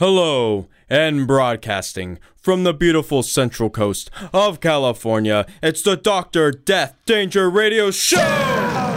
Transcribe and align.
Hello, 0.00 0.66
and 0.88 1.26
broadcasting 1.26 2.18
from 2.38 2.64
the 2.64 2.72
beautiful 2.72 3.22
central 3.22 3.68
coast 3.68 4.10
of 4.32 4.58
California, 4.58 5.44
it's 5.62 5.82
the 5.82 5.94
Doctor 5.94 6.50
Death 6.50 6.96
Danger 7.04 7.50
Radio 7.50 7.90
Show! 7.90 8.89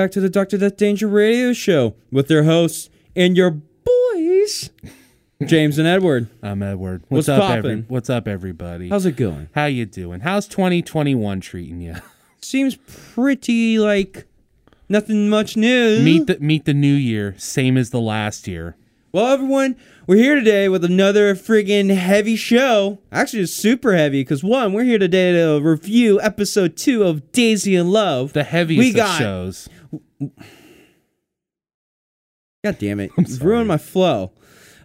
Back 0.00 0.12
to 0.12 0.20
the 0.22 0.30
Doctor 0.30 0.56
Death 0.56 0.78
Danger 0.78 1.06
Radio 1.06 1.52
Show 1.52 1.94
with 2.10 2.26
their 2.28 2.44
hosts 2.44 2.88
and 3.14 3.36
your 3.36 3.50
boys, 3.50 4.70
James 5.44 5.76
and 5.76 5.86
Edward. 5.86 6.28
I'm 6.42 6.62
Edward. 6.62 7.02
What's 7.10 7.28
What's, 7.28 7.28
up, 7.28 7.40
poppin'? 7.42 7.58
every, 7.58 7.84
What's 7.86 8.08
up, 8.08 8.26
everybody? 8.26 8.88
How's 8.88 9.04
it 9.04 9.16
going? 9.16 9.50
How 9.54 9.66
you 9.66 9.84
doing? 9.84 10.20
How's 10.20 10.48
2021 10.48 11.42
treating 11.42 11.82
you? 11.82 11.96
Seems 12.40 12.76
pretty 12.76 13.78
like 13.78 14.24
nothing 14.88 15.28
much 15.28 15.54
new. 15.58 16.00
meet 16.00 16.26
the 16.28 16.38
meet 16.40 16.64
the 16.64 16.72
new 16.72 16.94
year, 16.94 17.34
same 17.36 17.76
as 17.76 17.90
the 17.90 18.00
last 18.00 18.48
year. 18.48 18.76
Well, 19.12 19.26
everyone, 19.26 19.74
we're 20.06 20.16
here 20.22 20.36
today 20.36 20.68
with 20.68 20.84
another 20.84 21.34
friggin' 21.34 21.92
heavy 21.92 22.36
show. 22.36 23.00
Actually, 23.10 23.42
it's 23.42 23.52
super 23.52 23.96
heavy 23.96 24.20
because 24.22 24.44
one, 24.44 24.72
we're 24.72 24.84
here 24.84 25.00
today 25.00 25.32
to 25.32 25.58
review 25.60 26.20
episode 26.22 26.76
two 26.76 27.02
of 27.02 27.32
Daisy 27.32 27.74
of 27.74 27.88
Love. 27.88 28.32
The 28.34 28.44
heaviest 28.44 28.78
We 28.78 28.90
of 28.90 28.96
got- 28.96 29.18
shows. 29.18 29.68
God 32.64 32.78
damn 32.78 33.00
it. 33.00 33.10
You've 33.18 33.42
ruined 33.42 33.68
my 33.68 33.78
flow. 33.78 34.32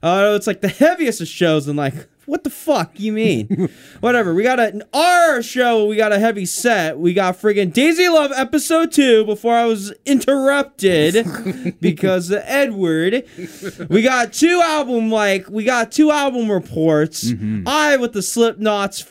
Uh, 0.01 0.33
it's 0.35 0.47
like 0.47 0.61
the 0.61 0.67
heaviest 0.67 1.21
of 1.21 1.27
shows, 1.27 1.67
and 1.67 1.77
like, 1.77 1.95
what 2.25 2.43
the 2.43 2.49
fuck 2.49 2.99
you 2.99 3.11
mean? 3.11 3.69
Whatever. 3.99 4.33
We 4.33 4.43
got 4.43 4.59
a 4.59 4.87
our 4.93 5.41
show. 5.41 5.85
We 5.85 5.95
got 5.95 6.11
a 6.11 6.19
heavy 6.19 6.45
set. 6.45 6.97
We 6.97 7.13
got 7.13 7.39
friggin' 7.39 7.73
Daisy 7.73 8.07
Love 8.07 8.31
episode 8.31 8.91
two. 8.91 9.25
Before 9.25 9.53
I 9.53 9.65
was 9.65 9.93
interrupted 10.05 11.75
because 11.81 12.31
of 12.31 12.41
Edward, 12.45 13.25
we 13.89 14.01
got 14.01 14.33
two 14.33 14.61
album 14.63 15.09
like 15.11 15.49
we 15.49 15.63
got 15.63 15.91
two 15.91 16.11
album 16.11 16.51
reports. 16.51 17.31
Mm-hmm. 17.31 17.67
I 17.67 17.97
with 17.97 18.13
the 18.13 18.21
Slipknot's 18.21 19.01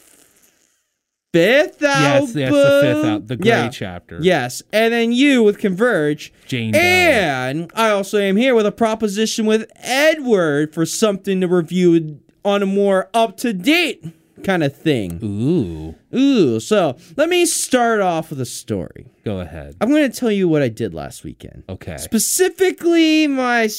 fifth 1.35 1.83
album. 1.83 2.29
Yes, 2.29 2.35
yes, 2.37 2.53
the 2.53 2.81
fifth 2.83 3.05
out, 3.05 3.27
the 3.27 3.37
gray 3.37 3.49
Yeah. 3.49 3.69
chapter. 3.69 4.19
Yes, 4.23 4.63
and 4.73 4.93
then 4.95 5.13
you 5.13 5.43
with 5.43 5.59
Converge. 5.59 6.33
Jane 6.47 6.73
Doe. 6.73 6.79
And 6.79 7.71
I 7.75 7.91
also 7.91 8.19
am 8.19 8.37
here 8.37 8.55
with 8.55 8.67
a 8.67 8.73
proposition 8.73 9.45
with 9.47 9.71
Edward 9.77 10.73
for 10.73 10.87
something 10.87 11.41
to 11.41 11.49
review 11.49 12.21
on 12.45 12.63
a 12.63 12.67
more 12.67 13.09
up 13.15 13.37
to 13.39 13.53
date 13.53 14.05
kind 14.45 14.63
of 14.63 14.77
thing. 14.77 15.19
Ooh, 15.23 15.95
Ooh, 16.19 16.61
so 16.61 16.97
let 17.17 17.29
me 17.31 17.47
start 17.47 18.01
off 18.01 18.29
with 18.31 18.41
a 18.41 18.45
story. 18.47 19.07
go 19.25 19.41
ahead. 19.41 19.75
I'm 19.81 19.89
going 19.89 20.11
to 20.11 20.17
tell 20.19 20.31
you 20.31 20.47
what 20.49 20.61
I 20.63 20.69
did 20.69 20.93
last 20.95 21.25
weekend. 21.25 21.65
Okay. 21.69 21.97
Specifically, 21.97 23.27
my 23.27 23.63
s- 23.65 23.75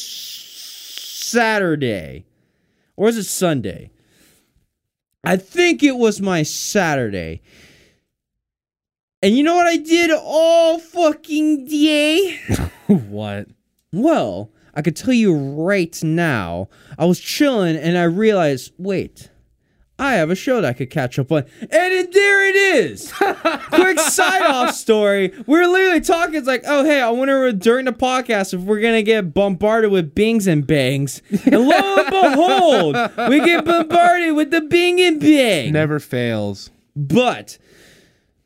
Saturday. 1.25 2.25
Or 2.97 3.09
is 3.09 3.17
it 3.17 3.25
Sunday? 3.25 3.91
I 5.25 5.37
think 5.37 5.83
it 5.83 5.95
was 5.97 6.21
my 6.21 6.43
Saturday. 6.43 7.41
And 9.21 9.35
you 9.35 9.43
know 9.43 9.55
what 9.55 9.67
I 9.67 9.77
did 9.77 10.11
all 10.11 10.77
fucking 10.79 11.65
day? 11.65 12.39
what? 12.87 13.47
Well, 13.91 14.51
I 14.73 14.81
could 14.81 14.95
tell 14.95 15.13
you 15.13 15.35
right 15.35 15.97
now. 16.03 16.69
I 16.99 17.05
was 17.05 17.19
chilling 17.19 17.75
and 17.75 17.97
I 17.97 18.03
realized, 18.03 18.73
wait, 18.77 19.29
I 19.97 20.15
have 20.15 20.29
a 20.29 20.35
show 20.35 20.61
that 20.61 20.67
I 20.67 20.73
could 20.73 20.89
catch 20.89 21.17
up 21.17 21.31
on. 21.31 21.45
And 21.61 21.71
it, 21.71 22.11
there 22.11 22.49
it 22.49 22.55
is. 22.55 23.11
Quick 23.13 23.99
side 23.99 24.41
off 24.41 24.75
story. 24.75 25.31
We're 25.47 25.67
literally 25.67 26.01
talking. 26.01 26.35
It's 26.35 26.47
like, 26.47 26.63
oh, 26.67 26.83
hey, 26.83 26.99
I 26.99 27.09
wonder 27.11 27.51
during 27.53 27.85
the 27.85 27.93
podcast 27.93 28.53
if 28.53 28.61
we're 28.61 28.81
going 28.81 28.95
to 28.95 29.03
get 29.03 29.33
bombarded 29.33 29.91
with 29.91 30.13
bings 30.13 30.47
and 30.47 30.67
bangs. 30.67 31.21
And 31.45 31.67
lo 31.67 31.95
and 31.97 32.09
behold, 32.09 32.95
we 33.29 33.39
get 33.39 33.63
bombarded 33.63 34.35
with 34.35 34.51
the 34.51 34.61
bing 34.61 34.99
and 34.99 35.19
bang. 35.19 35.71
Never 35.71 35.99
fails. 35.99 36.71
But 36.95 37.57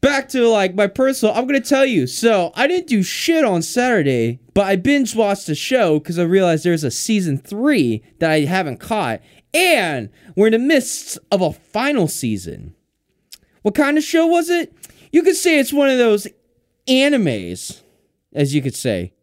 back 0.01 0.29
to 0.29 0.47
like 0.47 0.75
my 0.75 0.87
personal, 0.87 1.33
I'm 1.35 1.45
gonna 1.45 1.61
tell 1.61 1.85
you. 1.85 2.07
So 2.07 2.51
I 2.55 2.67
didn't 2.67 2.87
do 2.87 3.03
shit 3.03 3.43
on 3.43 3.61
Saturday, 3.61 4.39
but 4.53 4.65
I 4.65 4.75
binge 4.75 5.15
watched 5.15 5.47
the 5.47 5.55
show 5.55 5.99
because 5.99 6.17
I 6.17 6.23
realized 6.23 6.63
there's 6.63 6.83
a 6.83 6.91
season 6.91 7.37
three 7.37 8.03
that 8.19 8.31
I 8.31 8.41
haven't 8.41 8.79
caught, 8.79 9.21
and 9.53 10.09
we're 10.35 10.47
in 10.47 10.53
the 10.53 10.59
midst 10.59 11.17
of 11.31 11.41
a 11.41 11.51
final 11.53 12.07
season. 12.07 12.75
What 13.61 13.75
kind 13.75 13.97
of 13.97 14.03
show 14.03 14.25
was 14.27 14.49
it? 14.49 14.73
You 15.11 15.21
could 15.23 15.35
say 15.35 15.59
it's 15.59 15.73
one 15.73 15.89
of 15.89 15.97
those 15.97 16.27
animes, 16.87 17.81
as 18.33 18.53
you 18.53 18.61
could 18.61 18.75
say. 18.75 19.13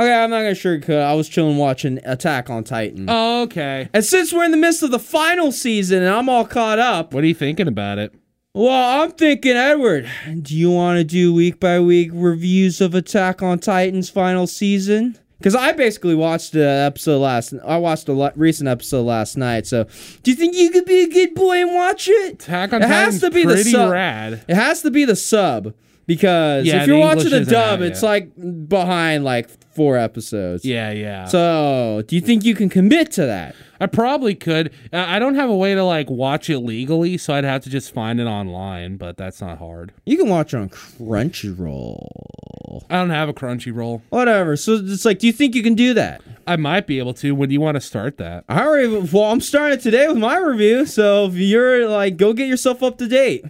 Okay, 0.00 0.12
I'm 0.12 0.30
not 0.30 0.38
gonna 0.38 0.50
sugarcoat. 0.52 1.02
I 1.02 1.14
was 1.14 1.28
chilling 1.28 1.58
watching 1.58 2.00
Attack 2.04 2.50
on 2.50 2.64
Titan. 2.64 3.06
Oh, 3.08 3.42
okay. 3.42 3.88
and 3.92 4.04
since 4.04 4.32
we're 4.32 4.44
in 4.44 4.50
the 4.50 4.56
midst 4.56 4.82
of 4.82 4.90
the 4.90 4.98
final 4.98 5.52
season 5.52 6.02
and 6.02 6.12
I'm 6.12 6.28
all 6.28 6.46
caught 6.46 6.78
up, 6.78 7.14
What 7.14 7.22
are 7.22 7.26
you 7.26 7.34
thinking 7.34 7.68
about 7.68 7.98
it? 7.98 8.12
well, 8.54 9.02
I'm 9.02 9.12
thinking, 9.12 9.52
Edward, 9.52 10.10
do 10.42 10.56
you 10.56 10.70
want 10.70 10.98
to 10.98 11.04
do 11.04 11.32
week 11.32 11.60
by 11.60 11.78
week 11.80 12.10
reviews 12.12 12.80
of 12.80 12.94
Attack 12.94 13.42
on 13.42 13.58
Titan's 13.60 14.10
final 14.10 14.46
season? 14.46 15.18
Because 15.42 15.56
I 15.56 15.72
basically 15.72 16.14
watched 16.14 16.52
the 16.52 16.64
episode 16.66 17.18
last. 17.18 17.52
I 17.64 17.76
watched 17.78 18.08
a 18.08 18.32
recent 18.36 18.68
episode 18.68 19.02
last 19.02 19.36
night. 19.36 19.66
So, 19.66 19.86
do 20.22 20.30
you 20.30 20.36
think 20.36 20.54
you 20.54 20.70
could 20.70 20.84
be 20.84 21.02
a 21.02 21.08
good 21.08 21.34
boy 21.34 21.62
and 21.62 21.74
watch 21.74 22.08
it? 22.08 22.34
Attack 22.34 22.72
on 22.72 22.82
It 22.82 22.88
has 22.88 23.20
to 23.20 23.30
be 23.30 23.44
the 23.44 23.58
sub- 23.58 23.90
rad. 23.90 24.44
It 24.46 24.54
has 24.54 24.82
to 24.82 24.90
be 24.90 25.04
the 25.04 25.16
sub 25.16 25.74
because 26.06 26.64
Yeah, 26.64 26.82
if 26.82 26.86
you're 26.88 26.96
the 26.96 27.00
watching 27.00 27.30
the 27.30 27.44
dub, 27.44 27.80
it's 27.80 28.02
like 28.02 28.30
behind 28.68 29.24
like 29.24 29.48
four 29.74 29.96
episodes. 29.96 30.64
Yeah, 30.64 30.92
yeah. 30.92 31.24
So, 31.26 32.02
do 32.06 32.14
you 32.14 32.22
think 32.22 32.44
you 32.44 32.54
can 32.54 32.68
commit 32.68 33.10
to 33.12 33.26
that? 33.26 33.54
I 33.82 33.86
probably 33.86 34.36
could. 34.36 34.72
Uh, 34.92 35.04
I 35.08 35.18
don't 35.18 35.34
have 35.34 35.50
a 35.50 35.56
way 35.56 35.74
to 35.74 35.82
like 35.82 36.08
watch 36.08 36.48
it 36.48 36.60
legally, 36.60 37.18
so 37.18 37.34
I'd 37.34 37.42
have 37.42 37.64
to 37.64 37.70
just 37.70 37.92
find 37.92 38.20
it 38.20 38.26
online. 38.26 38.96
But 38.96 39.16
that's 39.16 39.40
not 39.40 39.58
hard. 39.58 39.92
You 40.06 40.16
can 40.16 40.28
watch 40.28 40.54
it 40.54 40.58
on 40.58 40.68
Crunchyroll. 40.68 42.84
I 42.88 42.96
don't 42.96 43.10
have 43.10 43.28
a 43.28 43.34
Crunchyroll. 43.34 44.02
Whatever. 44.10 44.56
So 44.56 44.74
it's 44.74 45.04
like, 45.04 45.18
do 45.18 45.26
you 45.26 45.32
think 45.32 45.54
you 45.54 45.62
can 45.62 45.74
do 45.74 45.92
that? 45.94 46.22
I 46.46 46.56
might 46.56 46.86
be 46.86 46.98
able 47.00 47.14
to. 47.14 47.34
When 47.34 47.48
do 47.48 47.52
you 47.54 47.60
want 47.60 47.74
to 47.74 47.80
start 47.80 48.18
that? 48.18 48.44
I 48.48 48.64
already. 48.64 48.96
Well, 49.12 49.24
I'm 49.24 49.40
starting 49.40 49.78
it 49.78 49.82
today 49.82 50.06
with 50.08 50.16
my 50.18 50.38
review. 50.38 50.86
So 50.86 51.26
if 51.26 51.34
you're 51.34 51.88
like, 51.88 52.16
go 52.16 52.32
get 52.32 52.46
yourself 52.48 52.82
up 52.84 52.98
to 52.98 53.08
date. 53.08 53.44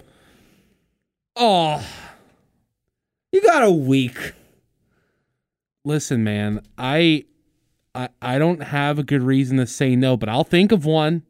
Oh, 1.35 1.83
You 3.31 3.41
got 3.41 3.63
a 3.63 3.71
week. 3.71 4.33
listen, 5.85 6.23
man. 6.23 6.61
I, 6.77 7.25
I, 7.95 8.09
I 8.21 8.39
don't 8.39 8.63
have 8.63 8.97
a 8.97 9.03
good 9.03 9.21
reason 9.21 9.57
to 9.57 9.67
say 9.67 9.95
no, 9.95 10.17
but 10.17 10.29
I'll 10.29 10.43
think 10.43 10.71
of 10.71 10.85
one. 10.85 11.23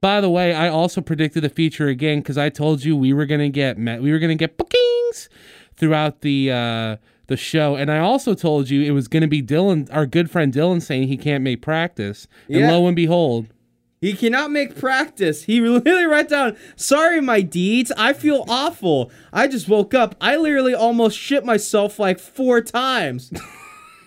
By 0.00 0.20
the 0.20 0.30
way, 0.30 0.54
I 0.54 0.68
also 0.68 1.00
predicted 1.00 1.42
the 1.42 1.48
feature 1.48 1.88
again 1.88 2.18
because 2.20 2.36
I 2.38 2.48
told 2.50 2.84
you 2.84 2.94
we 2.96 3.12
were 3.12 3.26
gonna 3.26 3.48
get 3.48 3.78
met, 3.78 4.02
we 4.02 4.12
were 4.12 4.18
gonna 4.18 4.34
get 4.34 4.56
bookings 4.56 5.28
throughout 5.76 6.20
the 6.20 6.50
uh, 6.52 6.96
the 7.26 7.36
show, 7.38 7.74
and 7.74 7.90
I 7.90 7.98
also 7.98 8.34
told 8.34 8.68
you 8.68 8.82
it 8.82 8.90
was 8.90 9.08
gonna 9.08 9.26
be 9.28 9.42
Dylan, 9.42 9.88
our 9.90 10.04
good 10.06 10.30
friend 10.30 10.52
Dylan, 10.52 10.82
saying 10.82 11.08
he 11.08 11.16
can't 11.16 11.42
make 11.42 11.62
practice, 11.62 12.28
and 12.48 12.60
Yeah. 12.60 12.70
lo 12.72 12.86
and 12.86 12.94
behold, 12.94 13.46
He 14.02 14.12
cannot 14.12 14.50
make 14.50 14.76
practice. 14.78 15.44
He 15.44 15.60
literally 15.62 16.04
wrote 16.04 16.28
down, 16.28 16.56
"Sorry, 16.76 17.22
my 17.22 17.40
deeds. 17.40 17.90
I 17.96 18.12
feel 18.12 18.44
awful. 18.46 19.10
I 19.32 19.48
just 19.48 19.66
woke 19.68 19.94
up. 19.94 20.14
I 20.20 20.36
literally 20.36 20.74
almost 20.74 21.18
shit 21.18 21.44
myself 21.46 21.98
like 21.98 22.18
four 22.20 22.60
times." 22.60 23.32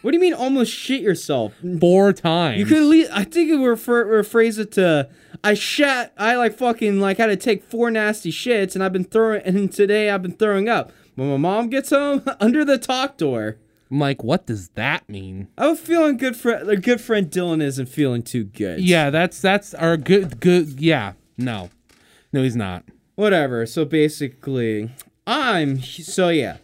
what 0.01 0.11
do 0.11 0.15
you 0.17 0.21
mean, 0.21 0.33
almost 0.33 0.71
shit 0.71 1.01
yourself? 1.01 1.53
four 1.79 2.13
times. 2.13 2.59
You 2.59 2.65
could 2.65 2.77
at 2.77 2.83
least, 2.83 3.11
I 3.13 3.23
think 3.23 3.49
it 3.49 3.55
would 3.57 3.67
refer, 3.67 4.05
rephrase 4.05 4.59
it 4.59 4.71
to 4.73 5.09
I 5.43 5.53
shat 5.53 6.13
I 6.17 6.35
like 6.35 6.57
fucking 6.57 6.99
like 6.99 7.17
had 7.17 7.27
to 7.27 7.35
take 7.35 7.63
four 7.63 7.91
nasty 7.91 8.31
shits 8.31 8.73
and 8.75 8.83
I've 8.83 8.93
been 8.93 9.03
throwing 9.03 9.41
and 9.43 9.71
today 9.71 10.09
I've 10.09 10.21
been 10.21 10.33
throwing 10.33 10.67
up. 10.69 10.91
When 11.15 11.29
my 11.29 11.37
mom 11.37 11.69
gets 11.69 11.89
home, 11.89 12.23
under 12.39 12.63
the 12.65 12.77
talk 12.77 13.17
door. 13.17 13.57
I'm 13.89 13.99
like, 13.99 14.23
what 14.23 14.45
does 14.45 14.69
that 14.69 15.07
mean? 15.07 15.47
I'm 15.57 15.75
feeling 15.75 16.17
good 16.17 16.35
for 16.35 16.53
our 16.55 16.75
good 16.75 16.99
friend 16.99 17.29
Dylan 17.31 17.61
isn't 17.61 17.87
feeling 17.87 18.21
too 18.21 18.43
good. 18.43 18.81
Yeah, 18.81 19.09
that's 19.09 19.39
that's 19.39 19.73
our 19.73 19.95
good 19.95 20.39
good. 20.41 20.79
Yeah, 20.81 21.13
no, 21.37 21.69
no, 22.33 22.43
he's 22.43 22.55
not. 22.55 22.83
whatever. 23.15 23.65
So 23.65 23.85
basically, 23.85 24.89
I'm 25.25 25.81
so 25.81 26.29
yeah. 26.29 26.57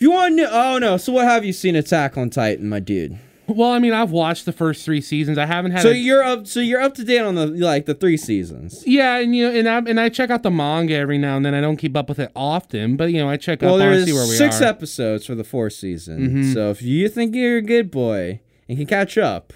If 0.00 0.04
you 0.04 0.12
want 0.12 0.38
to, 0.38 0.48
oh 0.50 0.78
no. 0.78 0.96
So 0.96 1.12
what 1.12 1.26
have 1.26 1.44
you 1.44 1.52
seen 1.52 1.76
Attack 1.76 2.16
on 2.16 2.30
Titan, 2.30 2.70
my 2.70 2.80
dude? 2.80 3.18
Well, 3.46 3.70
I 3.70 3.78
mean, 3.80 3.92
I've 3.92 4.12
watched 4.12 4.46
the 4.46 4.52
first 4.52 4.82
three 4.82 5.02
seasons. 5.02 5.36
I 5.36 5.44
haven't 5.44 5.72
had. 5.72 5.82
So 5.82 5.90
a- 5.90 5.94
you're 5.94 6.22
up. 6.22 6.46
So 6.46 6.60
you're 6.60 6.80
up 6.80 6.94
to 6.94 7.04
date 7.04 7.18
on 7.18 7.34
the 7.34 7.46
like 7.48 7.84
the 7.84 7.92
three 7.94 8.16
seasons. 8.16 8.82
yeah, 8.86 9.18
and 9.18 9.36
you 9.36 9.44
know, 9.52 9.58
and 9.58 9.68
I 9.68 9.78
and 9.90 10.00
I 10.00 10.08
check 10.08 10.30
out 10.30 10.42
the 10.42 10.50
manga 10.50 10.94
every 10.94 11.18
now 11.18 11.36
and 11.36 11.44
then. 11.44 11.52
I 11.54 11.60
don't 11.60 11.76
keep 11.76 11.96
up 11.98 12.08
with 12.08 12.18
it 12.18 12.30
often, 12.34 12.96
but 12.96 13.12
you 13.12 13.18
know, 13.18 13.28
I 13.28 13.36
check 13.36 13.60
Well, 13.60 13.74
up 13.74 13.82
on 13.82 14.06
see 14.06 14.12
where 14.14 14.26
we 14.26 14.36
six 14.36 14.62
are. 14.62 14.64
episodes 14.64 15.26
for 15.26 15.34
the 15.34 15.44
fourth 15.44 15.74
season. 15.74 16.30
Mhm. 16.44 16.54
So 16.54 16.70
if 16.70 16.80
you 16.80 17.06
think 17.10 17.34
you're 17.34 17.58
a 17.58 17.62
good 17.62 17.90
boy 17.90 18.40
and 18.70 18.78
can 18.78 18.86
catch 18.86 19.18
up, 19.18 19.52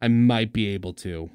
I 0.00 0.06
might 0.06 0.52
be 0.52 0.68
able 0.68 0.92
to. 0.92 1.30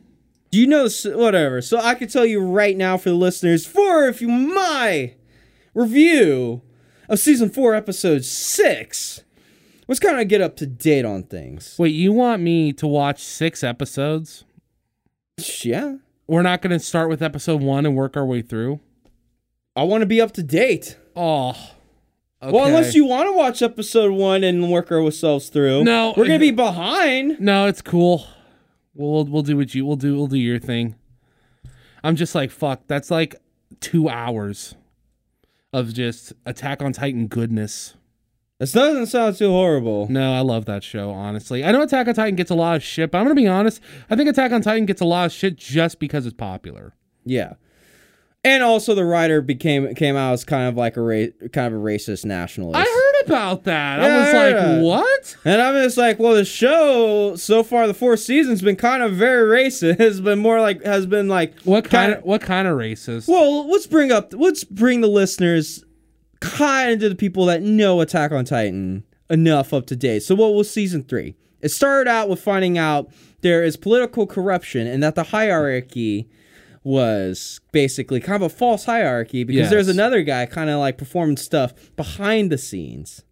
Do 0.51 0.59
you 0.59 0.67
know 0.67 0.87
whatever? 1.07 1.61
So 1.61 1.77
I 1.79 1.95
can 1.95 2.07
tell 2.07 2.25
you 2.25 2.39
right 2.39 2.77
now 2.77 2.95
for 2.95 3.09
the 3.09 3.15
listeners, 3.15 3.65
for 3.65 4.07
if 4.07 4.21
you 4.21 4.29
my 4.29 5.15
review 5.73 6.61
of 7.13 7.19
season 7.19 7.49
four, 7.49 7.75
episode 7.75 8.25
six. 8.25 9.21
Let's 9.87 9.99
kind 9.99 10.19
of 10.19 10.27
get 10.27 10.41
up 10.41 10.55
to 10.57 10.65
date 10.65 11.05
on 11.05 11.23
things. 11.23 11.75
Wait, 11.77 11.89
you 11.89 12.11
want 12.11 12.41
me 12.41 12.73
to 12.73 12.87
watch 12.87 13.21
six 13.23 13.63
episodes? 13.63 14.45
Yeah, 15.61 15.97
We're 16.27 16.41
not 16.41 16.61
going 16.61 16.71
to 16.71 16.79
start 16.79 17.09
with 17.09 17.21
episode 17.21 17.61
one 17.61 17.85
and 17.85 17.95
work 17.95 18.15
our 18.15 18.25
way 18.25 18.41
through. 18.41 18.79
I 19.75 19.83
want 19.83 20.01
to 20.01 20.05
be 20.05 20.21
up 20.21 20.31
to 20.33 20.43
date. 20.43 20.97
Oh, 21.15 21.55
Well, 22.41 22.65
unless 22.65 22.93
you 22.95 23.05
want 23.05 23.27
to 23.27 23.33
watch 23.33 23.61
episode 23.61 24.11
one 24.11 24.43
and 24.43 24.71
work 24.71 24.91
ourselves 24.91 25.49
through. 25.49 25.83
No, 25.83 26.13
we're 26.15 26.25
gonna 26.25 26.39
be 26.39 26.51
behind. 26.51 27.39
No, 27.39 27.67
it's 27.67 27.81
cool. 27.81 28.25
We'll 28.93 29.25
we'll 29.25 29.41
do 29.41 29.57
what 29.57 29.73
you 29.73 29.85
we'll 29.85 29.95
do 29.95 30.15
we'll 30.15 30.27
do 30.27 30.37
your 30.37 30.59
thing. 30.59 30.95
I'm 32.03 32.15
just 32.15 32.35
like 32.35 32.51
fuck. 32.51 32.81
That's 32.87 33.09
like 33.09 33.35
two 33.79 34.09
hours 34.09 34.75
of 35.73 35.93
just 35.93 36.33
Attack 36.45 36.81
on 36.81 36.93
Titan 36.93 37.27
goodness. 37.27 37.95
This 38.59 38.71
doesn't 38.71 39.07
sound 39.07 39.35
too 39.35 39.49
horrible. 39.49 40.07
No, 40.09 40.33
I 40.33 40.39
love 40.39 40.65
that 40.65 40.83
show. 40.83 41.09
Honestly, 41.09 41.65
I 41.65 41.71
know 41.71 41.81
Attack 41.81 42.07
on 42.07 42.13
Titan 42.13 42.35
gets 42.35 42.51
a 42.51 42.55
lot 42.55 42.77
of 42.77 42.83
shit, 42.83 43.11
but 43.11 43.17
I'm 43.17 43.25
gonna 43.25 43.35
be 43.35 43.47
honest. 43.47 43.81
I 44.09 44.15
think 44.15 44.29
Attack 44.29 44.51
on 44.51 44.61
Titan 44.61 44.85
gets 44.85 45.01
a 45.01 45.05
lot 45.05 45.25
of 45.25 45.31
shit 45.31 45.57
just 45.57 45.99
because 45.99 46.25
it's 46.25 46.35
popular. 46.35 46.95
Yeah. 47.25 47.55
And 48.45 48.61
also, 48.61 48.93
the 48.93 49.05
writer 49.05 49.41
became 49.41 49.93
came 49.95 50.15
out 50.15 50.33
as 50.33 50.43
kind 50.43 50.69
of 50.69 50.75
like 50.75 50.97
a 50.97 51.01
ra- 51.01 51.47
kind 51.51 51.73
of 51.73 51.79
a 51.79 51.83
racist 51.83 52.25
nationalist. 52.25 52.77
I 52.77 52.83
about 53.25 53.63
that. 53.65 54.01
Yeah, 54.01 54.07
I 54.07 54.19
was 54.19 54.33
like, 54.33 54.83
what? 54.83 55.35
And 55.45 55.61
I'm 55.61 55.75
just 55.83 55.97
like, 55.97 56.19
well, 56.19 56.33
the 56.33 56.45
show 56.45 57.35
so 57.35 57.63
far, 57.63 57.87
the 57.87 57.93
fourth 57.93 58.19
season's 58.19 58.61
been 58.61 58.75
kind 58.75 59.01
of 59.03 59.13
very 59.13 59.63
racist. 59.65 59.97
Has 60.03 60.21
been 60.21 60.39
more 60.39 60.59
like 60.61 60.83
has 60.83 61.05
been 61.05 61.27
like 61.27 61.57
What 61.61 61.85
kind 61.85 62.11
kinda- 62.13 62.17
of 62.19 62.23
what 62.25 62.41
kind 62.41 62.67
of 62.67 62.77
racist? 62.77 63.27
Well, 63.27 63.69
let's 63.69 63.87
bring 63.87 64.11
up 64.11 64.33
let's 64.35 64.63
bring 64.63 65.01
the 65.01 65.07
listeners 65.07 65.83
kind 66.39 66.93
of 66.93 66.99
to 66.99 67.09
the 67.09 67.15
people 67.15 67.45
that 67.45 67.61
know 67.61 68.01
Attack 68.01 68.31
on 68.31 68.45
Titan 68.45 69.03
enough 69.29 69.73
up 69.73 69.85
to 69.87 69.95
date. 69.95 70.23
So 70.23 70.35
what 70.35 70.53
was 70.53 70.69
season 70.69 71.03
three? 71.03 71.35
It 71.61 71.69
started 71.69 72.09
out 72.09 72.27
with 72.27 72.41
finding 72.41 72.77
out 72.77 73.09
there 73.41 73.63
is 73.63 73.77
political 73.77 74.27
corruption 74.27 74.85
and 74.87 75.01
that 75.01 75.15
the 75.15 75.23
hierarchy 75.23 76.27
was 76.83 77.61
basically 77.71 78.19
kind 78.19 78.43
of 78.43 78.51
a 78.51 78.53
false 78.53 78.85
hierarchy 78.85 79.43
because 79.43 79.69
there's 79.69 79.87
another 79.87 80.21
guy 80.21 80.45
kind 80.45 80.69
of 80.69 80.79
like 80.79 80.97
performing 80.97 81.37
stuff 81.37 81.73
behind 81.95 82.51
the 82.51 82.57
scenes. 82.57 83.23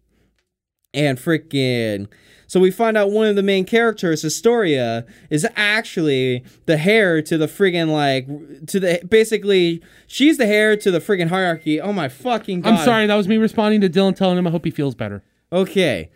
And 0.94 1.18
freaking 1.18 2.08
so 2.52 2.60
we 2.60 2.70
find 2.70 2.98
out 2.98 3.10
one 3.10 3.28
of 3.28 3.34
the 3.34 3.42
main 3.42 3.64
characters, 3.64 4.20
Historia, 4.20 5.06
is 5.30 5.46
actually 5.56 6.44
the 6.66 6.78
heir 6.78 7.22
to 7.22 7.38
the 7.38 7.46
friggin' 7.46 7.88
like 7.88 8.26
to 8.66 8.78
the 8.78 9.00
basically 9.08 9.82
she's 10.06 10.36
the 10.36 10.44
heir 10.44 10.76
to 10.76 10.90
the 10.90 10.98
friggin' 10.98 11.28
hierarchy. 11.28 11.80
Oh 11.80 11.94
my 11.94 12.10
fucking 12.10 12.60
god. 12.60 12.74
I'm 12.74 12.84
sorry, 12.84 13.06
that 13.06 13.14
was 13.14 13.26
me 13.26 13.38
responding 13.38 13.80
to 13.80 13.88
Dylan 13.88 14.14
telling 14.14 14.36
him 14.36 14.46
I 14.46 14.50
hope 14.50 14.66
he 14.66 14.70
feels 14.70 14.94
better. 14.94 15.22
Okay. 15.50 16.10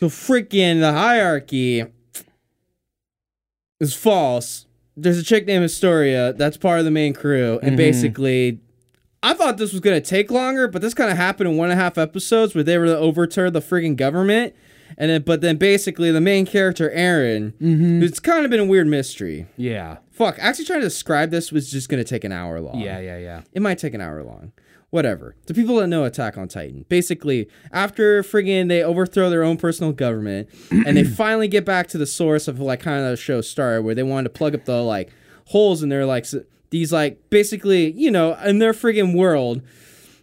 So 0.00 0.06
freaking 0.08 0.80
the 0.80 0.92
hierarchy 0.92 1.84
is 3.80 3.94
false. 3.94 4.64
There's 5.00 5.18
a 5.18 5.22
chick 5.22 5.46
named 5.46 5.62
Historia 5.62 6.32
that's 6.32 6.56
part 6.56 6.78
of 6.78 6.84
the 6.84 6.90
main 6.90 7.12
crew, 7.12 7.58
and 7.62 7.72
Mhm. 7.74 7.76
basically, 7.76 8.60
I 9.22 9.34
thought 9.34 9.58
this 9.58 9.72
was 9.72 9.80
gonna 9.80 10.00
take 10.00 10.30
longer, 10.30 10.68
but 10.68 10.82
this 10.82 10.94
kind 10.94 11.10
of 11.10 11.16
happened 11.16 11.48
in 11.50 11.56
one 11.56 11.70
and 11.70 11.78
a 11.78 11.82
half 11.82 11.98
episodes 11.98 12.54
where 12.54 12.64
they 12.64 12.78
were 12.78 12.86
to 12.86 12.96
overturn 12.98 13.52
the 13.52 13.60
frigging 13.60 13.96
government, 13.96 14.54
and 14.96 15.10
then 15.10 15.22
but 15.22 15.40
then 15.40 15.56
basically 15.56 16.10
the 16.10 16.20
main 16.20 16.46
character 16.46 16.90
Eren, 16.94 17.52
Mm-hmm. 17.60 18.02
it's 18.02 18.20
kind 18.20 18.44
of 18.44 18.50
been 18.50 18.60
a 18.60 18.64
weird 18.64 18.86
mystery. 18.86 19.46
Yeah. 19.56 19.98
Fuck, 20.10 20.36
actually 20.40 20.64
trying 20.64 20.80
to 20.80 20.86
describe 20.86 21.30
this 21.30 21.52
was 21.52 21.70
just 21.70 21.88
gonna 21.88 22.04
take 22.04 22.24
an 22.24 22.32
hour 22.32 22.60
long. 22.60 22.80
Yeah, 22.80 22.98
yeah, 23.00 23.18
yeah. 23.18 23.40
It 23.52 23.62
might 23.62 23.78
take 23.78 23.94
an 23.94 24.00
hour 24.00 24.22
long. 24.22 24.52
Whatever. 24.90 25.34
The 25.46 25.52
people 25.54 25.76
that 25.76 25.86
know 25.88 26.04
Attack 26.04 26.38
on 26.38 26.48
Titan. 26.48 26.86
Basically, 26.88 27.48
after 27.72 28.22
friggin' 28.22 28.68
they 28.68 28.82
overthrow 28.82 29.28
their 29.28 29.42
own 29.42 29.58
personal 29.58 29.92
government 29.92 30.48
and 30.70 30.96
they 30.96 31.04
finally 31.04 31.46
get 31.48 31.64
back 31.66 31.88
to 31.88 31.98
the 31.98 32.06
source 32.06 32.48
of 32.48 32.58
like 32.58 32.80
kind 32.80 33.04
of 33.04 33.10
the 33.10 33.16
show 33.16 33.40
started 33.42 33.82
where 33.82 33.94
they 33.94 34.02
wanted 34.02 34.24
to 34.32 34.38
plug 34.38 34.54
up 34.54 34.64
the 34.64 34.80
like 34.82 35.10
holes 35.48 35.82
in 35.82 35.90
their 35.90 36.06
like 36.06 36.22
s- 36.24 36.36
these 36.70 36.90
like 36.92 37.18
basically, 37.28 37.92
you 37.92 38.10
know, 38.10 38.34
in 38.44 38.60
their 38.60 38.72
friggin' 38.72 39.14
world, 39.14 39.60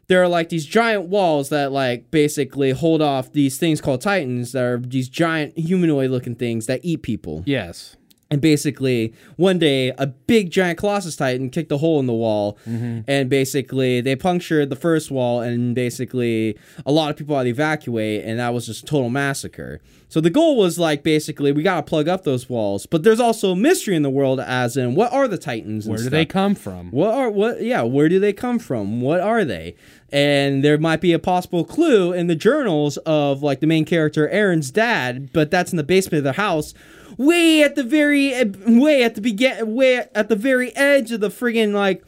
there 0.08 0.22
are 0.22 0.28
like 0.28 0.50
these 0.50 0.66
giant 0.66 1.06
walls 1.10 1.50
that 1.50 1.72
like 1.72 2.10
basically 2.10 2.72
hold 2.72 3.02
off 3.04 3.32
these 3.34 3.58
things 3.60 3.82
called 3.82 4.02
titans 4.02 4.52
that 4.54 4.64
are 4.64 4.78
these 4.80 5.10
giant 5.10 5.58
humanoid 5.58 6.10
looking 6.10 6.36
things 6.36 6.66
that 6.66 6.80
eat 6.84 7.04
people. 7.04 7.44
Yes. 7.46 7.98
And 8.32 8.42
basically, 8.42 9.14
one 9.36 9.60
day, 9.60 9.90
a 10.00 10.08
big 10.08 10.50
giant 10.50 10.80
Colossus 10.80 11.16
Titan 11.16 11.52
kicked 11.52 11.72
a 11.72 11.78
hole 11.78 12.00
in 12.00 12.08
the 12.08 12.14
wall, 12.14 12.58
mm-hmm. 12.68 13.02
and 13.08 13.30
basically, 13.30 14.02
they 14.02 14.16
punctured 14.16 14.72
the 14.72 14.76
first 14.76 15.12
wall, 15.12 15.42
and 15.42 15.76
basically, 15.76 16.58
a 16.88 16.92
lot 16.92 17.12
of 17.12 17.18
people 17.18 17.38
had 17.38 17.44
to 17.44 17.50
evacuate, 17.50 18.26
and 18.26 18.40
that 18.40 18.52
was 18.52 18.66
just 18.66 18.84
a 18.84 18.86
total 18.88 19.12
massacre. 19.12 19.80
So 20.08 20.22
the 20.22 20.30
goal 20.30 20.56
was 20.56 20.80
like 20.80 21.04
basically, 21.04 21.52
we 21.52 21.62
gotta 21.62 21.84
plug 21.84 22.08
up 22.08 22.24
those 22.24 22.50
walls, 22.50 22.86
but 22.86 23.04
there's 23.04 23.20
also 23.20 23.52
a 23.52 23.56
mystery 23.56 23.96
in 23.96 24.02
the 24.02 24.10
world, 24.10 24.40
as 24.40 24.78
in, 24.78 24.96
what 24.96 25.12
are 25.12 25.28
the 25.28 25.38
Titans? 25.38 25.86
and 25.86 25.92
Where 25.92 25.98
do 25.98 26.04
stuff? 26.04 26.12
they 26.12 26.26
come 26.26 26.56
from? 26.56 26.90
What 26.92 27.14
are 27.14 27.30
what? 27.30 27.62
Yeah, 27.62 27.82
where 27.82 28.08
do 28.08 28.20
they 28.20 28.34
come 28.34 28.58
from? 28.58 29.02
What 29.02 29.20
are 29.20 29.44
they? 29.44 29.76
And 30.12 30.64
there 30.64 30.78
might 30.78 31.02
be 31.02 31.12
a 31.12 31.20
possible 31.20 31.66
clue 31.66 32.14
in 32.14 32.28
the 32.28 32.36
journals 32.36 32.98
of 33.00 33.44
like 33.44 33.60
the 33.60 33.68
main 33.68 33.84
character 33.84 34.30
Eren's 34.32 34.72
dad, 34.72 35.34
but 35.34 35.52
that's 35.52 35.72
in 35.72 35.78
the 35.78 35.84
basement 35.84 36.20
of 36.20 36.24
their 36.24 36.34
house, 36.34 36.74
way 37.18 37.64
at 37.64 37.76
the 37.76 37.84
very 37.84 38.34
way 38.68 39.04
at 39.04 39.16
the 39.16 39.22
begin 39.22 39.74
way 39.76 39.98
at 40.14 40.30
the 40.30 40.36
very 40.36 40.76
edge 40.76 41.12
of 41.12 41.22
the 41.22 41.30
friggin' 41.30 41.74
like 41.74 42.04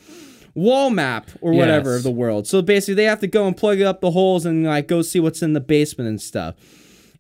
wall 0.54 0.90
map 0.90 1.30
or 1.42 1.54
whatever 1.54 1.92
Yes. 1.92 1.98
of 2.00 2.04
the 2.04 2.12
world. 2.12 2.48
So 2.48 2.62
basically, 2.62 2.96
they 2.96 3.04
have 3.06 3.20
to 3.22 3.28
go 3.28 3.46
and 3.48 3.56
plug 3.56 3.82
up 3.82 4.02
the 4.02 4.12
holes 4.12 4.46
and 4.46 4.66
like 4.66 4.88
go 4.88 5.02
see 5.02 5.20
what's 5.20 5.42
in 5.42 5.54
the 5.54 5.60
basement 5.62 6.10
and 6.10 6.22
stuff. 6.22 6.56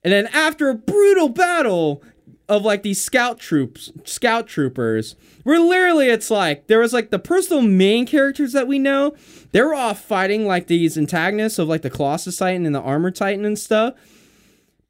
And 0.04 0.12
then 0.12 0.28
after 0.28 0.70
a 0.70 0.76
brutal 0.76 1.30
battle 1.30 2.02
of 2.50 2.64
like 2.64 2.82
these 2.82 3.04
scout 3.04 3.40
troops, 3.40 3.92
scout 4.06 4.48
troopers, 4.48 5.16
where 5.44 5.60
literally 5.60 6.08
it's 6.08 6.32
like 6.32 6.68
there 6.68 6.80
was 6.80 6.94
like 6.94 7.10
the 7.10 7.20
personal 7.20 7.62
main 7.62 8.06
characters 8.06 8.54
that 8.54 8.68
we 8.68 8.80
know, 8.80 9.14
they 9.52 9.62
were 9.62 9.76
off 9.76 10.00
fighting 10.02 10.46
like 10.46 10.68
these 10.68 10.98
antagonists 10.98 11.60
of 11.60 11.68
like 11.68 11.82
the 11.82 11.90
Colossus 11.90 12.38
Titan 12.38 12.66
and 12.66 12.74
the 12.74 12.82
Armor 12.82 13.12
Titan 13.12 13.44
and 13.46 13.60
stuff. 13.60 13.94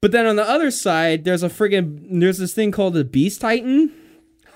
But 0.00 0.12
then 0.12 0.26
on 0.26 0.36
the 0.36 0.48
other 0.48 0.70
side, 0.70 1.24
there's 1.24 1.42
a 1.42 1.48
friggin' 1.48 2.20
there's 2.20 2.38
this 2.38 2.54
thing 2.54 2.70
called 2.70 2.94
the 2.94 3.04
Beast 3.04 3.40
Titan. 3.40 3.92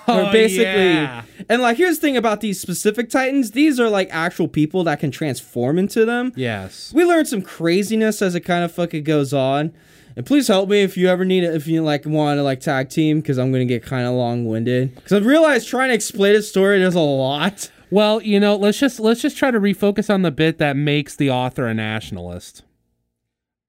Oh, 0.09 0.33
basically, 0.33 0.65
yeah. 0.65 1.23
and 1.49 1.63
like 1.63 1.77
here's 1.77 1.99
the 1.99 2.01
thing 2.01 2.17
about 2.17 2.41
these 2.41 2.61
specific 2.61 3.09
Titans: 3.09 3.53
these 3.53 3.79
are 3.79 3.89
like 3.89 4.09
actual 4.11 4.49
people 4.49 4.85
that 4.85 5.01
can 5.01 5.11
transform 5.11 5.79
into 5.79 6.05
them. 6.05 6.33
Yes. 6.35 6.93
We 6.93 7.05
learned 7.05 7.29
some 7.29 7.43
craziness 7.43 8.21
as 8.21 8.35
it 8.35 8.41
kind 8.41 8.65
of 8.65 8.73
fucking 8.73 9.05
goes 9.05 9.33
on. 9.33 9.73
And 10.15 10.27
please 10.27 10.49
help 10.49 10.69
me 10.69 10.83
if 10.83 10.97
you 10.97 11.09
ever 11.09 11.25
need 11.25 11.45
it, 11.45 11.55
if 11.55 11.67
you 11.67 11.83
like 11.83 12.05
want 12.05 12.39
to 12.39 12.43
like 12.43 12.61
tag 12.61 12.89
team, 12.89 13.21
because 13.21 13.39
I'm 13.39 13.51
gonna 13.51 13.65
get 13.65 13.83
kind 13.83 14.07
of 14.07 14.15
long 14.15 14.45
winded. 14.45 14.95
Because 14.95 15.13
I 15.13 15.19
realized 15.19 15.69
trying 15.69 15.89
to 15.89 15.95
explain 15.95 16.37
a 16.37 16.43
story, 16.43 16.79
there's 16.79 16.95
a 16.95 17.01
lot. 17.01 17.71
Well, 17.91 18.23
you 18.23 18.39
know, 18.39 18.57
let's 18.57 18.79
just 18.79 19.01
let's 19.01 19.21
just 19.21 19.37
try 19.37 19.51
to 19.51 19.61
refocus 19.61 20.13
on 20.13 20.23
the 20.23 20.31
bit 20.31 20.59
that 20.59 20.77
makes 20.77 21.17
the 21.17 21.31
author 21.31 21.67
a 21.67 21.75
nationalist. 21.75 22.63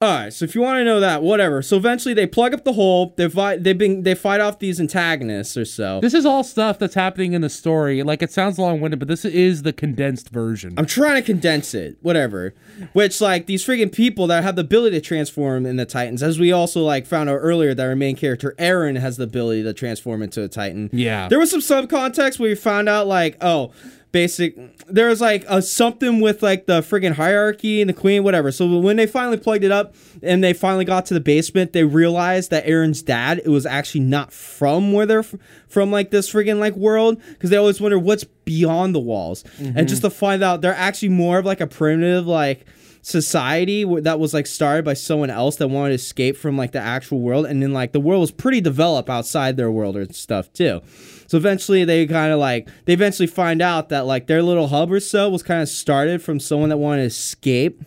All 0.04 0.10
right, 0.10 0.34
so 0.34 0.44
if 0.44 0.54
you 0.54 0.60
want 0.60 0.80
to 0.80 0.84
know 0.84 1.00
that, 1.00 1.24
whatever. 1.24 1.62
So 1.62 1.78
eventually 1.78 2.14
they 2.14 2.28
plug 2.28 2.54
up 2.54 2.66
the 2.66 2.74
hole. 2.74 3.14
They 3.16 3.30
fight. 3.30 3.64
They've 3.64 3.78
been 3.78 4.04
they 4.04 4.16
fight 4.16 4.42
off 4.42 4.60
these 4.60 4.82
antagonists 4.82 5.56
or 5.56 5.64
so. 5.64 6.02
This 6.02 6.14
is 6.14 6.26
all 6.26 6.44
stuff 6.44 6.78
that's 6.78 6.96
happening 6.96 7.32
in 7.32 7.40
the 7.40 7.50
story. 7.50 8.04
Like 8.04 8.22
it 8.22 8.30
sounds 8.30 8.60
long-winded, 8.60 9.00
but 9.00 9.08
this 9.08 9.24
is 9.24 9.64
the 9.64 9.72
condensed 9.72 10.30
version. 10.30 10.74
I'm 10.78 10.86
trying 10.86 11.16
to 11.16 11.22
condense 11.22 11.74
it, 11.74 11.96
whatever. 12.02 12.54
Which 12.92 13.22
like 13.22 13.46
these 13.46 13.66
freaking 13.66 13.94
people 13.94 14.28
that 14.28 14.44
have 14.44 14.58
the 14.58 14.62
ability 14.62 15.00
to 15.00 15.02
transform 15.02 15.66
in 15.66 15.78
the 15.78 15.86
Titans, 15.86 16.22
as 16.22 16.38
we 16.38 16.52
also 16.52 16.82
like 16.82 17.06
found 17.06 17.30
out 17.30 17.38
earlier 17.38 17.74
that 17.74 17.88
our 17.88 17.96
main 17.96 18.18
character 18.18 18.56
Eren 18.60 19.00
has 19.00 19.16
the 19.16 19.24
ability 19.24 19.64
to 19.64 19.72
transform 19.72 20.22
into 20.22 20.44
a 20.44 20.50
Titan. 20.50 20.90
Yeah. 20.92 21.30
There 21.30 21.40
was 21.40 21.50
some 21.50 21.62
subcontext 21.62 22.40
where 22.40 22.50
we 22.50 22.56
found 22.56 22.90
out 22.90 23.08
like, 23.08 23.38
oh, 23.40 23.72
basic 24.14 24.56
there 24.88 25.10
was 25.10 25.20
like 25.20 25.44
a 25.50 25.62
something 25.62 26.22
with 26.22 26.42
like 26.42 26.68
the 26.68 26.80
friggin' 26.82 27.14
hierarchy 27.14 27.82
and 27.82 27.90
the 27.90 27.94
queen 27.94 28.24
whatever. 28.24 28.52
So 28.52 28.80
when 28.80 28.96
they 28.96 29.08
finally 29.08 29.38
plugged 29.38 29.66
it 29.66 29.72
up 29.72 29.96
and 30.22 30.42
they 30.42 30.54
finally 30.54 30.86
got 30.86 31.06
to 31.08 31.14
the 31.14 31.20
basement 31.20 31.74
they 31.74 31.84
realized 31.84 32.50
that 32.52 32.66
eren's 32.66 33.02
dad 33.02 33.40
it 33.40 33.50
was 33.50 33.66
actually 33.66 34.02
not 34.02 34.32
from 34.32 34.94
where 34.94 35.06
they're 35.06 35.20
f- 35.20 35.36
from 35.68 35.92
like 35.92 36.12
this 36.12 36.32
friggin' 36.32 36.60
like 36.60 36.76
world. 36.76 37.22
Because 37.28 37.50
they 37.50 37.58
always 37.58 37.82
wonder 37.82 38.00
what's 38.00 38.24
beyond 38.24 38.96
the 38.96 39.00
walls. 39.00 39.44
And 39.58 39.76
mm-hmm. 39.76 39.86
just 39.88 40.04
to 40.04 40.10
find 40.10 40.44
out 40.44 40.62
they're 40.62 40.74
actually 40.74 41.10
more 41.10 41.40
of 41.40 41.46
like 41.46 41.60
a 41.60 41.68
primitive 41.68 42.26
like 42.28 42.66
society 43.04 43.84
that 44.00 44.18
was 44.18 44.34
like 44.34 44.48
started 44.48 44.86
by 44.86 44.94
someone 44.94 45.30
else 45.30 45.58
that 45.58 45.68
wanted 45.68 45.90
to 45.90 45.96
escape 45.96 46.38
from 46.38 46.58
like 46.58 46.72
the 46.72 46.80
actual 46.80 47.20
world 47.20 47.46
and 47.46 47.62
then 47.62 47.74
like 47.74 47.92
the 47.92 48.00
world 48.00 48.22
was 48.22 48.32
pretty 48.32 48.62
developed 48.62 49.10
outside 49.10 49.58
their 49.58 49.70
world 49.70 49.98
or 49.98 50.12
stuff 50.14 50.52
too. 50.54 50.82
So 51.28 51.38
eventually 51.38 51.84
they 51.84 52.08
kind 52.08 52.32
of 52.32 52.40
like 52.40 52.70
they 52.86 52.94
eventually 52.94 53.28
find 53.28 53.62
out 53.62 53.90
that 53.90 54.06
like 54.06 54.28
their 54.28 54.42
little 54.42 54.68
hub 54.68 54.90
or 54.90 55.02
so 55.02 55.30
was 55.30 55.44
kind 55.44 55.62
of 55.62 55.68
started 55.68 56.22
from 56.22 56.40
someone 56.40 56.70
that 56.70 56.78
wanted 56.78 57.02
to 57.02 57.08
escape. 57.08 57.84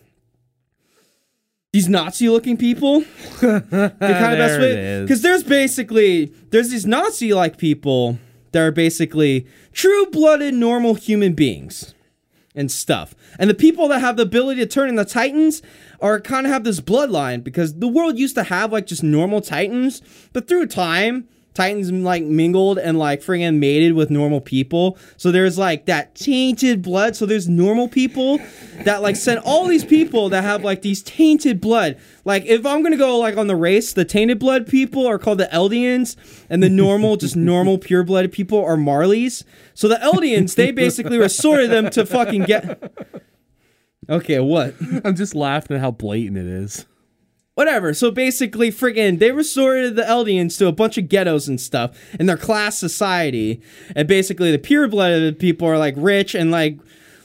These 1.73 1.89
Nazi 1.89 2.29
looking 2.29 2.59
people. 2.59 3.01
the 3.41 3.97
kind 3.99 4.33
of 4.35 4.39
best 4.39 4.61
way 4.61 5.01
because 5.03 5.23
there's 5.23 5.43
basically 5.43 6.27
there's 6.51 6.69
these 6.69 6.85
Nazi 6.85 7.33
like 7.33 7.57
people 7.57 8.19
that 8.53 8.61
are 8.61 8.71
basically 8.71 9.47
true 9.73 10.07
blooded 10.11 10.53
normal 10.53 10.95
human 10.95 11.33
beings 11.33 11.95
and 12.57 12.73
stuff. 12.73 13.15
And 13.39 13.49
the 13.49 13.55
people 13.55 13.87
that 13.89 14.01
have 14.01 14.17
the 14.17 14.23
ability 14.23 14.61
to 14.61 14.67
turn 14.67 14.89
into 14.89 15.05
titans 15.05 15.63
are 16.01 16.21
kind 16.21 16.47
of 16.47 16.53
have 16.53 16.65
this 16.65 16.81
bloodline 16.81 17.45
because 17.45 17.79
the 17.79 17.89
world 17.89 18.19
used 18.19 18.35
to 18.35 18.45
have 18.45 18.73
like 18.73 18.87
just 18.87 19.03
normal 19.03 19.41
titans, 19.41 20.03
but 20.33 20.49
through 20.49 20.67
time, 20.67 21.29
titans 21.57 21.91
like 21.91 22.23
mingled 22.23 22.79
and 22.79 22.99
like 22.99 23.23
friggin' 23.23 23.59
mated 23.59 23.95
with 23.95 24.11
normal 24.11 24.41
people. 24.41 24.99
So 25.17 25.33
there's 25.33 25.57
like 25.57 25.87
that 25.87 26.15
tainted 26.15 26.83
blood. 26.83 27.17
So 27.17 27.27
there's 27.27 27.49
normal 27.49 27.89
people 27.89 28.39
that 28.85 29.03
like 29.03 29.17
send 29.17 29.41
all 29.41 29.67
these 29.67 29.85
people 29.85 30.29
that 30.29 30.45
have 30.45 30.63
like 30.63 30.83
these 30.83 31.03
tainted 31.03 31.61
blood. 31.61 31.99
Like 32.25 32.45
if 32.45 32.67
I'm 32.67 32.83
gonna 32.83 32.97
go 32.97 33.19
like 33.19 33.37
on 33.37 33.47
the 33.47 33.57
race, 33.57 33.93
the 33.95 34.05
tainted 34.05 34.39
blood 34.39 34.67
people 34.67 35.07
are 35.07 35.19
called 35.19 35.39
the 35.39 35.49
Eldians, 35.53 36.17
and 36.51 36.63
the 36.63 36.69
normal, 36.69 37.17
just 37.17 37.37
normal 37.37 37.79
pure 37.79 38.05
blooded 38.05 38.33
people 38.33 38.63
are 38.63 38.77
Marleys. 38.77 39.43
So 39.75 39.89
the 39.89 39.97
Eldians, 39.97 40.55
they 40.55 40.71
basically 40.73 41.19
resorted 41.19 41.71
them 41.71 41.91
to 41.91 42.05
fucking 42.07 42.43
get. 42.43 42.93
Okay, 44.09 44.39
what? 44.39 44.75
I'm 45.05 45.17
just 45.17 45.35
laughing 45.35 45.77
at 45.77 45.81
how 45.81 45.91
blatant 45.91 46.39
it 46.39 46.47
is. 46.47 46.87
Whatever. 47.57 47.95
So 47.95 48.11
basically, 48.11 48.71
friggin', 48.71 49.19
they 49.19 49.33
resorted 49.33 49.97
the 49.97 50.03
Eldians 50.03 50.59
to 50.59 50.67
a 50.67 50.73
bunch 50.73 50.99
of 50.99 51.09
ghettos 51.09 51.49
and 51.49 51.59
stuff 51.59 51.99
in 52.21 52.27
their 52.27 52.37
class 52.37 52.79
society. 52.79 53.63
And 53.95 54.07
basically, 54.07 54.53
the 54.53 54.59
pure 54.59 54.87
blooded 54.89 55.39
people 55.39 55.67
are 55.67 55.79
like 55.79 55.95
rich 55.97 56.35
and 56.35 56.51
like 56.51 56.79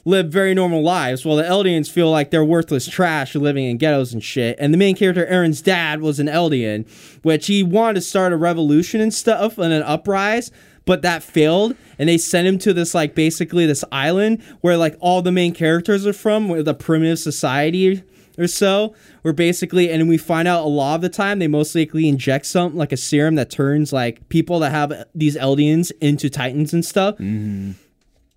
live 0.06 0.30
very 0.30 0.54
normal 0.54 0.82
lives, 0.82 1.26
while 1.26 1.36
the 1.36 1.44
Eldians 1.44 1.92
feel 1.92 2.10
like 2.10 2.32
they're 2.32 2.46
worthless 2.46 2.88
trash 2.88 3.36
living 3.36 3.66
in 3.66 3.76
ghettos 3.76 4.14
and 4.14 4.24
shit. 4.24 4.56
And 4.58 4.74
the 4.74 4.78
main 4.78 4.96
character, 4.96 5.28
Eren's 5.30 5.62
dad, 5.62 6.00
was 6.00 6.18
an 6.18 6.28
Eldian, 6.28 6.88
which 7.24 7.48
he 7.48 7.62
wanted 7.62 7.96
to 7.96 8.02
start 8.02 8.32
a 8.32 8.38
revolution 8.38 9.02
and 9.02 9.14
stuff 9.14 9.58
and 9.58 9.74
an 9.74 9.84
uprise. 9.84 10.50
But 10.86 11.02
that 11.02 11.24
failed, 11.24 11.76
and 12.00 12.08
they 12.08 12.18
sent 12.18 12.48
him 12.48 12.58
to 12.60 12.72
this 12.74 12.96
like 12.96 13.16
basically 13.16 13.66
this 13.66 13.84
island 13.92 14.42
where 14.62 14.78
like 14.78 14.96
all 15.02 15.22
the 15.22 15.32
main 15.34 15.54
characters 15.54 16.08
are 16.08 16.14
from, 16.14 16.48
with 16.48 16.70
a 16.70 16.74
primitive 16.74 17.20
society 17.20 18.04
or 18.38 18.48
so. 18.48 18.96
Where 19.22 19.34
basically, 19.34 19.92
and 19.92 20.10
we 20.10 20.18
find 20.18 20.48
out 20.48 20.64
a 20.64 20.68
lot 20.68 20.96
of 20.96 21.02
the 21.02 21.10
time 21.10 21.40
they 21.40 21.48
most 21.48 21.76
likely 21.76 22.08
inject 22.08 22.46
something 22.46 22.78
like 22.78 22.92
a 22.92 22.98
serum 22.98 23.36
that 23.36 23.50
turns 23.50 23.94
like 23.94 24.28
people 24.30 24.60
that 24.60 24.72
have 24.72 25.06
these 25.16 25.36
Eldians 25.36 25.92
into 26.02 26.30
Titans 26.30 26.74
and 26.74 26.86
stuff. 26.86 27.16
Mm-hmm. 27.16 27.72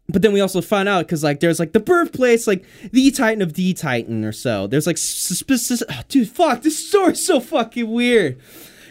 But 0.08 0.22
then 0.22 0.32
we 0.32 0.40
also 0.40 0.60
find 0.60 0.88
out 0.88 1.06
because 1.06 1.24
like 1.24 1.40
there's 1.40 1.58
like 1.58 1.72
the 1.72 1.80
birthplace, 1.80 2.46
like 2.46 2.64
the 2.92 3.10
Titan 3.10 3.40
of 3.40 3.54
the 3.54 3.72
Titan 3.72 4.24
or 4.24 4.32
so. 4.32 4.66
There's 4.66 4.86
like 4.86 4.98
specific, 4.98 5.86
oh, 5.90 6.02
dude. 6.08 6.28
Fuck, 6.28 6.62
this 6.62 6.88
story's 6.88 7.24
so 7.24 7.40
fucking 7.40 7.90
weird. 7.90 8.38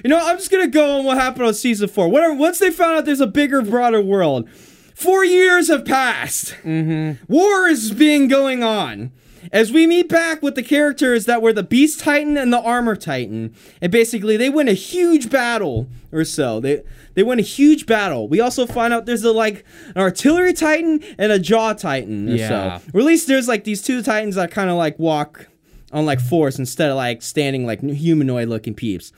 You 0.03 0.10
know, 0.10 0.19
I'm 0.19 0.38
just 0.38 0.51
gonna 0.51 0.67
go 0.67 0.98
on 0.98 1.05
what 1.05 1.17
happened 1.17 1.45
on 1.45 1.53
season 1.53 1.88
four. 1.88 2.10
Whatever. 2.10 2.33
Once 2.33 2.60
they 2.60 2.72
found 2.72 2.98
out 2.98 3.05
there's 3.05 3.22
a 3.22 3.27
bigger, 3.27 3.62
broader 3.62 4.01
world, 4.01 4.50
four 4.95 5.24
years 5.24 5.69
have 5.69 5.86
passed. 5.86 6.55
Mm-hmm. 6.63 7.31
War 7.31 7.67
is 7.67 7.91
being 7.91 8.27
going 8.27 8.63
on. 8.63 9.12
As 9.51 9.71
we 9.71 9.85
meet 9.88 10.09
back 10.09 10.41
with 10.41 10.55
the 10.55 10.63
characters 10.63 11.25
that 11.25 11.41
were 11.41 11.53
the 11.53 11.63
Beast 11.63 12.00
Titan 12.00 12.38
and 12.38 12.51
the 12.53 12.59
Armor 12.62 12.95
Titan, 12.95 13.53
and 13.81 13.91
basically 13.91 14.38
they 14.38 14.50
win 14.50 14.67
a 14.67 14.73
huge 14.73 15.29
battle 15.29 15.88
or 16.12 16.23
so. 16.23 16.59
They 16.59 16.83
they 17.15 17.23
win 17.23 17.39
a 17.39 17.43
huge 17.43 17.85
battle. 17.85 18.27
We 18.27 18.39
also 18.39 18.65
find 18.65 18.93
out 18.93 19.05
there's 19.05 19.23
a 19.23 19.31
like 19.31 19.65
an 19.95 20.01
Artillery 20.01 20.53
Titan 20.53 21.03
and 21.17 21.31
a 21.31 21.39
Jaw 21.39 21.73
Titan 21.73 22.29
or 22.29 22.35
Yeah. 22.35 22.77
so. 22.79 22.83
Or 22.93 23.00
at 23.01 23.05
least 23.05 23.27
there's 23.27 23.47
like 23.47 23.63
these 23.63 23.81
two 23.81 24.01
Titans 24.01 24.35
that 24.35 24.51
kind 24.51 24.69
of 24.69 24.77
like 24.77 24.97
walk 24.97 25.47
on 25.91 26.05
like 26.05 26.19
force 26.19 26.57
instead 26.57 26.89
of 26.89 26.95
like 26.95 27.21
standing 27.21 27.65
like 27.65 27.81
humanoid 27.81 28.47
looking 28.47 28.73
peeps. 28.73 29.12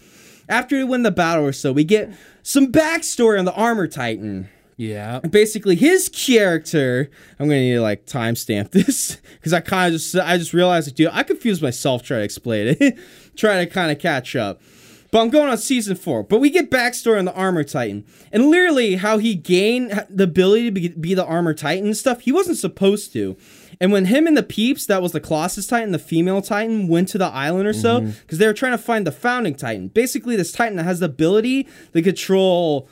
After 0.50 0.76
we 0.78 0.84
win 0.84 1.04
the 1.04 1.12
battle 1.12 1.46
or 1.46 1.54
so, 1.54 1.72
we 1.72 1.84
get 1.84 2.12
some 2.44 2.72
backstory 2.72 3.40
on 3.40 3.46
the 3.46 3.54
Armor 3.54 3.88
Titan 3.88 4.50
Yeah. 4.78 5.20
basically 5.20 5.76
his 5.76 6.10
character 6.10 7.10
i'm 7.40 7.48
gonna 7.48 7.62
need 7.62 7.76
to 7.76 7.82
like 7.82 8.06
timestamp 8.06 8.72
this 8.72 9.18
because 9.36 9.54
i 9.54 9.62
kind 9.62 9.94
of 9.94 10.02
just 10.02 10.16
i 10.18 10.38
just 10.38 10.54
realized 10.54 10.88
like, 10.90 10.96
dude 10.96 11.10
i 11.14 11.24
confused 11.24 11.62
myself 11.62 12.04
trying 12.04 12.20
to 12.20 12.26
explain 12.26 12.76
it 12.80 12.98
trying 13.36 13.66
to 13.66 13.72
kind 13.72 13.92
of 13.92 14.00
catch 14.00 14.36
up. 14.36 14.62
But 15.12 15.22
i'm 15.22 15.30
going 15.30 15.50
on 15.50 15.58
season 15.58 15.96
four. 15.96 16.24
But 16.24 16.40
we 16.40 16.50
get 16.50 16.72
backstory 16.72 17.20
on 17.20 17.26
the 17.26 17.34
armor 17.34 17.64
titan. 17.64 18.06
And 18.32 18.50
literally 18.50 18.96
how 18.96 19.18
he 19.18 19.36
gained 19.36 20.06
the 20.10 20.26
ability 20.26 20.66
to 20.66 20.72
be, 20.72 20.88
be 20.90 21.14
the 21.14 21.26
armor 21.26 21.54
titan 21.54 21.86
and 21.86 21.98
stuff 21.98 22.22
he 22.22 22.32
wasn't 22.32 22.58
supposed 22.58 23.14
to. 23.14 23.38
And 23.80 23.92
when 23.92 24.06
him 24.06 24.26
and 24.26 24.38
the 24.38 24.44
peeps 24.44 24.86
that 24.88 25.02
was 25.02 25.12
the 25.12 25.20
colossus 25.20 25.68
titan 25.68 25.92
the 25.92 26.00
female 26.00 26.42
titan 26.42 26.88
went 26.88 27.08
to 27.10 27.18
the 27.18 27.26
island 27.26 27.68
or 27.68 27.74
so 27.74 28.00
mm-hmm. 28.00 28.12
because 28.22 28.40
they 28.40 28.48
were 28.48 28.54
trying 28.54 28.74
to 28.74 28.78
find 28.78 29.08
the 29.08 29.12
founding 29.12 29.56
titan. 29.56 29.88
Basically 29.90 30.36
this 30.36 30.52
titan 30.52 30.78
that 30.78 30.84
has 30.84 31.00
the 31.00 31.06
ability 31.06 31.68
to 31.94 32.02
control 32.02 32.90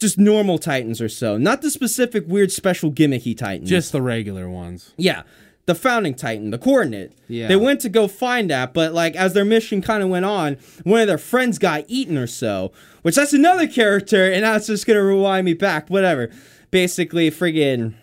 just 0.00 0.18
normal 0.18 0.58
Titans 0.58 1.00
or 1.00 1.08
so, 1.08 1.36
not 1.36 1.62
the 1.62 1.70
specific 1.70 2.24
weird 2.26 2.50
special 2.50 2.90
gimmicky 2.90 3.36
Titans. 3.36 3.68
Just 3.68 3.92
the 3.92 4.02
regular 4.02 4.48
ones. 4.48 4.92
yeah, 4.96 5.22
the 5.66 5.74
founding 5.74 6.14
Titan, 6.14 6.50
the 6.50 6.58
coordinate. 6.58 7.12
Yeah. 7.28 7.46
they 7.46 7.54
went 7.56 7.80
to 7.82 7.88
go 7.88 8.08
find 8.08 8.50
that, 8.50 8.74
but 8.74 8.92
like 8.92 9.14
as 9.14 9.34
their 9.34 9.44
mission 9.44 9.82
kind 9.82 10.02
of 10.02 10.08
went 10.08 10.24
on, 10.24 10.56
one 10.82 11.00
of 11.02 11.06
their 11.06 11.18
friends 11.18 11.58
got 11.58 11.84
eaten 11.86 12.16
or 12.18 12.26
so, 12.26 12.72
which 13.02 13.14
that's 13.14 13.32
another 13.32 13.68
character, 13.68 14.30
and 14.32 14.42
that's 14.44 14.66
just 14.66 14.86
gonna 14.86 15.02
rewind 15.04 15.44
me 15.44 15.54
back. 15.54 15.88
Whatever. 15.88 16.30
Basically, 16.72 17.30
friggin' 17.30 17.94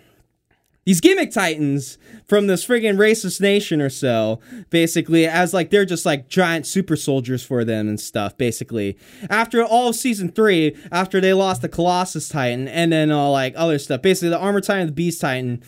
these 0.88 1.01
gimmick 1.01 1.32
titans 1.32 1.98
from 2.29 2.48
this 2.48 2.65
friggin' 2.65 2.96
racist 2.96 3.41
nation 3.41 3.82
or 3.82 3.89
so 3.89 4.39
basically 4.70 5.27
as 5.27 5.53
like 5.53 5.70
they're 5.70 5.84
just 5.84 6.06
like 6.06 6.29
giant 6.29 6.65
super 6.65 6.96
soldiers 6.96 7.44
for 7.44 7.65
them 7.65 7.89
and 7.89 8.00
stuff 8.00 8.38
basically. 8.38 8.98
After 9.29 9.62
all 9.65 9.89
of 9.89 9.98
season 9.98 10.32
three 10.32 10.77
after 10.89 11.20
they 11.20 11.34
lost 11.34 11.62
the 11.62 11.67
colossus 11.67 12.29
titan 12.29 12.70
and 12.70 12.94
then 12.94 13.12
all 13.12 13.34
like 13.34 13.53
other 13.58 13.77
stuff 13.79 14.01
basically 14.01 14.29
the 14.29 14.39
armor 14.39 14.62
titan 14.62 14.86
the 14.86 14.94
beast 14.94 15.20
titan 15.20 15.62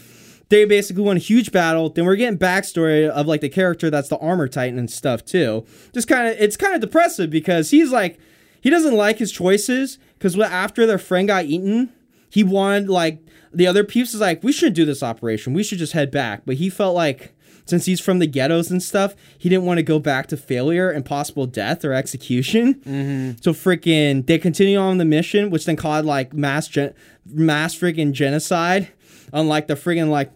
they 0.48 0.64
basically 0.64 1.04
won 1.04 1.18
a 1.18 1.20
huge 1.20 1.52
battle. 1.52 1.90
Then 1.90 2.06
we're 2.06 2.16
getting 2.16 2.40
backstory 2.40 3.10
of 3.10 3.28
like 3.28 3.42
the 3.42 3.50
character 3.50 3.90
that's 3.90 4.08
the 4.08 4.18
armor 4.20 4.48
titan 4.48 4.80
and 4.80 4.90
stuff 4.90 5.26
too. 5.26 5.66
Just 5.94 6.08
kind 6.08 6.30
of 6.30 6.40
it's 6.40 6.56
kind 6.56 6.76
of 6.76 6.80
depressive 6.80 7.30
because 7.30 7.72
he's 7.72 7.92
like 7.92 8.18
he 8.62 8.70
doesn't 8.70 8.96
like 8.96 9.18
his 9.18 9.34
choices 9.34 10.00
because 10.14 10.40
after 10.40 10.86
their 10.86 10.98
friend 10.98 11.28
got 11.28 11.44
eaten 11.44 11.92
he 12.30 12.44
wanted 12.44 12.88
like 12.88 13.20
the 13.54 13.68
other 13.68 13.84
peeps 13.84 14.14
is 14.14 14.22
like 14.22 14.44
we 14.44 14.52
shouldn't 14.52 14.76
do 14.76 14.86
this 14.86 15.02
operation. 15.04 15.54
We 15.54 15.64
should 15.64 15.78
just 15.80 15.94
head 15.94 16.12
back. 16.12 16.44
But 16.46 16.56
he 16.56 16.70
felt 16.70 16.96
like 16.96 17.34
since 17.66 17.86
he's 17.86 18.00
from 18.00 18.18
the 18.18 18.26
ghettos 18.26 18.72
and 18.72 18.82
stuff 18.82 19.16
he 19.38 19.48
didn't 19.48 19.66
want 19.66 19.78
to 19.78 19.84
go 19.84 20.00
back 20.00 20.26
to 20.28 20.36
failure 20.38 20.90
and 20.90 21.06
possible 21.06 21.46
death 21.46 21.86
or 21.86 21.94
execution. 21.94 22.76
Mm-hmm. 22.76 23.32
So 23.42 23.54
freaking 23.54 24.26
they 24.26 24.38
continue 24.40 24.78
on 24.80 24.98
the 24.98 25.06
mission 25.06 25.50
which 25.52 25.66
then 25.66 25.76
caused 25.76 26.06
like 26.06 26.34
mass 26.34 26.68
gen- 26.68 26.94
mass 27.28 27.76
freaking 27.76 28.12
genocide 28.12 28.88
unlike 29.34 29.68
the 29.68 29.76
freaking 29.76 30.10
like 30.10 30.32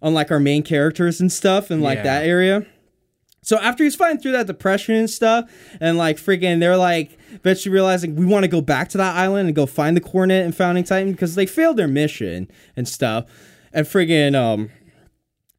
unlike 0.00 0.30
our 0.30 0.40
main 0.40 0.62
characters 0.62 1.20
and 1.20 1.30
stuff 1.30 1.70
and 1.70 1.82
like 1.82 1.98
Yeah. 1.98 2.04
that 2.04 2.24
area 2.24 2.64
so 3.50 3.58
after 3.58 3.82
he's 3.82 3.96
fighting 3.96 4.20
through 4.20 4.30
that 4.30 4.46
depression 4.46 4.94
and 4.94 5.10
stuff, 5.10 5.50
and 5.80 5.98
like 5.98 6.18
freaking, 6.18 6.60
they're 6.60 6.76
like 6.76 7.18
eventually 7.32 7.72
realizing 7.72 8.14
we 8.14 8.24
want 8.24 8.44
to 8.44 8.48
go 8.48 8.60
back 8.60 8.88
to 8.90 8.98
that 8.98 9.16
island 9.16 9.48
and 9.48 9.56
go 9.56 9.66
find 9.66 9.96
the 9.96 10.00
coordinate 10.00 10.44
and 10.44 10.54
founding 10.54 10.84
titan 10.84 11.10
because 11.10 11.34
they 11.34 11.46
failed 11.46 11.76
their 11.76 11.88
mission 11.88 12.48
and 12.76 12.86
stuff. 12.86 13.24
And 13.72 13.84
friggin', 13.88 14.36
um, 14.36 14.70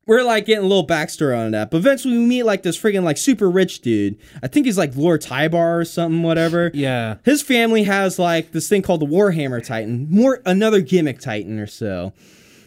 we're 0.05 0.23
like 0.23 0.45
getting 0.45 0.63
a 0.63 0.67
little 0.69 0.87
backstory 0.87 1.37
on 1.37 1.51
that. 1.51 1.69
But 1.69 1.79
eventually 1.79 2.17
we 2.17 2.23
meet 2.23 2.43
like 2.43 2.63
this 2.63 2.79
friggin' 2.81 3.03
like 3.03 3.17
super 3.17 3.49
rich 3.49 3.81
dude. 3.81 4.17
I 4.41 4.47
think 4.47 4.67
he's 4.67 4.77
like 4.77 4.95
Lord 4.95 5.21
Tybur 5.21 5.81
or 5.81 5.83
something, 5.83 6.23
whatever. 6.23 6.71
Yeah. 6.73 7.17
His 7.25 7.41
family 7.41 7.83
has 7.83 8.17
like 8.17 8.53
this 8.53 8.69
thing 8.69 8.83
called 8.83 9.01
the 9.01 9.05
Warhammer 9.05 9.61
Titan, 9.61 10.07
more 10.09 10.41
another 10.45 10.79
gimmick 10.79 11.19
Titan 11.19 11.59
or 11.59 11.67
so. 11.67 12.13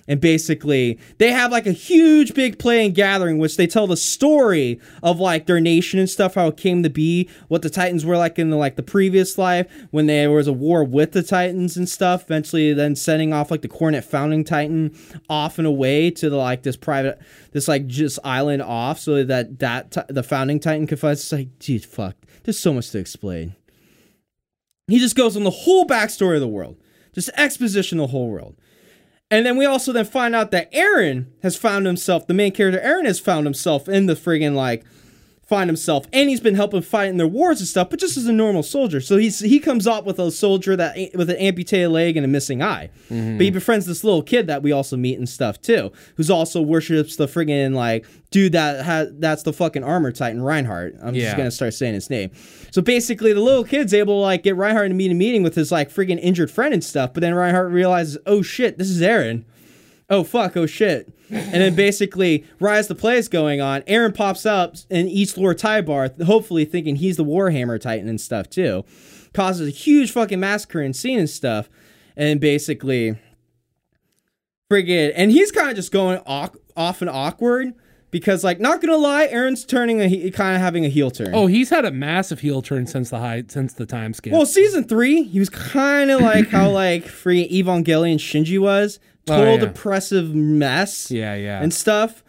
And 0.07 0.21
basically, 0.21 0.99
they 1.19 1.31
have 1.31 1.51
like 1.51 1.67
a 1.67 1.73
huge 1.73 2.35
big 2.35 2.59
play 2.59 2.85
and 2.85 2.95
gathering, 2.95 3.39
which 3.39 3.57
they 3.57 3.67
tell 3.67 3.87
the 3.87 3.97
story 3.97 4.79
of 5.03 5.19
like 5.19 5.47
their 5.47 5.61
nation 5.61 5.99
and 5.99 6.11
stuff, 6.11 6.35
how 6.35 6.49
it 6.49 6.59
came 6.59 6.83
to 6.83 6.91
be, 6.91 7.29
what 7.49 7.63
the 7.63 7.71
Titans 7.71 8.05
were 8.05 8.19
like 8.19 8.39
in 8.39 8.51
the 8.51 8.57
like 8.57 8.77
the 8.77 8.83
previous 8.83 9.39
life 9.39 9.67
when 9.93 10.07
there 10.07 10.31
was 10.31 10.47
a 10.47 10.53
war 10.53 10.85
with 10.85 11.13
the 11.13 11.23
Titans 11.23 11.77
and 11.77 11.89
stuff. 11.89 12.25
Eventually, 12.25 12.75
then 12.75 12.95
sending 12.97 13.33
off 13.33 13.51
like 13.51 13.63
the 13.63 13.69
cornet 13.69 14.05
founding 14.05 14.45
Titan 14.45 14.95
off 15.31 15.57
and 15.59 15.67
away 15.67 16.11
to 16.11 16.29
the 16.29 16.37
like 16.37 16.65
this 16.65 16.77
private, 16.77 17.19
this 17.53 17.67
like 17.67 17.87
just 17.87 18.19
island 18.25 18.61
off, 18.61 18.99
so 18.99 19.25
that 19.25 19.59
that 19.61 19.91
ti- 19.91 20.01
the 20.09 20.23
founding 20.23 20.61
Titan 20.61 20.87
fight. 20.87 21.13
It's 21.13 21.33
like, 21.33 21.59
dude, 21.59 21.85
fuck, 21.85 22.17
there's 22.43 22.59
so 22.59 22.75
much 22.75 22.91
to 22.91 22.99
explain. 22.99 23.55
He 24.87 24.99
just 24.99 25.17
goes 25.17 25.35
on 25.35 25.45
the 25.45 25.51
whole 25.51 25.87
backstory 25.87 26.35
of 26.35 26.43
the 26.43 26.49
world, 26.49 26.77
just 27.15 27.31
exposition 27.37 27.97
the 27.97 28.09
whole 28.09 28.29
world. 28.29 28.57
And 29.35 29.45
then 29.45 29.57
we 29.57 29.67
also 29.67 29.93
then 29.93 30.05
find 30.05 30.33
out 30.33 30.53
that 30.53 30.71
Eren 30.71 31.27
has 31.43 31.57
found 31.57 31.87
himself, 31.87 32.29
the 32.29 32.35
main 32.35 32.53
character 32.53 32.81
Eren 32.81 33.05
has 33.05 33.19
found 33.19 33.47
himself 33.47 33.89
in 33.89 34.07
the 34.07 34.15
friggin' 34.15 34.55
like 34.55 34.85
find 35.47 35.69
himself 35.69 36.07
and 36.13 36.29
he's 36.29 36.41
been 36.41 36.55
helping 36.55 36.83
fight 36.83 37.09
in 37.09 37.17
their 37.17 37.27
wars 37.27 37.61
and 37.61 37.69
stuff, 37.69 37.91
but 37.91 38.01
just 38.01 38.17
as 38.17 38.27
a 38.27 38.33
normal 38.33 38.63
soldier. 38.63 39.01
So 39.01 39.17
he's 39.17 39.41
he 39.41 39.61
comes 39.61 39.87
up 39.87 40.05
with 40.05 40.19
a 40.19 40.31
soldier 40.31 40.77
that 40.77 40.97
with 41.15 41.31
an 41.31 41.37
amputated 41.37 41.91
leg 41.91 42.17
and 42.17 42.25
a 42.25 42.29
missing 42.29 42.63
eye. 42.63 42.91
Mm-hmm. 43.11 43.37
But 43.37 43.45
he 43.45 43.51
befriends 43.51 43.87
this 43.87 44.05
little 44.05 44.23
kid 44.23 44.47
that 44.47 44.63
we 44.63 44.73
also 44.73 44.97
meet 44.97 45.19
and 45.19 45.29
stuff 45.29 45.61
too, 45.61 45.93
who's 46.17 46.31
also 46.31 46.63
worships 46.63 47.17
the 47.17 47.27
friggin' 47.27 47.75
like 47.75 48.07
dude 48.31 48.53
that 48.53 48.85
has 48.85 49.09
that's 49.19 49.43
the 49.43 49.53
fucking 49.53 49.85
armor 49.85 50.13
titan 50.13 50.43
Reinhardt. 50.43 50.97
I'm 51.03 51.15
just 51.15 51.37
gonna 51.37 51.51
start 51.51 51.75
saying 51.75 51.95
his 51.95 52.11
name. 52.11 52.31
So 52.71 52.83
basically 52.83 53.33
the 53.33 53.41
little 53.41 53.65
kid's 53.65 53.95
able 53.95 54.15
to 54.15 54.23
like 54.23 54.43
get 54.43 54.57
Reinhardt 54.57 54.89
to 54.89 54.95
meet 54.95 55.11
a 55.11 55.15
meeting 55.15 55.43
with 55.43 55.55
his 55.55 55.71
like 55.71 55.91
friggin' 55.91 56.19
injured 56.21 56.51
friend 56.51 56.73
and 56.73 56.83
stuff, 56.83 57.13
but 57.13 57.21
then 57.21 57.35
Reinhardt 57.35 57.71
realizes, 57.71 58.19
oh 58.27 58.43
shit, 58.43 58.79
this 58.79 58.89
is 58.89 59.01
Eren 59.01 59.45
oh 60.11 60.25
fuck, 60.25 60.57
oh 60.57 60.67
shit. 60.67 61.13
And 61.31 61.55
then 61.55 61.75
basically, 61.75 62.45
right 62.61 62.77
as 62.77 62.89
the 62.89 62.95
play 62.95 63.17
is 63.17 63.29
going 63.29 63.61
on, 63.61 63.83
Eren 63.83 64.15
pops 64.15 64.47
up 64.47 64.77
and 64.91 65.09
eats 65.09 65.37
Lord 65.37 65.59
Tybur, 65.59 66.23
hopefully 66.23 66.65
thinking 66.65 66.97
he's 66.97 67.17
the 67.17 67.25
Warhammer 67.25 67.81
Titan 67.81 68.09
and 68.09 68.21
stuff 68.21 68.49
too. 68.49 68.85
Causes 69.33 69.67
a 69.67 69.71
huge 69.71 70.13
fucking 70.13 70.39
massacre 70.39 70.81
and 70.81 70.95
scene 70.95 71.19
and 71.19 71.31
stuff. 71.31 71.69
And 72.17 72.41
basically, 72.41 73.19
friggin', 74.71 75.13
and 75.17 75.33
he's 75.33 75.51
kind 75.51 75.71
of 75.71 75.77
just 75.77 75.91
going 75.91 76.21
off, 76.27 76.55
off 76.77 77.01
and 77.01 77.11
awkward 77.11 77.75
because, 78.13 78.45
like, 78.45 78.61
not 78.61 78.81
gonna 78.81 78.97
lie, 78.97 79.27
Eren's 79.27 79.65
turning 79.65 80.01
a 80.01 80.31
kind 80.31 80.55
of 80.55 80.63
having 80.63 80.85
a 80.85 80.89
heel 80.89 81.11
turn. 81.11 81.35
Oh, 81.35 81.49
he's 81.49 81.71
had 81.71 81.85
a 81.85 81.91
massive 81.91 82.39
heel 82.39 82.63
turn 82.63 82.87
since 82.87 83.11
the 83.11 83.19
high 83.19 83.43
since 83.49 83.73
the 83.73 83.87
time 83.87 84.15
skip. 84.15 84.33
Well, 84.33 84.47
season 84.47 84.85
three, 84.85 85.25
he 85.25 85.41
was 85.41 85.51
kind 85.51 86.13
of 86.13 86.21
like 86.21 86.49
how 86.51 86.71
like 86.71 87.07
free 87.07 87.49
Evangelion 87.49 88.19
Shinji 88.19 88.61
was, 88.61 89.01
Oh, 89.29 89.37
total 89.37 89.55
yeah. 89.55 89.61
depressive 89.61 90.35
mess, 90.35 91.11
yeah, 91.11 91.35
yeah. 91.35 91.63
and 91.63 91.73
stuff. 91.73 92.24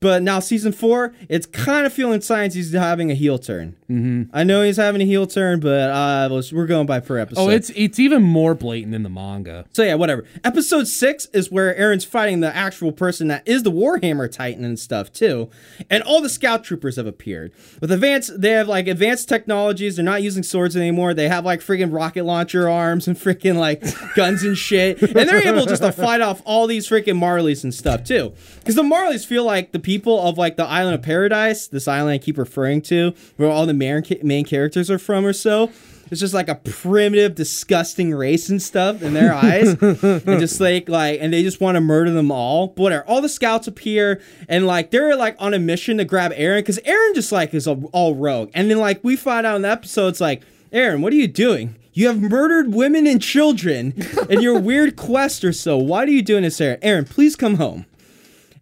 But 0.00 0.22
now 0.22 0.38
season 0.38 0.70
four, 0.70 1.12
it's 1.28 1.44
kind 1.44 1.84
of 1.84 1.92
feeling 1.92 2.20
signs 2.20 2.54
he's 2.54 2.72
having 2.72 3.10
a 3.10 3.14
heel 3.14 3.36
turn. 3.36 3.74
Mm-hmm. 3.90 4.30
I 4.32 4.44
know 4.44 4.62
he's 4.62 4.76
having 4.76 5.00
a 5.02 5.04
heel 5.04 5.26
turn, 5.26 5.58
but 5.58 5.90
uh, 5.90 6.28
let's- 6.30 6.52
we're 6.52 6.66
going 6.66 6.86
by 6.86 7.00
per 7.00 7.18
episode. 7.18 7.40
oh, 7.42 7.48
it's 7.48 7.70
it's 7.70 7.98
even 7.98 8.22
more 8.22 8.54
blatant 8.54 8.94
in 8.94 9.02
the 9.02 9.08
manga. 9.08 9.64
So 9.72 9.82
yeah, 9.82 9.94
whatever. 9.94 10.24
Episode 10.44 10.86
six 10.86 11.26
is 11.32 11.50
where 11.50 11.74
Eren's 11.74 12.04
fighting 12.04 12.38
the 12.40 12.54
actual 12.54 12.92
person 12.92 13.26
that 13.28 13.42
is 13.48 13.64
the 13.64 13.72
Warhammer 13.72 14.30
Titan 14.30 14.64
and 14.64 14.78
stuff 14.78 15.12
too, 15.12 15.50
and 15.90 16.04
all 16.04 16.20
the 16.20 16.28
Scout 16.28 16.62
Troopers 16.62 16.94
have 16.94 17.06
appeared 17.08 17.50
with 17.80 17.90
advanced. 17.90 18.40
They 18.40 18.50
have 18.50 18.68
like 18.68 18.86
advanced 18.86 19.28
technologies. 19.28 19.96
They're 19.96 20.04
not 20.04 20.22
using 20.22 20.44
swords 20.44 20.76
anymore. 20.76 21.12
They 21.12 21.28
have 21.28 21.44
like 21.44 21.58
freaking 21.58 21.92
rocket 21.92 22.22
launcher 22.24 22.68
arms 22.68 23.08
and 23.08 23.16
freaking 23.16 23.56
like 23.56 23.82
guns 24.14 24.44
and 24.44 24.56
shit, 24.56 25.02
and 25.02 25.28
they're 25.28 25.48
able 25.48 25.66
just 25.66 25.82
to 25.82 25.90
fight 25.90 26.20
off 26.20 26.40
all 26.44 26.68
these 26.68 26.88
freaking 26.88 27.18
Marleys 27.18 27.64
and 27.64 27.74
stuff 27.74 28.04
too. 28.04 28.32
Because 28.60 28.76
the 28.76 28.82
Marleys 28.84 29.26
feel 29.26 29.42
like 29.44 29.72
the 29.72 29.87
people 29.88 30.20
of 30.20 30.36
like 30.36 30.58
the 30.58 30.66
Island 30.66 30.96
of 30.96 31.00
Paradise, 31.00 31.66
this 31.66 31.88
island 31.88 32.12
I 32.12 32.18
keep 32.18 32.36
referring 32.36 32.82
to, 32.82 33.14
where 33.38 33.48
all 33.50 33.64
the 33.64 33.72
main 33.72 34.04
main 34.22 34.44
characters 34.44 34.90
are 34.90 34.98
from 34.98 35.24
or 35.24 35.32
so. 35.32 35.70
It's 36.10 36.20
just 36.20 36.34
like 36.34 36.50
a 36.50 36.56
primitive, 36.56 37.34
disgusting 37.34 38.14
race 38.14 38.50
and 38.50 38.60
stuff 38.60 39.00
in 39.00 39.14
their 39.14 39.32
eyes, 39.46 39.68
and 39.80 40.40
just 40.40 40.60
like 40.60 40.90
like, 40.90 41.20
and 41.22 41.32
they 41.32 41.42
just 41.42 41.62
want 41.62 41.76
to 41.76 41.80
murder 41.80 42.10
them 42.10 42.30
all. 42.30 42.66
But 42.66 42.82
whatever. 42.82 43.04
All 43.06 43.22
the 43.22 43.30
scouts 43.30 43.66
appear, 43.66 44.20
and 44.46 44.66
like 44.66 44.90
they're 44.90 45.16
like 45.16 45.36
on 45.38 45.54
a 45.54 45.58
mission 45.58 45.96
to 45.96 46.04
grab 46.04 46.32
Eren 46.32 46.58
because 46.58 46.78
Eren 46.80 47.14
just 47.14 47.32
like 47.32 47.54
is 47.54 47.66
all, 47.66 47.88
all 47.94 48.14
rogue. 48.14 48.50
And 48.52 48.70
then 48.70 48.76
like 48.76 49.02
we 49.02 49.16
find 49.16 49.46
out 49.46 49.56
in 49.56 49.62
the 49.62 49.70
episode, 49.70 50.08
it's 50.08 50.20
like 50.20 50.42
Eren, 50.70 51.00
what 51.00 51.14
are 51.14 51.16
you 51.16 51.28
doing? 51.28 51.76
You 51.94 52.08
have 52.08 52.20
murdered 52.20 52.74
women 52.74 53.06
and 53.06 53.22
children 53.22 53.94
in 54.28 54.42
your 54.42 54.60
weird 54.60 54.96
quest 54.96 55.44
or 55.44 55.54
so. 55.54 55.78
Why 55.78 56.04
are 56.04 56.08
you 56.08 56.20
doing 56.20 56.42
this, 56.42 56.60
Eren? 56.60 56.78
Eren, 56.82 57.08
please 57.08 57.36
come 57.36 57.54
home. 57.54 57.86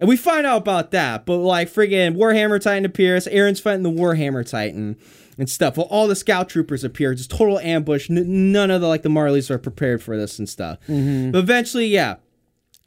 And 0.00 0.08
we 0.08 0.16
find 0.16 0.46
out 0.46 0.58
about 0.58 0.90
that, 0.90 1.24
but 1.26 1.38
like 1.38 1.68
friggin' 1.68 2.16
Warhammer 2.16 2.60
Titan 2.60 2.84
appears, 2.84 3.26
Eren's 3.26 3.60
fighting 3.60 3.82
the 3.82 3.90
Warhammer 3.90 4.48
Titan 4.48 4.96
and 5.38 5.49
stuff. 5.49 5.76
Well, 5.76 5.86
all 5.90 6.08
the 6.08 6.16
scout 6.16 6.49
troopers 6.49 6.84
appear, 6.84 7.14
just 7.14 7.30
total 7.30 7.58
ambush. 7.58 8.10
N- 8.10 8.52
none 8.52 8.71
of 8.71 8.80
the 8.80 8.88
like 8.88 9.02
the 9.02 9.08
Marleys 9.08 9.50
are 9.50 9.58
prepared 9.58 10.02
for 10.02 10.16
this 10.16 10.38
and 10.38 10.49
stuff. 10.49 10.78
Mm-hmm. 10.88 11.30
But 11.32 11.38
eventually, 11.38 11.86
yeah, 11.86 12.16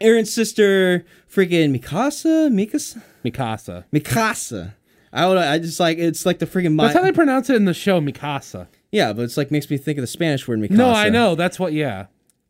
Eren's 0.01 0.31
sister, 0.33 1.05
friggin' 1.31 1.77
Mikasa, 1.77 2.49
Mikasa, 2.51 3.01
Mikasa. 3.25 3.85
Mikasa. 3.93 4.73
I 5.11 5.21
don't 5.21 5.35
know. 5.35 5.41
I 5.41 5.57
just 5.57 5.79
like 5.79 5.97
it's 5.97 6.25
like 6.25 6.39
the 6.39 6.45
friggin' 6.45 6.77
That's 6.79 6.93
how 6.93 7.01
they 7.01 7.11
pronounce 7.11 7.49
it 7.49 7.55
in 7.55 7.65
the 7.65 7.73
show, 7.73 7.99
Mikasa. 7.99 8.67
yeah, 8.91 9.13
but 9.13 9.23
it's 9.23 9.37
like 9.37 9.49
makes 9.51 9.69
me 9.69 9.77
think 9.77 9.97
of 9.97 10.03
the 10.03 10.07
Spanish 10.07 10.47
word 10.47 10.59
Mikasa. 10.59 10.71
No, 10.71 10.91
I 10.91 11.09
know. 11.09 11.35
That's 11.35 11.59
what. 11.59 11.73
Yeah. 11.73 12.05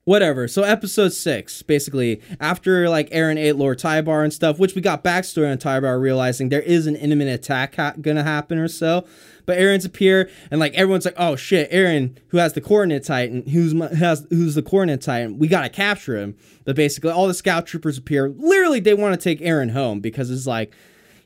Whatever. 0.09 0.47
So 0.47 0.63
episode 0.63 1.13
six, 1.13 1.61
basically, 1.61 2.19
after 2.39 2.89
like 2.89 3.11
Eren 3.11 3.37
ate 3.37 3.57
Lord 3.57 3.77
Tybur 3.77 4.23
and 4.23 4.33
stuff, 4.33 4.57
which 4.57 4.73
we 4.73 4.81
got 4.81 5.03
backstory 5.03 5.51
on 5.51 5.59
Tybur, 5.59 6.01
realizing 6.01 6.49
there 6.49 6.63
is 6.63 6.87
an 6.87 6.95
imminent 6.95 7.29
attack 7.29 7.75
ha- 7.75 7.93
gonna 8.01 8.23
happen 8.23 8.57
or 8.57 8.67
so. 8.67 9.05
But 9.45 9.59
Eren's 9.59 9.85
appear, 9.85 10.27
and 10.49 10.59
like 10.59 10.73
everyone's 10.73 11.05
like, 11.05 11.13
"Oh 11.15 11.35
shit, 11.35 11.69
Eren, 11.69 12.15
who 12.29 12.39
has 12.39 12.53
the 12.53 12.59
coordinate 12.59 13.03
titan, 13.03 13.43
who's 13.51 13.75
my, 13.75 13.93
has 13.93 14.25
who's 14.31 14.55
the 14.55 14.63
coordinate 14.63 15.01
titan? 15.01 15.37
We 15.37 15.47
gotta 15.47 15.69
capture 15.69 16.17
him." 16.17 16.35
But 16.65 16.75
basically, 16.75 17.11
all 17.11 17.27
the 17.27 17.35
scout 17.35 17.67
troopers 17.67 17.99
appear. 17.99 18.29
Literally, 18.35 18.79
they 18.79 18.95
want 18.95 19.13
to 19.13 19.23
take 19.23 19.39
Eren 19.41 19.73
home 19.73 19.99
because 19.99 20.31
it's 20.31 20.47
like 20.47 20.73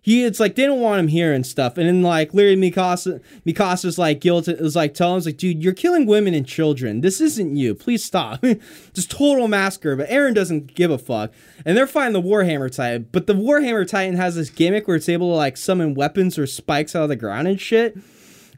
he 0.03 0.25
it's 0.25 0.39
like 0.39 0.55
they 0.55 0.65
don't 0.65 0.81
want 0.81 0.99
him 0.99 1.07
here 1.07 1.31
and 1.31 1.47
stuff. 1.47 1.77
And 1.77 1.87
then 1.87 2.01
like 2.01 2.33
literally 2.33 2.57
Mikasa 2.57 3.21
Mikasa's 3.47 3.97
like 3.97 4.19
guilt 4.19 4.49
is 4.49 4.75
like 4.75 4.93
telling 4.93 5.21
him 5.21 5.23
like, 5.23 5.37
dude, 5.37 5.63
you're 5.63 5.73
killing 5.73 6.05
women 6.05 6.33
and 6.33 6.45
children. 6.45 6.99
This 6.99 7.21
isn't 7.21 7.55
you. 7.55 7.73
Please 7.73 8.03
stop. 8.03 8.43
Just 8.93 9.09
total 9.09 9.47
massacre. 9.47 9.95
But 9.95 10.09
Eren 10.09 10.35
doesn't 10.35 10.75
give 10.75 10.91
a 10.91 10.97
fuck. 10.97 11.31
And 11.65 11.77
they're 11.77 11.87
fighting 11.87 12.11
the 12.11 12.21
Warhammer 12.21 12.69
Titan. 12.69 13.07
But 13.13 13.27
the 13.27 13.33
Warhammer 13.33 13.87
Titan 13.87 14.17
has 14.17 14.35
this 14.35 14.49
gimmick 14.49 14.89
where 14.89 14.97
it's 14.97 15.07
able 15.07 15.31
to 15.31 15.35
like 15.35 15.55
summon 15.55 15.93
weapons 15.93 16.37
or 16.37 16.47
spikes 16.47 16.97
out 16.97 17.03
of 17.03 17.09
the 17.09 17.15
ground 17.15 17.47
and 17.47 17.59
shit. 17.59 17.97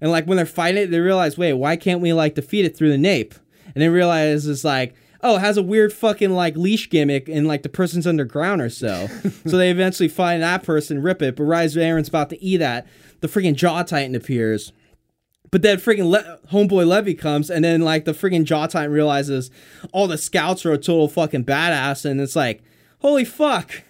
And 0.02 0.10
like 0.10 0.26
when 0.26 0.38
they're 0.38 0.48
fighting 0.48 0.82
it, 0.82 0.88
they 0.88 1.00
realize, 1.00 1.38
wait, 1.38 1.54
why 1.54 1.76
can't 1.76 2.02
we 2.02 2.12
like 2.12 2.34
defeat 2.34 2.66
it 2.66 2.76
through 2.76 2.90
the 2.90 2.98
nape? 2.98 3.36
And 3.76 3.84
they 3.84 3.90
realize 3.90 4.48
it's 4.48 4.64
like, 4.64 4.96
oh, 5.22 5.38
it 5.38 5.40
has 5.40 5.58
a 5.58 5.64
weird 5.64 5.94
fucking 5.94 6.32
like 6.32 6.56
leash 6.56 6.90
gimmick 6.90 7.28
and 7.28 7.48
like 7.48 7.64
the 7.64 7.70
person's 7.70 8.08
underground 8.08 8.62
or 8.62 8.70
so. 8.70 9.08
so 9.46 9.58
they 9.58 9.72
eventually 9.72 10.10
find 10.10 10.42
that 10.42 10.64
person, 10.64 11.02
rip 11.02 11.22
it, 11.22 11.36
but 11.36 11.44
Rise 11.44 11.76
Eren's 11.76 12.10
about 12.10 12.30
to 12.30 12.44
eat 12.44 12.58
that. 12.58 12.88
The 13.22 13.28
freaking 13.28 13.56
Jaw 13.56 13.84
Titan 13.84 14.16
appears. 14.16 14.72
But 15.52 15.62
then 15.62 15.78
freaking 15.78 16.10
Le- 16.10 16.40
homeboy 16.52 16.88
Levi 16.88 17.14
comes, 17.14 17.50
and 17.50 17.64
then 17.64 17.82
like 17.82 18.06
the 18.06 18.12
freaking 18.12 18.44
Jaw 18.44 18.68
Titan 18.68 18.92
realizes 18.92 19.52
all 19.94 20.08
the 20.08 20.18
scouts 20.18 20.66
are 20.66 20.74
a 20.74 20.78
total 20.78 21.08
fucking 21.08 21.46
badass, 21.46 22.04
and 22.04 22.20
it's 22.20 22.36
like, 22.36 22.62
holy 23.00 23.24
fuck, 23.24 23.84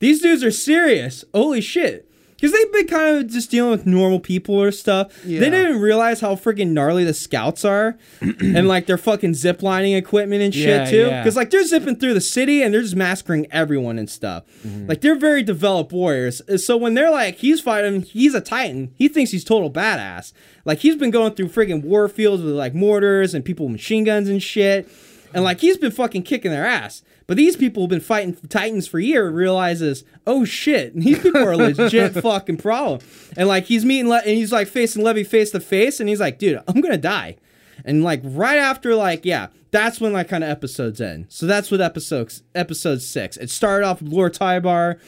these 0.00 0.20
dudes 0.20 0.42
are 0.42 0.50
serious. 0.50 1.24
Holy 1.32 1.60
shit. 1.60 2.10
Because 2.36 2.52
they've 2.52 2.72
been 2.72 2.86
kind 2.88 3.16
of 3.16 3.30
just 3.30 3.50
dealing 3.50 3.70
with 3.70 3.86
normal 3.86 4.20
people 4.20 4.54
or 4.60 4.70
stuff. 4.72 5.22
They 5.22 5.38
didn't 5.38 5.80
realize 5.80 6.20
how 6.20 6.34
freaking 6.34 6.70
gnarly 6.72 7.04
the 7.04 7.14
scouts 7.14 7.64
are 7.64 7.96
and 8.20 8.68
like 8.68 8.86
their 8.86 8.98
fucking 8.98 9.32
ziplining 9.32 9.96
equipment 9.96 10.42
and 10.42 10.52
shit 10.52 10.66
Yeah, 10.66 10.90
too. 10.90 11.06
yeah. 11.06 11.22
Because 11.22 11.36
like 11.36 11.50
they're 11.50 11.64
zipping 11.64 11.96
through 11.96 12.14
the 12.14 12.20
city 12.20 12.62
and 12.62 12.74
they're 12.74 12.82
just 12.82 12.96
massacring 12.96 13.46
everyone 13.50 13.98
and 13.98 14.10
stuff. 14.10 14.44
Mm-hmm. 14.66 14.88
Like 14.88 15.00
they're 15.00 15.18
very 15.18 15.42
developed 15.42 15.92
warriors. 15.92 16.42
Uh, 16.48 16.58
so 16.58 16.76
when 16.76 16.94
they're 16.94 17.10
like, 17.10 17.36
he's 17.36 17.60
fighting, 17.60 18.02
he's 18.02 18.34
a 18.34 18.40
titan, 18.40 18.92
he 18.96 19.08
thinks 19.08 19.30
he's 19.30 19.44
total 19.44 19.70
badass. 19.70 20.32
Like 20.64 20.80
he's 20.80 20.96
been 20.96 21.10
going 21.10 21.34
through 21.34 21.48
freaking 21.48 21.82
war 21.84 22.08
fields 22.08 22.42
with 22.42 22.54
like 22.54 22.74
mortars 22.74 23.32
and 23.34 23.44
people 23.44 23.66
with 23.66 23.72
machine 23.72 24.04
guns 24.04 24.28
and 24.28 24.42
shit. 24.42 24.88
And 25.32 25.44
like 25.44 25.60
he's 25.60 25.76
been 25.76 25.92
fucking 25.92 26.22
kicking 26.24 26.50
their 26.50 26.66
ass. 26.66 27.02
But 27.26 27.36
these 27.36 27.56
people 27.56 27.84
have 27.84 27.90
been 27.90 28.00
fighting 28.00 28.34
Titans 28.48 28.86
for 28.86 28.98
years. 28.98 29.32
Realizes, 29.32 30.04
oh 30.26 30.44
shit, 30.44 30.94
these 30.98 31.18
people 31.20 31.42
are 31.42 31.52
a 31.52 31.56
legit 31.56 32.12
fucking 32.22 32.58
problem. 32.58 33.00
And 33.36 33.48
like 33.48 33.64
he's 33.64 33.84
meeting, 33.84 34.08
Le- 34.08 34.18
and 34.18 34.36
he's 34.36 34.52
like 34.52 34.68
facing 34.68 35.02
Levi 35.02 35.22
face 35.22 35.50
to 35.52 35.60
face, 35.60 36.00
and 36.00 36.08
he's 36.08 36.20
like, 36.20 36.38
dude, 36.38 36.60
I'm 36.68 36.80
gonna 36.80 36.98
die. 36.98 37.36
And 37.84 38.02
like 38.04 38.20
right 38.22 38.58
after, 38.58 38.94
like 38.94 39.24
yeah, 39.24 39.48
that's 39.70 40.00
when 40.00 40.12
like 40.12 40.28
kind 40.28 40.44
of 40.44 40.50
episodes 40.50 41.00
end. 41.00 41.26
So 41.28 41.46
that's 41.46 41.70
what 41.70 41.80
episode 41.80 42.32
episode 42.54 43.00
six. 43.02 43.36
It 43.36 43.50
started 43.50 43.86
off 43.86 44.02
with 44.02 44.12
Lord 44.12 44.34
Tybur. 44.34 45.00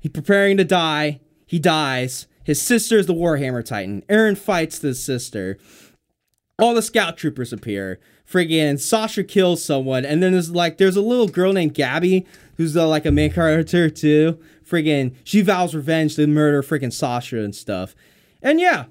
He 0.00 0.08
preparing 0.08 0.56
to 0.56 0.64
die. 0.64 1.20
He 1.46 1.58
dies. 1.58 2.26
His 2.44 2.62
sister 2.62 2.96
is 2.96 3.06
the 3.06 3.14
Warhammer 3.14 3.64
Titan. 3.64 4.02
Eren 4.08 4.36
fights 4.38 4.78
this 4.78 5.04
sister. 5.04 5.58
all 6.58 6.74
the 6.74 6.82
scout 6.82 7.16
troopers 7.18 7.52
appear. 7.52 8.00
Friggin' 8.30 8.78
Sasha 8.78 9.24
kills 9.24 9.64
someone, 9.64 10.04
and 10.04 10.22
then 10.22 10.32
there's 10.32 10.50
like 10.50 10.76
there's 10.78 10.96
a 10.96 11.00
little 11.02 11.28
girl 11.28 11.52
named 11.52 11.74
Gabi 11.74 12.26
who's 12.56 12.76
uh, 12.76 12.86
like 12.86 13.06
a 13.06 13.10
main 13.12 13.32
character 13.32 13.88
too. 13.88 14.38
Friggin' 14.68 15.14
she 15.24 15.40
vows 15.40 15.74
revenge 15.74 16.16
to 16.16 16.26
murder 16.26 16.62
friggin' 16.62 16.92
Sasha 16.92 17.38
and 17.38 17.54
stuff. 17.54 17.94
And 18.42 18.60
yeah, 18.60 18.84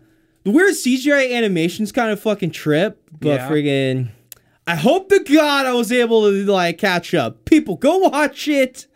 the 0.43 0.49
weird 0.51 0.73
CGI 0.73 1.31
animations 1.33 1.91
kind 1.91 2.09
of 2.11 2.19
fucking 2.19 2.51
trip, 2.51 2.99
but 3.19 3.27
Yeah. 3.41 3.49
friggin' 3.49 4.09
I 4.65 4.75
hope 4.75 5.09
to 5.09 5.19
God 5.19 5.65
I 5.65 5.73
was 5.73 5.91
able 5.91 6.23
to 6.31 6.43
like 6.51 6.77
catch 6.79 7.13
up. 7.13 7.45
People, 7.45 7.75
go 7.75 7.97
watch 7.99 8.47
it 8.47 8.87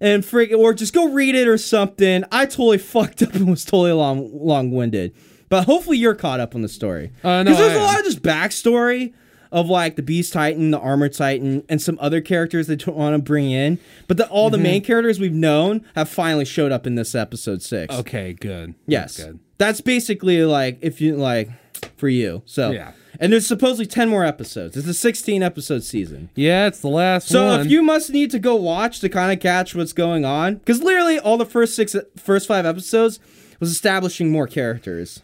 and 0.00 0.22
friggin' 0.22 0.56
or 0.58 0.72
just 0.72 0.94
go 0.94 1.08
read 1.08 1.34
it 1.34 1.48
or 1.48 1.58
something. 1.58 2.22
I 2.30 2.46
totally 2.46 2.78
fucked 2.92 3.22
up 3.22 3.34
and 3.34 3.50
was 3.50 3.64
totally 3.64 3.90
long 3.92 4.30
long 4.32 4.70
winded. 4.70 5.12
But 5.48 5.64
hopefully 5.64 5.98
you're 5.98 6.14
caught 6.14 6.38
up 6.40 6.54
on 6.54 6.62
the 6.62 6.68
story. 6.68 7.12
Uh, 7.24 7.42
no, 7.42 7.50
Because 7.50 7.58
there's 7.58 7.76
I 7.76 7.80
a 7.80 7.84
lot 7.84 7.98
of 7.98 8.04
just 8.04 8.22
backstory 8.22 9.12
of 9.54 9.70
like 9.70 9.96
the 9.96 10.02
Beast 10.02 10.32
Titan, 10.34 10.70
the 10.72 10.78
Armored 10.78 11.14
Titan, 11.14 11.62
and 11.68 11.80
some 11.80 11.96
other 12.00 12.20
characters 12.20 12.66
they 12.66 12.76
don't 12.76 12.96
want 12.96 13.14
to 13.14 13.22
bring 13.22 13.50
in. 13.50 13.78
But 14.08 14.16
the, 14.18 14.28
all 14.28 14.50
the 14.50 14.56
Mm-hmm. 14.58 14.62
main 14.64 14.82
characters 14.84 15.18
we've 15.20 15.32
known 15.32 15.84
have 15.94 16.08
finally 16.08 16.44
showed 16.44 16.72
up 16.72 16.86
in 16.86 16.96
this 16.96 17.14
episode 17.14 17.62
six. 17.62 17.94
Okay, 17.94 18.32
good. 18.34 18.74
Yes. 18.86 19.16
That's 19.16 19.26
good. 19.28 19.38
That's 19.58 19.80
basically 19.80 20.44
like 20.44 20.78
if 20.82 21.00
you 21.00 21.16
like 21.16 21.48
for 21.96 22.08
you. 22.08 22.42
So 22.44 22.72
Yeah. 22.72 22.92
And 23.20 23.32
there's 23.32 23.46
supposedly 23.46 23.86
10 23.86 24.08
more 24.08 24.24
episodes. 24.24 24.76
It's 24.76 24.88
a 24.88 24.92
16 24.94 25.40
episode 25.40 25.84
season. 25.84 26.30
Yeah, 26.34 26.66
it's 26.66 26.80
the 26.80 26.88
last 26.88 27.28
So 27.28 27.46
one. 27.46 27.60
if 27.60 27.66
you 27.68 27.80
must 27.80 28.10
need 28.10 28.32
to 28.32 28.40
go 28.40 28.56
watch 28.56 28.98
to 29.00 29.08
kind 29.08 29.32
of 29.32 29.38
catch 29.38 29.72
what's 29.72 29.92
going 29.92 30.24
on, 30.24 30.56
because 30.56 30.82
literally 30.82 31.20
all 31.20 31.36
the 31.36 31.46
first 31.46 31.76
six, 31.76 31.94
first 32.16 32.48
five 32.48 32.66
episodes 32.66 33.20
was 33.60 33.70
establishing 33.70 34.32
more 34.32 34.48
characters. 34.48 35.22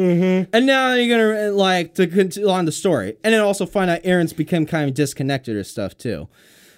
Mm-hmm. 0.00 0.50
And 0.54 0.66
now 0.66 0.94
you're 0.94 1.14
gonna 1.14 1.48
uh, 1.48 1.52
like 1.52 1.94
to 1.96 2.06
continue 2.06 2.48
on 2.48 2.64
the 2.64 2.72
story, 2.72 3.18
and 3.22 3.34
then 3.34 3.42
also 3.42 3.66
find 3.66 3.90
out 3.90 4.02
Eren's 4.02 4.32
become 4.32 4.64
kind 4.64 4.88
of 4.88 4.94
disconnected 4.94 5.56
or 5.56 5.64
stuff 5.64 5.96
too, 5.98 6.28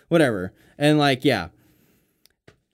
whatever. 0.08 0.52
And 0.76 0.98
like, 0.98 1.24
yeah, 1.24 1.48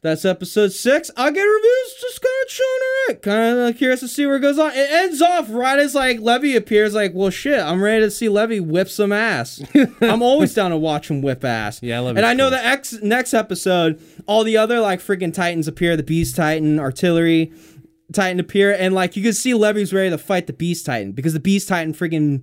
that's 0.00 0.24
episode 0.24 0.72
six. 0.72 1.10
I'll 1.18 1.30
get 1.30 1.42
reviews, 1.42 1.94
just 2.00 2.22
kind 2.22 2.34
of 2.42 2.48
chilling 2.48 2.80
around, 3.08 3.22
kind 3.22 3.58
of 3.58 3.76
curious 3.76 4.00
to 4.00 4.08
see 4.08 4.24
where 4.24 4.36
it 4.36 4.40
goes 4.40 4.58
on. 4.58 4.70
It 4.70 4.90
ends 4.90 5.20
off 5.20 5.48
right 5.50 5.78
as 5.78 5.94
like 5.94 6.20
Levi 6.20 6.56
appears. 6.56 6.94
Like, 6.94 7.12
well, 7.14 7.28
shit, 7.28 7.60
I'm 7.60 7.82
ready 7.82 8.04
to 8.04 8.10
see 8.10 8.30
Levi 8.30 8.60
whip 8.60 8.88
some 8.88 9.12
ass. 9.12 9.62
I'm 10.00 10.22
always 10.22 10.54
down 10.54 10.70
to 10.70 10.78
watch 10.78 11.10
him 11.10 11.20
whip 11.20 11.44
ass. 11.44 11.82
Yeah, 11.82 12.00
Levi's 12.00 12.18
and 12.18 12.26
I 12.26 12.32
know 12.32 12.48
cool. 12.48 12.58
the 12.58 12.64
ex- 12.64 13.02
next 13.02 13.34
episode, 13.34 14.00
all 14.26 14.44
the 14.44 14.56
other 14.56 14.80
like 14.80 15.00
freaking 15.00 15.34
Titans 15.34 15.68
appear. 15.68 15.94
The 15.94 16.02
Beast 16.04 16.36
Titan, 16.36 16.80
Artillery 16.80 17.52
Titan 18.12 18.40
appear, 18.40 18.72
and 18.72 18.94
like 18.94 19.16
you 19.16 19.22
can 19.22 19.32
see 19.32 19.54
Levi's 19.54 19.92
ready 19.92 20.10
to 20.10 20.18
fight 20.18 20.46
the 20.46 20.52
Beast 20.52 20.86
Titan 20.86 21.12
because 21.12 21.32
the 21.34 21.40
Beast 21.40 21.68
Titan 21.68 21.92
freaking 21.92 22.42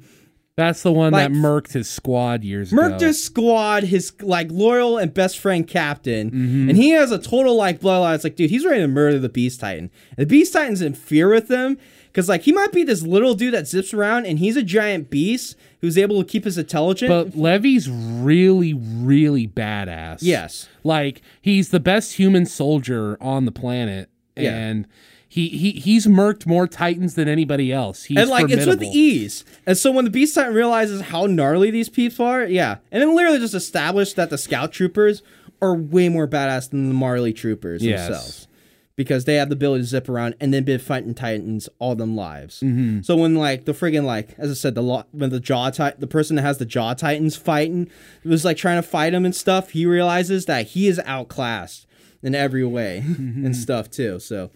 That's 0.57 0.83
the 0.83 0.93
one 0.93 1.11
Like- 1.11 1.31
that 1.31 1.35
murked 1.37 1.73
his 1.73 1.89
squad 1.89 2.43
years 2.45 2.71
Merked 2.71 2.95
ago. 2.95 2.95
Murked 2.97 3.07
his 3.07 3.23
squad, 3.23 3.83
his 3.83 4.13
like 4.21 4.49
loyal 4.51 4.97
and 4.97 5.13
best 5.13 5.37
friend 5.37 5.67
captain, 5.67 6.31
Mm-hmm. 6.31 6.69
and 6.69 6.77
he 6.77 6.89
has 6.91 7.11
a 7.11 7.17
total 7.17 7.55
like 7.55 7.81
bloodline. 7.81 8.15
It's 8.15 8.23
like, 8.23 8.35
dude, 8.37 8.49
he's 8.49 8.65
ready 8.65 8.79
to 8.81 8.87
murder 8.87 9.19
the 9.19 9.27
Beast 9.27 9.59
Titan. 9.59 9.89
And 10.17 10.27
the 10.27 10.29
Beast 10.29 10.53
Titan's 10.53 10.81
in 10.81 10.93
fear 10.93 11.27
with 11.29 11.49
him 11.51 11.77
because 12.07 12.29
like 12.29 12.43
he 12.43 12.53
might 12.53 12.71
be 12.71 12.83
this 12.85 13.01
little 13.01 13.33
dude 13.35 13.53
that 13.53 13.67
zips 13.67 13.93
around, 13.93 14.27
and 14.27 14.39
he's 14.39 14.55
a 14.55 14.63
giant 14.63 15.09
beast 15.09 15.57
who's 15.81 15.97
able 15.97 16.23
to 16.23 16.29
keep 16.29 16.45
his 16.45 16.57
intelligence. 16.57 17.09
But 17.09 17.35
Levi's 17.37 17.89
really, 17.89 18.73
really 18.73 19.47
badass. 19.47 20.19
yes, 20.21 20.69
Like 20.85 21.21
he's 21.41 21.69
the 21.69 21.79
best 21.81 22.13
human 22.13 22.45
soldier 22.45 23.17
on 23.19 23.43
the 23.45 23.51
planet, 23.51 24.09
Yeah. 24.37 24.55
and 24.55 24.87
he, 25.35 25.49
he 25.49 25.71
he's 25.71 26.07
murked 26.07 26.45
more 26.45 26.65
titans 26.65 27.15
than 27.15 27.27
anybody 27.27 27.73
else. 27.73 28.05
He's 28.05 28.17
and 28.17 28.29
like 28.29 28.45
it's 28.45 28.65
with 28.65 28.79
formidable. 28.79 28.91
ease. 28.95 29.43
And 29.65 29.77
so 29.77 29.91
when 29.91 30.05
the 30.05 30.11
Beast 30.11 30.33
Titan 30.35 30.53
realizes 30.53 31.01
how 31.01 31.25
gnarly 31.25 31.71
these 31.71 31.89
people 31.89 32.25
are, 32.25 32.45
yeah, 32.45 32.77
and 32.89 33.01
then 33.01 33.13
literally 33.13 33.39
just 33.39 33.53
established 33.53 34.15
that 34.15 34.29
the 34.29 34.37
Scout 34.37 34.71
Troopers 34.71 35.21
are 35.61 35.75
way 35.75 36.07
more 36.07 36.25
badass 36.25 36.69
than 36.69 36.87
the 36.87 36.93
Marley 36.93 37.33
Troopers 37.33 37.83
Yes. 37.83 38.07
themselves. 38.07 38.47
Because 38.95 39.25
they 39.25 39.35
have 39.35 39.49
the 39.49 39.55
ability 39.55 39.83
to 39.83 39.87
zip 39.89 40.07
around 40.07 40.35
and 40.39 40.53
then 40.53 40.63
been 40.63 40.79
fighting 40.79 41.13
Titans 41.13 41.67
all 41.79 41.95
them 41.95 42.15
lives. 42.15 42.61
Mm-hmm. 42.61 43.01
So 43.01 43.17
when 43.17 43.35
like 43.35 43.65
the 43.65 43.73
friggin' 43.73 44.05
like 44.05 44.35
as 44.37 44.49
I 44.49 44.53
said 44.53 44.73
the 44.73 44.81
lo- 44.81 45.03
when 45.11 45.31
the 45.31 45.41
jaw 45.41 45.69
tit 45.69 45.99
the 45.99 46.07
person 46.07 46.37
that 46.37 46.43
has 46.43 46.59
the 46.59 46.65
jaw 46.65 46.93
titans 46.93 47.35
fighting 47.35 47.89
was 48.23 48.45
like 48.45 48.55
trying 48.55 48.81
to 48.81 48.87
fight 48.87 49.13
him 49.13 49.25
and 49.25 49.35
stuff, 49.35 49.71
he 49.71 49.85
realizes 49.85 50.45
that 50.45 50.67
he 50.67 50.87
is 50.87 51.01
outclassed 51.05 51.85
in 52.23 52.35
every 52.35 52.65
way 52.65 52.97
and 53.05 53.55
stuff 53.55 53.89
too. 53.89 54.19
So 54.19 54.51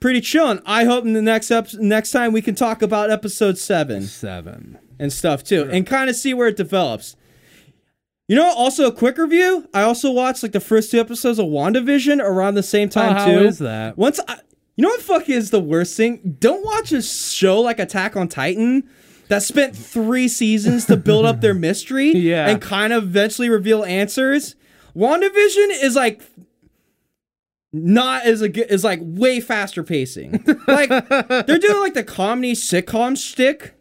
pretty 0.00 0.20
chillin'. 0.20 0.62
I 0.66 0.84
hope 0.84 1.04
in 1.04 1.12
the 1.12 1.22
next 1.22 1.50
ep- 1.50 1.74
next 1.74 2.10
time 2.10 2.32
we 2.32 2.42
can 2.42 2.54
talk 2.54 2.82
about 2.82 3.10
episode 3.10 3.58
seven 3.58 4.02
seven. 4.02 4.78
and 4.98 5.12
stuff 5.12 5.42
too, 5.44 5.68
and 5.70 5.86
kind 5.86 6.08
of 6.10 6.16
see 6.16 6.34
where 6.34 6.48
it 6.48 6.56
develops. 6.56 7.16
You 8.28 8.34
know, 8.34 8.52
also 8.52 8.86
a 8.86 8.92
quick 8.92 9.18
review. 9.18 9.68
I 9.72 9.82
also 9.82 10.10
watched 10.10 10.42
like 10.42 10.50
the 10.52 10.58
first 10.60 10.90
two 10.90 10.98
episodes 10.98 11.38
of 11.38 11.46
WandaVision 11.46 12.20
around 12.20 12.54
the 12.54 12.62
same 12.62 12.88
time 12.88 13.12
Oh, 13.14 13.18
how 13.20 13.26
too. 13.26 13.38
is 13.46 13.58
that? 13.60 13.96
Once 13.96 14.18
I, 14.26 14.38
you 14.74 14.82
know 14.82 14.88
what 14.88 15.00
fuck 15.00 15.28
is 15.28 15.50
the 15.50 15.60
worst 15.60 15.96
thing? 15.96 16.36
Don't 16.40 16.64
watch 16.64 16.90
a 16.90 17.02
show 17.02 17.60
like 17.60 17.78
Attack 17.78 18.16
on 18.16 18.26
Titan 18.26 18.82
that 19.28 19.44
spent 19.44 19.76
three 19.76 20.26
seasons 20.26 20.86
to 20.86 20.96
build 20.96 21.24
up 21.24 21.40
their 21.40 21.54
mystery 21.68 22.10
Yeah. 22.16 22.48
and 22.48 22.60
kind 22.60 22.92
of 22.92 23.04
eventually 23.04 23.48
reveal 23.48 23.84
answers. 23.84 24.56
WandaVision 24.96 25.82
is 25.84 25.94
like 25.94 26.20
not 27.84 28.24
as 28.24 28.42
a 28.42 28.48
good 28.48 28.70
is 28.70 28.84
like 28.84 29.00
way 29.02 29.40
faster 29.40 29.82
pacing. 29.82 30.44
Like 30.66 30.88
they're 30.88 31.58
doing 31.58 31.80
like 31.80 31.94
the 31.94 32.04
comedy 32.04 32.52
sitcom 32.52 33.16
shtick. 33.16 33.74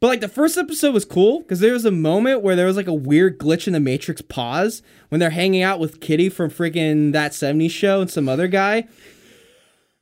But 0.00 0.06
like 0.06 0.20
the 0.20 0.28
first 0.28 0.56
episode 0.56 0.94
was 0.94 1.04
cool 1.04 1.40
because 1.40 1.60
there 1.60 1.74
was 1.74 1.84
a 1.84 1.90
moment 1.90 2.40
where 2.40 2.56
there 2.56 2.64
was 2.64 2.76
like 2.76 2.86
a 2.86 2.94
weird 2.94 3.38
glitch 3.38 3.66
in 3.66 3.74
the 3.74 3.80
Matrix 3.80 4.22
pause 4.22 4.82
when 5.10 5.18
they're 5.18 5.28
hanging 5.28 5.62
out 5.62 5.78
with 5.78 6.00
Kitty 6.00 6.30
from 6.30 6.50
freaking 6.50 7.12
that 7.12 7.32
70s 7.32 7.70
show 7.70 8.00
and 8.00 8.10
some 8.10 8.26
other 8.26 8.48
guy. 8.48 8.88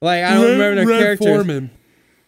Like 0.01 0.23
I 0.23 0.35
don't 0.35 0.53
remember 0.53 0.77
their 0.77 0.87
Red 0.87 1.01
characters. 1.01 1.27
Foreman. 1.27 1.71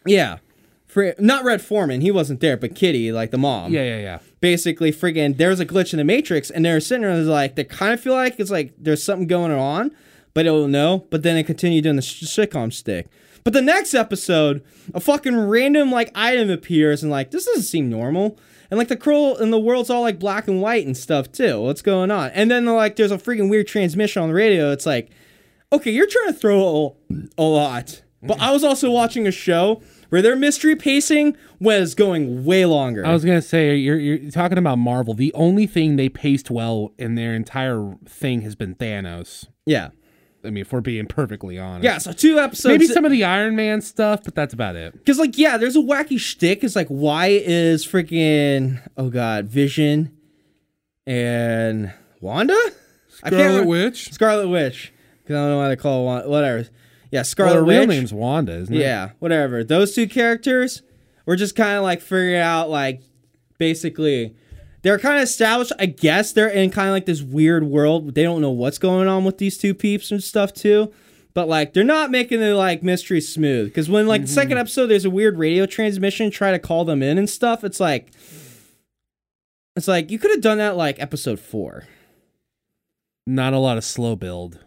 Yeah. 0.05 0.39
For, 0.87 1.15
not 1.21 1.45
Red 1.45 1.63
Foreman, 1.63 2.01
he 2.01 2.11
wasn't 2.11 2.41
there, 2.41 2.57
but 2.57 2.75
Kitty, 2.75 3.13
like 3.13 3.31
the 3.31 3.39
mom. 3.39 3.73
Yeah, 3.73 3.85
yeah, 3.85 4.01
yeah. 4.01 4.19
Basically, 4.41 4.91
friggin' 4.91 5.37
there 5.37 5.51
was 5.51 5.61
a 5.61 5.67
glitch 5.67 5.93
in 5.93 5.99
the 5.99 6.05
Matrix, 6.05 6.51
and 6.51 6.65
they're 6.65 6.81
sitting 6.81 7.03
there 7.03 7.13
and 7.13 7.29
like 7.29 7.55
they 7.55 7.63
kind 7.63 7.93
of 7.93 8.01
feel 8.01 8.15
like 8.15 8.41
it's 8.41 8.51
like 8.51 8.75
there's 8.77 9.01
something 9.01 9.29
going 9.29 9.53
on, 9.53 9.93
but 10.35 10.47
it 10.47 10.51
will 10.51 10.69
know. 10.69 11.07
But 11.11 11.23
then 11.23 11.37
it 11.37 11.45
continued 11.45 11.85
doing 11.85 11.97
the 11.97 12.03
sh- 12.03 12.23
sitcom 12.25 12.73
stick. 12.73 13.09
But 13.43 13.53
the 13.55 13.63
next 13.63 13.95
episode, 13.95 14.63
a 14.95 15.01
fucking 15.01 15.37
random 15.37 15.91
like 15.91 16.11
item 16.15 16.51
appears, 16.51 17.03
and 17.03 17.11
like 17.11 17.31
this 17.31 17.47
doesn't 17.47 17.63
seem 17.63 17.89
normal. 17.89 18.39
And 18.71 18.79
like 18.79 18.89
the 18.89 18.97
curl 18.97 19.37
and 19.37 19.53
the 19.53 19.59
world's 19.59 19.91
all 19.91 20.03
like 20.03 20.19
black 20.19 20.47
and 20.47 20.61
white 20.63 20.87
and 20.87 20.97
stuff 20.97 21.33
too. 21.33 21.61
What's 21.61 21.83
going 21.83 22.11
on? 22.11 22.31
And 22.31 22.51
then 22.51 22.67
like 22.67 22.97
there's 22.97 23.11
a 23.11 23.19
freaking 23.19 23.51
weird 23.51 23.67
transmission 23.67 24.23
on 24.23 24.29
the 24.29 24.35
radio. 24.35 24.71
It's 24.71 24.87
like, 24.87 25.11
okay, 25.73 25.91
you're 25.91 26.07
trying 26.07 26.29
to 26.29 26.33
throw 26.35 26.97
a, 27.11 27.15
a 27.39 27.43
lot. 27.43 28.03
But 28.23 28.39
I 28.39 28.53
was 28.53 28.63
also 28.63 28.91
watching 28.91 29.27
a 29.27 29.33
show 29.33 29.81
where 30.11 30.21
their 30.21 30.37
mystery 30.37 30.77
pacing 30.77 31.37
was 31.59 31.95
going 31.95 32.45
way 32.45 32.67
longer. 32.67 33.07
I 33.07 33.13
was 33.15 33.25
gonna 33.25 33.41
say 33.41 33.75
you're 33.77 33.99
you're 33.99 34.31
talking 34.31 34.59
about 34.59 34.77
Marvel. 34.77 35.15
The 35.15 35.33
only 35.33 35.67
thing 35.67 35.97
they 35.97 36.11
paced 36.11 36.51
well 36.51 36.93
in 36.99 37.15
their 37.15 37.35
entire 37.35 37.97
thing 38.07 38.43
has 38.43 38.55
been 38.55 38.75
Thanos. 38.75 39.47
yeah. 39.65 39.89
I 40.43 40.51
mean, 40.51 40.63
if 40.63 40.73
we're 40.73 40.81
being 40.81 41.07
perfectly 41.07 41.59
honest. 41.59 41.85
Yeah, 41.85 41.99
so 41.99 42.13
two 42.13 42.39
episodes. 42.39 42.73
Maybe 42.73 42.87
some 42.87 43.05
of 43.05 43.11
the 43.13 43.25
Iron 43.25 43.57
Man 43.57 43.81
stuff, 43.83 44.25
but 44.25 44.35
that's 44.35 44.55
about 44.55 44.75
it. 44.77 44.93
Because, 44.95 45.19
like, 45.19 45.37
yeah, 45.37 45.57
there's 45.59 45.77
a 45.77 45.81
wacky 45.81 46.19
shtick. 46.19 46.65
It's 46.65 46.75
like, 46.77 46.89
why 46.89 47.27
is 47.29 47.87
freaking, 47.87 48.81
oh 48.97 49.11
God, 49.11 49.47
Vision 49.49 50.17
and 51.07 51.93
Wanda? 52.21 52.59
I 53.23 53.31
can't 53.31 53.67
Witch. 53.67 54.13
Scarlet 54.13 54.49
Witch. 54.49 54.93
Because 55.23 55.37
I 55.37 55.41
don't 55.41 55.51
know 55.51 55.59
why 55.59 55.69
they 55.69 55.77
call 55.77 56.03
it 56.03 56.05
Wanda. 56.07 56.29
Whatever. 56.31 56.59
Yeah, 57.11 57.19
Well, 57.19 57.25
Scarlet 57.25 57.55
her 57.57 57.65
Witch. 57.65 57.79
real 57.79 57.87
name's 57.87 58.13
Wanda, 58.15 58.53
isn't 58.55 58.75
it? 58.75 58.81
Yeah, 58.81 59.11
whatever. 59.19 59.63
Those 59.65 59.95
two 59.95 60.09
characters 60.09 60.83
were 61.27 61.37
just 61.37 61.55
kind 61.57 61.77
of 61.77 61.83
like 61.83 62.01
figuring 62.01 62.37
out, 62.41 62.71
like, 62.71 63.03
basically, 63.59 64.35
they're 64.83 64.99
kind 64.99 65.17
of 65.17 65.23
established. 65.23 65.73
I 65.79 65.87
guess 65.87 66.33
they're 66.33 66.49
in 66.49 66.71
kind 66.71 66.89
of 66.89 66.93
like 66.93 67.07
this 67.07 67.23
weird 67.23 67.65
world. 67.65 68.15
They 68.15 68.23
don't 68.23 68.41
know 68.41 68.51
what's 68.51 68.79
going 68.79 69.09
on 69.09 69.25
with 69.25 69.39
these 69.39 69.59
two 69.59 69.75
peeps 69.75 70.11
and 70.11 70.23
stuff, 70.23 70.53
too. 70.53 70.93
But, 71.33 71.49
like, 71.49 71.75
they're 71.75 71.85
not 71.85 72.11
making 72.11 72.41
the, 72.41 72.57
like, 72.57 72.83
mystery 72.83 73.21
smooth. 73.21 73.69
Because 73.69 73.89
when, 73.89 74.09
like, 74.09 74.23
the 74.23 74.27
second 74.27 74.53
mm-hmm. 74.53 74.59
episode, 74.63 74.87
there's 74.89 75.05
a 75.05 75.11
weird 75.11 75.39
radio 75.39 75.65
transmission, 75.65 76.31
try 76.31 76.51
to 76.51 76.59
call 76.59 76.85
them 76.85 77.05
in 77.05 77.19
and 77.19 77.31
stuff, 77.31 77.63
it's 77.63 77.79
like, 77.79 78.11
it's 79.77 79.87
like, 79.87 80.11
you 80.11 80.19
could 80.19 80.33
have 80.33 80.41
done 80.41 80.59
that, 80.59 80.77
like, 80.77 81.01
episode 81.01 81.39
four. 81.39 81.85
Not 83.29 83.53
a 83.53 83.59
lot 83.59 83.77
of 83.77 83.85
slow 83.85 84.17
build. 84.17 84.59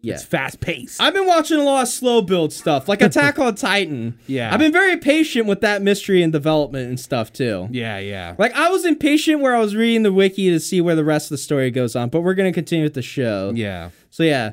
Yeah. 0.00 0.14
It's 0.14 0.24
fast 0.24 0.60
paced. 0.60 1.00
I've 1.02 1.12
been 1.12 1.26
watching 1.26 1.58
a 1.58 1.64
lot 1.64 1.82
of 1.82 1.88
slow 1.88 2.22
build 2.22 2.52
stuff, 2.52 2.88
like 2.88 3.02
Attack 3.02 3.38
on 3.40 3.54
Titan. 3.56 4.16
Yeah. 4.28 4.52
I've 4.52 4.60
been 4.60 4.72
very 4.72 4.96
patient 4.96 5.46
with 5.46 5.60
that 5.62 5.82
mystery 5.82 6.22
and 6.22 6.32
development 6.32 6.88
and 6.88 7.00
stuff 7.00 7.32
too. 7.32 7.66
Yeah, 7.72 7.98
yeah. 7.98 8.36
Like 8.38 8.52
I 8.54 8.68
was 8.70 8.84
impatient 8.84 9.40
where 9.40 9.56
I 9.56 9.60
was 9.60 9.74
reading 9.74 10.04
the 10.04 10.12
wiki 10.12 10.50
to 10.50 10.60
see 10.60 10.80
where 10.80 10.94
the 10.94 11.04
rest 11.04 11.26
of 11.26 11.30
the 11.30 11.38
story 11.38 11.70
goes 11.72 11.96
on, 11.96 12.10
but 12.10 12.20
we're 12.20 12.34
gonna 12.34 12.52
continue 12.52 12.84
with 12.84 12.94
the 12.94 13.02
show. 13.02 13.52
Yeah. 13.54 13.90
So 14.10 14.22
yeah. 14.22 14.52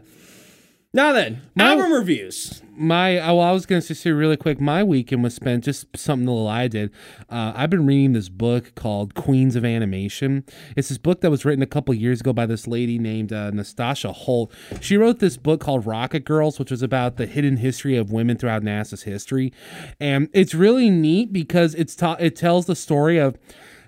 Now 0.93 1.11
then, 1.13 1.41
My- 1.55 1.71
album 1.73 1.91
reviews. 1.93 2.61
My 2.77 3.15
well, 3.15 3.41
I 3.41 3.51
was 3.51 3.65
gonna 3.65 3.81
just 3.81 4.01
say 4.01 4.11
really 4.11 4.37
quick. 4.37 4.59
My 4.59 4.83
weekend 4.83 5.23
was 5.23 5.33
spent 5.33 5.63
just 5.63 5.85
something 5.95 6.27
little 6.27 6.47
I 6.47 6.67
did. 6.67 6.91
Uh, 7.29 7.53
I've 7.55 7.69
been 7.69 7.85
reading 7.85 8.13
this 8.13 8.29
book 8.29 8.73
called 8.75 9.13
Queens 9.15 9.55
of 9.55 9.65
Animation. 9.65 10.43
It's 10.75 10.89
this 10.89 10.97
book 10.97 11.21
that 11.21 11.31
was 11.31 11.45
written 11.45 11.61
a 11.61 11.67
couple 11.67 11.93
years 11.93 12.21
ago 12.21 12.33
by 12.33 12.45
this 12.45 12.67
lady 12.67 12.99
named 12.99 13.31
uh, 13.31 13.51
Nastasha 13.51 14.13
Holt. 14.13 14.51
She 14.81 14.97
wrote 14.97 15.19
this 15.19 15.37
book 15.37 15.61
called 15.61 15.85
Rocket 15.85 16.25
Girls, 16.25 16.59
which 16.59 16.71
was 16.71 16.81
about 16.81 17.17
the 17.17 17.25
hidden 17.25 17.57
history 17.57 17.95
of 17.97 18.11
women 18.11 18.37
throughout 18.37 18.63
NASA's 18.63 19.03
history, 19.03 19.53
and 19.99 20.29
it's 20.33 20.53
really 20.53 20.89
neat 20.89 21.31
because 21.31 21.75
it's 21.75 21.95
ta- 21.95 22.17
it 22.19 22.35
tells 22.35 22.65
the 22.65 22.75
story 22.75 23.17
of 23.17 23.37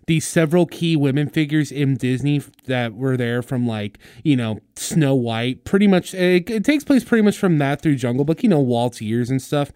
these 0.08 0.26
several 0.28 0.66
key 0.66 0.96
women 0.96 1.30
figures 1.30 1.72
in 1.72 1.96
Disney 1.96 2.42
that 2.66 2.96
were 2.96 3.16
there 3.16 3.42
from 3.42 3.68
like 3.68 4.00
you 4.24 4.36
know 4.36 4.60
Snow 4.76 5.14
White, 5.14 5.64
pretty 5.64 5.88
much. 5.88 6.14
It, 6.14 6.50
it 6.50 6.66
takes 6.66 6.84
place 6.84 7.04
pretty 7.04 7.22
much 7.22 7.38
from 7.38 7.60
that 7.60 7.82
through 7.82 7.96
Jungle 7.98 8.26
Book, 8.26 8.42
you 8.42 8.50
know 8.50 8.60
Walt's 8.60 9.02
years 9.02 9.30
and 9.30 9.42
stuff, 9.42 9.72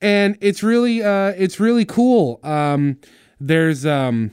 and 0.00 0.36
it's 0.40 0.62
really 0.62 1.02
uh 1.02 1.34
it's 1.36 1.60
really 1.60 1.84
cool. 1.84 2.40
Um, 2.42 2.98
there's 3.38 3.86
um 3.86 4.32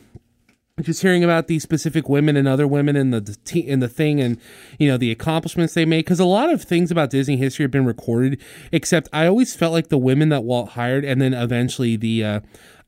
just 0.81 1.01
hearing 1.01 1.23
about 1.23 1.47
these 1.47 1.63
specific 1.63 2.09
women 2.09 2.35
and 2.35 2.49
other 2.49 2.67
women 2.67 2.97
in 2.97 3.11
the, 3.11 3.21
the 3.21 3.67
in 3.67 3.79
the 3.79 3.87
thing 3.87 4.19
and 4.19 4.37
you 4.77 4.89
know 4.89 4.97
the 4.97 5.09
accomplishments 5.09 5.73
they 5.73 5.85
made 5.85 5.99
because 5.99 6.19
a 6.19 6.25
lot 6.25 6.51
of 6.51 6.63
things 6.63 6.91
about 6.91 7.09
Disney 7.09 7.37
history 7.37 7.63
have 7.63 7.71
been 7.71 7.85
recorded 7.85 8.41
except 8.73 9.07
I 9.13 9.25
always 9.25 9.55
felt 9.55 9.71
like 9.71 9.87
the 9.87 9.97
women 9.97 10.29
that 10.29 10.43
Walt 10.43 10.71
hired 10.71 11.05
and 11.05 11.21
then 11.21 11.33
eventually 11.33 11.95
the 11.95 12.23
uh, 12.25 12.39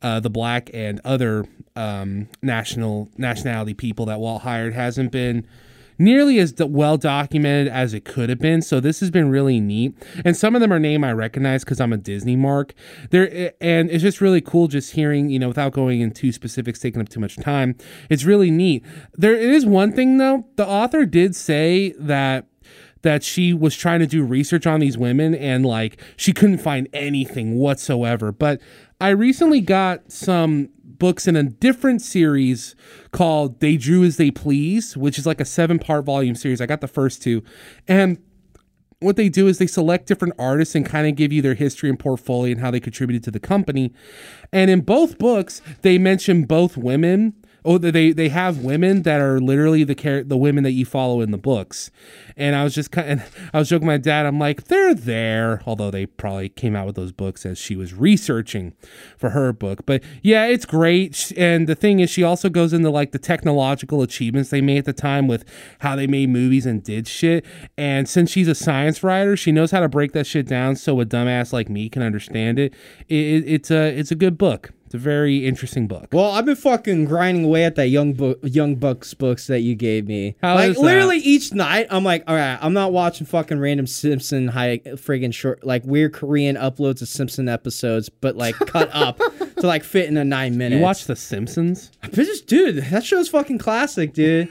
uh, 0.02 0.20
the 0.20 0.30
black 0.30 0.70
and 0.74 1.02
other 1.04 1.46
um, 1.76 2.28
national 2.42 3.10
nationality 3.18 3.74
people 3.74 4.06
that 4.06 4.20
Walt 4.20 4.44
hired 4.44 4.74
hasn't 4.74 5.12
been 5.12 5.48
nearly 6.00 6.40
as 6.40 6.54
well 6.60 6.98
documented 6.98 7.68
as 7.68 7.94
it 7.94 8.06
could 8.06 8.30
have 8.30 8.40
been. 8.40 8.62
So 8.62 8.80
this 8.80 9.00
has 9.00 9.10
been 9.10 9.30
really 9.30 9.60
neat, 9.60 9.96
and 10.24 10.36
some 10.36 10.56
of 10.56 10.62
them 10.62 10.72
are 10.72 10.80
name 10.80 11.04
I 11.04 11.14
recognize 11.14 11.64
because 11.64 11.80
I'm 11.80 11.94
a 11.94 11.98
Disney 11.98 12.36
mark. 12.36 12.74
There, 13.10 13.54
and 13.62 13.90
it's 13.90 14.04
just 14.04 14.22
really 14.22 14.42
cool 14.42 14.68
just 14.68 14.92
hearing, 14.92 15.30
you 15.30 15.40
know, 15.40 15.48
without 15.48 15.74
going 15.74 16.02
into 16.02 16.32
specifics, 16.32 16.80
taking 16.80 17.02
up 17.02 17.10
too 17.10 17.20
much 17.20 17.38
time. 17.38 17.76
It's 18.10 18.24
really 18.24 18.52
neat. 18.52 18.86
There 19.14 19.36
is 19.36 19.66
one 19.66 19.94
thing 19.94 20.18
though. 20.18 20.46
The 20.56 20.68
author 20.68 21.06
did 21.06 21.36
say 21.36 21.94
that 22.00 22.48
that 23.04 23.24
she 23.24 23.54
was 23.54 23.76
trying 23.76 24.00
to 24.00 24.08
do 24.08 24.24
research 24.24 24.66
on 24.66 24.80
these 24.80 24.98
women 24.98 25.34
and 25.36 25.66
like 25.66 26.02
she 26.18 26.34
couldn't 26.34 26.58
find 26.58 26.90
anything 26.94 27.56
whatsoever. 27.56 28.32
But 28.32 28.60
I 29.00 29.10
recently 29.10 29.62
got 29.62 30.12
some 30.12 30.70
books 30.84 31.28
in 31.28 31.36
a 31.36 31.44
different 31.44 32.02
series 32.02 32.76
called 33.12 33.60
They 33.60 33.78
Drew 33.78 34.04
as 34.04 34.18
They 34.18 34.32
Please, 34.32 34.98
which 34.98 35.20
is 35.20 35.26
like 35.28 35.40
a 35.40 35.46
seven 35.46 35.78
part 35.78 36.06
volume 36.06 36.34
series. 36.34 36.62
I 36.62 36.66
got 36.66 36.82
the 36.82 36.88
first 36.88 37.22
two. 37.22 37.44
And 37.88 38.18
what 39.00 39.16
they 39.16 39.30
do 39.30 39.48
is 39.48 39.60
they 39.60 39.68
select 39.68 40.08
different 40.08 40.34
artists 40.40 40.74
and 40.74 40.84
kind 40.84 41.08
of 41.08 41.16
give 41.16 41.32
you 41.32 41.44
their 41.44 41.54
history 41.54 41.90
and 41.90 42.00
portfolio 42.00 42.54
and 42.54 42.62
how 42.62 42.72
they 42.72 42.80
contributed 42.80 43.24
to 43.26 43.32
the 43.32 43.40
company. 43.40 43.94
And 44.52 44.72
in 44.72 44.82
both 44.82 45.20
books, 45.20 45.62
they 45.84 46.00
mention 46.00 46.46
both 46.46 46.76
women. 46.76 47.36
Oh, 47.68 47.78
they 47.78 48.14
they 48.14 48.30
have 48.30 48.64
women 48.64 49.02
that 49.02 49.20
are 49.20 49.42
literally 49.42 49.84
the 49.84 49.94
char- 49.94 50.24
the 50.24 50.38
women 50.38 50.64
that 50.64 50.72
you 50.72 50.86
follow 50.86 51.20
in 51.20 51.32
the 51.32 51.38
books. 51.38 51.92
And 52.38 52.56
I 52.56 52.64
was 52.64 52.74
just 52.74 52.92
kind 52.92 53.12
of, 53.22 53.50
I 53.54 53.60
was 53.60 53.68
joking 53.68 53.88
with 53.88 53.94
my 53.94 53.98
dad. 53.98 54.26
I'm 54.26 54.40
like, 54.40 54.66
they're 54.66 54.94
there, 54.94 55.62
although 55.66 55.92
they 55.92 56.06
probably 56.06 56.48
came 56.48 56.78
out 56.78 56.86
with 56.86 56.96
those 56.96 57.12
books 57.12 57.46
as 57.46 57.58
she 57.58 57.76
was 57.76 57.94
researching 57.94 58.74
for 59.18 59.32
her 59.32 59.52
book. 59.52 59.86
But 59.86 60.02
yeah, 60.22 60.46
it's 60.46 60.66
great. 60.66 61.34
And 61.36 61.68
the 61.68 61.76
thing 61.76 62.00
is, 62.00 62.10
she 62.10 62.24
also 62.24 62.48
goes 62.48 62.72
into 62.72 62.90
like 62.90 63.12
the 63.12 63.20
technological 63.20 64.02
achievements 64.02 64.50
they 64.50 64.62
made 64.62 64.80
at 64.80 64.86
the 64.86 64.94
time 64.94 65.28
with 65.28 65.44
how 65.80 65.98
they 65.98 66.08
made 66.08 66.30
movies 66.30 66.66
and 66.66 66.82
did 66.82 67.06
shit. 67.06 67.46
And 67.78 68.08
since 68.08 68.32
she's 68.32 68.48
a 68.48 68.56
science 68.56 69.04
writer, 69.04 69.36
she 69.36 69.52
knows 69.52 69.72
how 69.72 69.82
to 69.82 69.90
break 69.90 70.14
that 70.14 70.26
shit 70.26 70.48
down 70.48 70.78
so 70.78 71.02
a 71.02 71.06
dumbass 71.06 71.52
like 71.52 71.68
me 71.68 71.90
can 71.90 72.02
understand 72.02 72.60
it. 72.60 72.74
it, 73.10 73.16
it 73.16 73.44
it's 73.46 73.72
a 73.72 73.98
it's 73.98 74.12
a 74.12 74.16
good 74.16 74.38
book. 74.38 74.72
It's 74.88 74.96
a 74.96 75.00
very 75.00 75.46
interesting 75.46 75.86
book. 75.86 76.08
Well, 76.14 76.32
I've 76.32 76.46
been 76.46 76.56
fucking 76.56 77.06
grinding 77.06 77.44
away 77.44 77.66
at 77.66 77.76
that 77.76 77.90
young 77.90 78.14
book, 78.14 78.40
young 78.42 78.76
bucks 78.76 79.14
books 79.14 79.48
that 79.48 79.60
you 79.60 79.76
gave 79.76 80.08
me. 80.08 80.38
How 80.42 80.56
like 80.56 80.70
is 80.70 80.76
that? 80.78 80.82
literally 80.82 81.18
each 81.18 81.54
night, 81.54 81.88
I'm 81.90 82.06
like, 82.06 82.24
all 82.26 82.36
right, 82.36 82.58
I'm 82.62 82.72
not 82.72 82.94
watching 82.94 83.28
fucking 83.28 83.60
random 83.60 83.86
Simpson 83.86 84.48
high 84.48 84.78
friggin' 84.78 85.34
short, 85.34 85.66
like 85.66 85.84
weird 85.84 86.14
Korean 86.14 86.56
uploads 86.56 87.02
of 87.02 87.10
Simpson 87.10 87.50
episodes, 87.50 88.08
but 88.08 88.38
like 88.38 88.56
cut 88.56 88.90
up 88.94 89.18
to 89.18 89.68
like 89.68 89.84
fit 89.84 90.08
in 90.08 90.16
a 90.16 90.24
nine 90.24 90.58
minutes. 90.58 90.78
You 90.78 90.84
watch 90.84 91.04
The 91.04 91.18
Simpsons? 91.18 91.92
But 92.02 92.14
just, 92.14 92.48
dude, 92.48 92.78
that 92.78 93.04
show's 93.04 93.28
fucking 93.28 93.58
classic, 93.58 94.14
dude. 94.14 94.48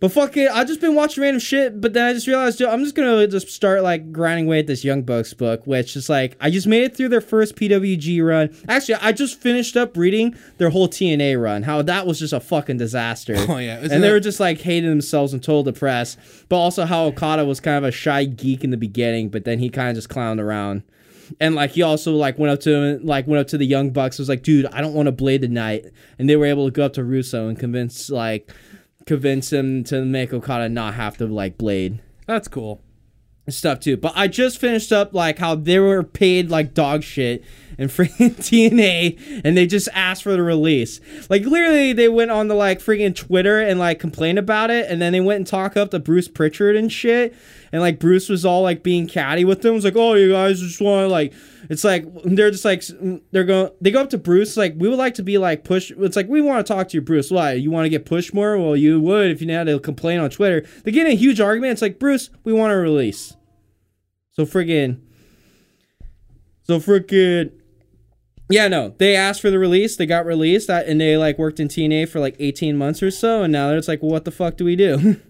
But 0.00 0.12
fuck 0.12 0.36
it, 0.36 0.50
I've 0.50 0.66
just 0.66 0.80
been 0.80 0.94
watching 0.94 1.22
random 1.22 1.40
shit, 1.40 1.80
but 1.80 1.92
then 1.92 2.06
I 2.06 2.12
just 2.12 2.26
realized, 2.26 2.58
dude, 2.58 2.68
I'm 2.68 2.82
just 2.82 2.94
gonna 2.94 3.26
just 3.26 3.48
start 3.50 3.82
like 3.82 4.12
grinding 4.12 4.46
away 4.46 4.58
at 4.60 4.66
this 4.66 4.84
Young 4.84 5.02
Bucks 5.02 5.32
book, 5.34 5.66
which 5.66 5.96
is 5.96 6.08
like, 6.08 6.36
I 6.40 6.50
just 6.50 6.66
made 6.66 6.82
it 6.84 6.96
through 6.96 7.08
their 7.08 7.20
first 7.20 7.56
PWG 7.56 8.24
run. 8.26 8.54
Actually, 8.68 8.96
I 8.96 9.12
just 9.12 9.40
finished 9.40 9.76
up 9.76 9.96
reading 9.96 10.34
their 10.58 10.70
whole 10.70 10.88
TNA 10.88 11.42
run, 11.42 11.62
how 11.64 11.82
that 11.82 12.06
was 12.06 12.18
just 12.18 12.32
a 12.32 12.40
fucking 12.40 12.76
disaster. 12.78 13.36
Oh, 13.50 13.56
yeah. 13.58 13.78
Isn't 13.78 13.90
and 13.92 14.02
they 14.02 14.08
that- 14.08 14.12
were 14.14 14.20
just 14.20 14.38
like 14.40 14.60
hating 14.60 14.88
themselves 14.90 15.32
and 15.32 15.42
total 15.42 15.62
depressed, 15.64 16.18
but 16.48 16.56
also 16.56 16.84
how 16.84 17.04
Okada 17.06 17.44
was 17.44 17.58
kind 17.60 17.76
of 17.78 17.84
a 17.84 17.90
shy 17.90 18.24
geek 18.24 18.62
in 18.62 18.70
the 18.70 18.76
beginning, 18.76 19.28
but 19.28 19.44
then 19.44 19.58
he 19.58 19.70
kind 19.70 19.88
of 19.88 19.96
just 19.96 20.08
clowned 20.08 20.40
around. 20.40 20.82
And 21.38 21.54
like 21.54 21.70
he 21.70 21.82
also 21.82 22.14
like 22.16 22.38
went 22.38 22.52
up 22.52 22.60
to 22.60 22.74
him, 22.74 23.06
like 23.06 23.26
went 23.28 23.40
up 23.40 23.46
to 23.48 23.58
the 23.58 23.64
young 23.64 23.90
bucks 23.90 24.18
was 24.18 24.28
like, 24.28 24.42
dude, 24.42 24.66
I 24.66 24.80
don't 24.80 24.94
want 24.94 25.06
to 25.06 25.12
blade 25.12 25.42
tonight. 25.42 25.86
And 26.18 26.28
they 26.28 26.34
were 26.36 26.46
able 26.46 26.66
to 26.66 26.72
go 26.72 26.84
up 26.84 26.92
to 26.94 27.04
Russo 27.04 27.46
and 27.48 27.56
convince 27.58 28.10
like 28.10 28.50
convince 29.10 29.52
him 29.52 29.82
to 29.82 30.04
make 30.04 30.32
Okada 30.32 30.68
not 30.68 30.94
have 30.94 31.16
to 31.16 31.26
like 31.26 31.58
blade 31.58 31.98
That's 32.26 32.46
cool. 32.46 32.80
stuff 33.48 33.80
too. 33.80 33.96
But 33.96 34.12
I 34.14 34.28
just 34.28 34.58
finished 34.60 34.92
up 34.92 35.12
like 35.12 35.38
how 35.40 35.56
they 35.56 35.80
were 35.80 36.04
paid 36.04 36.48
like 36.48 36.74
dog 36.74 37.02
shit 37.02 37.42
in 37.76 37.88
freaking 37.88 38.36
TNA 38.70 39.42
and 39.44 39.56
they 39.56 39.66
just 39.66 39.88
asked 39.94 40.22
for 40.22 40.30
the 40.30 40.42
release. 40.44 41.00
Like 41.28 41.42
literally 41.42 41.92
they 41.92 42.08
went 42.08 42.30
on 42.30 42.46
the 42.46 42.54
like 42.54 42.78
freaking 42.78 43.12
Twitter 43.12 43.60
and 43.60 43.80
like 43.80 43.98
complained 43.98 44.38
about 44.38 44.70
it 44.70 44.88
and 44.88 45.02
then 45.02 45.12
they 45.12 45.20
went 45.20 45.38
and 45.38 45.46
talked 45.46 45.76
up 45.76 45.90
to 45.90 45.98
Bruce 45.98 46.28
Pritchard 46.28 46.76
and 46.76 46.92
shit. 46.92 47.34
And 47.72 47.82
like 47.82 47.98
Bruce 47.98 48.28
was 48.28 48.44
all 48.44 48.62
like 48.62 48.84
being 48.84 49.08
catty 49.08 49.44
with 49.44 49.62
them. 49.62 49.72
It 49.72 49.74
was 49.74 49.84
like, 49.84 49.96
oh, 49.96 50.14
you 50.14 50.30
guys 50.30 50.60
just 50.60 50.80
want 50.80 51.06
to 51.06 51.08
like, 51.08 51.32
it's 51.70 51.84
like 51.84 52.04
they're 52.24 52.50
just 52.50 52.64
like 52.64 52.82
they're 53.30 53.44
going. 53.44 53.70
They 53.80 53.92
go 53.92 54.02
up 54.02 54.10
to 54.10 54.18
Bruce 54.18 54.56
like, 54.56 54.74
we 54.76 54.88
would 54.88 54.98
like 54.98 55.14
to 55.14 55.22
be 55.22 55.38
like 55.38 55.62
push. 55.62 55.92
It's 55.92 56.16
like 56.16 56.26
we 56.26 56.40
want 56.40 56.66
to 56.66 56.72
talk 56.72 56.88
to 56.88 56.96
you, 56.96 57.00
Bruce. 57.00 57.30
Why? 57.30 57.52
You 57.52 57.70
want 57.70 57.84
to 57.84 57.88
get 57.88 58.04
pushed 58.04 58.34
more? 58.34 58.58
Well, 58.58 58.74
you 58.74 59.00
would 59.00 59.30
if 59.30 59.40
you 59.40 59.48
had 59.52 59.68
to 59.68 59.78
complain 59.78 60.18
on 60.18 60.30
Twitter. 60.30 60.66
They 60.82 60.90
get 60.90 61.06
in 61.06 61.12
a 61.12 61.16
huge 61.16 61.40
argument. 61.40 61.70
It's 61.70 61.82
like 61.82 62.00
Bruce, 62.00 62.28
we 62.42 62.52
want 62.52 62.72
to 62.72 62.74
release. 62.74 63.36
So 64.32 64.44
friggin'. 64.44 65.00
So 66.64 66.80
friggin'. 66.80 67.52
Yeah, 68.48 68.66
no. 68.66 68.96
They 68.98 69.14
asked 69.14 69.40
for 69.40 69.50
the 69.50 69.60
release. 69.60 69.96
They 69.96 70.06
got 70.06 70.26
released, 70.26 70.68
and 70.68 71.00
they 71.00 71.16
like 71.16 71.38
worked 71.38 71.60
in 71.60 71.68
TNA 71.68 72.08
for 72.08 72.18
like 72.18 72.34
18 72.40 72.76
months 72.76 73.00
or 73.00 73.12
so, 73.12 73.44
and 73.44 73.52
now 73.52 73.70
it's 73.74 73.86
like, 73.86 74.02
well, 74.02 74.10
what 74.10 74.24
the 74.24 74.32
fuck 74.32 74.56
do 74.56 74.64
we 74.64 74.74
do? 74.74 75.20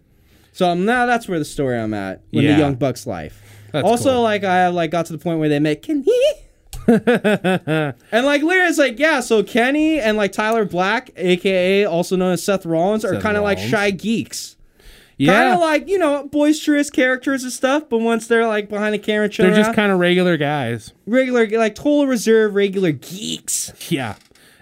so 0.52 0.68
um, 0.68 0.84
now 0.84 1.06
that's 1.06 1.28
where 1.28 1.38
the 1.38 1.44
story 1.44 1.78
I'm 1.78 1.94
at 1.94 2.22
in 2.32 2.42
Yeah. 2.42 2.52
the 2.52 2.58
Young 2.58 2.74
Bucks 2.74 3.06
life. 3.06 3.42
That's 3.72 3.86
also, 3.86 4.14
cool. 4.14 4.22
like 4.22 4.42
I 4.44 4.68
like 4.68 4.90
got 4.90 5.06
to 5.06 5.12
the 5.12 5.18
point 5.18 5.38
where 5.38 5.48
they 5.48 5.60
make 5.60 5.82
Kenny, 5.82 6.04
and 6.86 8.26
like 8.26 8.42
literally, 8.42 8.68
it's 8.68 8.78
like 8.78 8.98
yeah. 8.98 9.20
So 9.20 9.42
Kenny 9.42 10.00
and 10.00 10.16
like 10.16 10.32
Tyler 10.32 10.64
Black, 10.64 11.10
aka 11.16 11.84
also 11.84 12.16
known 12.16 12.32
as 12.32 12.42
Seth 12.42 12.66
Rollins, 12.66 13.04
are 13.04 13.14
Seth 13.14 13.22
kind 13.22 13.36
of 13.36 13.42
like 13.44 13.58
Rollins. 13.58 13.70
shy 13.70 13.90
geeks. 13.90 14.56
Kind 15.18 15.26
Yeah. 15.28 15.54
of 15.54 15.60
like 15.60 15.86
you 15.88 15.98
know 15.98 16.26
boisterous 16.26 16.90
characters 16.90 17.42
and 17.44 17.52
stuff, 17.52 17.84
but 17.88 17.98
once 17.98 18.26
they're 18.26 18.46
like 18.46 18.68
behind 18.68 18.94
the 18.94 18.98
camera, 18.98 19.28
They're 19.28 19.54
just 19.54 19.74
kind 19.74 19.92
of 19.92 19.98
regular 19.98 20.36
guys. 20.36 20.92
regular 21.06 21.46
like 21.48 21.74
total 21.74 22.06
reserve 22.06 22.54
regular 22.54 22.92
geeks. 22.92 23.72
Yeah. 23.90 24.14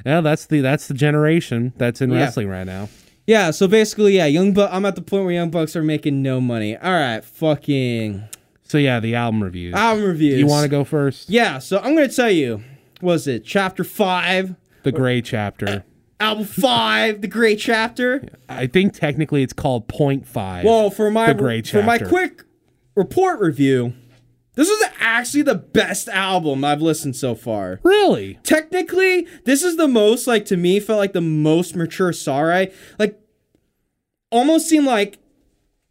Yeah, 0.04 0.20
that's 0.20 0.46
the 0.46 0.60
that's 0.60 0.88
the 0.88 0.94
generation 0.94 1.72
that's 1.76 2.00
in 2.00 2.10
Yeah. 2.10 2.18
wrestling 2.18 2.48
right 2.48 2.66
now. 2.66 2.88
Yeah, 3.28 3.50
so 3.50 3.68
basically, 3.68 4.16
yeah, 4.16 4.24
Young 4.24 4.54
Buck. 4.54 4.70
I'm 4.72 4.86
at 4.86 4.94
the 4.96 5.02
point 5.02 5.24
where 5.24 5.34
Young 5.34 5.50
Bucks 5.50 5.76
are 5.76 5.82
making 5.82 6.22
no 6.22 6.40
money. 6.40 6.74
All 6.78 6.90
right, 6.92 7.22
fucking 7.22 8.24
So 8.62 8.78
yeah, 8.78 9.00
the 9.00 9.14
album 9.16 9.42
reviews. 9.42 9.74
album 9.74 10.04
reviews. 10.06 10.38
you 10.40 10.46
want 10.46 10.62
to 10.62 10.68
go 10.70 10.82
first? 10.82 11.28
Yeah, 11.28 11.58
so 11.58 11.76
I'm 11.78 11.94
gonna 11.94 12.08
tell 12.08 12.30
you. 12.30 12.62
Was 13.02 13.26
it 13.28 13.44
chapter 13.44 13.84
five, 13.84 14.54
The 14.82 14.92
gray 14.92 15.20
chapter. 15.20 15.84
album 16.20 16.46
five, 16.46 17.20
the 17.20 17.28
great 17.28 17.58
chapter? 17.58 18.26
I 18.48 18.66
think 18.66 18.94
technically 18.94 19.42
it's 19.42 19.52
called 19.52 19.88
Point 19.88 20.26
Five. 20.26 20.64
Well, 20.64 20.88
for 20.90 21.10
my 21.10 21.26
The 21.28 21.34
Gray 21.34 21.60
for 21.60 21.82
my 21.82 21.98
Chapter. 21.98 22.08
quick 22.08 22.44
report 22.96 23.40
review, 23.40 23.92
this 24.58 24.68
is 24.68 24.84
actually 24.98 25.42
the 25.42 25.54
best 25.54 26.08
album 26.08 26.64
I've 26.64 26.82
listened 26.82 27.14
so 27.14 27.36
far. 27.36 27.78
really? 27.84 28.40
Technically, 28.42 29.24
this 29.44 29.62
is 29.62 29.76
the 29.76 29.86
most 29.86 30.26
like 30.26 30.44
to 30.46 30.56
me 30.56 30.80
felt 30.80 30.98
like 30.98 31.12
the 31.12 31.20
most 31.20 31.76
mature 31.76 32.12
Sarai. 32.12 32.72
Like 32.98 33.20
almost 34.32 34.68
seemed 34.68 34.86
like 34.86 35.20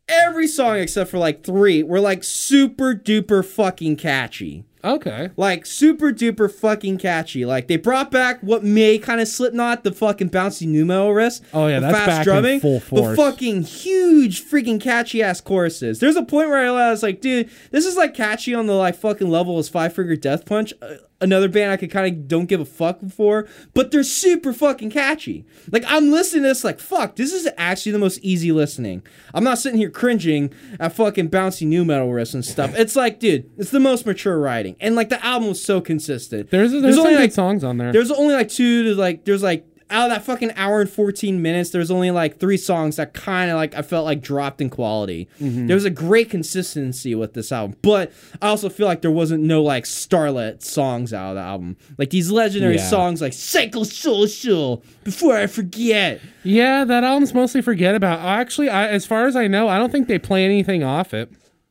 every 0.10 0.50
song 0.50 0.80
except 0.80 1.10
for 1.10 1.18
like 1.18 1.46
three 1.46 1.82
were 1.82 2.02
like 2.02 2.26
super 2.26 2.94
duper 2.94 3.46
fucking 3.46 3.96
catchy. 3.96 4.66
Okay. 4.84 5.30
Like 5.36 5.66
super 5.66 6.12
duper 6.12 6.52
fucking 6.52 6.98
catchy. 7.00 7.46
Like 7.46 7.68
they 7.68 7.78
brought 7.78 8.12
back 8.12 8.42
what 8.42 8.64
may 8.64 8.98
kind 8.98 9.20
of 9.20 9.28
Slipknot, 9.28 9.84
the 9.84 9.92
fucking 9.92 10.30
bouncy 10.30 10.68
nu 10.68 10.86
metal 10.86 11.14
risk. 11.14 11.44
Oh, 11.54 11.68
yeah, 11.68 11.80
the 11.80 11.92
that's 11.92 12.26
back 12.26 12.46
in 12.46 12.60
full 12.60 12.80
force. 12.80 13.18
fucking 13.18 13.64
huge 13.64 14.44
freaking 14.44 14.80
catchy 14.82 15.22
ass 15.24 15.42
choruses. 15.42 16.00
There's 16.00 16.16
a 16.16 16.24
point 16.24 16.50
where 16.50 16.68
I 16.68 16.90
was 16.90 17.04
like, 17.04 17.22
dude, 17.22 17.50
this 17.72 17.86
is 17.86 17.96
like 17.96 18.14
catchy 18.14 18.54
on 18.54 18.68
the 18.68 18.74
like 18.74 18.96
fucking 18.96 19.30
level 19.30 19.58
as 19.58 19.70
Five 19.70 19.94
Finger 19.94 20.16
Death 20.16 20.46
Punch. 20.46 20.74
Uh, 20.82 20.96
another 21.20 21.50
band 21.50 21.72
I 21.72 21.78
could 21.78 21.92
kind 21.92 22.08
of 22.08 22.28
don't 22.28 22.46
give 22.46 22.60
a 22.60 22.66
fuck 22.66 23.00
for, 23.10 23.48
but 23.74 23.92
they're 23.92 24.04
super 24.04 24.54
fucking 24.54 24.92
catchy. 24.92 25.46
Like 25.72 25.84
I'm 25.88 26.12
listening 26.12 26.44
to 26.44 26.50
this 26.50 26.64
like 26.64 26.80
fuck, 26.80 27.16
this 27.16 27.34
is 27.34 27.48
actually 27.58 27.92
the 27.94 28.00
most 28.00 28.20
easy 28.20 28.52
listening. 28.52 29.04
I'm 29.34 29.44
not 29.44 29.58
sitting 29.58 29.80
here 29.80 29.90
cringing 29.90 30.54
at 30.80 30.94
fucking 30.94 31.30
bouncy 31.30 31.66
nu 31.68 31.84
metal 31.84 32.10
riffs 32.10 32.34
and 32.34 32.46
stuff. 32.46 32.76
It's 32.78 32.96
like, 32.96 33.20
dude, 33.20 33.50
it's 33.58 33.72
the 33.72 33.80
most 33.80 34.06
mature 34.06 34.40
writing, 34.40 34.67
and 34.80 34.96
like 34.96 35.10
the 35.10 35.24
album 35.26 35.50
was 35.50 35.64
so 35.64 35.80
consistent. 35.82 36.50
There's 36.50 36.72
there's, 36.72 36.98
only 36.98 37.12
only 37.12 37.22
like 37.22 37.32
songs 37.32 37.64
on 37.64 37.78
there. 37.78 37.92
there's 37.94 38.12
only 38.12 38.34
like 38.34 38.50
two 38.50 38.84
to 38.84 38.96
like 38.96 39.24
there's 39.26 39.44
like 39.44 39.66
out 39.90 40.10
of 40.12 40.14
that 40.14 40.22
fucking 40.26 40.52
hour 40.58 40.82
and 40.82 40.90
14 40.90 41.42
minutes 41.42 41.70
there's 41.70 41.90
only 41.90 42.12
like 42.12 42.42
three 42.42 42.58
songs 42.58 42.98
that 42.98 43.14
kind 43.14 43.50
of 43.50 43.56
like 43.56 43.74
i 43.74 43.82
felt 43.82 44.04
like 44.04 44.20
dropped 44.22 44.60
in 44.60 44.70
quality 44.70 45.30
Mm-hmm. 45.40 45.68
there 45.68 45.76
was 45.78 45.86
a 45.86 45.90
great 45.90 46.30
consistency 46.30 47.16
with 47.16 47.34
this 47.36 47.54
album 47.54 47.78
but 47.82 48.12
i 48.42 48.50
also 48.50 48.68
feel 48.68 48.86
like 48.86 49.02
there 49.02 49.10
wasn't 49.12 49.42
no 49.46 49.64
like 49.64 49.86
starlet 49.86 50.62
songs 50.62 51.14
out 51.14 51.30
of 51.30 51.36
the 51.36 51.42
album 51.42 51.78
like 51.98 52.10
these 52.10 52.30
legendary 52.30 52.76
Yeah. 52.76 52.84
songs 52.90 53.22
like 53.22 53.32
psychosocial 53.32 54.84
before 55.06 55.38
i 55.38 55.48
forget 55.48 56.20
Yeah, 56.44 56.84
that 56.84 57.04
album's 57.06 57.34
mostly 57.34 57.62
forget 57.62 57.94
about. 57.96 58.20
Actually, 58.20 58.70
I, 58.70 58.88
as 58.88 59.06
far 59.06 59.26
as 59.28 59.36
I 59.36 59.48
know, 59.48 59.68
I 59.68 59.78
don't 59.78 59.92
think 59.92 60.08
they 60.08 60.18
play 60.20 60.46
anything 60.46 60.82
off 60.84 61.14
it. 61.14 61.30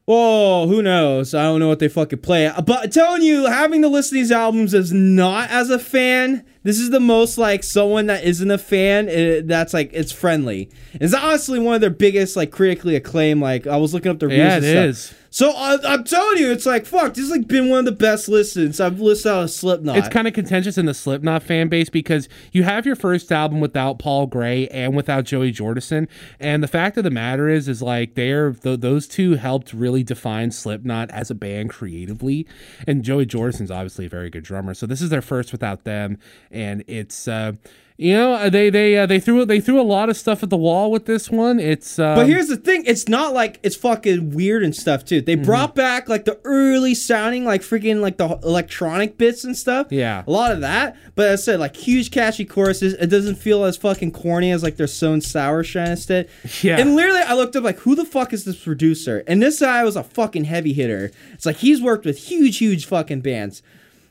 Oh, 0.08 0.68
who 0.68 0.82
knows? 0.82 1.34
I 1.34 1.42
don't 1.42 1.58
know 1.58 1.68
what 1.68 1.80
they 1.80 1.88
fucking 1.88 2.20
play. 2.20 2.50
But 2.64 2.84
I'm 2.84 2.90
telling 2.90 3.22
you, 3.22 3.46
having 3.46 3.82
to 3.82 3.88
listen 3.88 4.16
to 4.16 4.22
these 4.22 4.30
albums 4.30 4.72
is 4.72 4.92
not 4.92 5.50
as 5.50 5.68
a 5.68 5.80
fan, 5.80 6.44
this 6.66 6.80
is 6.80 6.90
the 6.90 7.00
most 7.00 7.38
like 7.38 7.62
someone 7.62 8.06
that 8.06 8.24
isn't 8.24 8.50
a 8.50 8.58
fan. 8.58 9.08
It, 9.08 9.46
that's 9.46 9.72
like 9.72 9.90
it's 9.92 10.10
friendly. 10.10 10.68
It's 10.94 11.14
honestly 11.14 11.60
one 11.60 11.76
of 11.76 11.80
their 11.80 11.90
biggest 11.90 12.36
like 12.36 12.50
critically 12.50 12.96
acclaimed. 12.96 13.40
Like 13.40 13.68
I 13.68 13.76
was 13.76 13.94
looking 13.94 14.10
up 14.10 14.18
the 14.18 14.26
reviews. 14.26 14.44
Yeah, 14.44 14.56
and 14.56 14.64
it 14.64 14.94
stuff. 14.96 15.18
So 15.36 15.50
I, 15.50 15.76
I'm 15.86 16.02
telling 16.04 16.38
you, 16.38 16.50
it's 16.50 16.64
like 16.64 16.86
fuck. 16.86 17.12
This 17.12 17.24
has 17.24 17.30
like 17.30 17.46
been 17.46 17.68
one 17.68 17.80
of 17.80 17.84
the 17.84 17.92
best 17.92 18.26
listens 18.26 18.80
I've 18.80 19.00
listened 19.00 19.34
out 19.34 19.42
of 19.42 19.50
Slipknot. 19.50 19.98
It's 19.98 20.08
kind 20.08 20.26
of 20.26 20.32
contentious 20.32 20.78
in 20.78 20.86
the 20.86 20.94
Slipknot 20.94 21.42
fan 21.42 21.68
base 21.68 21.90
because 21.90 22.26
you 22.52 22.62
have 22.62 22.86
your 22.86 22.96
first 22.96 23.30
album 23.30 23.60
without 23.60 23.98
Paul 23.98 24.28
Gray 24.28 24.66
and 24.68 24.96
without 24.96 25.26
Joey 25.26 25.52
Jordison, 25.52 26.08
and 26.40 26.62
the 26.62 26.68
fact 26.68 26.96
of 26.96 27.04
the 27.04 27.10
matter 27.10 27.50
is, 27.50 27.68
is 27.68 27.82
like 27.82 28.14
they're 28.14 28.54
th- 28.54 28.80
those 28.80 29.06
two 29.06 29.34
helped 29.34 29.74
really 29.74 30.02
define 30.02 30.52
Slipknot 30.52 31.10
as 31.10 31.30
a 31.30 31.34
band 31.34 31.68
creatively, 31.68 32.46
and 32.86 33.04
Joey 33.04 33.26
Jordison's 33.26 33.70
obviously 33.70 34.06
a 34.06 34.08
very 34.08 34.30
good 34.30 34.42
drummer, 34.42 34.72
so 34.72 34.86
this 34.86 35.02
is 35.02 35.10
their 35.10 35.20
first 35.20 35.52
without 35.52 35.84
them, 35.84 36.16
and 36.50 36.82
it's. 36.86 37.28
Uh, 37.28 37.52
you 37.98 38.12
know 38.12 38.50
they 38.50 38.68
they 38.68 38.96
uh, 38.98 39.06
they 39.06 39.18
threw 39.18 39.44
they 39.46 39.60
threw 39.60 39.80
a 39.80 39.82
lot 39.82 40.10
of 40.10 40.16
stuff 40.16 40.42
at 40.42 40.50
the 40.50 40.56
wall 40.56 40.90
with 40.90 41.06
this 41.06 41.30
one. 41.30 41.58
It's 41.58 41.98
um, 41.98 42.14
But 42.16 42.26
here's 42.26 42.48
the 42.48 42.56
thing: 42.58 42.84
it's 42.86 43.08
not 43.08 43.32
like 43.32 43.58
it's 43.62 43.74
fucking 43.76 44.30
weird 44.34 44.62
and 44.62 44.74
stuff 44.76 45.04
too. 45.04 45.20
They 45.22 45.34
Mm-hmm. 45.36 45.44
brought 45.44 45.74
back 45.74 46.08
like 46.08 46.24
the 46.26 46.38
early 46.44 46.94
sounding, 46.94 47.44
like 47.44 47.62
freaking 47.62 48.00
like 48.00 48.16
the 48.18 48.38
electronic 48.42 49.16
bits 49.16 49.44
and 49.44 49.56
stuff. 49.56 49.86
Yeah. 49.90 50.24
a 50.26 50.30
lot 50.30 50.52
of 50.52 50.60
that. 50.60 50.96
But 51.14 51.28
as 51.28 51.40
I 51.40 51.44
said, 51.52 51.60
like 51.60 51.74
huge 51.76 52.10
catchy 52.10 52.44
choruses. 52.44 52.92
It 52.94 53.06
doesn't 53.06 53.36
feel 53.36 53.64
as 53.64 53.76
fucking 53.78 54.12
corny 54.12 54.50
as 54.50 54.62
like 54.62 54.76
their 54.76 54.86
Stone 54.86 55.22
Sour 55.22 55.64
shine 55.64 55.92
instead. 55.92 56.28
Yeah. 56.62 56.78
And 56.78 56.96
literally, 56.96 57.20
I 57.20 57.34
looked 57.34 57.54
up 57.56 57.64
like, 57.64 57.78
who 57.80 57.94
the 57.94 58.04
fuck 58.04 58.32
is 58.32 58.44
this 58.44 58.56
producer? 58.62 59.22
And 59.26 59.42
this 59.42 59.60
guy 59.60 59.84
was 59.84 59.94
a 59.96 60.02
fucking 60.02 60.44
heavy 60.44 60.72
hitter. 60.72 61.10
It's 61.32 61.46
like 61.46 61.56
he's 61.56 61.80
worked 61.82 62.04
with 62.04 62.18
huge, 62.18 62.58
huge 62.58 62.86
fucking 62.86 63.20
bands. 63.20 63.62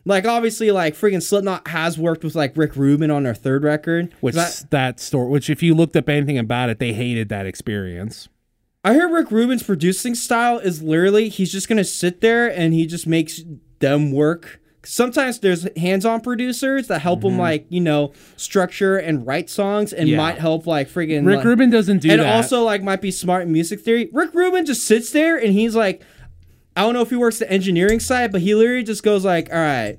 Like 0.07 0.25
obviously, 0.25 0.69
like 0.71 0.93
freaking 0.95 1.21
Slipknot 1.23 1.67
has 1.69 1.97
worked 1.97 2.23
with 2.23 2.35
like 2.35 2.55
Rick 2.55 2.75
Rubin 2.75 3.09
on 3.09 3.23
their 3.23 3.33
third 3.33 3.63
record. 3.63 4.13
which 4.21 4.35
That- 4.35 4.65
that 4.69 4.99
story. 4.99 5.29
Which 5.29 5.49
if 5.49 5.63
you 5.63 5.73
looked 5.73 5.95
up 5.95 6.07
anything 6.09 6.37
about 6.37 6.69
it, 6.69 6.77
they 6.79 6.93
hated 6.93 7.29
that 7.29 7.45
experience. 7.45 8.27
I 8.83 8.93
hear 8.93 9.09
Rick 9.09 9.31
Rubin's 9.31 9.63
producing 9.63 10.13
style 10.13 10.59
is 10.59 10.83
literally 10.83 11.29
he's 11.29 11.51
just 11.51 11.67
gonna 11.67 11.83
sit 11.83 12.21
there 12.21 12.47
and 12.47 12.71
he 12.73 12.85
just 12.85 13.07
makes 13.07 13.41
them 13.79 14.11
work. 14.11 14.61
Sometimes 14.83 15.39
there's 15.39 15.67
hands-on 15.75 16.21
producers 16.21 16.85
that 16.89 16.99
help 17.01 17.23
him 17.23 17.39
like 17.39 17.65
you 17.69 17.81
know 17.81 18.11
structure 18.37 18.97
and 18.97 19.25
write 19.25 19.49
songs 19.49 19.91
and 19.91 20.03
Mm-hmm. 20.07 20.11
Yeah. 20.11 20.17
might 20.17 20.37
help 20.37 20.67
like 20.67 20.87
friggin' 20.87 21.25
Rick 21.25 21.37
like- 21.37 21.45
Rubin 21.45 21.71
doesn't 21.71 21.99
do 22.03 22.09
that. 22.09 22.13
and 22.19 22.21
that. 22.23 22.35
also 22.35 22.61
like 22.63 22.83
might 22.83 23.01
be 23.01 23.09
smart 23.09 23.47
in 23.47 23.51
music 23.51 23.79
theory. 23.81 24.09
Rick 24.13 24.35
Rubin 24.35 24.67
just 24.67 24.85
sits 24.85 25.09
there 25.09 25.35
and 25.35 25.51
he's 25.53 25.75
like, 25.75 26.03
I 26.75 26.81
don't 26.81 26.93
know 26.93 27.01
if 27.01 27.09
he 27.09 27.15
works 27.15 27.39
the 27.39 27.51
engineering 27.51 27.99
side, 27.99 28.31
but 28.31 28.41
he 28.41 28.53
literally 28.53 28.83
just 28.83 29.03
goes 29.03 29.23
like, 29.23 29.49
all 29.51 29.59
right. 29.59 29.97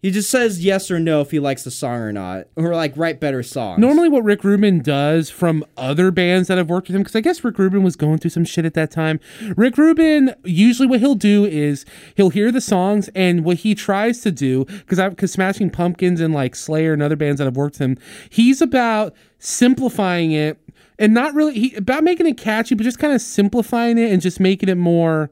He 0.00 0.10
just 0.10 0.28
says 0.28 0.62
yes 0.62 0.90
or 0.90 1.00
no 1.00 1.22
if 1.22 1.30
he 1.30 1.40
likes 1.40 1.64
the 1.64 1.70
song 1.70 1.98
or 1.98 2.12
not, 2.12 2.48
or 2.56 2.74
like 2.74 2.92
write 2.94 3.20
better 3.20 3.42
songs. 3.42 3.80
Normally, 3.80 4.10
what 4.10 4.22
Rick 4.22 4.44
Rubin 4.44 4.82
does 4.82 5.30
from 5.30 5.64
other 5.78 6.10
bands 6.10 6.48
that 6.48 6.58
have 6.58 6.68
worked 6.68 6.88
with 6.88 6.96
him, 6.96 7.00
because 7.00 7.16
I 7.16 7.22
guess 7.22 7.42
Rick 7.42 7.58
Rubin 7.58 7.82
was 7.82 7.96
going 7.96 8.18
through 8.18 8.32
some 8.32 8.44
shit 8.44 8.66
at 8.66 8.74
that 8.74 8.90
time. 8.90 9.18
Rick 9.56 9.78
Rubin, 9.78 10.34
usually 10.44 10.86
what 10.86 11.00
he'll 11.00 11.14
do 11.14 11.46
is 11.46 11.86
he'll 12.16 12.28
hear 12.28 12.52
the 12.52 12.60
songs, 12.60 13.08
and 13.14 13.46
what 13.46 13.56
he 13.56 13.74
tries 13.74 14.20
to 14.20 14.30
do, 14.30 14.66
because 14.66 14.98
I 14.98 15.08
because 15.08 15.32
Smashing 15.32 15.70
Pumpkins 15.70 16.20
and 16.20 16.34
like 16.34 16.54
Slayer 16.54 16.92
and 16.92 17.02
other 17.02 17.16
bands 17.16 17.38
that 17.38 17.46
have 17.46 17.56
worked 17.56 17.76
with 17.78 17.88
him, 17.88 17.98
he's 18.28 18.60
about 18.60 19.14
simplifying 19.38 20.32
it 20.32 20.58
and 20.98 21.14
not 21.14 21.32
really 21.32 21.54
he, 21.54 21.74
about 21.76 22.04
making 22.04 22.26
it 22.26 22.36
catchy, 22.36 22.74
but 22.74 22.84
just 22.84 22.98
kind 22.98 23.14
of 23.14 23.22
simplifying 23.22 23.96
it 23.96 24.12
and 24.12 24.20
just 24.20 24.38
making 24.38 24.68
it 24.68 24.76
more 24.76 25.30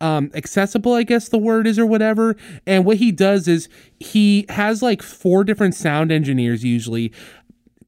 um 0.00 0.30
accessible 0.34 0.92
i 0.92 1.02
guess 1.02 1.28
the 1.28 1.38
word 1.38 1.66
is 1.66 1.78
or 1.78 1.86
whatever. 1.86 2.36
And 2.66 2.84
what 2.84 2.98
he 2.98 3.12
does 3.12 3.48
is 3.48 3.68
he 3.98 4.44
has 4.48 4.82
like 4.82 5.02
four 5.02 5.44
different 5.44 5.74
sound 5.74 6.12
engineers 6.12 6.64
usually 6.64 7.12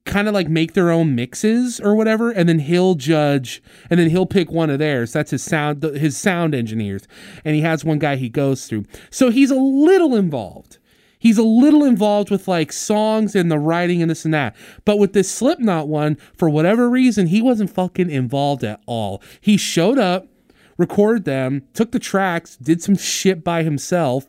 kind 0.05 0.27
of 0.27 0.33
like 0.33 0.47
make 0.47 0.73
their 0.73 0.89
own 0.89 1.13
mixes 1.13 1.79
or 1.79 1.93
whatever 1.93 2.31
and 2.31 2.49
then 2.49 2.59
he'll 2.59 2.95
judge 2.95 3.61
and 3.89 3.99
then 3.99 4.09
he'll 4.09 4.25
pick 4.25 4.49
one 4.49 4.69
of 4.69 4.79
theirs. 4.79 5.13
That's 5.13 5.31
his 5.31 5.43
sound 5.43 5.83
his 5.83 6.17
sound 6.17 6.55
engineers. 6.55 7.07
And 7.45 7.55
he 7.55 7.61
has 7.61 7.85
one 7.85 7.99
guy 7.99 8.15
he 8.15 8.29
goes 8.29 8.65
through. 8.65 8.85
So 9.11 9.29
he's 9.29 9.51
a 9.51 9.55
little 9.55 10.15
involved. 10.15 10.77
He's 11.19 11.37
a 11.37 11.43
little 11.43 11.83
involved 11.83 12.31
with 12.31 12.47
like 12.47 12.71
songs 12.71 13.35
and 13.35 13.51
the 13.51 13.59
writing 13.59 14.01
and 14.01 14.09
this 14.09 14.23
and 14.23 14.33
that. 14.33 14.55
But 14.85 14.97
with 14.97 15.11
this 15.11 15.29
slipknot 15.29 15.89
one 15.89 16.15
for 16.33 16.49
whatever 16.49 16.89
reason 16.89 17.27
he 17.27 17.41
wasn't 17.41 17.69
fucking 17.69 18.09
involved 18.09 18.63
at 18.63 18.81
all. 18.85 19.21
He 19.41 19.57
showed 19.57 19.99
up 19.99 20.28
recorded 20.79 21.25
them, 21.25 21.61
took 21.75 21.91
the 21.91 21.99
tracks, 21.99 22.55
did 22.57 22.81
some 22.81 22.97
shit 22.97 23.43
by 23.43 23.61
himself, 23.61 24.25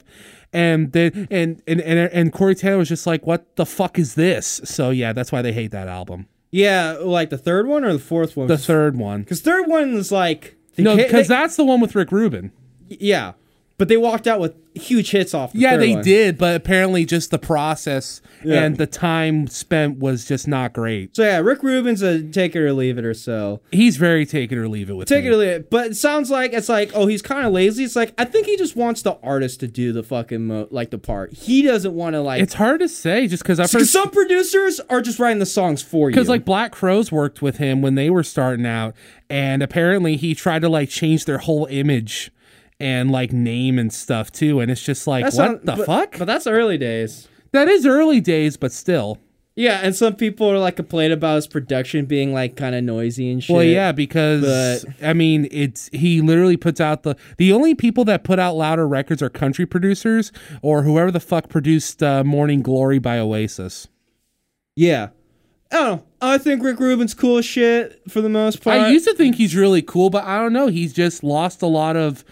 and 0.53 0.93
then 0.93 1.29
and 1.31 1.63
and 1.67 1.81
and, 1.81 1.99
and 2.13 2.33
Corey 2.33 2.55
Taylor 2.55 2.77
was 2.79 2.89
just 2.91 3.07
like, 3.07 3.25
"What 3.27 3.57
the 3.57 3.65
fuck 3.65 3.99
is 3.99 4.15
this?" 4.17 4.61
So 4.65 4.91
yeah, 4.91 5.15
that's 5.15 5.33
why 5.33 5.41
they 5.41 5.53
hate 5.53 5.71
that 5.71 5.89
album. 5.89 6.27
yeah, 6.51 6.97
like 7.01 7.31
the 7.31 7.39
third 7.39 7.67
one 7.69 7.85
or 7.85 7.93
the 7.95 7.99
fourth 8.01 8.37
one. 8.37 8.49
The 8.49 8.59
third 8.59 8.97
one, 8.99 9.21
Because 9.23 9.41
third 9.41 9.67
one 9.69 9.95
is 9.95 10.11
like 10.13 10.57
no, 10.77 10.97
because 10.97 11.29
that's 11.29 11.57
the 11.57 11.65
one 11.65 11.81
with 11.81 11.95
Rick 11.95 12.11
Rubin. 12.13 12.51
yeah, 12.89 13.33
but 13.81 13.89
they 13.89 13.97
walked 13.97 14.27
out 14.27 14.39
with 14.41 14.55
huge 14.75 15.11
hits 15.11 15.33
off. 15.33 15.53
The 15.55 15.59
Yeah, 15.61 15.77
they 15.79 15.95
one. 15.95 16.05
did, 16.05 16.37
but 16.39 16.55
apparently 16.55 17.05
just 17.07 17.31
the 17.31 17.39
process 17.39 18.21
Yeah. 18.45 18.63
and 18.63 18.77
the 18.77 18.87
time 18.87 19.47
spent 19.47 19.99
was 19.99 20.27
just 20.27 20.47
not 20.47 20.75
great. 20.75 21.17
So 21.17 21.23
yeah, 21.25 21.39
Rick 21.39 21.63
Rubin's 21.63 22.03
a 22.03 22.23
take 22.23 22.55
it 22.55 22.61
or 22.61 22.73
leave 22.75 22.99
it 22.99 23.05
or 23.07 23.15
so. 23.15 23.61
He's 23.73 23.97
very 23.97 24.27
take 24.27 24.53
it 24.53 24.59
or 24.59 24.69
leave 24.69 24.91
it 24.91 24.95
with 24.95 25.09
Take 25.09 25.25
me. 25.25 25.31
it 25.31 25.33
or 25.33 25.37
leave 25.39 25.49
it, 25.49 25.71
but 25.71 25.87
it 25.93 25.97
sounds 25.97 26.31
like 26.31 26.53
it's 26.53 26.69
like 26.69 26.91
oh 26.95 27.07
he's 27.07 27.23
kind 27.23 27.47
of 27.47 27.53
lazy. 27.55 27.83
It's 27.85 27.97
like 27.97 28.13
I 28.19 28.25
think 28.27 28.47
he 28.47 28.57
just 28.59 28.77
wants 28.77 29.01
the 29.03 29.19
artist 29.23 29.61
to 29.61 29.67
do 29.67 29.93
the 29.93 30.03
fucking 30.03 30.47
mo- 30.47 30.69
like 30.71 30.91
the 30.91 30.99
part. 30.99 31.33
He 31.33 31.63
doesn't 31.63 31.95
want 31.95 32.13
to 32.15 32.21
like. 32.21 32.43
It's 32.43 32.55
hard 32.55 32.81
to 32.81 32.89
say 32.89 33.27
just 33.27 33.43
because 33.43 33.59
I've 33.59 33.73
heard 33.73 33.87
some 33.87 34.11
producers 34.11 34.79
are 34.91 35.01
just 35.01 35.19
writing 35.19 35.39
the 35.41 35.47
songs 35.47 35.81
for 35.83 36.11
you. 36.11 36.15
because 36.15 36.29
like 36.29 36.45
Black 36.45 36.71
Crowes 36.71 37.11
worked 37.11 37.41
with 37.43 37.57
him 37.57 37.81
when 37.83 37.95
they 37.95 38.11
were 38.11 38.23
starting 38.23 38.67
out, 38.67 38.95
and 39.31 39.63
apparently 39.63 40.17
he 40.17 40.35
tried 40.35 40.61
to 40.63 40.69
like 40.69 40.91
change 40.91 41.25
their 41.25 41.39
whole 41.39 41.67
image 41.71 42.31
and 42.81 43.11
like 43.11 43.33
name 43.33 43.79
and 43.79 43.93
stuff 43.93 44.33
too, 44.33 44.61
and 44.61 44.71
it's 44.71 44.83
just 44.83 45.07
like 45.07 45.25
That's 45.25 45.37
what 45.37 45.51
not- 45.53 45.65
the 45.67 45.77
but- 45.77 45.87
fuck? 45.87 46.19
But 46.19 46.25
that's 46.27 46.47
early 46.47 46.79
days. 46.79 47.29
that 47.53 47.69
is 47.69 47.85
early 47.87 48.21
days, 48.21 48.57
but 48.57 48.73
still. 48.73 49.19
Yeah, 49.57 49.81
and 49.83 49.95
some 49.95 50.15
people 50.15 50.51
are 50.51 50.59
like 50.59 50.77
complaining 50.77 51.13
about 51.13 51.35
his 51.37 51.47
production 51.47 52.07
being 52.07 52.33
like 52.33 52.57
kind 52.57 52.75
of 52.75 52.83
noisy 52.85 53.31
and 53.31 53.43
shit. 53.43 53.55
Well, 53.55 53.65
yeah, 53.65 53.93
because 53.93 54.87
I 55.03 55.13
mean, 55.13 55.49
it's 55.51 55.91
he 55.93 56.23
literally 56.23 56.57
puts 56.57 56.81
out 56.81 57.03
the 57.03 57.15
the 57.37 57.53
only 57.53 57.75
people 57.75 58.05
that 58.07 58.25
put 58.25 58.39
out 58.39 58.55
louder 58.55 58.89
records 58.89 59.21
are 59.23 59.29
country 59.29 59.67
producers 59.67 60.33
or 60.63 60.85
whoever 60.85 61.11
the 61.11 61.21
fuck 61.21 61.49
produced 61.51 62.03
uh, 62.03 62.25
"Morning 62.25 62.63
Glory" 62.63 62.99
by 63.01 63.19
Oasis. 63.19 63.89
Yeah. 64.77 65.09
I 65.73 65.77
don't 65.77 65.97
know. 65.99 66.05
I 66.21 66.39
think 66.39 66.65
Rick 66.65 66.81
Rubin's 66.81 67.15
cool 67.15 67.39
as 67.39 67.45
shit 67.45 68.01
for 68.09 68.21
the 68.21 68.29
most 68.29 68.63
part. 68.63 68.81
I 68.81 68.89
used 68.91 69.07
to 69.07 69.15
think 69.15 69.37
he's 69.37 69.55
really 69.55 69.83
cool, 69.83 70.11
but 70.11 70.25
I 70.25 70.39
don't 70.39 70.53
know. 70.53 70.67
He's 70.67 70.93
just 70.93 71.23
lost 71.23 71.63
a 71.63 71.67
lot 71.67 71.97
of 71.97 72.25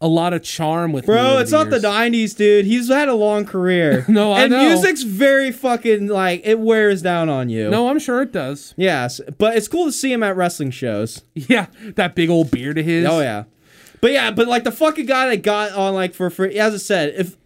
a 0.00 0.08
lot 0.08 0.34
of 0.34 0.42
charm 0.42 0.92
with 0.92 1.06
Bro, 1.06 1.38
it's 1.38 1.52
not 1.52 1.70
the 1.70 1.78
90s, 1.78 2.36
dude. 2.36 2.66
He's 2.66 2.88
had 2.88 3.08
a 3.08 3.14
long 3.14 3.44
career. 3.44 4.04
No, 4.16 4.32
I 4.32 4.42
and 4.42 4.52
know. 4.52 4.68
music's 4.68 5.02
very 5.02 5.52
fucking 5.52 6.06
like 6.06 6.40
it 6.44 6.58
wears 6.58 7.02
down 7.02 7.28
on 7.28 7.48
you. 7.50 7.68
No, 7.68 7.88
I'm 7.88 7.98
sure 7.98 8.22
it 8.22 8.32
does. 8.32 8.72
Yes, 8.76 9.20
but 9.36 9.56
it's 9.56 9.68
cool 9.68 9.86
to 9.86 9.92
see 9.92 10.12
him 10.12 10.22
at 10.22 10.36
wrestling 10.36 10.70
shows. 10.70 11.22
Yeah, 11.34 11.66
that 11.96 12.14
big 12.14 12.30
old 12.30 12.50
beard 12.50 12.78
of 12.78 12.84
his. 12.84 13.06
Oh 13.06 13.20
yeah. 13.20 13.44
But 14.00 14.12
yeah, 14.12 14.30
but 14.30 14.48
like 14.48 14.64
the 14.64 14.72
fucking 14.72 15.06
guy 15.06 15.28
that 15.28 15.42
got 15.42 15.72
on 15.72 15.94
like 15.94 16.14
for 16.14 16.30
for 16.30 16.46
as 16.46 16.74
I 16.74 16.78
said, 16.78 17.14
if 17.16 17.36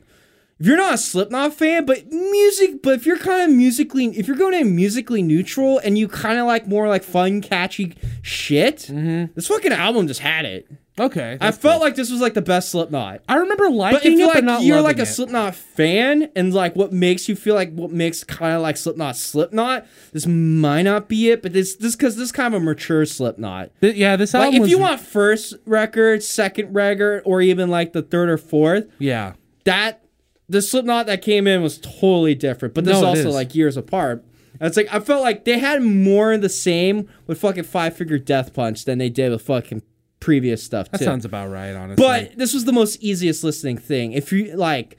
if 0.61 0.67
you're 0.67 0.77
not 0.77 0.95
a 0.95 0.99
Slipknot 0.99 1.55
fan, 1.55 1.87
but 1.87 2.13
music, 2.13 2.83
but 2.83 2.95
if 2.95 3.07
you're 3.07 3.19
kind 3.19 3.51
of 3.51 3.57
musically, 3.57 4.07
if 4.19 4.29
you're 4.29 4.37
going 4.37 4.53
in 4.53 4.77
musically 4.77 5.23
neutral 5.23 5.79
and 5.79 5.97
you 5.97 6.07
kind 6.07 6.39
of 6.39 6.47
like 6.47 6.69
more 6.69 6.87
like 6.87 7.03
fun, 7.03 7.41
catchy 7.41 7.95
shit, 8.21 8.77
mm-hmm. 8.81 9.33
this 9.35 9.49
fucking 9.49 9.73
album 9.73 10.07
just 10.07 10.21
had 10.21 10.45
it. 10.45 10.71
Okay. 11.01 11.39
I 11.41 11.51
felt 11.51 11.77
cool. 11.77 11.81
like 11.81 11.95
this 11.97 12.11
was 12.11 12.21
like 12.21 12.35
the 12.35 12.43
best 12.43 12.69
Slipknot. 12.71 13.23
I 13.29 13.37
remember 13.37 13.65
But 13.71 13.75
liking 13.75 14.13
if 14.13 14.19
you're 14.19 14.29
it, 14.29 14.35
but 14.35 14.35
like 14.35 14.45
not 14.45 14.63
you're 14.63 14.83
like 14.83 14.99
a 14.99 15.03
it. 15.03 15.07
Slipknot 15.07 15.55
fan, 15.55 16.31
and 16.37 16.53
like 16.53 16.77
what 16.77 16.93
makes 16.93 17.29
you 17.29 17.35
feel 17.37 17.55
like 17.55 17.73
what 17.73 17.91
makes 17.91 18.23
kind 18.23 18.55
of 18.55 18.63
like 18.63 18.77
Slipknot 18.77 19.17
Slipknot, 19.17 19.87
this 20.13 20.27
might 20.27 20.83
not 20.83 21.09
be 21.09 21.31
it. 21.31 21.43
But 21.43 21.55
this 21.55 21.75
this 21.77 21.97
because 21.97 22.17
this 22.17 22.31
kind 22.33 22.55
of 22.55 22.61
a 22.61 22.65
mature 22.65 23.07
Slipknot. 23.07 23.71
Th- 23.81 23.97
yeah, 23.97 24.17
this 24.17 24.35
Like 24.35 24.45
album 24.45 24.57
if 24.57 24.61
was, 24.63 24.71
you 24.71 24.79
want 24.79 25.01
first 25.01 25.55
record, 25.65 26.23
second 26.23 26.75
record, 26.75 27.23
or 27.25 27.41
even 27.41 27.71
like 27.71 27.93
the 27.95 28.03
third 28.03 28.29
or 28.29 28.37
fourth, 28.39 28.87
yeah. 28.99 29.33
that 29.65 30.05
the 30.49 30.61
Slipknot 30.61 31.07
that 31.07 31.23
came 31.23 31.47
in 31.47 31.63
was 31.63 31.79
totally 31.79 32.35
different. 32.35 32.75
But 32.75 32.85
this 32.85 32.93
No, 32.93 32.99
is 33.13 33.19
also 33.19 33.29
is. 33.31 33.35
like 33.35 33.55
years 33.55 33.77
apart. 33.77 34.25
And 34.59 34.67
It's 34.67 34.77
like 34.77 34.93
I 34.93 35.01
felt 35.01 35.23
like 35.23 35.45
they 35.45 35.59
had 35.59 35.83
more 35.83 36.33
of 36.33 36.43
the 36.43 36.49
same 36.51 37.09
with 37.27 37.41
fucking 37.41 37.63
Five 37.65 37.97
Finger 37.97 38.19
Death 38.19 38.53
Punch 38.53 38.85
than 38.85 38.99
they 38.99 39.09
did 39.09 39.31
with 39.31 39.43
fucking 39.43 39.81
previous 40.21 40.63
stuff 40.63 40.91
That 40.91 41.01
sounds 41.01 41.25
about 41.25 41.51
right, 41.51 41.75
honestly. 41.75 42.05
But 42.05 42.37
this 42.37 42.53
was 42.55 42.65
the 42.67 42.73
most 42.73 43.03
easiest 43.03 43.43
listening 43.43 43.79
thing. 43.79 44.13
If 44.13 44.33
you 44.33 44.55
like, 44.57 44.97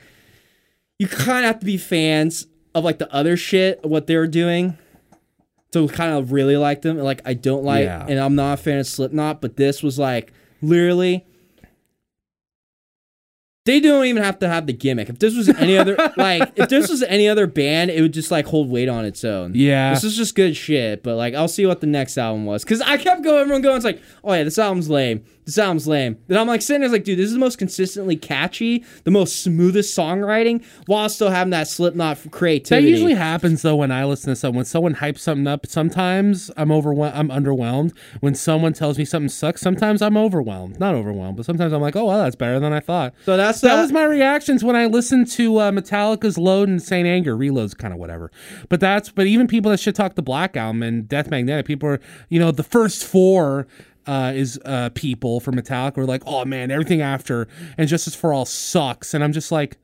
you 1.00 1.08
kind 1.08 1.46
of 1.46 1.52
have 1.54 1.60
to 1.60 1.66
be 1.66 1.78
fans 1.78 2.48
of 2.76 2.84
like 2.84 2.98
the 3.00 3.12
other 3.14 3.38
shit, 3.38 3.84
what 3.86 4.08
they 4.08 4.18
were 4.18 4.28
doing, 4.28 4.78
to 5.72 5.88
kind 5.88 6.14
of 6.14 6.32
really 6.32 6.58
like 6.58 6.82
them. 6.82 6.98
Like 6.98 7.22
I 7.26 7.34
don't 7.34 7.64
like, 7.64 7.86
Yeah. 7.86 8.06
and 8.08 8.20
I'm 8.20 8.36
not 8.36 8.60
a 8.60 8.62
fan 8.62 8.80
of 8.80 8.88
Slipknot, 8.88 9.42
but 9.42 9.56
this 9.58 9.82
was 9.84 9.98
like 10.00 10.34
literally. 10.62 11.26
They 13.72 13.80
don't 13.80 14.04
even 14.04 14.22
have 14.22 14.38
to 14.40 14.50
have 14.50 14.68
the 14.68 14.74
gimmick. 14.74 15.08
If 15.08 15.20
this 15.20 15.34
was 15.34 15.48
any 15.48 15.78
other, 15.78 15.96
like, 16.18 16.52
if 16.58 16.68
this 16.68 16.90
was 16.90 17.04
any 17.04 17.30
other 17.30 17.48
band, 17.48 17.90
it 17.90 18.02
would 18.02 18.12
just 18.14 18.30
like 18.30 18.46
hold 18.46 18.70
weight 18.70 18.90
on 18.90 19.06
its 19.06 19.24
own. 19.24 19.54
yeah. 19.56 19.94
This 19.94 20.04
is 20.04 20.18
just 20.18 20.36
good 20.36 20.58
shit, 20.58 21.04
but 21.04 21.16
like 21.16 21.34
I'll 21.36 21.48
see 21.48 21.66
what 21.66 21.80
the 21.80 21.88
next 21.88 22.18
album 22.18 22.46
was. 22.46 22.66
Cause 22.66 22.82
I 22.82 22.98
kept 22.98 23.24
going, 23.24 23.40
everyone 23.40 23.62
going, 23.62 23.78
it's 23.78 23.86
like, 23.86 24.02
oh 24.26 24.34
yeah, 24.34 24.44
this 24.44 24.60
album's 24.60 24.90
lame. 24.90 25.24
This 25.56 25.58
album's 25.58 25.88
lame. 25.88 26.18
Then 26.28 26.38
I'm 26.40 26.48
like 26.48 26.62
sitting 26.62 26.82
there 26.82 26.90
like, 26.90 27.04
dude, 27.04 27.20
this 27.20 27.26
is 27.28 27.34
the 27.34 27.40
most 27.40 27.58
consistently 27.58 28.16
catchy, 28.16 28.86
the 29.04 29.12
most 29.12 29.44
smoothest 29.44 29.98
songwriting, 29.98 30.64
while 30.86 31.10
still 31.10 31.30
having 31.30 31.52
that 31.52 31.68
Slipknot 31.68 32.20
creativity. 32.32 32.86
That 32.86 32.90
usually 32.90 33.14
happens 33.16 33.62
though 33.62 33.76
when 33.76 33.92
I 33.92 34.06
listen 34.06 34.30
to 34.32 34.36
someone. 34.36 34.58
When 34.58 34.66
someone 34.66 34.96
hypes 34.96 35.20
something 35.20 35.48
up, 35.48 35.66
sometimes 35.66 36.52
I'm 36.56 36.72
overwhelmed. 36.72 37.16
I'm 37.16 37.30
underwhelmed. 37.30 37.92
When 38.22 38.36
someone 38.36 38.74
tells 38.74 38.98
me 38.98 39.06
something 39.06 39.30
sucks, 39.30 39.62
sometimes 39.62 40.02
I'm 40.02 40.16
overwhelmed. 40.18 40.80
Not 40.80 40.96
overwhelmed, 40.96 41.38
but 41.38 41.46
sometimes 41.46 41.74
I'm 41.74 41.82
like, 41.82 41.96
oh, 41.96 42.06
well, 42.06 42.24
that's 42.24 42.36
better 42.36 42.60
than 42.60 42.72
I 42.74 42.80
thought. 42.80 43.14
so 43.26 43.36
that's 43.38 43.62
That 43.62 43.76
that. 43.76 43.82
was 43.82 43.92
my 43.92 44.04
reactions 44.04 44.64
when 44.64 44.76
I 44.76 44.86
listened 44.86 45.28
to 45.32 45.58
uh, 45.58 45.72
Metallica's 45.72 46.38
Load 46.38 46.70
and 46.70 46.82
Saint 46.82 47.08
Anger. 47.08 47.36
Reload's 47.36 47.74
kind 47.74 47.94
of 47.94 48.00
whatever, 48.00 48.32
but 48.70 48.80
that's 48.80 49.10
but 49.10 49.26
even 49.28 49.48
people 49.48 49.72
that 49.72 49.80
should 49.80 49.96
talk 49.96 50.16
the 50.16 50.22
Black 50.22 50.56
Album 50.56 50.84
and 50.84 51.08
Death 51.10 51.30
Magnetic, 51.30 51.66
people 51.66 51.90
are 51.90 52.00
you 52.30 52.40
know 52.40 52.52
the 52.52 52.64
first 52.64 53.04
four 53.04 53.68
uh, 54.08 54.32
is 54.36 54.60
uh, 54.66 54.90
people 54.96 55.40
from 55.40 55.56
Metallica 55.56 55.98
were 55.98 56.06
like, 56.06 56.24
oh 56.26 56.46
man, 56.46 56.72
everything 56.72 57.02
after 57.02 57.48
and 57.78 57.88
Justice 57.88 58.16
for 58.16 58.34
All 58.34 58.46
sucks, 58.46 59.14
and 59.14 59.24
I'm 59.24 59.34
just 59.34 59.52
like, 59.52 59.78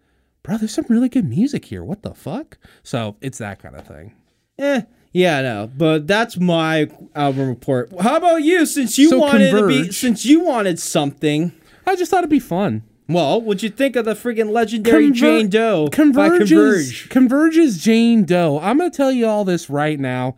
bro, 0.44 0.58
there's 0.58 0.74
some 0.74 0.86
really 0.90 1.10
good 1.10 1.26
music 1.28 1.66
here. 1.66 1.84
What 1.84 2.02
the 2.04 2.14
fuck? 2.14 2.58
So 2.84 3.16
it's 3.22 3.38
that 3.40 3.62
kind 3.62 3.76
of 3.76 3.86
thing. 3.88 4.14
eh. 4.60 4.82
Yeah, 5.14 5.42
no, 5.42 5.72
but 5.76 6.06
that's 6.06 6.38
my 6.38 6.90
album 7.16 7.48
report. 7.48 7.92
How 8.02 8.18
about 8.18 8.44
you? 8.44 8.66
Since 8.68 9.00
you 9.00 9.10
So 9.10 9.18
wanted 9.20 9.50
to 9.52 9.68
be, 9.68 9.92
since 9.92 10.26
you 10.26 10.42
wanted 10.42 10.78
something, 10.80 11.54
I 11.88 11.96
just 11.96 12.12
thought 12.12 12.20
it'd 12.20 12.30
be 12.30 12.40
fun. 12.42 12.84
well, 13.08 13.42
what'd 13.42 13.64
you 13.64 13.70
think 13.70 13.96
of 13.96 14.06
the 14.06 14.14
freaking 14.14 14.52
legendary 14.52 15.10
Conver- 15.10 15.14
Jane 15.16 15.50
Doe 15.50 15.88
Converges, 15.92 16.50
Converge? 16.50 17.10
Converges 17.10 17.78
Jane 17.84 18.26
Doe. 18.26 18.60
I'm 18.60 18.78
gonna 18.78 18.92
tell 18.92 19.12
you 19.12 19.26
all 19.26 19.46
this 19.46 19.70
right 19.72 20.00
now. 20.00 20.36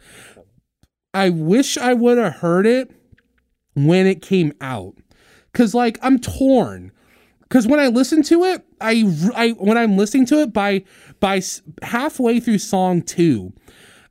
I 1.13 1.29
wish 1.29 1.77
I 1.77 1.93
would 1.93 2.17
have 2.19 2.35
heard 2.35 2.65
it 2.67 2.91
when 3.87 4.07
it 4.07 4.21
came 4.21 4.53
out, 4.61 4.95
cause 5.53 5.73
like 5.73 5.97
I'm 6.01 6.19
torn. 6.19 6.91
Cause 7.49 7.65
when 7.65 7.79
I 7.79 7.87
listen 7.87 8.21
to 8.23 8.43
it, 8.43 8.63
I, 8.79 9.11
I 9.35 9.49
when 9.51 9.75
I'm 9.75 9.97
listening 9.97 10.27
to 10.27 10.41
it 10.41 10.53
by 10.53 10.83
by 11.19 11.41
halfway 11.81 12.39
through 12.39 12.59
song 12.59 13.01
two, 13.01 13.53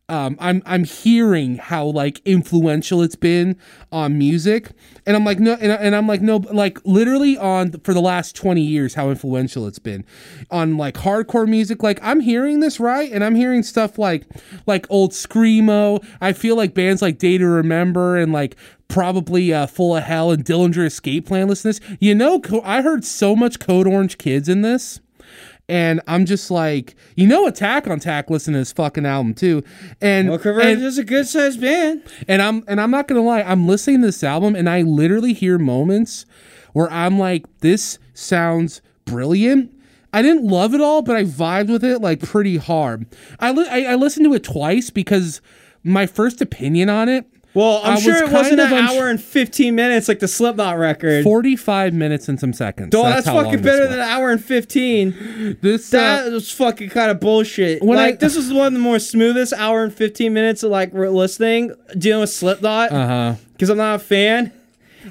um, 0.09 0.37
I'm 0.41 0.63
I'm 0.65 0.85
hearing 0.85 1.57
how 1.57 1.85
like 1.87 2.23
influential 2.25 3.03
it's 3.03 3.15
been 3.15 3.57
on 3.93 4.17
music, 4.17 4.71
and 5.07 5.15
I'm 5.15 5.25
like 5.25 5.39
no, 5.39 5.53
and, 5.55 5.71
and 5.71 5.95
I'm 5.95 6.07
like 6.07 6.23
no, 6.23 6.37
like 6.37 6.79
literally 6.85 7.37
on 7.37 7.73
for 7.81 7.93
the 7.93 8.01
last 8.01 8.35
twenty 8.35 8.63
years 8.63 8.95
how 8.95 9.11
influential 9.11 9.67
it's 9.67 9.79
been 9.79 10.07
on 10.51 10.79
like 10.79 10.95
hardcore 10.95 11.47
music. 11.47 11.83
Like 11.83 11.99
I'm 12.03 12.21
hearing 12.21 12.61
this 12.61 12.81
right, 12.81 13.13
and 13.13 13.23
I'm 13.23 13.35
hearing 13.35 13.63
stuff 13.63 13.99
like 13.99 14.25
like 14.67 14.87
old 14.89 15.13
screamo. 15.13 16.03
I 16.21 16.33
feel 16.33 16.57
like 16.57 16.73
bands 16.73 17.03
like 17.03 17.19
Day 17.19 17.37
to 17.37 17.47
Remember 17.47 18.17
and 18.17 18.33
like 18.33 18.57
probably 18.89 19.53
uh, 19.53 19.67
Full 19.67 19.95
of 19.95 20.05
Hell 20.05 20.31
and 20.31 20.43
Dillinger 20.43 20.87
Escape 20.87 21.27
Plan. 21.27 21.49
Listen 21.49 21.69
this, 21.69 21.81
you 22.01 22.15
know, 22.15 22.41
I 22.65 22.81
heard 22.81 23.05
so 23.05 23.37
much 23.37 23.61
Code 23.61 23.87
Orange 23.87 24.17
Kids 24.17 24.49
in 24.49 24.63
this 24.63 25.01
and 25.69 26.01
I'm 26.07 26.25
just 26.27 26.51
like, 26.51 26.95
you 27.17 27.27
know, 27.27 27.47
Attack 27.47 27.87
on 27.87 28.01
Tack 28.01 28.31
listen 28.31 28.55
to 28.55 28.61
this 28.61 28.73
fucking 28.73 29.05
album 29.07 29.35
too, 29.35 29.63
and 30.01 30.29
Well, 30.31 30.39
Converge 30.39 30.65
and, 30.65 30.83
is 30.83 30.99
a 30.99 31.05
good 31.05 31.27
sized 31.27 31.61
band. 31.61 32.03
and 32.27 32.41
I'm 32.43 32.65
and 32.67 32.81
I'm 32.81 32.91
not 32.91 33.07
gonna 33.09 33.23
lie, 33.23 33.43
I'm 33.43 33.67
listening 33.67 34.01
to 34.01 34.07
this 34.09 34.25
album 34.25 34.55
and 34.57 34.69
I 34.69 34.83
literally 34.83 35.33
hear 35.33 35.59
moments 35.59 36.25
where 36.73 36.91
I'm 36.91 37.19
like, 37.19 37.45
this 37.61 37.99
sounds 38.15 38.81
brilliant. 39.05 39.75
I 40.13 40.23
didn't 40.23 40.47
love 40.47 40.73
it 40.75 40.81
all, 40.81 41.03
but 41.03 41.17
I 41.17 41.25
vibed 41.25 41.69
with 41.71 41.85
it 41.85 42.01
like 42.01 42.21
pretty 42.23 42.57
hard. 42.57 43.07
I 43.41 43.53
li- 43.53 43.69
I, 43.71 43.93
I 43.93 43.95
listened 43.95 44.25
to 44.25 44.35
it 44.35 44.43
twice 44.45 44.89
because 44.91 45.41
my 45.85 46.07
first 46.07 46.41
opinion 46.41 46.89
on 46.89 47.09
it. 47.09 47.27
Well, 47.55 47.81
I'm 47.83 47.95
I 47.97 48.01
sure 48.01 48.13
was 48.23 48.31
it 48.31 48.35
wasn't 48.35 48.61
an 48.61 48.73
uns- 48.73 48.93
hour 48.93 49.09
and 49.09 49.21
15 49.21 49.75
minutes 49.75 50.07
like 50.07 50.19
the 50.21 50.29
Slipknot 50.29 50.79
record. 50.79 51.25
45 51.25 51.93
minutes 51.95 52.29
and 52.29 52.39
some 52.39 52.53
seconds. 52.53 52.95
Oh, 52.95 53.03
that's, 53.03 53.27
how 53.27 53.43
fucking 53.43 53.63
better 53.63 53.85
than 53.89 53.95
an 54.01 54.07
hour 54.09 54.31
and 54.31 54.43
15. 54.45 55.59
this. 55.63 55.93
uh, 55.93 55.99
That 56.25 56.33
was 56.33 56.53
fucking 56.53 56.91
kind 56.91 57.11
of 57.11 57.19
bullshit. 57.21 57.83
Like, 57.83 58.15
I- 58.15 58.17
this 58.17 58.37
was 58.37 58.53
one 58.53 58.69
of 58.69 58.73
the 58.75 58.79
more 58.79 58.99
smoothest 58.99 59.55
hour 59.55 59.83
and 59.83 59.93
15 59.93 60.33
minutes 60.33 60.63
of 60.63 60.71
like 60.71 60.93
listening, 60.93 61.75
dealing 61.97 62.21
with 62.21 62.31
Slipknot, 62.31 62.93
uh 62.93 63.07
huh. 63.07 63.35
because 63.55 63.71
I'm 63.71 63.79
not 63.79 63.97
a 63.97 63.99
fan. 63.99 64.53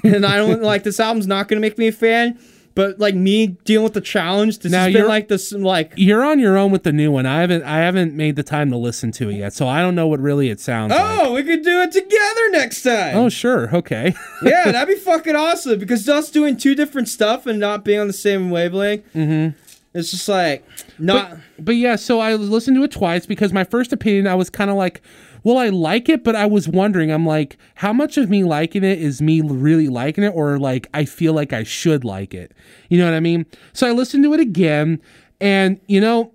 and 0.04 0.24
I 0.24 0.36
don't 0.36 0.62
like 0.72 0.84
this 0.84 1.00
album's 1.00 1.26
not 1.26 1.48
going 1.48 1.56
to 1.60 1.60
make 1.60 1.76
me 1.76 1.88
a 1.88 1.92
fan. 1.92 2.38
But 2.78 3.00
like 3.00 3.16
me 3.16 3.48
dealing 3.64 3.82
with 3.82 3.94
the 3.94 4.00
challenge, 4.00 4.60
this 4.60 4.70
Now 4.70 4.84
has 4.84 4.92
been 4.92 5.08
like 5.08 5.26
this, 5.26 5.50
like, 5.50 5.94
You're 5.96 6.24
on 6.24 6.38
your 6.38 6.56
own 6.56 6.70
with 6.70 6.84
the 6.84 6.92
new 6.92 7.10
one. 7.10 7.26
I 7.26 7.40
haven't 7.40 7.64
I 7.64 7.78
haven't 7.78 8.14
made 8.14 8.36
the 8.36 8.44
time 8.44 8.70
to 8.70 8.76
listen 8.76 9.10
to 9.14 9.28
it 9.30 9.34
yet, 9.34 9.52
so 9.52 9.66
I 9.66 9.80
don't 9.80 9.96
know 9.96 10.06
what 10.06 10.20
really 10.20 10.48
it 10.48 10.60
sounds 10.60 10.92
like. 10.92 11.00
oh, 11.02 11.32
we 11.32 11.42
could 11.42 11.64
do 11.64 11.80
it 11.80 11.90
together 11.90 12.50
next 12.50 12.82
time. 12.82 13.16
Oh, 13.16 13.28
sure. 13.30 13.74
Okay. 13.74 14.14
yeah, 14.44 14.70
that'd 14.70 14.94
be 14.94 14.94
fucking 14.94 15.34
awesome 15.34 15.80
because 15.80 16.08
us 16.08 16.30
doing 16.30 16.56
two 16.56 16.76
different 16.76 17.08
stuff 17.08 17.46
and 17.46 17.58
not 17.58 17.84
being 17.84 17.98
on 17.98 18.06
the 18.06 18.12
same 18.12 18.48
wavelength. 18.48 19.12
Mm-hmm. 19.12 19.58
It's 19.92 20.12
just 20.12 20.28
like 20.28 20.64
not. 21.00 21.36
but 21.58 21.74
yeah, 21.74 21.96
so 21.96 22.20
I 22.20 22.36
listened 22.36 22.76
to 22.76 22.84
it 22.84 22.92
twice 22.92 23.26
because 23.26 23.52
my 23.52 23.64
first 23.64 23.92
opinion 23.92 24.28
I 24.28 24.36
was 24.36 24.50
kind 24.50 24.70
of 24.70 24.76
like, 24.76 25.02
well, 25.44 25.58
I 25.58 25.68
like 25.68 26.08
it, 26.08 26.24
but 26.24 26.34
I 26.34 26.46
was 26.46 26.68
wondering, 26.68 27.10
I'm 27.10 27.26
like, 27.26 27.56
how 27.76 27.92
much 27.92 28.16
of 28.16 28.28
me 28.28 28.44
liking 28.44 28.84
it 28.84 28.98
is 28.98 29.22
me 29.22 29.40
really 29.40 29.88
liking 29.88 30.24
it 30.24 30.32
or 30.34 30.58
like 30.58 30.88
I 30.94 31.04
feel 31.04 31.32
like 31.32 31.52
I 31.52 31.62
should 31.62 32.04
like 32.04 32.34
it. 32.34 32.52
You 32.88 32.98
know 32.98 33.04
what 33.04 33.14
I 33.14 33.20
mean? 33.20 33.46
So 33.72 33.86
I 33.86 33.92
listened 33.92 34.24
to 34.24 34.34
it 34.34 34.40
again 34.40 35.00
and 35.40 35.80
you 35.86 36.00
know, 36.00 36.32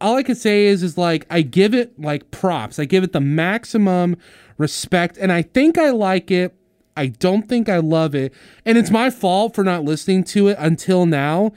all 0.00 0.16
I 0.16 0.22
could 0.22 0.36
say 0.36 0.66
is 0.66 0.82
is 0.82 0.98
like 0.98 1.26
I 1.30 1.42
give 1.42 1.74
it 1.74 1.98
like 1.98 2.30
props. 2.30 2.78
I 2.78 2.84
give 2.84 3.04
it 3.04 3.12
the 3.12 3.20
maximum 3.20 4.16
respect 4.58 5.16
and 5.18 5.32
I 5.32 5.42
think 5.42 5.78
I 5.78 5.90
like 5.90 6.30
it. 6.30 6.54
I 6.96 7.06
don't 7.06 7.48
think 7.48 7.68
I 7.68 7.78
love 7.78 8.14
it. 8.14 8.34
And 8.66 8.76
it's 8.76 8.90
my 8.90 9.08
fault 9.08 9.54
for 9.54 9.64
not 9.64 9.84
listening 9.84 10.24
to 10.24 10.48
it 10.48 10.56
until 10.58 11.06
now. 11.06 11.52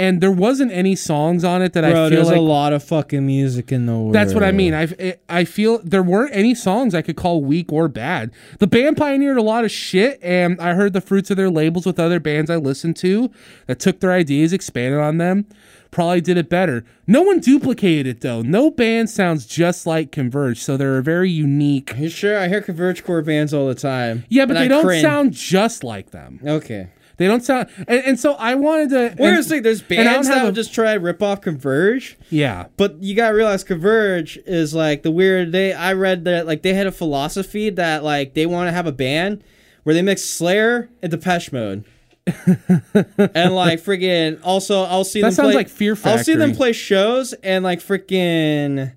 And 0.00 0.22
there 0.22 0.32
wasn't 0.32 0.72
any 0.72 0.96
songs 0.96 1.44
on 1.44 1.60
it 1.60 1.74
that 1.74 1.84
I 1.84 2.08
feel 2.08 2.24
like 2.24 2.36
a 2.36 2.40
lot 2.40 2.72
of 2.72 2.82
fucking 2.82 3.26
music 3.26 3.70
in 3.70 3.84
the 3.84 3.92
world. 3.92 4.14
that's 4.14 4.32
what 4.32 4.42
I 4.42 4.50
mean. 4.50 4.72
I 4.72 5.16
I 5.28 5.44
feel 5.44 5.78
there 5.84 6.02
weren't 6.02 6.34
any 6.34 6.54
songs 6.54 6.94
I 6.94 7.02
could 7.02 7.16
call 7.16 7.42
weak 7.42 7.70
or 7.70 7.86
bad. 7.86 8.30
The 8.60 8.66
band 8.66 8.96
pioneered 8.96 9.36
a 9.36 9.42
lot 9.42 9.64
of 9.64 9.70
shit, 9.70 10.18
and 10.22 10.58
I 10.58 10.72
heard 10.72 10.94
the 10.94 11.02
fruits 11.02 11.30
of 11.30 11.36
their 11.36 11.50
labels 11.50 11.84
with 11.84 12.00
other 12.00 12.18
bands 12.18 12.48
I 12.50 12.56
listened 12.56 12.96
to 12.96 13.30
that 13.66 13.78
took 13.78 14.00
their 14.00 14.12
ideas, 14.12 14.54
expanded 14.54 15.00
on 15.00 15.18
them, 15.18 15.44
probably 15.90 16.22
did 16.22 16.38
it 16.38 16.48
better. 16.48 16.82
No 17.06 17.20
one 17.20 17.38
duplicated 17.40 18.06
it 18.06 18.20
though. 18.22 18.40
No 18.40 18.70
band 18.70 19.10
sounds 19.10 19.44
just 19.44 19.86
like 19.86 20.12
Converge, 20.12 20.62
so 20.62 20.78
they're 20.78 21.02
very 21.02 21.30
unique. 21.30 21.92
You 21.98 22.08
sure? 22.08 22.38
I 22.38 22.48
hear 22.48 22.62
Converge 22.62 23.04
core 23.04 23.20
bands 23.20 23.52
all 23.52 23.68
the 23.68 23.74
time. 23.74 24.24
Yeah, 24.30 24.46
but 24.46 24.54
they 24.54 24.64
I 24.64 24.68
don't 24.68 24.84
cringe. 24.84 25.02
sound 25.02 25.32
just 25.34 25.84
like 25.84 26.10
them. 26.10 26.40
Okay. 26.42 26.88
They 27.20 27.26
don't 27.26 27.44
sound, 27.44 27.68
and, 27.86 28.02
and 28.02 28.18
so 28.18 28.32
I 28.32 28.54
wanted 28.54 28.88
to. 28.88 29.14
Well, 29.18 29.34
and- 29.34 29.46
thing: 29.46 29.62
there's 29.62 29.82
and 29.82 30.00
I 30.00 30.04
don't 30.04 30.12
bands 30.14 30.28
that 30.28 30.42
will 30.42 30.52
just 30.52 30.72
try 30.72 30.94
to 30.94 31.00
rip 31.00 31.22
off 31.22 31.42
Converge, 31.42 32.16
yeah. 32.30 32.68
but 32.78 33.02
you 33.02 33.14
gotta 33.14 33.34
realize 33.34 33.62
Converge 33.62 34.38
is 34.46 34.74
like 34.74 35.02
the 35.02 35.10
weird. 35.10 35.52
They 35.52 35.74
I 35.74 35.92
read 35.92 36.24
that 36.24 36.46
like 36.46 36.62
they 36.62 36.72
had 36.72 36.86
a 36.86 36.92
philosophy 36.92 37.68
that 37.68 38.02
like 38.02 38.32
they 38.32 38.46
want 38.46 38.68
to 38.68 38.72
have 38.72 38.86
a 38.86 38.92
band 38.92 39.44
where 39.82 39.94
they 39.94 40.00
mix 40.00 40.24
Slayer 40.24 40.88
and 41.02 41.10
Depeche 41.10 41.52
Mode. 41.52 41.84
and 42.26 43.54
like 43.54 43.80
freaking 43.80 44.40
also 44.42 44.84
I'll 44.84 45.04
see 45.04 45.20
That 45.20 45.26
them 45.26 45.34
sounds 45.34 45.46
play, 45.48 45.54
like 45.56 45.68
Fear 45.68 45.96
Factory. 45.96 46.12
I'll 46.12 46.24
see 46.24 46.34
them 46.36 46.54
play 46.54 46.72
shows 46.72 47.34
and 47.34 47.62
like 47.62 47.80
freaking 47.80 48.94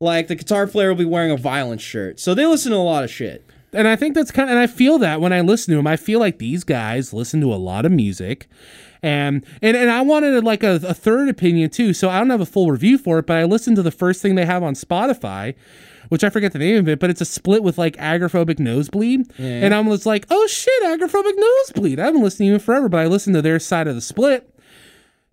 like 0.00 0.26
the 0.26 0.34
guitar 0.34 0.66
player 0.66 0.88
will 0.88 0.96
be 0.96 1.04
wearing 1.04 1.30
a 1.30 1.36
violent 1.36 1.82
shirt. 1.82 2.18
So 2.18 2.34
they 2.34 2.46
listen 2.46 2.72
to 2.72 2.78
a 2.78 2.78
lot 2.78 3.04
of 3.04 3.12
shit. 3.12 3.48
And 3.72 3.88
I 3.88 3.96
think 3.96 4.14
that's 4.14 4.30
kind 4.30 4.48
of, 4.48 4.52
and 4.52 4.58
I 4.58 4.66
feel 4.66 4.98
that 4.98 5.20
when 5.20 5.32
I 5.32 5.40
listen 5.40 5.72
to 5.72 5.76
them, 5.76 5.86
I 5.86 5.96
feel 5.96 6.20
like 6.20 6.38
these 6.38 6.64
guys 6.64 7.12
listen 7.12 7.40
to 7.40 7.52
a 7.52 7.56
lot 7.56 7.84
of 7.86 7.92
music. 7.92 8.48
And, 9.04 9.44
and 9.60 9.76
and 9.76 9.90
I 9.90 10.00
wanted 10.02 10.44
like 10.44 10.62
a, 10.62 10.74
a 10.86 10.94
third 10.94 11.28
opinion 11.28 11.70
too, 11.70 11.92
so 11.92 12.08
I 12.08 12.18
don't 12.18 12.30
have 12.30 12.40
a 12.40 12.46
full 12.46 12.70
review 12.70 12.98
for 12.98 13.18
it, 13.18 13.26
but 13.26 13.36
I 13.36 13.44
listened 13.44 13.74
to 13.76 13.82
the 13.82 13.90
first 13.90 14.22
thing 14.22 14.36
they 14.36 14.46
have 14.46 14.62
on 14.62 14.74
Spotify, 14.74 15.56
which 16.08 16.22
I 16.22 16.30
forget 16.30 16.52
the 16.52 16.60
name 16.60 16.76
of 16.76 16.88
it, 16.88 17.00
but 17.00 17.10
it's 17.10 17.20
a 17.20 17.24
split 17.24 17.64
with 17.64 17.78
like 17.78 17.96
agoraphobic 17.96 18.60
nosebleed, 18.60 19.32
and 19.38 19.74
I'm 19.74 19.88
just 19.88 20.06
like, 20.06 20.26
oh 20.30 20.46
shit, 20.46 20.84
agoraphobic 20.84 21.32
nosebleed. 21.36 21.98
I 21.98 22.04
haven't 22.04 22.22
listened 22.22 22.46
to 22.46 22.50
them 22.52 22.60
forever, 22.60 22.88
but 22.88 23.00
I 23.00 23.06
listened 23.06 23.34
to 23.34 23.42
their 23.42 23.58
side 23.58 23.88
of 23.88 23.96
the 23.96 24.00
split, 24.00 24.48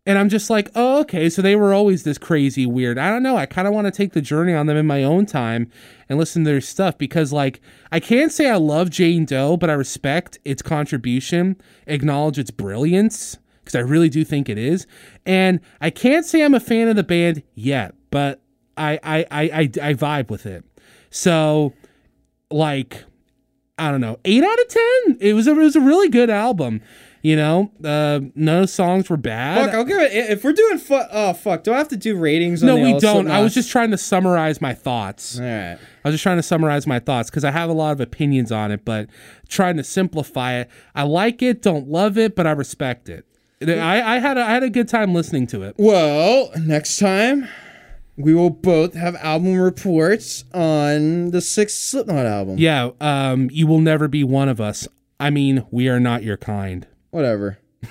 and 0.09 0.17
I'm 0.17 0.27
just 0.27 0.49
like, 0.49 0.71
oh, 0.73 1.01
okay. 1.01 1.29
So 1.29 1.43
they 1.43 1.55
were 1.55 1.71
always 1.71 2.01
this 2.01 2.17
crazy 2.17 2.65
weird. 2.65 2.97
I 2.97 3.11
don't 3.11 3.21
know. 3.21 3.37
I 3.37 3.45
kind 3.45 3.67
of 3.67 3.75
want 3.75 3.85
to 3.85 3.91
take 3.91 4.13
the 4.13 4.23
journey 4.23 4.55
on 4.55 4.65
them 4.65 4.75
in 4.75 4.87
my 4.87 5.03
own 5.03 5.27
time 5.27 5.69
and 6.09 6.17
listen 6.17 6.43
to 6.43 6.49
their 6.49 6.61
stuff 6.61 6.97
because, 6.97 7.31
like, 7.31 7.61
I 7.91 7.99
can't 7.99 8.31
say 8.31 8.49
I 8.49 8.55
love 8.55 8.89
Jane 8.89 9.23
Doe, 9.23 9.55
but 9.55 9.69
I 9.69 9.73
respect 9.73 10.39
its 10.43 10.63
contribution, 10.63 11.61
acknowledge 11.85 12.39
its 12.39 12.49
brilliance 12.49 13.37
because 13.59 13.75
I 13.75 13.81
really 13.81 14.09
do 14.09 14.25
think 14.25 14.49
it 14.49 14.57
is. 14.57 14.87
And 15.27 15.59
I 15.79 15.91
can't 15.91 16.25
say 16.25 16.43
I'm 16.43 16.55
a 16.55 16.59
fan 16.59 16.87
of 16.87 16.95
the 16.95 17.03
band 17.03 17.43
yet, 17.53 17.93
but 18.09 18.41
I 18.77 18.99
I 19.03 19.25
I 19.29 19.41
I, 19.43 19.61
I 19.61 19.93
vibe 19.93 20.31
with 20.31 20.47
it. 20.47 20.65
So, 21.11 21.75
like, 22.49 23.03
I 23.77 23.91
don't 23.91 24.01
know, 24.01 24.17
eight 24.25 24.43
out 24.43 24.59
of 24.59 24.67
ten. 24.69 25.17
It 25.19 25.33
was 25.33 25.47
a 25.47 25.51
it 25.51 25.57
was 25.57 25.75
a 25.75 25.81
really 25.81 26.09
good 26.09 26.31
album. 26.31 26.81
You 27.21 27.35
know, 27.35 27.71
uh, 27.83 28.21
none 28.33 28.55
of 28.57 28.61
the 28.61 28.67
songs 28.67 29.09
were 29.09 29.17
bad. 29.17 29.65
Fuck, 29.65 29.75
I'll 29.75 29.83
give 29.83 29.99
it 29.99 30.13
if 30.13 30.43
we're 30.43 30.53
doing 30.53 30.77
fu- 30.77 31.01
oh 31.11 31.33
fuck, 31.33 31.63
do 31.63 31.73
I 31.73 31.77
have 31.77 31.89
to 31.89 31.97
do 31.97 32.15
ratings 32.15 32.63
on 32.63 32.67
no, 32.67 32.77
we 32.77 32.97
don't. 32.97 33.29
I 33.29 33.41
was 33.41 33.53
just 33.53 33.69
trying 33.69 33.91
to 33.91 33.97
summarize 33.97 34.61
my 34.61 34.73
thoughts. 34.73 35.37
All 35.37 35.45
right. 35.45 35.73
I 35.73 36.07
was 36.07 36.13
just 36.13 36.23
trying 36.23 36.37
to 36.37 36.43
summarize 36.43 36.87
my 36.87 36.99
thoughts 36.99 37.29
because 37.29 37.43
I 37.43 37.51
have 37.51 37.69
a 37.69 37.73
lot 37.73 37.91
of 37.91 37.99
opinions 37.99 38.53
on 38.53 38.71
it, 38.71 38.85
but 38.85 39.09
trying 39.49 39.75
to 39.77 39.83
simplify 39.83 40.53
it. 40.55 40.69
I 40.95 41.03
like 41.03 41.41
it, 41.41 41.61
don't 41.61 41.89
love 41.89 42.17
it, 42.17 42.35
but 42.37 42.47
I 42.47 42.51
respect 42.51 43.09
it. 43.09 43.25
I, 43.61 44.15
I 44.15 44.19
had 44.19 44.37
a, 44.37 44.41
I 44.41 44.51
had 44.51 44.63
a 44.63 44.69
good 44.69 44.87
time 44.87 45.13
listening 45.13 45.45
to 45.47 45.63
it. 45.63 45.75
Well, 45.77 46.49
next 46.57 46.97
time 46.99 47.49
we 48.15 48.33
will 48.33 48.49
both 48.49 48.93
have 48.93 49.15
album 49.17 49.59
reports 49.59 50.45
on 50.53 51.31
the 51.31 51.41
sixth 51.41 51.77
Slipknot 51.77 52.25
album. 52.25 52.57
Yeah, 52.57 52.91
um, 53.01 53.49
you 53.51 53.67
will 53.67 53.81
never 53.81 54.07
be 54.07 54.23
one 54.23 54.47
of 54.47 54.61
us. 54.61 54.87
I 55.19 55.29
mean, 55.29 55.65
we 55.71 55.89
are 55.89 55.99
not 55.99 56.23
your 56.23 56.37
kind. 56.37 56.87
Whatever. 57.11 57.57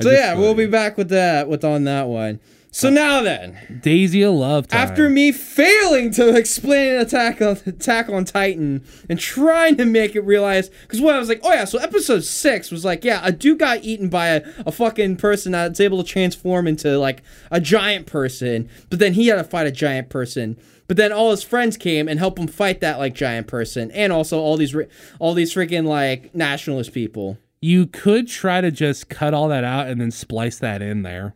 So 0.00 0.10
yeah, 0.10 0.34
we'll 0.34 0.56
be 0.56 0.66
back 0.66 0.96
with 0.96 1.08
that 1.10 1.48
with 1.48 1.64
on 1.64 1.84
that 1.84 2.08
one. 2.08 2.40
So 2.74 2.88
uh, 2.88 2.90
now 2.90 3.22
then, 3.22 3.80
Daisy 3.84 4.22
of 4.22 4.34
Love. 4.34 4.66
Time. 4.66 4.80
after 4.80 5.08
me 5.08 5.30
failing 5.30 6.10
to 6.12 6.34
explain 6.36 6.94
an 6.94 7.00
Attack 7.02 7.40
on 7.40 7.56
Attack 7.66 8.08
on 8.08 8.24
Titan 8.24 8.84
and 9.08 9.20
trying 9.20 9.76
to 9.76 9.84
make 9.84 10.16
it 10.16 10.22
realize, 10.22 10.70
because 10.82 11.00
when 11.00 11.14
I 11.14 11.20
was 11.20 11.28
like, 11.28 11.38
oh 11.44 11.52
yeah, 11.52 11.64
so 11.64 11.78
episode 11.78 12.24
six 12.24 12.72
was 12.72 12.84
like, 12.84 13.04
yeah, 13.04 13.20
a 13.22 13.30
dude 13.30 13.60
got 13.60 13.84
eaten 13.84 14.08
by 14.08 14.26
a, 14.30 14.42
a 14.66 14.72
fucking 14.72 15.18
person 15.18 15.52
that's 15.52 15.78
able 15.78 16.02
to 16.02 16.08
transform 16.08 16.66
into 16.66 16.98
like 16.98 17.22
a 17.52 17.60
giant 17.60 18.06
person, 18.06 18.68
but 18.90 18.98
then 18.98 19.12
he 19.12 19.28
had 19.28 19.36
to 19.36 19.44
fight 19.44 19.68
a 19.68 19.72
giant 19.72 20.08
person. 20.08 20.58
But 20.88 20.96
then 20.96 21.12
all 21.12 21.30
his 21.30 21.44
friends 21.44 21.76
came 21.76 22.08
and 22.08 22.18
helped 22.18 22.40
him 22.40 22.48
fight 22.48 22.80
that 22.80 22.98
like 22.98 23.14
giant 23.14 23.46
person, 23.46 23.92
and 23.92 24.12
also 24.12 24.40
all 24.40 24.56
these 24.56 24.74
all 25.20 25.32
these 25.32 25.54
freaking 25.54 25.86
like 25.86 26.34
nationalist 26.34 26.92
people. 26.92 27.38
You 27.64 27.86
could 27.86 28.28
try 28.28 28.60
to 28.60 28.70
just 28.70 29.08
cut 29.08 29.32
all 29.32 29.48
that 29.48 29.64
out 29.64 29.86
and 29.86 29.98
then 29.98 30.10
splice 30.10 30.58
that 30.58 30.82
in 30.82 31.02
there, 31.02 31.34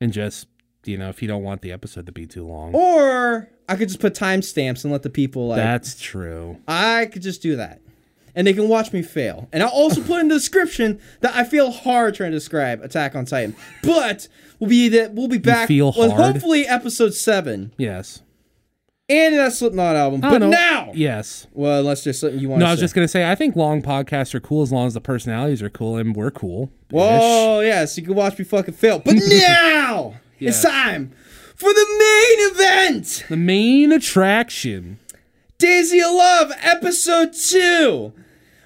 and 0.00 0.12
just 0.12 0.46
you 0.84 0.96
know, 0.96 1.08
if 1.08 1.20
you 1.20 1.26
don't 1.26 1.42
want 1.42 1.60
the 1.60 1.72
episode 1.72 2.06
to 2.06 2.12
be 2.12 2.24
too 2.24 2.46
long. 2.46 2.72
Or 2.72 3.48
I 3.68 3.74
could 3.74 3.88
just 3.88 4.00
put 4.00 4.14
timestamps 4.14 4.84
and 4.84 4.92
let 4.92 5.02
the 5.02 5.10
people 5.10 5.48
like 5.48 5.56
That's 5.56 6.00
true. 6.00 6.58
I 6.68 7.06
could 7.06 7.20
just 7.22 7.42
do 7.42 7.56
that. 7.56 7.82
And 8.34 8.46
they 8.46 8.52
can 8.52 8.68
watch 8.68 8.92
me 8.92 9.02
fail. 9.02 9.48
And 9.52 9.62
I'll 9.64 9.70
also 9.70 10.00
put 10.00 10.20
in 10.20 10.28
the 10.28 10.36
description 10.36 11.00
that 11.20 11.34
I 11.34 11.42
feel 11.42 11.72
hard 11.72 12.14
trying 12.14 12.30
to 12.30 12.36
describe 12.36 12.80
Attack 12.80 13.16
on 13.16 13.24
Titan. 13.24 13.56
But 13.82 14.28
we'll 14.60 14.70
be 14.70 14.88
that 14.90 15.14
we'll 15.14 15.26
be 15.26 15.38
back 15.38 15.66
feel 15.66 15.88
with 15.88 16.12
hard? 16.12 16.34
hopefully 16.34 16.64
episode 16.66 17.14
seven 17.14 17.72
Yes. 17.76 18.22
And 19.08 19.34
that 19.34 19.52
Slipknot 19.52 19.96
album. 19.96 20.20
But 20.20 20.38
know. 20.38 20.48
now, 20.50 20.92
Yes. 20.94 21.46
well, 21.54 21.80
unless 21.80 22.04
there's 22.04 22.18
something 22.20 22.38
you 22.38 22.48
want 22.48 22.60
No, 22.60 22.66
I 22.66 22.70
was 22.70 22.78
say. 22.80 22.84
just 22.84 22.94
gonna 22.94 23.08
say 23.08 23.30
I 23.30 23.34
think 23.34 23.56
long 23.56 23.82
podcasts 23.82 24.34
are 24.34 24.40
cool 24.40 24.62
as 24.62 24.70
long 24.72 24.86
as 24.86 24.94
the 24.94 25.00
personalities 25.00 25.62
are 25.62 25.70
cool 25.70 25.96
and 25.96 26.14
we're 26.14 26.30
cool. 26.30 26.70
Whoa, 26.90 27.60
yes, 27.60 27.96
you 27.96 28.04
can 28.04 28.14
watch 28.14 28.38
me 28.38 28.44
fucking 28.44 28.74
fail. 28.74 28.98
But 28.98 29.14
now 29.28 30.14
Yes. 30.38 30.62
it's 30.62 30.70
time 30.72 31.12
for 31.56 31.72
the 31.72 31.86
main 31.98 32.50
event. 32.52 33.24
The 33.28 33.36
main 33.36 33.92
attraction. 33.92 34.98
Daisy 35.58 36.00
of 36.00 36.12
Love, 36.12 36.52
episode 36.62 37.32
two. 37.32 38.12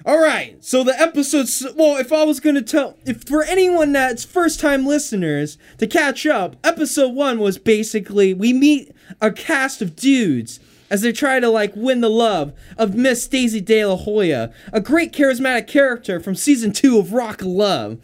All 0.05 0.19
right, 0.19 0.61
so 0.63 0.83
the 0.83 0.99
episodes. 0.99 1.65
Well, 1.77 1.97
if 1.97 2.11
I 2.11 2.23
was 2.25 2.41
gonna 2.41 2.61
tell, 2.61 2.97
if 3.05 3.23
for 3.23 3.41
anyone 3.43 3.93
that's 3.93 4.25
first 4.25 4.59
time 4.59 4.85
listeners 4.85 5.57
to 5.77 5.87
catch 5.87 6.25
up, 6.27 6.57
episode 6.63 7.13
one 7.15 7.39
was 7.39 7.57
basically 7.57 8.33
we 8.33 8.51
meet 8.51 8.91
a 9.21 9.31
cast 9.31 9.81
of 9.81 9.95
dudes 9.95 10.59
as 10.89 11.01
they 11.01 11.11
try 11.11 11.39
to 11.39 11.49
like 11.49 11.75
win 11.75 12.01
the 12.01 12.09
love 12.09 12.53
of 12.77 12.95
Miss 12.95 13.27
Daisy 13.27 13.61
De 13.61 13.83
La 13.85 13.95
Hoya, 13.95 14.53
a 14.71 14.79
great 14.79 15.11
charismatic 15.11 15.67
character 15.67 16.19
from 16.19 16.35
season 16.35 16.71
two 16.71 16.99
of 16.99 17.13
Rock 17.13 17.41
Love, 17.41 17.97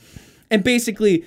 and 0.50 0.64
basically 0.64 1.24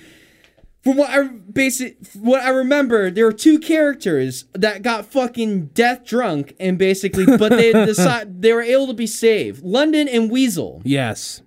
from 0.83 0.97
what 0.97 1.09
I 1.09 1.23
basic 1.23 1.97
what 2.13 2.41
I 2.41 2.49
remember, 2.49 3.09
there 3.09 3.25
were 3.25 3.31
two 3.31 3.57
characters 3.57 4.45
that 4.53 4.81
got 4.81 5.05
fucking 5.05 5.67
death 5.67 6.03
drunk 6.03 6.55
and 6.59 6.77
basically, 6.77 7.25
but 7.25 7.49
they 7.49 7.71
decide 7.85 8.41
they 8.41 8.51
were 8.51 8.61
able 8.61 8.87
to 8.87 8.93
be 8.93 9.07
saved. 9.07 9.63
London 9.63 10.09
and 10.09 10.29
Weasel. 10.29 10.81
Yes. 10.83 11.41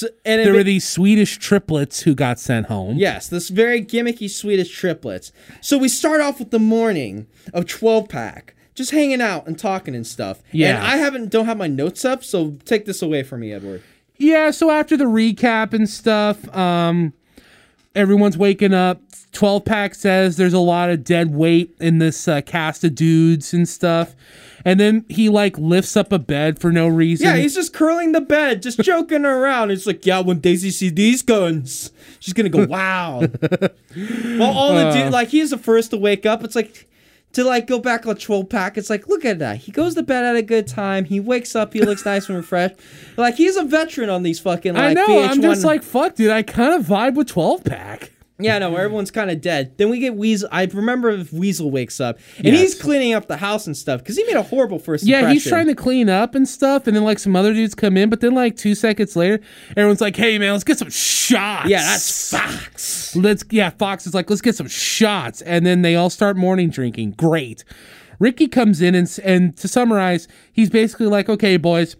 So, 0.00 0.08
and 0.24 0.40
There 0.40 0.52
ba- 0.52 0.58
were 0.58 0.62
these 0.64 0.88
Swedish 0.88 1.38
triplets 1.38 2.02
who 2.02 2.14
got 2.14 2.38
sent 2.38 2.66
home. 2.66 2.96
yes, 2.96 3.28
this 3.28 3.48
very 3.48 3.82
gimmicky 3.84 4.28
Swedish 4.30 4.70
triplets. 4.76 5.32
So 5.60 5.78
we 5.78 5.88
start 5.88 6.20
off 6.20 6.38
with 6.38 6.50
the 6.50 6.58
morning 6.58 7.26
of 7.52 7.66
twelve 7.66 8.08
pack, 8.08 8.54
just 8.74 8.90
hanging 8.92 9.20
out 9.20 9.46
and 9.46 9.58
talking 9.58 9.94
and 9.94 10.06
stuff. 10.06 10.42
Yeah. 10.52 10.76
And 10.76 10.86
I 10.86 10.96
haven't 10.96 11.30
don't 11.30 11.46
have 11.46 11.56
my 11.58 11.66
notes 11.68 12.04
up, 12.04 12.22
so 12.24 12.56
take 12.64 12.84
this 12.84 13.02
away 13.02 13.22
from 13.22 13.40
me, 13.40 13.52
Edward. 13.52 13.82
Yeah, 14.16 14.50
so 14.50 14.70
after 14.70 14.96
the 14.96 15.04
recap 15.04 15.72
and 15.72 15.88
stuff, 15.88 16.54
um 16.56 17.12
everyone's 17.94 18.38
waking 18.38 18.74
up. 18.74 19.00
12 19.32 19.64
pack 19.64 19.94
says 19.94 20.36
there's 20.36 20.52
a 20.54 20.58
lot 20.58 20.90
of 20.90 21.04
dead 21.04 21.34
weight 21.34 21.74
in 21.80 21.98
this 21.98 22.26
uh, 22.28 22.40
cast 22.40 22.82
of 22.84 22.94
dudes 22.94 23.52
and 23.52 23.68
stuff. 23.68 24.14
And 24.68 24.78
then 24.78 25.06
he 25.08 25.30
like 25.30 25.56
lifts 25.56 25.96
up 25.96 26.12
a 26.12 26.18
bed 26.18 26.58
for 26.58 26.70
no 26.70 26.88
reason. 26.88 27.24
Yeah, 27.26 27.36
he's 27.36 27.54
just 27.54 27.72
curling 27.72 28.12
the 28.12 28.20
bed, 28.20 28.62
just 28.62 28.78
joking 28.80 29.24
around. 29.24 29.70
It's 29.70 29.86
like, 29.86 30.04
yeah, 30.04 30.20
when 30.20 30.40
Daisy 30.40 30.70
sees 30.70 30.92
these 30.92 31.22
guns, 31.22 31.90
she's 32.20 32.34
gonna 32.34 32.50
go, 32.50 32.66
wow. 32.66 33.20
well, 33.96 34.42
all 34.42 34.74
the 34.74 34.88
uh. 34.88 34.92
dude, 34.92 35.10
like, 35.10 35.28
he's 35.28 35.48
the 35.48 35.56
first 35.56 35.92
to 35.92 35.96
wake 35.96 36.26
up. 36.26 36.44
It's 36.44 36.54
like, 36.54 36.86
to 37.32 37.44
like 37.44 37.66
go 37.66 37.78
back 37.78 38.04
on 38.06 38.16
12 38.16 38.50
pack, 38.50 38.76
it's 38.76 38.90
like, 38.90 39.08
look 39.08 39.24
at 39.24 39.38
that. 39.38 39.56
He 39.56 39.72
goes 39.72 39.94
to 39.94 40.02
bed 40.02 40.22
at 40.22 40.36
a 40.36 40.42
good 40.42 40.66
time. 40.66 41.06
He 41.06 41.18
wakes 41.18 41.56
up, 41.56 41.72
he 41.72 41.80
looks 41.80 42.04
nice 42.04 42.28
and 42.28 42.36
refreshed. 42.36 42.76
Like, 43.16 43.36
he's 43.36 43.56
a 43.56 43.64
veteran 43.64 44.10
on 44.10 44.22
these 44.22 44.38
fucking, 44.38 44.74
like, 44.74 44.82
I 44.82 44.92
know. 44.92 45.08
VH1. 45.08 45.28
I'm 45.30 45.40
just 45.40 45.64
like, 45.64 45.82
fuck, 45.82 46.14
dude. 46.14 46.30
I 46.30 46.42
kind 46.42 46.74
of 46.74 46.84
vibe 46.84 47.14
with 47.14 47.28
12 47.28 47.64
pack. 47.64 48.12
Yeah, 48.40 48.58
no, 48.58 48.76
everyone's 48.76 49.10
kind 49.10 49.32
of 49.32 49.40
dead. 49.40 49.76
Then 49.78 49.90
we 49.90 49.98
get 49.98 50.14
Weasel. 50.14 50.48
I 50.52 50.64
remember 50.66 51.10
if 51.10 51.32
Weasel 51.32 51.72
wakes 51.72 52.00
up 52.00 52.18
and 52.36 52.46
Yes. 52.46 52.60
he's 52.60 52.80
cleaning 52.80 53.12
up 53.12 53.26
the 53.26 53.36
house 53.38 53.66
and 53.66 53.76
stuff 53.76 54.00
because 54.00 54.16
he 54.16 54.22
made 54.24 54.36
a 54.36 54.42
horrible 54.42 54.78
first 54.78 55.04
Yeah, 55.04 55.18
impression. 55.18 55.34
he's 55.34 55.46
trying 55.48 55.66
to 55.66 55.74
clean 55.74 56.08
up 56.08 56.36
and 56.36 56.48
stuff, 56.48 56.86
and 56.86 56.94
then 56.94 57.02
like 57.02 57.18
some 57.18 57.34
other 57.34 57.52
dudes 57.52 57.74
come 57.74 57.96
in, 57.96 58.08
but 58.10 58.20
then 58.20 58.34
like 58.34 58.56
two 58.56 58.76
seconds 58.76 59.16
later, 59.16 59.40
everyone's 59.76 60.00
like, 60.00 60.14
"Hey 60.14 60.38
man, 60.38 60.52
let's 60.52 60.62
get 60.62 60.78
some 60.78 60.90
shots." 60.90 61.68
Yeah, 61.68 61.82
that's 61.82 62.30
Fox. 62.30 63.16
Let's 63.16 63.44
yeah, 63.50 63.70
Fox 63.70 64.06
is 64.06 64.14
like, 64.14 64.30
"Let's 64.30 64.40
get 64.42 64.54
some 64.54 64.68
shots," 64.68 65.42
and 65.42 65.66
then 65.66 65.82
they 65.82 65.96
all 65.96 66.08
start 66.10 66.36
morning 66.36 66.70
drinking. 66.70 67.14
Great. 67.16 67.64
Riki 68.20 68.46
comes 68.46 68.80
in 68.80 68.94
and 68.94 69.18
and 69.24 69.56
to 69.56 69.66
summarize, 69.66 70.28
he's 70.52 70.70
basically 70.70 71.06
like, 71.06 71.28
"Okay, 71.28 71.56
boys." 71.56 71.96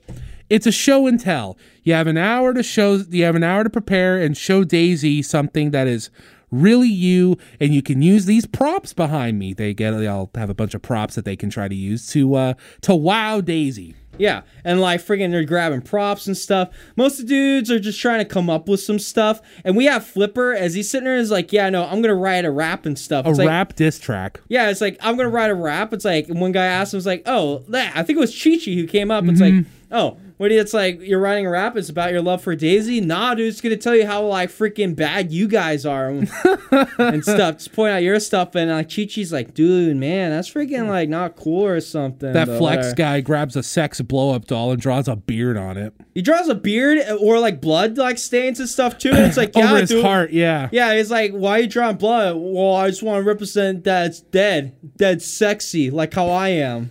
It's 0.51 0.66
a 0.66 0.72
show 0.72 1.07
and 1.07 1.18
tell. 1.20 1.59
You 1.82 1.94
have 1.94 2.07
an 2.07 2.16
hour 2.16 2.55
to 2.55 2.62
show. 2.62 2.94
You 3.11 3.24
have 3.24 3.34
an 3.34 3.44
hour 3.44 3.64
to 3.64 3.70
prepare 3.70 4.18
and 4.18 4.36
show 4.36 4.64
Daisy 4.64 5.22
something 5.22 5.70
that 5.72 5.86
is 5.86 6.11
really 6.51 6.88
you, 6.88 7.36
and 7.61 7.74
you 7.74 7.82
can 7.82 8.01
use 8.01 8.24
these 8.26 8.46
props 8.46 8.92
behind 8.94 9.38
me. 9.38 9.53
They 9.53 9.74
get. 9.74 9.90
They 9.92 10.07
all 10.07 10.30
have 10.34 10.51
a 10.51 10.55
bunch 10.55 10.74
of 10.74 10.82
props 10.82 11.14
that 11.16 11.24
they 11.24 11.36
can 11.36 11.51
try 11.51 11.68
to 11.68 11.74
use 11.74 12.07
to 12.12 12.34
uh 12.34 12.55
to 12.82 12.94
wow 12.94 13.40
Daisy. 13.40 13.94
Yeah, 14.16 14.40
and 14.64 14.80
like 14.80 15.01
friggin' 15.01 15.30
they're 15.30 15.44
grabbing 15.44 15.82
props 15.82 16.26
and 16.26 16.36
stuff. 16.36 16.70
Most 16.96 17.20
of 17.20 17.26
the 17.28 17.34
dudes 17.34 17.70
are 17.70 17.78
just 17.78 18.01
trying 18.01 18.18
to 18.18 18.24
come 18.24 18.51
up 18.51 18.68
with 18.68 18.80
some 18.80 18.99
stuff. 18.99 19.40
And 19.64 19.76
we 19.76 19.84
have 19.84 20.05
Flipper 20.05 20.53
as 20.55 20.74
he's 20.74 20.90
sitting 20.90 21.05
there. 21.05 21.18
is 21.18 21.30
like, 21.30 21.53
yeah, 21.53 21.70
no, 21.70 21.84
I'm 21.84 22.03
gonna 22.03 22.16
write 22.16 22.44
a 22.44 22.51
rap 22.51 22.84
and 22.84 22.99
stuff. 22.99 23.26
A 23.26 23.28
It's 23.30 23.38
like, 23.38 23.46
rap 23.46 23.76
diss 23.76 24.01
track. 24.01 24.40
Yeah, 24.49 24.70
it's 24.70 24.80
like 24.80 24.96
I'm 25.03 25.16
gonna 25.16 25.28
write 25.28 25.51
a 25.51 25.55
rap. 25.55 25.92
It's 25.92 26.05
like 26.05 26.28
and 26.28 26.40
one 26.40 26.51
guy 26.51 26.64
asked 26.64 26.94
him, 26.94 26.99
was 26.99 27.07
like, 27.07 27.22
oh, 27.26 27.59
that 27.68 27.96
I 27.96 28.03
think 28.03 28.16
it 28.16 28.20
was 28.20 28.32
Chi 28.42 28.57
Chi 28.57 28.72
who 28.72 28.86
came 28.88 29.12
up. 29.12 29.24
It's 29.26 29.40
like, 29.40 29.53
Mm-hmm. 29.53 29.94
oh, 29.94 30.18
When 30.39 30.53
it's 30.53 30.72
like 30.72 31.01
you're 31.01 31.18
writing 31.18 31.47
a 31.47 31.51
rap, 31.51 31.76
it's 31.76 31.89
about 31.89 32.12
your 32.12 32.22
love 32.22 32.43
for 32.43 32.55
Daisy. 32.55 33.01
Nah, 33.01 33.34
dude, 33.34 33.49
it's 33.49 33.61
gonna 33.61 33.76
tell 33.76 33.95
you 33.95 34.07
how 34.07 34.24
like 34.24 34.51
freaking 34.51 34.95
bad 34.97 35.32
you 35.32 35.49
guys 35.49 35.84
are 35.84 36.09
and 36.09 36.28
stuff. 37.22 37.57
Just 37.57 37.72
point 37.72 37.93
out 37.93 38.03
your 38.03 38.20
stuff, 38.20 38.55
and 38.55 38.70
like 38.70 38.89
Chi 38.89 39.05
Chi's 39.07 39.32
like, 39.32 39.53
dude, 39.53 39.97
man, 39.97 40.30
that's 40.30 40.49
freaking 40.49 40.89
like 40.89 41.09
not 41.09 41.34
cool 41.36 41.64
or 41.66 41.80
something. 41.80 42.32
That 42.32 42.47
flex 42.47 42.61
whatever. 42.61 42.95
guy 42.95 43.20
grabs 43.20 43.57
a 43.57 43.62
sex 43.62 44.01
blow 44.01 44.32
up 44.34 44.47
doll 44.47 44.70
and 44.70 44.80
draws 44.80 45.09
a 45.09 45.16
beard 45.16 45.57
on 45.57 45.76
it 45.76 45.93
He 46.14 46.22
draws 46.22 46.49
a 46.49 46.55
beard 46.55 46.99
or 47.20 47.41
like 47.41 47.61
blood 47.61 47.99
like 47.99 48.18
stains 48.18 48.61
and 48.61 48.68
stuff 48.68 48.97
too. 48.97 49.11
And 49.11 49.18
it's 49.26 49.36
like 49.36 49.53
yeah, 49.57 49.70
over 49.70 49.80
his 49.80 49.91
dude. 49.91 50.05
heart. 50.05 50.30
Yeah. 50.30 50.68
Yeah, 50.70 50.95
he's 50.97 51.11
like, 51.11 51.32
why 51.32 51.59
are 51.59 51.62
you 51.62 51.66
drawing 51.66 51.97
blood? 51.97 52.36
Well, 52.39 52.76
I 52.76 52.89
just 52.89 53.03
want 53.03 53.22
to 53.24 53.28
represent 53.28 53.82
that 53.84 54.07
it's 54.07 54.20
dead, 54.20 54.76
dead 54.97 55.20
sexy, 55.20 55.91
like 55.91 56.14
how 56.14 56.28
I 56.28 56.49
am. 56.51 56.91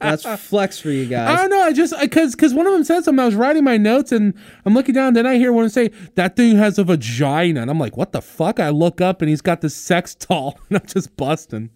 That's 0.00 0.24
flex 0.40 0.78
for 0.78 0.90
you 0.90 1.06
guys. 1.06 1.38
I 1.38 1.42
don't 1.42 1.50
know. 1.50 1.62
I 1.62 1.72
just 1.72 1.98
because 2.00 2.34
because 2.34 2.54
one 2.54 2.66
of 2.66 2.72
them 2.72 2.84
said 2.84 3.04
something. 3.04 3.22
I 3.22 3.26
was 3.26 3.34
writing 3.34 3.64
my 3.64 3.76
notes 3.76 4.12
and 4.12 4.34
I'm 4.64 4.74
looking 4.74 4.94
down. 4.94 5.14
Then 5.14 5.26
I 5.26 5.36
hear 5.36 5.52
one 5.52 5.68
say 5.68 5.90
that 6.14 6.36
thing 6.36 6.56
has 6.56 6.78
a 6.78 6.84
vagina, 6.84 7.62
and 7.62 7.70
I'm 7.70 7.78
like, 7.78 7.96
what 7.96 8.12
the 8.12 8.22
fuck? 8.22 8.60
I 8.60 8.70
look 8.70 9.00
up 9.00 9.22
and 9.22 9.28
he's 9.28 9.42
got 9.42 9.60
this 9.60 9.74
sex 9.74 10.14
doll, 10.14 10.58
and 10.68 10.78
I'm 10.78 10.86
just 10.86 11.16
busting. 11.16 11.70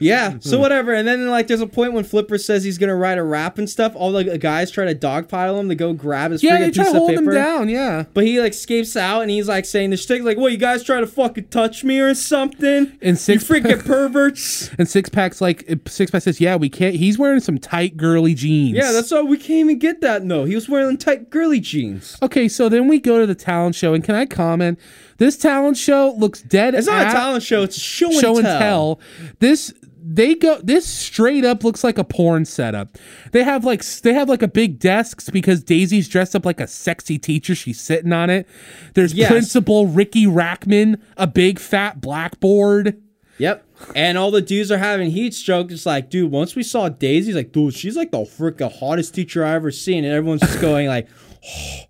Yeah, 0.00 0.38
so 0.40 0.58
whatever. 0.58 0.92
And 0.92 1.06
then 1.06 1.28
like, 1.28 1.46
there's 1.46 1.60
a 1.60 1.66
point 1.66 1.92
when 1.92 2.02
Flipper 2.04 2.38
says 2.38 2.64
he's 2.64 2.78
gonna 2.78 2.96
write 2.96 3.18
a 3.18 3.22
rap 3.22 3.58
and 3.58 3.68
stuff. 3.70 3.92
All 3.94 4.10
the 4.12 4.38
guys 4.38 4.70
try 4.70 4.86
to 4.86 4.94
dogpile 4.94 5.60
him 5.60 5.68
to 5.68 5.74
go 5.74 5.92
grab 5.92 6.32
his 6.32 6.42
Yeah, 6.42 6.56
freaking 6.56 6.60
they 6.60 6.70
try 6.72 6.84
piece 6.84 6.92
of 6.92 6.96
hold 6.98 7.10
paper. 7.10 7.22
him 7.22 7.34
down. 7.34 7.68
Yeah. 7.68 8.04
But 8.14 8.24
he 8.24 8.40
like 8.40 8.52
escapes 8.52 8.96
out 8.96 9.20
and 9.22 9.30
he's 9.30 9.46
like 9.48 9.64
saying 9.64 9.90
this 9.90 10.04
thing 10.06 10.24
like, 10.24 10.36
"What 10.38 10.52
you 10.52 10.58
guys 10.58 10.82
try 10.82 11.00
to 11.00 11.06
fucking 11.06 11.48
touch 11.48 11.84
me 11.84 12.00
or 12.00 12.14
something?" 12.14 12.92
And 13.02 13.02
You 13.02 13.16
six 13.16 13.44
freaking 13.44 13.84
perverts. 13.86 14.70
and 14.78 14.88
six 14.88 15.08
packs 15.08 15.40
like 15.40 15.64
uh, 15.70 15.76
six 15.86 16.10
pack 16.10 16.22
says, 16.22 16.40
yeah, 16.40 16.56
we 16.56 16.68
can't. 16.68 16.94
He's 16.96 17.18
wearing 17.18 17.40
some 17.40 17.58
tight 17.58 17.96
girly 17.96 18.34
jeans. 18.34 18.76
Yeah, 18.76 18.92
that's 18.92 19.10
why 19.10 19.22
we 19.22 19.36
can't 19.36 19.50
even 19.50 19.78
get 19.78 20.00
that. 20.00 20.22
No, 20.24 20.44
he 20.44 20.54
was 20.54 20.68
wearing 20.68 20.96
tight 20.96 21.30
girly 21.30 21.60
jeans. 21.60 22.16
Okay, 22.22 22.48
so 22.48 22.68
then 22.68 22.88
we 22.88 22.98
go 22.98 23.18
to 23.20 23.26
the 23.26 23.34
talent 23.34 23.74
show, 23.74 23.94
and 23.94 24.02
can 24.02 24.14
I 24.14 24.26
comment? 24.26 24.78
This 25.18 25.36
talent 25.36 25.76
show 25.76 26.14
looks 26.16 26.40
dead. 26.40 26.74
It's 26.74 26.86
not 26.86 27.08
a 27.08 27.10
talent 27.10 27.42
show. 27.42 27.62
It's 27.62 27.76
a 27.76 27.80
show 27.80 28.06
and 28.06 28.14
show 28.20 28.36
and 28.38 28.46
tell. 28.46 28.58
tell. 28.58 29.00
This 29.38 29.74
they 30.02 30.34
go. 30.34 30.60
This 30.62 30.86
straight 30.86 31.44
up 31.44 31.64
looks 31.64 31.84
like 31.84 31.98
a 31.98 32.04
porn 32.04 32.44
setup. 32.44 32.96
They 33.32 33.42
have 33.44 33.64
like 33.64 33.84
they 33.84 34.14
have 34.14 34.28
like 34.28 34.42
a 34.42 34.48
big 34.48 34.78
desks 34.78 35.30
because 35.30 35.62
Daisy's 35.62 36.08
dressed 36.08 36.34
up 36.34 36.44
like 36.44 36.60
a 36.60 36.66
sexy 36.66 37.18
teacher. 37.18 37.54
She's 37.54 37.80
sitting 37.80 38.12
on 38.12 38.30
it. 38.30 38.48
There's 38.94 39.12
Yes. 39.14 39.30
Principal 39.30 39.86
Riki 39.86 40.26
Rachtman, 40.26 41.00
a 41.16 41.26
big 41.26 41.58
fat 41.58 42.00
blackboard. 42.00 43.00
Yep. 43.38 43.64
And 43.94 44.18
all 44.18 44.30
the 44.30 44.42
dudes 44.42 44.70
are 44.70 44.76
having 44.78 45.10
heat 45.10 45.32
stroke. 45.32 45.70
It's 45.70 45.86
like, 45.86 46.10
dude, 46.10 46.30
once 46.30 46.54
we 46.54 46.62
saw 46.62 46.90
daisy's 46.90 47.34
like, 47.34 47.52
dude, 47.52 47.72
she's 47.74 47.96
like 47.96 48.10
the 48.10 48.18
freaking 48.18 48.70
hottest 48.78 49.14
teacher 49.14 49.44
I 49.44 49.54
ever 49.54 49.70
seen. 49.70 50.04
And 50.04 50.12
everyone's 50.12 50.42
just 50.42 50.60
going 50.60 50.86
like, 50.88 51.08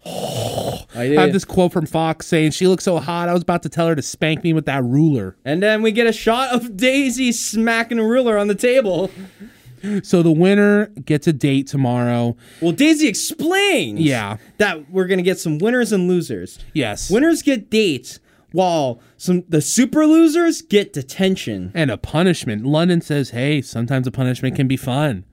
I 0.06 1.04
have 1.16 1.32
this 1.32 1.44
quote 1.44 1.72
from 1.72 1.86
Fox 1.86 2.26
saying, 2.26 2.52
"She 2.52 2.66
looks 2.66 2.84
so 2.84 2.98
hot. 2.98 3.28
I 3.28 3.32
was 3.32 3.42
about 3.42 3.62
to 3.64 3.68
tell 3.68 3.86
her 3.88 3.94
to 3.94 4.02
spank 4.02 4.42
me 4.44 4.52
with 4.52 4.66
that 4.66 4.84
ruler." 4.84 5.36
and 5.44 5.62
then 5.62 5.82
we 5.82 5.92
get 5.92 6.06
a 6.06 6.12
shot 6.12 6.50
of 6.54 6.76
Daisy 6.76 7.32
smacking 7.32 7.98
a 7.98 8.04
ruler 8.04 8.38
on 8.38 8.48
the 8.48 8.54
table. 8.54 9.10
So 10.02 10.22
the 10.22 10.30
winner 10.30 10.86
gets 11.06 11.26
a 11.26 11.32
date 11.32 11.66
tomorrow. 11.66 12.36
Well, 12.60 12.72
Daisy 12.72 13.08
explains 13.08 14.00
Yeah. 14.00 14.36
that 14.58 14.90
we're 14.92 15.06
gonna 15.06 15.22
get 15.22 15.38
some 15.38 15.56
winners 15.58 15.90
and 15.90 16.06
losers. 16.06 16.58
Yes. 16.74 17.10
Winners 17.10 17.40
get 17.40 17.70
dates, 17.70 18.20
while 18.52 19.00
some 19.16 19.42
the 19.48 19.62
super 19.62 20.06
losers 20.06 20.60
get 20.60 20.92
detention. 20.92 21.70
and 21.74 21.90
a 21.90 21.96
punishment. 21.96 22.66
London 22.66 23.00
says, 23.00 23.30
"Hey, 23.30 23.62
sometimes 23.62 24.06
a 24.06 24.10
punishment 24.10 24.54
can 24.54 24.68
be 24.68 24.76
fun." 24.76 25.24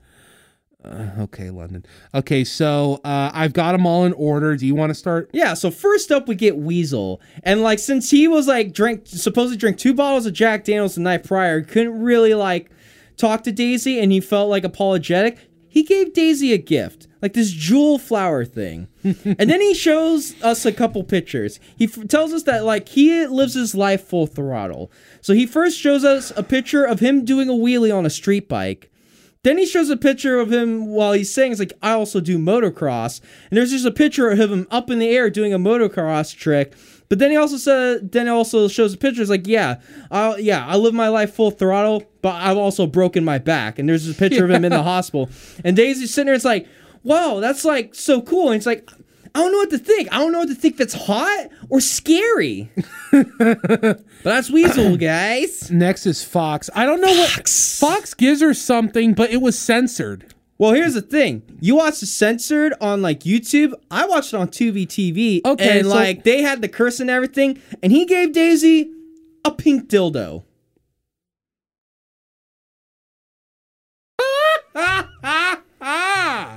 Uh, 0.88 1.24
okay, 1.24 1.50
London. 1.50 1.86
Okay, 2.14 2.44
so 2.44 3.02
uh, 3.04 3.32
I've 3.34 3.54
got 3.54 3.74
them 3.74 3.86
all 3.86 4.06
in 4.06 4.14
order. 4.14 4.56
Do 4.56 4.66
you 4.66 4.76
want 4.76 4.90
to 4.90 4.96
start? 4.96 5.30
Yeah, 5.34 5.54
so 5.54 5.70
first 5.70 6.12
up 6.12 6.28
we 6.28 6.36
get 6.36 6.58
Weasel. 6.58 7.22
And 7.44 7.62
like 7.62 7.80
since 7.80 8.10
he 8.10 8.28
was 8.28 8.48
like 8.48 8.74
drink 8.74 9.04
supposed 9.06 9.52
to 9.52 9.58
drink 9.58 9.78
two 9.78 9.94
bottles 9.94 10.26
of 10.26 10.34
Jack 10.34 10.64
Daniels 10.64 10.96
the 10.96 11.02
night 11.02 11.24
prior, 11.24 11.62
couldn't 11.62 12.02
really 12.02 12.34
like 12.34 12.72
talk 13.18 13.44
to 13.44 13.52
Daisy 13.52 14.00
and 14.00 14.12
he 14.12 14.20
felt 14.22 14.50
like 14.50 14.64
apologetic, 14.64 15.50
he 15.68 15.84
gave 15.84 16.14
Daisy 16.14 16.54
a 16.54 16.58
gift. 16.58 17.08
Like 17.22 17.34
this 17.34 17.52
jewel 17.52 17.98
flower 17.98 18.46
thing. 18.46 18.88
and 19.04 19.50
then 19.50 19.60
he 19.60 19.74
shows 19.74 20.42
us 20.44 20.66
a 20.66 20.72
couple 20.72 21.04
pictures. 21.04 21.60
He 21.76 21.86
f- 21.86 22.08
tells 22.08 22.32
us 22.32 22.44
that 22.44 22.64
like 22.64 22.90
he 22.90 23.26
lives 23.26 23.56
his 23.56 23.74
life 23.74 24.04
full 24.04 24.28
throttle. 24.28 24.92
So 25.22 25.34
he 25.34 25.46
first 25.48 25.80
shows 25.80 26.04
us 26.06 26.32
a 26.38 26.44
picture 26.44 26.86
of 26.86 27.00
him 27.00 27.26
doing 27.26 27.50
a 27.50 27.54
wheelie 27.54 27.96
on 27.96 28.06
a 28.06 28.10
street 28.12 28.48
bike. 28.48 28.92
Then 29.44 29.58
he 29.58 29.66
shows 29.66 29.90
a 29.90 29.98
picture 29.98 30.40
of 30.40 30.52
him 30.52 30.88
while 30.88 31.14
he's 31.14 31.34
saying, 31.34 31.52
"It's 31.52 31.60
like 31.60 31.74
I 31.82 31.92
also 31.92 32.20
do 32.20 32.38
motocross." 32.38 33.22
And 33.50 33.58
there's 33.58 33.72
just 33.72 33.86
a 33.86 33.92
picture 33.92 34.30
of 34.30 34.40
him 34.40 34.68
up 34.72 34.90
in 34.90 35.00
the 35.00 35.10
air 35.10 35.30
doing 35.30 35.54
a 35.54 35.60
motocross 35.60 36.36
trick. 36.36 36.74
But 37.10 37.20
then 37.20 37.32
he 37.32 37.38
also 37.38 37.58
said, 37.58 38.12
then 38.12 38.26
he 38.26 38.32
also 38.32 38.68
shows 38.68 38.94
a 38.94 38.98
picture. 38.98 39.22
It's 39.22 39.30
like, 39.30 39.48
yeah, 39.48 39.80
I 40.12 40.36
yeah, 40.38 40.66
I 40.66 40.76
live 40.76 40.94
my 40.94 41.08
life 41.08 41.34
full 41.34 41.52
throttle, 41.52 42.04
but 42.22 42.36
I've 42.36 42.58
also 42.58 42.86
broken 42.86 43.24
my 43.24 43.38
back. 43.38 43.80
And 43.80 43.88
there's 43.88 44.10
a 44.10 44.14
picture 44.14 44.44
of 44.44 44.52
him 44.52 44.66
in 44.66 44.72
the 44.72 44.84
hospital. 44.94 45.30
And 45.64 45.78
Daisy's 45.78 46.14
sitting 46.14 46.26
there. 46.26 46.36
It's 46.36 46.44
like, 46.44 46.68
wow, 47.04 47.40
that's 47.40 47.64
like 47.64 47.96
so 47.96 48.22
cool. 48.22 48.48
And 48.48 48.58
it's 48.58 48.66
like, 48.66 48.90
I 49.36 49.40
don't 49.40 49.52
know 49.52 49.58
what 49.60 49.70
to 49.72 49.78
think. 49.78 50.10
I 50.14 50.20
don't 50.20 50.32
know 50.32 50.40
what 50.40 50.48
to 50.50 50.56
think 50.56 50.78
that's 50.78 50.94
hot 50.94 51.50
or 51.70 51.80
scary. 51.82 52.70
but 53.12 54.04
that's 54.24 54.50
Weasel, 54.50 54.98
guys. 54.98 55.70
Next 55.72 56.06
is 56.06 56.24
Fox. 56.24 56.70
I 56.76 56.86
don't 56.86 57.02
know 57.02 57.08
what 57.12 57.48
Fox 57.48 58.14
gives 58.14 58.42
her 58.42 58.54
something, 58.54 59.14
but 59.14 59.30
it 59.32 59.38
was 59.42 59.58
censored. 59.58 60.34
Well, 60.60 60.72
here's 60.74 60.96
the 60.96 61.02
thing. 61.02 61.44
You 61.60 61.76
watched 61.76 62.00
the 62.00 62.08
censored 62.08 62.74
on 62.82 63.02
like 63.04 63.20
YouTube. 63.22 63.74
I 63.92 64.06
watched 64.08 64.34
it 64.34 64.38
on 64.38 64.48
Tubi 64.48 64.88
TV. 64.88 65.42
Okay, 65.46 65.80
And 65.80 65.88
so- 65.88 65.94
like 65.94 66.24
they 66.24 66.42
had 66.42 66.62
the 66.62 66.68
curse 66.70 67.00
and 67.00 67.10
everything. 67.10 67.62
And 67.84 67.92
he 67.92 68.06
gave 68.06 68.34
Daisy 68.34 68.92
a 69.46 69.52
pink 69.52 69.88
dildo. 69.88 70.44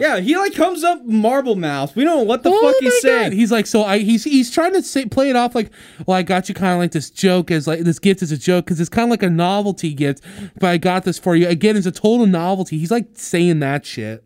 Yeah, 0.01 0.19
he 0.21 0.37
like 0.37 0.55
comes 0.55 0.83
up 0.83 1.05
marble 1.05 1.57
mouth. 1.57 1.95
We 1.95 2.05
don't 2.05 2.17
know 2.19 2.23
what 2.25 2.43
the 2.43 2.51
Oh 2.51 2.61
fuck 2.73 2.77
he's 2.81 2.93
God. 2.95 3.01
saying. 3.03 3.33
He's 3.33 3.53
like, 3.53 3.67
so 3.67 3.85
I 3.85 3.99
he's 3.99 4.25
he's 4.25 4.51
trying 4.51 4.73
to 4.73 4.83
say, 4.83 5.07
play 5.07 5.31
it 5.31 5.37
off 5.37 5.55
like, 5.55 5.71
well, 6.07 6.17
I 6.17 6.23
got 6.23 6.49
you 6.49 6.55
kind 6.55 6.73
of 6.75 6.79
like 6.79 6.93
this 6.93 7.11
joke 7.11 7.51
as 7.51 7.67
like 7.67 7.81
this 7.81 7.99
gift 7.99 8.23
is 8.23 8.33
a 8.33 8.39
joke 8.39 8.65
because 8.65 8.81
it's 8.81 8.91
kind 8.91 9.05
of 9.05 9.11
like 9.11 9.23
a 9.23 9.31
novelty 9.31 9.93
gift, 9.95 10.23
but 10.59 10.69
I 10.69 10.77
got 10.79 11.05
this 11.05 11.19
for 11.19 11.37
you 11.37 11.47
again. 11.49 11.77
It's 11.77 11.87
a 11.87 11.93
total 11.93 12.27
novelty. 12.27 12.79
He's 12.79 12.91
like 12.91 13.07
saying 13.15 13.61
that 13.61 13.85
shit. 13.87 14.25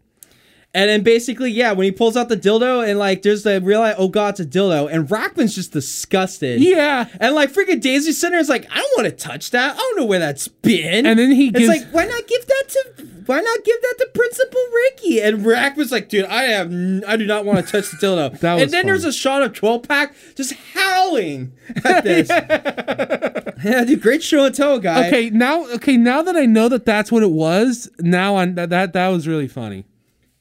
And 0.75 0.91
then 0.91 1.05
basically, 1.05 1.53
yeah, 1.53 1.71
when 1.71 1.85
he 1.85 1.93
pulls 1.93 2.17
out 2.17 2.29
the 2.29 2.37
dildo 2.37 2.87
and 2.87 2.99
like 2.99 3.23
there's 3.23 3.45
the 3.45 3.61
realize, 3.61 3.95
oh 3.97 4.09
god, 4.09 4.31
it's 4.31 4.41
a 4.41 4.45
dildo, 4.45 4.93
and 4.93 5.09
Rachtman's 5.09 5.55
just 5.55 5.71
disgusted. 5.73 6.61
Yeah. 6.61 7.09
And 7.21 7.35
like 7.37 7.53
freaking 7.53 7.81
Daisy 7.81 8.11
is 8.11 8.49
like, 8.49 8.67
I 8.73 8.79
don't 8.79 8.97
want 8.97 9.09
to 9.09 9.13
touch 9.13 9.53
that. 9.53 9.75
I 9.75 9.79
don't 9.79 9.97
know 9.99 10.05
where 10.05 10.19
that's 10.19 10.49
been. 10.49 11.07
And 11.07 11.17
then 11.17 11.31
he 11.31 11.49
it's 11.49 11.59
gives- 11.59 11.69
like, 11.69 11.87
why 11.93 12.07
not 12.07 12.27
give 12.27 12.45
that 12.47 12.65
to 12.69 13.07
why 13.27 13.41
not 13.41 13.65
give 13.65 13.81
that 13.81 13.95
to 14.01 14.11
Principal 14.15 14.61
Riki? 14.75 15.23
And 15.23 15.45
Rachtman's 15.47 15.93
like, 15.93 16.09
dude, 16.09 16.25
I 16.27 16.43
have 16.43 16.67
n- 16.73 17.05
I 17.07 17.17
do 17.17 17.25
not 17.25 17.45
want 17.45 17.65
to 17.65 17.71
touch 17.71 17.91
the 17.93 17.97
dildo. 17.97 18.39
That 18.41 18.55
was 18.55 18.63
and 18.65 18.73
then 18.73 18.83
fun. 18.83 18.87
there's 18.89 19.05
a 19.05 19.13
shot 19.13 19.43
of 19.43 19.53
12 19.55 19.83
pack 19.85 20.15
just 20.35 20.55
howling 20.75 21.53
at 21.85 22.03
this. 22.03 22.29
yeah, 23.65 23.85
dude, 23.85 24.03
great 24.03 24.23
show 24.25 24.45
and 24.45 24.55
tell 24.55 24.79
guy. 24.81 25.07
Okay, 25.07 25.31
now 25.31 25.65
okay, 25.75 25.97
now 25.97 26.21
that 26.23 26.37
I 26.37 26.47
know 26.47 26.69
that 26.69 26.85
that's 26.85 27.13
what 27.13 27.23
it 27.23 27.31
was, 27.31 27.89
now 28.01 28.35
I 28.37 28.47
that 28.47 28.71
that, 28.71 28.93
that 28.93 29.09
was 29.09 29.29
really 29.29 29.49
funny. 29.49 29.85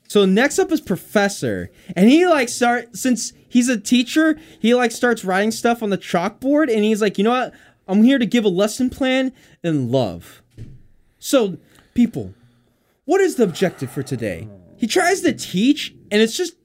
So 0.07 0.25
next 0.25 0.59
up 0.59 0.71
is 0.71 0.81
Professor, 0.81 1.71
and 1.95 2.09
he 2.09 2.27
like 2.27 2.49
start 2.49 2.95
since 2.95 3.33
he's 3.47 3.69
a 3.69 3.79
teacher, 3.79 4.37
he 4.59 4.75
like 4.75 4.91
starts 4.91 5.25
writing 5.25 5.51
stuff 5.51 5.81
on 5.81 5.89
the 5.89 5.97
chalkboard, 5.97 6.73
and 6.73 6.83
he's 6.83 7.01
like, 7.01 7.17
you 7.17 7.23
know 7.23 7.31
what? 7.31 7.53
I'm 7.87 8.03
here 8.03 8.19
to 8.19 8.25
give 8.25 8.45
a 8.45 8.49
lesson 8.49 8.89
plan 8.89 9.33
in 9.63 9.91
love. 9.91 10.41
So, 11.19 11.57
people, 11.93 12.33
what 13.05 13.21
is 13.21 13.35
the 13.35 13.43
objective 13.43 13.91
for 13.91 14.03
today? 14.03 14.47
He 14.77 14.87
tries 14.87 15.21
to 15.21 15.33
teach, 15.33 15.95
and 16.11 16.21
it's 16.21 16.37
just 16.37 16.55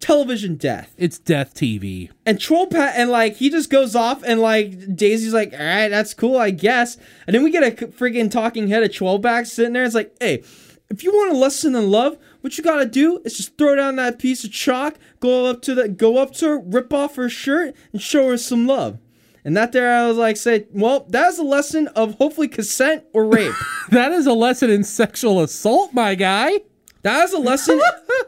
television 0.00 0.56
death. 0.56 0.94
It's 0.96 1.18
Death 1.18 1.54
TV. 1.54 2.10
And 2.26 2.40
Troll 2.40 2.66
Pat, 2.66 2.94
and 2.96 3.10
like 3.10 3.36
he 3.36 3.50
just 3.50 3.70
goes 3.70 3.94
off, 3.94 4.22
and 4.22 4.40
like 4.40 4.96
Daisy's 4.96 5.34
like, 5.34 5.52
all 5.52 5.58
right, 5.58 5.88
that's 5.88 6.14
cool, 6.14 6.36
I 6.36 6.50
guess. 6.50 6.96
And 7.26 7.34
then 7.34 7.44
we 7.44 7.50
get 7.50 7.62
a 7.62 7.86
friggin' 7.86 8.30
talking 8.30 8.68
head 8.68 8.82
of 8.82 8.90
Trollback 8.90 9.46
sitting 9.46 9.72
there. 9.72 9.84
It's 9.84 9.94
like, 9.94 10.14
hey, 10.20 10.42
if 10.90 11.04
you 11.04 11.12
want 11.12 11.32
a 11.32 11.36
lesson 11.36 11.74
in 11.76 11.90
love, 11.90 12.18
what 12.40 12.56
you 12.58 12.64
gotta 12.64 12.86
do 12.86 13.20
is 13.24 13.36
just 13.36 13.56
throw 13.58 13.74
down 13.76 13.96
that 13.96 14.18
piece 14.18 14.44
of 14.44 14.52
chalk, 14.52 14.96
go 15.20 15.46
up 15.46 15.62
to 15.62 15.74
the, 15.74 15.88
go 15.88 16.16
up 16.18 16.32
to 16.34 16.46
her, 16.48 16.58
rip 16.58 16.92
off 16.92 17.16
her 17.16 17.28
shirt, 17.28 17.74
and 17.92 18.00
show 18.00 18.28
her 18.28 18.36
some 18.36 18.66
love. 18.66 18.98
And 19.44 19.56
that 19.56 19.72
there, 19.72 19.90
I 19.90 20.06
was 20.06 20.18
like, 20.18 20.36
say, 20.36 20.66
well, 20.70 21.06
that's 21.08 21.38
a 21.38 21.42
lesson 21.42 21.88
of 21.88 22.14
hopefully 22.16 22.48
consent 22.48 23.04
or 23.14 23.24
rape. 23.26 23.54
That 23.90 24.12
is 24.12 24.26
a 24.26 24.32
lesson 24.34 24.70
in 24.70 24.84
sexual 24.84 25.40
assault, 25.40 25.92
my 25.94 26.14
guy. 26.14 26.60
that 27.02 27.24
is 27.24 27.32
a 27.32 27.38
lesson. 27.38 27.80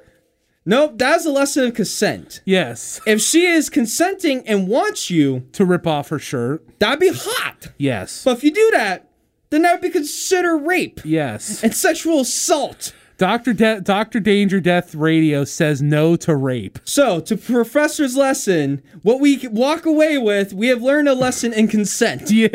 nope, 0.66 0.98
that 0.98 1.20
is 1.20 1.26
a 1.26 1.30
lesson 1.30 1.66
of 1.66 1.74
consent. 1.74 2.40
Yes. 2.44 3.00
If 3.06 3.20
she 3.20 3.46
is 3.46 3.68
consenting 3.70 4.46
and 4.48 4.66
wants 4.68 5.10
you, 5.10 5.46
To 5.52 5.64
rip 5.64 5.86
off 5.86 6.08
her 6.08 6.18
shirt. 6.18 6.66
that'd 6.78 6.98
be 6.98 7.12
hot. 7.14 7.68
Yes. 7.78 8.24
But 8.24 8.38
if 8.38 8.44
you 8.44 8.50
do 8.52 8.70
that, 8.72 9.10
then 9.50 9.62
that 9.62 9.72
would 9.74 9.82
be 9.82 9.90
considered 9.90 10.58
rape 10.58 11.00
yes. 11.04 11.62
and 11.62 11.74
sexual 11.74 12.20
assault. 12.20 12.94
Doctor 13.22 13.52
De- 13.52 13.80
Doctor 13.80 14.18
Danger 14.18 14.58
Death 14.58 14.96
Radio 14.96 15.44
says 15.44 15.80
no 15.80 16.16
to 16.16 16.34
rape. 16.34 16.80
So, 16.82 17.20
to 17.20 17.36
Professor's 17.36 18.16
lesson, 18.16 18.82
what 19.02 19.20
we 19.20 19.46
walk 19.46 19.86
away 19.86 20.18
with, 20.18 20.52
we 20.52 20.66
have 20.66 20.82
learned 20.82 21.08
a 21.08 21.14
lesson 21.14 21.52
in 21.52 21.68
consent, 21.68 22.30
Yeah. 22.32 22.48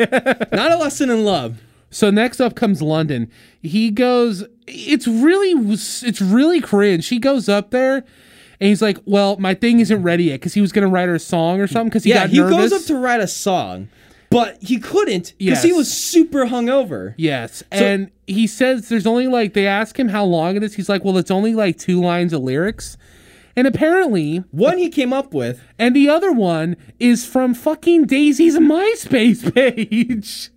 not 0.52 0.70
a 0.70 0.76
lesson 0.76 1.08
in 1.08 1.24
love. 1.24 1.62
So 1.90 2.10
next 2.10 2.38
up 2.38 2.54
comes 2.54 2.82
London. 2.82 3.30
He 3.62 3.90
goes. 3.90 4.44
It's 4.66 5.08
really 5.08 5.52
it's 5.52 6.20
really 6.20 6.60
cringe. 6.60 7.08
He 7.08 7.18
goes 7.18 7.48
up 7.48 7.70
there. 7.70 8.04
And 8.60 8.68
he's 8.68 8.82
like, 8.82 8.98
"Well, 9.06 9.38
my 9.38 9.54
thing 9.54 9.80
isn't 9.80 10.02
ready 10.02 10.24
yet 10.24 10.34
because 10.40 10.52
he 10.52 10.60
was 10.60 10.72
gonna 10.72 10.88
write 10.88 11.08
her 11.08 11.14
a 11.14 11.18
song 11.18 11.60
or 11.62 11.66
something 11.66 11.88
because 11.88 12.04
he 12.04 12.10
yeah, 12.10 12.24
got 12.26 12.28
he 12.30 12.40
nervous." 12.40 12.56
goes 12.56 12.72
up 12.74 12.82
to 12.88 12.96
write 12.96 13.20
a 13.20 13.26
song, 13.26 13.88
but 14.30 14.62
he 14.62 14.78
couldn't 14.78 15.34
because 15.38 15.62
he 15.62 15.72
was 15.72 15.92
super 15.92 16.46
hungover. 16.46 17.14
Yes. 17.16 17.62
and 17.72 18.10
he 18.26 18.46
says 18.46 18.88
there's 18.88 19.06
only 19.06 19.26
like 19.26 19.54
they 19.54 19.66
ask 19.66 19.98
him 19.98 20.08
how 20.08 20.24
long 20.24 20.56
it 20.56 20.62
is. 20.62 20.74
He's 20.74 20.88
like, 20.88 21.04
well, 21.04 21.16
it's 21.18 21.30
only 21.30 21.54
like 21.54 21.78
two 21.78 22.00
lines 22.02 22.32
of 22.32 22.42
lyrics. 22.42 22.96
And 23.56 23.66
apparently, 23.66 24.44
One 24.52 24.78
he 24.78 24.88
came 24.88 25.12
up 25.12 25.34
with. 25.34 25.60
and 25.78 25.96
the 25.96 26.08
other 26.08 26.30
one 26.30 26.76
is 27.00 27.26
from 27.26 27.54
fucking 27.54 28.04
Daisy's 28.06 28.56
MySpace 28.56 29.52
page. 29.52 30.50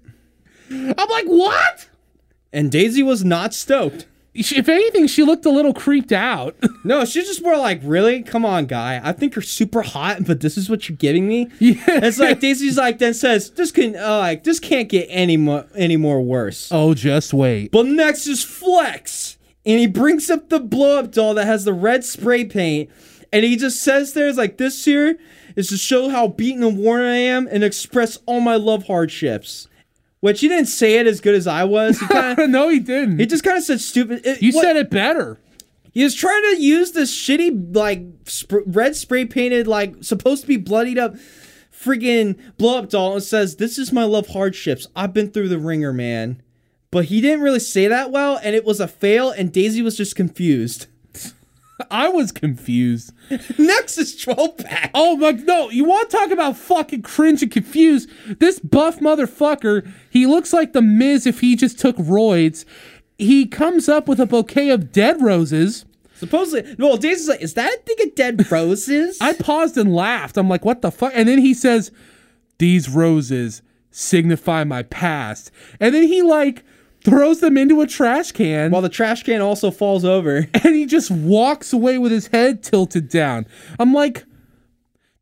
I'm 0.70 1.10
like, 1.10 1.26
what? 1.26 1.90
And 2.54 2.72
Daisy 2.72 3.02
was 3.02 3.24
not 3.24 3.54
stoked. 3.54 4.06
If 4.34 4.70
anything, 4.70 5.08
she 5.08 5.24
looked 5.24 5.46
a 5.46 5.50
little 5.50 5.74
creeped 5.74 6.12
out. 6.12 6.56
No, 6.84 7.06
she's 7.06 7.28
just 7.28 7.44
more 7.44 7.58
like, 7.58 7.80
really? 7.84 8.24
Come 8.24 8.44
on, 8.44 8.66
guy. 8.66 9.00
I 9.04 9.12
think 9.12 9.36
you're 9.36 9.44
super 9.44 9.84
hot, 9.84 10.26
but 10.26 10.40
this 10.40 10.58
is 10.58 10.68
what 10.68 10.90
you're 10.90 10.98
giving 10.98 11.28
me. 11.28 11.48
Yeah. 11.60 11.76
It's 11.88 12.18
like 12.18 12.40
Daisy's 12.40 12.76
like 12.76 12.98
then 12.98 13.14
says, 13.14 13.52
this 13.52 13.72
can 13.72 13.96
uh, 13.96 14.18
like 14.18 14.44
this 14.46 14.60
can't 14.60 14.90
get 14.90 15.06
any 15.08 15.38
more 15.38 15.68
any 15.76 15.96
more 15.96 16.24
worse. 16.24 16.70
oh, 16.72 16.96
just 16.96 17.36
wait. 17.36 17.72
But 17.72 17.86
next 17.86 18.26
is 18.26 18.44
Flex, 18.44 19.38
and 19.64 19.78
he 19.80 19.86
brings 19.86 20.32
up 20.32 20.50
the 20.50 20.60
blow 20.60 20.98
up 20.98 21.12
doll 21.12 21.36
that 21.36 21.46
has 21.46 21.64
the 21.66 21.74
red 21.74 22.04
spray 22.04 22.46
paint, 22.46 22.90
and 23.32 23.46
he 23.46 23.58
just 23.58 23.80
says 23.84 24.14
there's 24.14 24.38
like 24.38 24.58
this 24.58 24.84
here 24.84 25.20
is 25.56 25.68
to 25.68 25.78
show 25.78 26.10
how 26.10 26.30
beaten 26.30 26.64
and 26.64 26.80
worn 26.80 27.02
I 27.02 27.18
am 27.18 27.48
and 27.48 27.64
express 27.64 28.18
all 28.26 28.40
my 28.40 28.56
love 28.56 28.88
hardships. 28.88 29.68
Which 30.22 30.40
he 30.40 30.48
didn't 30.48 30.68
say 30.68 30.96
it 31.00 31.08
as 31.08 31.20
good 31.20 31.36
as 31.36 31.46
I 31.48 31.64
was. 31.66 32.00
He 32.00 32.08
kind 32.08 32.40
of 32.40 32.50
no, 32.52 32.70
he 32.70 32.80
didn't. 32.80 33.20
he 33.20 33.26
just 33.26 33.44
kind 33.44 33.58
of 33.58 33.64
said 33.64 33.82
stupid. 33.82 34.22
it- 34.26 34.42
you 34.42 34.54
what- 34.54 34.64
said 34.64 34.76
it 34.78 34.90
better. 34.90 35.40
He 35.94 36.04
was 36.06 36.16
trying 36.16 36.42
to 36.44 36.62
use 36.62 36.94
this 36.94 37.14
shitty, 37.14 37.76
like, 37.76 38.02
sp- 38.24 38.64
red 38.66 38.96
spray 38.96 39.26
painted, 39.26 39.68
like, 39.68 39.96
supposed 40.06 40.42
to 40.44 40.48
be 40.48 40.56
bloodied 40.56 40.98
up 40.98 41.16
freaking 41.74 42.38
blow 42.58 42.78
up 42.78 42.90
doll 42.90 43.14
and 43.16 43.24
says, 43.24 43.58
This 43.58 43.78
is 43.78 43.92
my 43.92 44.04
love 44.06 44.28
hardships. 44.28 44.88
I've 44.96 45.14
been 45.14 45.32
through 45.32 45.50
the 45.50 45.60
ringer, 45.60 45.92
man. 45.92 46.42
But 46.92 47.06
he 47.06 47.20
didn't 47.20 47.42
really 47.42 47.60
say 47.60 47.88
that 47.88 48.10
well, 48.12 48.40
and 48.42 48.56
it 48.56 48.64
was 48.64 48.80
a 48.80 48.88
fail, 48.88 49.32
and 49.32 49.52
Daisy 49.52 49.82
was 49.82 49.98
just 49.98 50.16
confused. 50.16 50.88
I 51.90 52.10
was 52.10 52.32
confused. 52.32 53.14
Next 53.58 53.98
is 53.98 54.16
12 54.22 54.58
pack. 54.58 54.92
Oh 54.94 55.16
my 55.18 55.32
no, 55.32 55.70
you 55.70 55.86
want 55.86 56.10
to 56.10 56.18
talk 56.18 56.32
about 56.32 56.58
fucking 56.58 57.02
cringe 57.02 57.42
and 57.42 57.52
confused? 57.52 58.10
This 58.40 58.60
buff 58.60 59.00
motherfucker, 59.00 59.90
he 60.10 60.26
looks 60.26 60.54
like 60.54 60.74
the 60.74 60.82
Miz 60.82 61.26
if 61.26 61.40
he 61.42 61.56
just 61.56 61.80
took 61.80 61.96
roids. 61.98 62.66
He 63.18 63.46
comes 63.46 63.88
up 63.88 64.08
with 64.08 64.20
a 64.20 64.26
bouquet 64.26 64.70
of 64.70 64.92
dead 64.92 65.22
roses. 65.22 65.86
Supposedly, 66.16 66.76
well, 66.78 66.98
Daisy's 66.98 67.28
like, 67.30 67.42
Is 67.42 67.56
that 67.56 67.74
a 67.74 67.78
thing 67.82 68.08
of 68.08 68.16
dead 68.16 68.52
roses? 68.52 69.18
I 69.22 69.34
paused 69.34 69.78
and 69.78 69.94
laughed. 69.96 70.38
I'm 70.38 70.50
like, 70.50 70.66
what 70.66 70.82
the 70.82 70.92
fuck? 70.92 71.12
And 71.16 71.28
then 71.28 71.40
he 71.40 71.54
says, 71.54 71.92
These 72.58 72.90
roses 72.90 73.62
signify 73.90 74.64
my 74.64 74.84
past. 74.84 75.52
And 75.80 75.94
then 75.96 76.04
he 76.04 76.22
like 76.22 76.64
throws 77.04 77.40
them 77.40 77.58
into 77.58 77.82
a 77.82 77.88
trash 77.88 78.32
can 78.32 78.72
While 78.72 78.82
the 78.82 78.90
trash 78.90 79.24
can 79.24 79.42
also 79.42 79.72
falls 79.72 80.06
over. 80.06 80.48
and 80.54 80.76
he 80.76 80.86
just 80.86 81.12
walks 81.12 81.74
away 81.74 81.98
with 81.98 82.12
his 82.12 82.28
head 82.28 82.64
tilted 82.64 83.10
down. 83.10 83.46
I'm 83.80 83.94
like, 83.94 84.24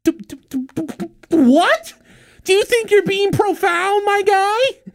"D- 0.03 0.11
d- 0.11 0.37
d- 0.49 0.67
d- 0.75 0.85
d- 0.97 1.07
what? 1.29 1.93
Do 2.43 2.53
you 2.53 2.63
think 2.63 2.89
you're 2.91 3.03
being 3.03 3.31
profound, 3.31 4.03
my 4.05 4.23
guy? 4.25 4.91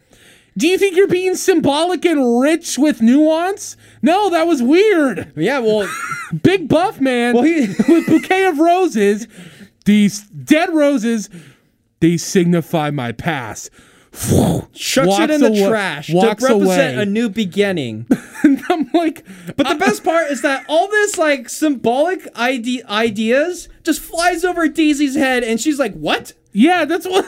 Do 0.57 0.69
you 0.69 0.79
think 0.79 0.97
you're 0.97 1.09
being 1.09 1.35
symbolic 1.35 2.05
and 2.05 2.41
rich 2.41 2.79
with 2.79 3.01
nuance? 3.03 3.77
No, 4.03 4.31
that 4.31 4.47
was 4.47 4.63
weird. 4.63 5.33
yeah, 5.37 5.59
well, 5.59 5.89
Big 6.43 6.69
buff 6.69 7.01
man 7.01 7.35
Well, 7.35 7.43
he- 7.45 7.67
with 7.89 8.07
bouquet 8.07 8.47
of 8.47 8.59
roses. 8.59 9.27
These 9.85 10.23
dead 10.29 10.71
roses, 10.73 11.29
they 12.01 12.17
signify 12.17 12.91
my 12.91 13.13
past. 13.13 13.71
Chucks 14.73 15.19
it 15.19 15.31
in 15.31 15.41
the 15.41 15.49
awa- 15.63 15.69
trash 15.69 16.07
to 16.09 16.21
represent 16.21 16.63
away. 16.63 16.95
a 17.03 17.05
new 17.07 17.29
beginning. 17.29 18.07
And 18.45 18.61
I'm 18.69 18.91
like, 18.93 19.25
But 19.57 19.67
the 19.69 19.75
best 19.77 20.05
part 20.05 20.31
is 20.31 20.43
that 20.43 20.67
all 20.69 20.87
this 20.89 21.17
like 21.17 21.49
symbolic 21.49 22.29
ide- 22.35 22.85
ideas 22.87 23.71
just 23.85 24.01
flies 24.01 24.45
over 24.45 24.69
Daisy's 24.69 25.15
head, 25.17 25.43
and 25.43 25.59
she's 25.59 25.79
like, 25.79 25.95
"What?" 25.95 26.35
yeah, 26.53 26.85
that's 26.85 27.07
what. 27.07 27.25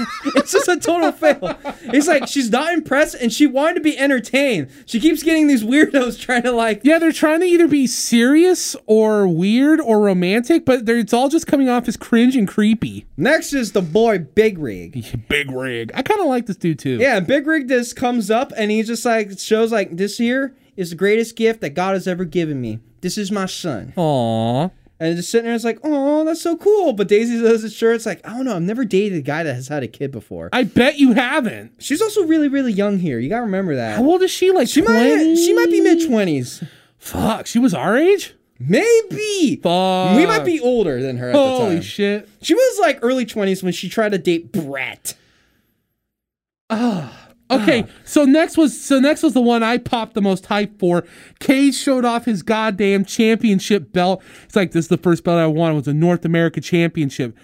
It's 0.36 0.52
just 0.52 0.68
a 0.68 0.78
total 0.78 1.12
fail. 1.12 1.56
It's 1.84 2.06
like 2.06 2.26
she's 2.28 2.50
not 2.50 2.72
impressed, 2.72 3.14
and 3.14 3.32
she 3.32 3.46
wanted 3.46 3.74
to 3.74 3.80
be 3.80 3.96
entertained. 3.98 4.70
She 4.86 5.00
keeps 5.00 5.22
getting 5.22 5.46
these 5.46 5.62
weirdos 5.62 6.18
trying 6.18 6.42
to 6.42 6.52
like. 6.52 6.80
Yeah, 6.82 6.98
they're 6.98 7.12
trying 7.12 7.40
to 7.40 7.46
either 7.46 7.68
be 7.68 7.86
serious 7.86 8.76
or 8.86 9.26
weird 9.26 9.80
or 9.80 10.00
romantic, 10.00 10.64
but 10.64 10.86
they're, 10.86 10.98
it's 10.98 11.12
all 11.12 11.28
just 11.28 11.46
coming 11.46 11.68
off 11.68 11.88
as 11.88 11.96
cringe 11.96 12.36
and 12.36 12.48
creepy. 12.48 13.06
Next 13.16 13.52
is 13.52 13.72
the 13.72 13.82
boy 13.82 14.18
Big 14.18 14.58
Rig. 14.58 15.04
Big 15.28 15.50
rig. 15.50 15.90
I 15.94 16.02
kind 16.02 16.20
of 16.20 16.26
like 16.26 16.46
this 16.46 16.56
dude 16.56 16.78
too. 16.78 16.98
Yeah, 16.98 17.20
Big 17.20 17.46
Rig 17.46 17.68
just 17.68 17.96
comes 17.96 18.30
up, 18.30 18.52
and 18.56 18.70
he 18.70 18.82
just 18.82 19.04
like 19.04 19.38
shows 19.38 19.72
like 19.72 19.96
this 19.96 20.18
here 20.18 20.54
is 20.76 20.90
the 20.90 20.96
greatest 20.96 21.36
gift 21.36 21.60
that 21.60 21.70
God 21.70 21.94
has 21.94 22.06
ever 22.06 22.24
given 22.24 22.60
me. 22.60 22.78
This 23.00 23.16
is 23.18 23.30
my 23.30 23.46
son. 23.46 23.92
Aw. 23.96 24.70
And 25.00 25.16
just 25.16 25.30
sitting 25.30 25.46
there, 25.46 25.54
it's 25.54 25.64
like, 25.64 25.78
oh, 25.82 26.24
that's 26.26 26.42
so 26.42 26.56
cool. 26.58 26.92
But 26.92 27.08
Daisy 27.08 27.40
does 27.40 27.64
it 27.64 27.72
sure. 27.72 27.94
It's 27.94 28.04
like, 28.04 28.20
I 28.28 28.34
don't 28.36 28.44
know. 28.44 28.54
I've 28.54 28.60
never 28.62 28.84
dated 28.84 29.16
a 29.18 29.22
guy 29.22 29.42
that 29.42 29.54
has 29.54 29.66
had 29.68 29.82
a 29.82 29.88
kid 29.88 30.10
before. 30.12 30.50
I 30.52 30.64
bet 30.64 30.98
you 30.98 31.14
haven't. 31.14 31.72
She's 31.82 32.02
also 32.02 32.24
really, 32.26 32.48
really 32.48 32.72
young 32.72 32.98
here. 32.98 33.18
You 33.18 33.30
gotta 33.30 33.42
remember 33.46 33.74
that. 33.76 33.96
How 33.96 34.04
old 34.04 34.20
is 34.22 34.30
she? 34.30 34.50
Like 34.50 34.68
She 34.68 34.82
20? 34.82 34.98
might, 35.16 35.34
she 35.36 35.54
might 35.54 35.70
be 35.70 35.80
mid 35.80 36.06
twenties. 36.06 36.62
Fuck, 36.98 37.46
she 37.46 37.58
was 37.58 37.72
our 37.72 37.96
age? 37.96 38.34
Maybe. 38.58 39.56
Fuck. 39.62 40.16
We 40.16 40.26
might 40.26 40.44
be 40.44 40.60
older 40.60 41.00
than 41.00 41.16
her 41.16 41.28
at 41.30 41.32
the 41.32 41.38
Holy 41.38 41.80
shit. 41.80 42.28
she 42.42 42.52
was 42.52 42.78
like 42.78 42.98
early 43.00 43.24
twenties 43.24 43.62
when 43.62 43.72
she 43.72 43.88
tried 43.88 44.12
to 44.12 44.18
date 44.18 44.52
Brett. 44.52 45.14
Okay, 47.50 47.84
ah. 47.86 47.92
so 48.04 48.24
next 48.24 48.56
was 48.56 48.80
so 48.80 48.98
next 49.00 49.22
was 49.22 49.34
the 49.34 49.40
one 49.40 49.62
I 49.62 49.78
popped 49.78 50.14
the 50.14 50.22
most 50.22 50.46
hype 50.46 50.78
for. 50.78 51.04
Cage 51.40 51.74
showed 51.74 52.04
off 52.04 52.24
his 52.24 52.42
goddamn 52.42 53.04
championship 53.04 53.92
belt. 53.92 54.22
It's 54.44 54.56
like 54.56 54.72
this 54.72 54.84
is 54.86 54.88
the 54.88 54.98
first 54.98 55.24
belt 55.24 55.38
I 55.38 55.46
won. 55.46 55.72
It 55.72 55.76
was 55.76 55.88
a 55.88 55.94
North 55.94 56.24
America 56.24 56.60
Championship. 56.60 57.36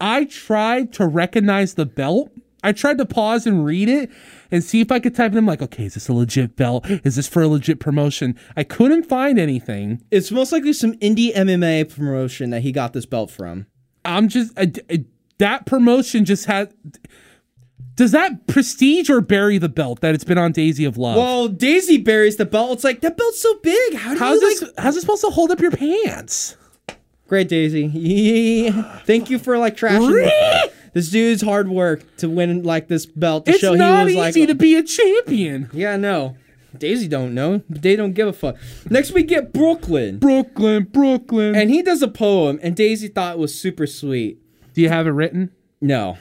I 0.00 0.24
tried 0.24 0.92
to 0.94 1.06
recognize 1.06 1.74
the 1.74 1.86
belt. 1.86 2.30
I 2.64 2.72
tried 2.72 2.98
to 2.98 3.06
pause 3.06 3.46
and 3.46 3.64
read 3.64 3.88
it 3.88 4.10
and 4.50 4.62
see 4.62 4.80
if 4.80 4.92
I 4.92 5.00
could 5.00 5.14
type 5.14 5.32
in. 5.32 5.38
I'm 5.38 5.46
like, 5.46 5.62
okay, 5.62 5.84
is 5.86 5.94
this 5.94 6.08
a 6.08 6.12
legit 6.12 6.54
belt? 6.56 6.88
Is 7.04 7.16
this 7.16 7.26
for 7.26 7.42
a 7.42 7.48
legit 7.48 7.80
promotion? 7.80 8.38
I 8.56 8.62
couldn't 8.62 9.04
find 9.04 9.38
anything. 9.38 10.00
It's 10.12 10.30
most 10.30 10.52
likely 10.52 10.72
some 10.72 10.94
indie 10.94 11.34
MMA 11.34 11.92
promotion 11.94 12.50
that 12.50 12.62
he 12.62 12.70
got 12.70 12.92
this 12.92 13.06
belt 13.06 13.30
from. 13.30 13.66
I'm 14.04 14.28
just 14.28 14.56
I, 14.58 14.72
I- 14.90 15.04
that 15.38 15.66
promotion 15.66 16.24
just 16.24 16.44
had. 16.46 16.72
Does 17.94 18.12
that 18.12 18.46
prestige 18.46 19.10
or 19.10 19.20
bury 19.20 19.58
the 19.58 19.68
belt 19.68 20.00
that 20.00 20.14
it's 20.14 20.24
been 20.24 20.38
on 20.38 20.52
Daisy 20.52 20.84
of 20.84 20.96
Love? 20.96 21.16
Well, 21.16 21.48
Daisy 21.48 21.98
buries 21.98 22.36
the 22.36 22.46
belt. 22.46 22.72
It's 22.72 22.84
like 22.84 23.00
that 23.02 23.16
belt's 23.16 23.40
so 23.42 23.54
big. 23.62 23.94
How 23.94 24.14
do 24.14 24.18
How's 24.18 24.40
you 24.40 24.48
this? 24.48 24.62
like? 24.62 24.70
How's 24.78 24.96
it 24.96 25.02
supposed 25.02 25.20
to 25.22 25.30
hold 25.30 25.50
up 25.50 25.60
your 25.60 25.70
pants? 25.72 26.56
Great, 27.28 27.48
Daisy. 27.48 28.70
Thank 29.04 29.30
you 29.30 29.38
for 29.38 29.58
like 29.58 29.76
trashing 29.76 30.70
this 30.94 31.08
dude's 31.10 31.40
hard 31.42 31.68
work 31.68 32.04
to 32.18 32.28
win 32.28 32.62
like 32.64 32.88
this 32.88 33.06
belt 33.06 33.46
to 33.46 33.52
It's 33.52 33.60
show 33.60 33.74
not 33.74 34.08
he 34.08 34.16
was 34.16 34.28
easy 34.36 34.40
like. 34.40 34.48
to 34.50 34.54
be 34.54 34.74
a 34.76 34.82
champion. 34.82 35.70
yeah, 35.72 35.96
no. 35.96 36.36
Daisy 36.76 37.08
don't 37.08 37.34
know. 37.34 37.62
They 37.68 37.96
don't 37.96 38.12
give 38.12 38.28
a 38.28 38.32
fuck. 38.32 38.56
Next 38.90 39.12
we 39.12 39.22
get 39.22 39.52
Brooklyn. 39.52 40.18
Brooklyn, 40.18 40.84
Brooklyn. 40.84 41.54
And 41.54 41.68
he 41.70 41.82
does 41.82 42.00
a 42.02 42.08
poem, 42.08 42.58
and 42.62 42.74
Daisy 42.74 43.08
thought 43.08 43.34
it 43.34 43.38
was 43.38 43.58
super 43.58 43.86
sweet. 43.86 44.38
do 44.74 44.80
you 44.80 44.88
have 44.88 45.06
it 45.06 45.10
written? 45.10 45.50
No. 45.82 46.16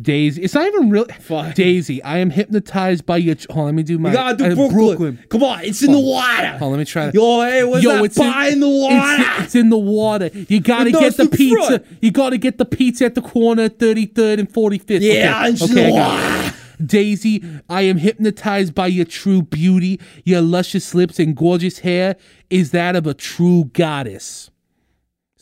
Daisy. 0.00 0.42
It's 0.42 0.52
not 0.54 0.66
even 0.66 0.90
real. 0.90 1.06
Fuck. 1.20 1.54
Daisy, 1.54 2.02
I 2.02 2.18
am 2.18 2.28
hypnotized 2.28 3.06
by 3.06 3.16
your. 3.16 3.34
Ch- 3.34 3.46
Hold 3.48 3.60
on, 3.60 3.64
let 3.66 3.74
me 3.76 3.82
do 3.82 3.98
my. 3.98 4.10
You 4.10 4.14
gotta 4.16 4.54
do 4.54 4.64
uh, 4.64 4.68
Brooklyn. 4.68 5.18
Come 5.30 5.42
on, 5.42 5.64
it's 5.64 5.82
in 5.82 5.90
the 5.92 5.98
water. 5.98 6.48
Hold 6.48 6.62
on, 6.62 6.70
let 6.72 6.78
me 6.80 6.84
try 6.84 7.06
that. 7.06 7.14
Yo, 7.14 7.40
hey, 7.42 7.64
what's 7.64 7.82
Yo, 7.82 7.90
that 7.92 8.04
it's 8.04 8.16
in- 8.18 8.22
pie 8.30 8.48
in, 8.48 8.60
the 8.60 8.68
water? 8.68 8.96
It's, 9.22 9.44
it's 9.44 9.54
in 9.54 9.70
the 9.70 9.78
water. 9.78 10.30
You 10.34 10.60
gotta 10.60 10.90
No, 10.90 11.00
get 11.00 11.16
the 11.16 11.28
pizza. 11.28 11.66
front. 11.80 11.86
You 12.02 12.10
gotta 12.10 12.36
get 12.36 12.58
the 12.58 12.66
pizza 12.66 13.06
at 13.06 13.14
the 13.14 13.22
corner, 13.22 13.70
thirty 13.70 14.04
third 14.04 14.38
and 14.38 14.52
forty 14.52 14.76
fifth. 14.78 15.02
Yeah, 15.02 15.48
it's 15.48 15.66
in 15.66 15.74
the 15.74 15.86
I 15.86 15.90
got. 15.90 16.54
Daisy, 16.84 17.42
I 17.70 17.82
am 17.82 17.96
hypnotized 17.96 18.74
by 18.74 18.88
your 18.88 19.06
true 19.06 19.40
beauty. 19.40 19.98
Your 20.24 20.42
luscious 20.42 20.94
lips 20.94 21.18
and 21.18 21.34
gorgeous 21.34 21.78
hair 21.78 22.16
is 22.50 22.70
that 22.72 22.96
of 22.96 23.06
a 23.06 23.14
true 23.14 23.70
goddess. 23.72 24.50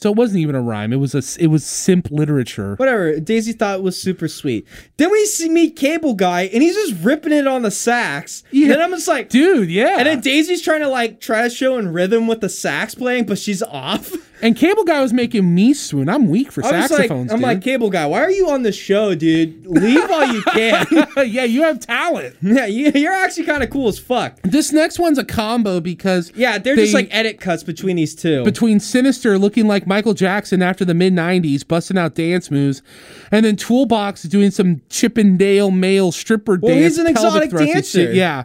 So 0.04 0.10
it 0.10 0.16
wasn't 0.18 0.40
even 0.40 0.54
a 0.54 0.60
rhyme. 0.60 0.92
It 0.92 0.96
was 0.96 1.14
a 1.14 1.42
it 1.42 1.46
was 1.46 1.64
simp 1.64 2.10
literature. 2.10 2.74
Whatever. 2.74 3.18
Daisy 3.20 3.54
thought 3.54 3.78
it 3.78 3.82
was 3.82 3.98
super 3.98 4.28
sweet. 4.28 4.68
Then 4.98 5.10
we 5.10 5.24
see 5.24 5.48
meet 5.48 5.76
Cable 5.76 6.12
Guy, 6.12 6.42
and 6.42 6.62
he's 6.62 6.74
just 6.74 7.02
ripping 7.02 7.32
it 7.32 7.46
on 7.46 7.62
the 7.62 7.70
sax. 7.70 8.42
Yeah. 8.50 8.68
Then 8.68 8.82
I'm 8.82 8.90
just 8.90 9.08
like, 9.08 9.30
Dude, 9.30 9.70
yeah. 9.70 9.96
And 9.96 10.06
then 10.06 10.20
Daisy's 10.20 10.60
trying 10.60 10.82
to 10.82 10.88
like 10.88 11.20
try 11.20 11.44
to 11.44 11.48
show 11.48 11.78
in 11.78 11.94
rhythm 11.94 12.26
with 12.26 12.42
the 12.42 12.50
sax 12.50 12.94
playing, 12.94 13.24
but 13.24 13.38
she's 13.38 13.62
off. 13.62 14.12
And 14.42 14.56
Cable 14.56 14.84
Guy 14.84 15.00
was 15.00 15.12
making 15.12 15.54
me 15.54 15.72
swoon. 15.72 16.08
I'm 16.08 16.28
weak 16.28 16.50
for 16.52 16.62
I 16.64 16.66
was 16.82 16.90
like, 16.90 16.98
saxophones, 16.98 17.30
I'm 17.32 17.38
dude. 17.38 17.46
like, 17.46 17.62
Cable 17.62 17.88
Guy, 17.88 18.04
why 18.06 18.20
are 18.20 18.30
you 18.30 18.50
on 18.50 18.62
the 18.62 18.72
show, 18.72 19.14
dude? 19.14 19.64
Leave 19.66 20.08
while 20.10 20.34
you 20.34 20.42
can. 20.42 20.86
yeah, 21.26 21.44
you 21.44 21.62
have 21.62 21.78
talent. 21.80 22.36
yeah, 22.42 22.66
you, 22.66 22.90
you're 22.94 23.12
actually 23.12 23.44
kind 23.44 23.62
of 23.62 23.70
cool 23.70 23.88
as 23.88 23.98
fuck. 23.98 24.38
This 24.42 24.72
next 24.72 24.98
one's 24.98 25.18
a 25.18 25.24
combo 25.24 25.80
because 25.80 26.32
Yeah, 26.34 26.58
they're 26.58 26.74
They- 26.76 26.82
just 26.82 26.94
like 26.94 27.08
edit 27.10 27.40
cuts 27.40 27.62
between 27.62 27.96
these 27.96 28.14
two. 28.14 28.44
between 28.44 28.80
Sinister 28.80 29.38
looking 29.38 29.66
like 29.68 29.86
Michael 29.86 30.14
Jackson 30.14 30.62
after 30.62 30.84
the 30.84 30.94
mid 30.94 31.12
90s, 31.14 31.66
busting 31.66 31.96
out 31.96 32.14
dance 32.14 32.50
moves, 32.50 32.82
and 33.30 33.46
then 33.46 33.56
Toolbox 33.56 34.24
doing 34.24 34.50
some 34.50 34.82
Chippendale 34.90 35.70
male 35.70 36.10
stripper 36.12 36.58
Well, 36.60 36.74
dance. 36.74 36.96
he's 36.96 36.98
an 36.98 37.14
pelvic 37.14 37.44
exotic 37.44 37.50
thrust 37.50 37.62
and 37.64 37.72
dancer. 37.74 37.98
shit. 38.06 38.14
Yeah. 38.14 38.44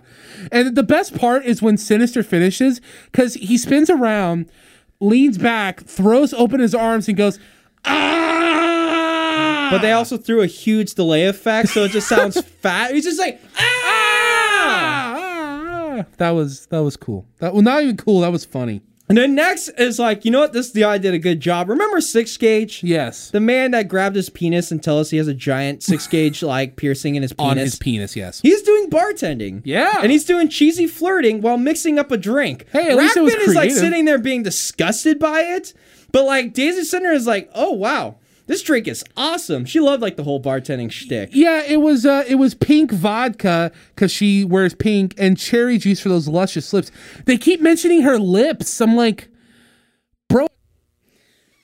And 0.52 0.76
the 0.76 0.84
best 0.84 1.18
part 1.18 1.46
is 1.46 1.62
when 1.62 1.78
Sinister 1.78 2.24
finishes 2.24 2.80
because 3.12 3.34
he 3.34 3.58
spins 3.58 3.90
around, 3.90 4.50
leans 5.00 5.38
back, 5.38 5.82
throws 5.82 6.34
open 6.34 6.60
his 6.60 6.76
arms, 6.76 7.08
and 7.08 7.18
goes, 7.18 7.40
ah! 7.86 9.70
but 9.72 9.82
they 9.82 9.92
also 9.92 10.18
threw 10.18 10.42
a 10.42 10.48
huge 10.48 10.94
delay 10.94 11.26
effect, 11.26 11.70
so 11.70 11.84
it 11.84 11.92
just 11.92 12.08
sounds 12.08 12.42
fat. 12.62 12.94
He's 12.94 13.04
just 13.04 13.20
like, 13.20 13.42
ah! 13.58 13.90
Ah, 14.62 15.16
ah, 15.18 16.00
ah. 16.00 16.06
That 16.18 16.32
was 16.32 16.66
that 16.68 16.80
was 16.84 16.98
cool. 16.98 17.26
That 17.40 17.54
well, 17.54 17.62
not 17.62 17.84
even 17.84 17.98
cool. 17.98 18.22
That 18.22 18.32
was 18.32 18.46
funny. 18.46 18.82
And 19.10 19.18
then 19.18 19.34
next 19.34 19.70
is 19.70 19.98
like, 19.98 20.24
you 20.24 20.30
know 20.30 20.40
what? 20.40 20.54
This 20.54 20.70
guy 20.70 21.00
did 21.00 21.16
a 21.16 21.20
good 21.20 21.40
job. 21.40 21.68
Remember 21.68 22.00
Six 22.00 22.38
Gauge? 22.38 22.84
Yes, 22.84 23.32
The 23.32 23.40
man 23.40 23.72
that 23.72 23.88
grabbed 23.88 24.16
his 24.16 24.30
penis 24.30 24.72
and 24.72 24.84
tell 24.84 25.00
us 25.00 25.10
he 25.10 25.18
has 25.18 25.28
a 25.28 25.34
giant 25.34 25.82
six 25.82 26.06
gauge 26.16 26.44
like 26.44 26.76
piercing 26.76 27.16
in 27.16 27.24
his 27.24 27.34
penis. 27.34 27.52
on 27.52 27.58
his 27.58 27.76
penis. 27.76 28.16
Yes. 28.16 28.40
He's 28.42 28.62
doing 28.62 28.88
bartending. 28.90 29.62
Yeah. 29.66 30.00
And 30.04 30.12
he's 30.12 30.26
doing 30.26 30.48
cheesy 30.48 30.86
flirting 30.86 31.42
while 31.42 31.58
mixing 31.58 31.98
up 31.98 32.12
a 32.12 32.18
drink. 32.18 32.66
Hey, 32.72 32.90
at 32.92 32.98
least 32.98 33.18
it 33.18 33.22
was 33.22 33.34
Rachtman 33.34 33.48
is 33.48 33.56
like 33.56 33.72
sitting 33.72 34.06
there 34.06 34.20
being 34.20 34.44
disgusted 34.44 35.18
by 35.18 35.42
it. 35.42 35.74
But 36.12 36.26
like 36.26 36.54
Daisy 36.54 36.84
Center 36.84 37.12
is 37.12 37.26
like, 37.26 37.50
oh 37.56 37.72
wow, 37.72 38.18
this 38.50 38.64
drink 38.64 38.88
is 38.88 39.06
awesome. 39.16 39.64
She 39.64 39.80
loved 39.80 40.02
like 40.02 40.16
the 40.18 40.24
whole 40.24 40.42
bartending 40.42 40.92
shtick. 40.92 41.30
Yeah, 41.34 41.62
it 41.62 41.82
was 41.82 42.04
uh 42.04 42.26
it 42.28 42.36
was 42.36 42.56
pink 42.56 42.92
vodka 42.92 43.72
because 43.94 44.12
she 44.12 44.44
wears 44.44 44.74
pink 44.74 45.14
and 45.20 45.38
cherry 45.38 45.78
juice 45.78 46.00
for 46.00 46.10
those 46.10 46.28
luscious 46.28 46.74
lips. 46.74 46.92
They 47.26 47.38
keep 47.38 47.62
mentioning 47.62 48.02
her 48.02 48.18
lips. 48.18 48.82
I'm 48.82 48.96
like, 48.96 49.30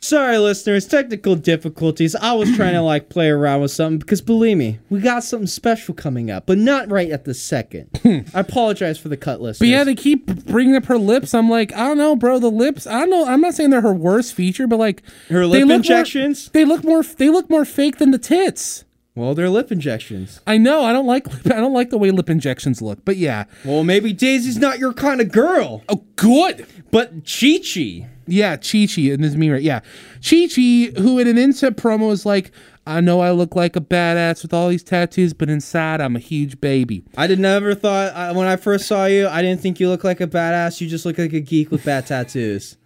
Sorry, 0.05 0.37
listeners, 0.37 0.85
technical 0.85 1.35
difficulties. 1.35 2.13
I 2.15 2.33
was 2.33 2.55
trying 2.55 2.73
to 2.75 2.81
like 2.81 3.09
play 3.09 3.27
around 3.29 3.61
with 3.61 3.71
something 3.71 3.97
because 3.97 4.21
believe 4.21 4.55
me, 4.55 4.77
we 4.91 4.99
got 4.99 5.23
something 5.23 5.47
special 5.47 5.95
coming 5.95 6.29
up, 6.29 6.45
but 6.45 6.59
not 6.59 6.91
right 6.91 7.09
at 7.09 7.25
the 7.25 7.33
second. 7.33 7.89
I 8.35 8.39
apologize 8.41 8.99
for 8.99 9.09
the 9.09 9.17
cut 9.17 9.41
listeners. 9.41 9.59
but 9.59 9.67
yeah, 9.67 9.83
they 9.83 9.95
keep 9.95 10.27
bringing 10.45 10.75
up 10.75 10.85
her 10.85 10.99
lips. 10.99 11.33
I'm 11.33 11.49
like, 11.49 11.73
I 11.73 11.87
don't 11.87 11.97
know, 11.97 12.15
bro. 12.15 12.37
The 12.37 12.51
lips. 12.51 12.85
I 12.85 12.99
don't 12.99 13.09
know. 13.09 13.25
I'm 13.25 13.41
not 13.41 13.55
saying 13.55 13.71
they're 13.71 13.81
her 13.81 13.95
worst 13.95 14.35
feature, 14.35 14.67
but 14.67 14.77
like 14.77 15.01
Her 15.29 15.39
they 15.47 15.59
lip 15.63 15.67
more- 15.69 15.75
injections? 15.77 16.49
they 16.51 16.65
look 16.65 16.83
more. 16.83 17.01
They 17.01 17.29
look 17.29 17.49
more 17.49 17.65
fake 17.65 17.97
than 17.97 18.11
the 18.11 18.19
tits. 18.19 18.85
well, 19.15 19.33
they're 19.33 19.49
lip 19.49 19.71
injections. 19.71 20.39
I 20.45 20.59
know. 20.59 20.83
I 20.83 20.93
don't 20.93 21.07
like. 21.07 21.27
I 21.47 21.55
don't 21.59 21.73
like 21.73 21.89
the 21.89 21.97
way 21.97 22.11
lip 22.11 22.29
injections 22.29 22.79
look. 22.79 23.03
But 23.05 23.17
yeah. 23.17 23.45
Well, 23.63 23.83
maybe 23.83 24.13
Daisy's 24.13 24.57
not 24.59 24.77
your 24.77 24.93
kind 24.93 25.19
of 25.19 25.31
girl, 25.31 25.83
Oh, 25.89 26.03
good. 26.15 26.67
but 26.91 27.11
Chi 27.25 27.57
Chi. 27.57 28.09
Yeah, 28.28 28.57
Chi 28.57 28.88
Chi, 28.88 29.01
and 29.03 29.23
this 29.23 29.32
is 29.32 29.38
me 29.38 29.49
right. 29.49 29.61
Yeah, 29.61 29.82
Chi 30.28 30.47
Chi, 30.47 30.99
who 30.99 31.19
in 31.19 31.28
an 31.28 31.38
inset 31.38 31.78
promo 31.78 32.11
is 32.11 32.26
like, 32.26 32.51
I 32.88 33.01
know 33.01 33.19
I 33.19 33.32
look 33.32 33.55
like 33.55 33.76
a 33.76 33.82
badass 33.82 34.43
with 34.43 34.53
all 34.53 34.69
these 34.69 34.84
tattoos, 34.84 35.34
but 35.34 35.49
inside 35.49 36.01
I'm 36.01 36.15
a 36.15 36.19
huge 36.19 36.61
baby. 36.61 37.03
I 37.17 37.28
did 37.28 37.39
never 37.39 37.73
thought 37.73 38.13
I, 38.13 38.32
when 38.32 38.47
I 38.47 38.55
first 38.55 38.88
saw 38.88 39.05
you, 39.05 39.28
I 39.28 39.41
didn't 39.41 39.61
think 39.61 39.80
you 39.80 39.89
looked 39.89 40.03
like 40.03 40.21
a 40.21 40.28
badass. 40.28 40.82
You 40.82 40.88
just 40.88 41.05
look 41.05 41.17
like 41.17 41.34
a 41.34 41.39
geek 41.39 41.71
with 41.71 41.84
bad 41.84 42.05
tattoos. 42.07 42.78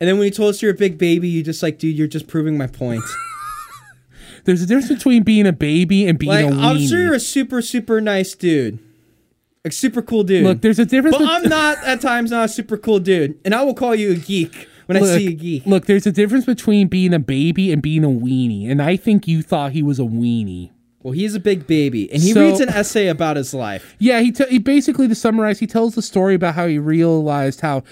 And 0.00 0.08
then 0.08 0.18
when 0.18 0.26
you 0.26 0.30
told 0.30 0.50
us 0.50 0.62
you're 0.62 0.72
a 0.72 0.76
big 0.76 0.98
baby, 0.98 1.28
you 1.28 1.42
just 1.42 1.62
like, 1.62 1.78
dude, 1.78 1.96
you're 1.96 2.06
just 2.06 2.26
proving 2.26 2.56
my 2.58 2.66
point. 2.66 3.02
There's 4.44 4.62
a 4.62 4.66
difference 4.66 4.88
between 4.88 5.22
being 5.22 5.46
a 5.46 5.52
baby 5.52 6.06
and 6.06 6.18
being 6.18 6.30
like, 6.30 6.46
a 6.46 6.48
weenie. 6.50 6.62
I'm 6.62 6.86
sure 6.86 7.00
you're 7.00 7.14
a 7.14 7.20
super, 7.20 7.62
super 7.62 8.00
nice 8.00 8.34
dude, 8.34 8.78
a 9.64 9.70
super 9.70 10.02
cool 10.02 10.24
dude. 10.24 10.44
Look, 10.44 10.60
there's 10.60 10.78
a 10.78 10.84
difference. 10.84 11.16
but 11.16 11.26
I'm 11.26 11.48
not 11.48 11.78
at 11.84 12.00
times 12.00 12.30
not 12.30 12.44
a 12.46 12.48
super 12.48 12.76
cool 12.76 12.98
dude, 12.98 13.38
and 13.44 13.54
I 13.54 13.62
will 13.62 13.74
call 13.74 13.94
you 13.94 14.12
a 14.12 14.16
geek 14.16 14.68
when 14.86 14.96
I 14.96 15.00
see 15.06 15.28
a 15.28 15.32
geek. 15.32 15.66
Look, 15.66 15.86
there's 15.86 16.06
a 16.06 16.12
difference 16.12 16.44
between 16.44 16.88
being 16.88 17.14
a 17.14 17.18
baby 17.18 17.72
and 17.72 17.80
being 17.82 18.04
a 18.04 18.08
weenie, 18.08 18.70
and 18.70 18.82
I 18.82 18.96
think 18.96 19.26
you 19.26 19.42
thought 19.42 19.72
he 19.72 19.82
was 19.82 19.98
a 19.98 20.02
weenie. 20.04 20.70
Well, 21.02 21.12
he's 21.12 21.34
a 21.34 21.40
big 21.40 21.66
baby, 21.66 22.10
and 22.12 22.22
he 22.22 22.32
So- 22.32 22.46
reads 22.46 22.60
an 22.60 22.70
essay 22.70 23.08
about 23.08 23.36
his 23.36 23.52
life. 23.52 23.94
Yeah, 23.98 24.20
he, 24.20 24.32
t- 24.32 24.46
he 24.48 24.58
basically 24.58 25.06
to 25.08 25.14
summarize, 25.14 25.58
he 25.58 25.66
tells 25.66 25.94
the 25.94 26.02
story 26.02 26.34
about 26.34 26.54
how 26.54 26.66
he 26.66 26.78
realized 26.78 27.60
how 27.60 27.82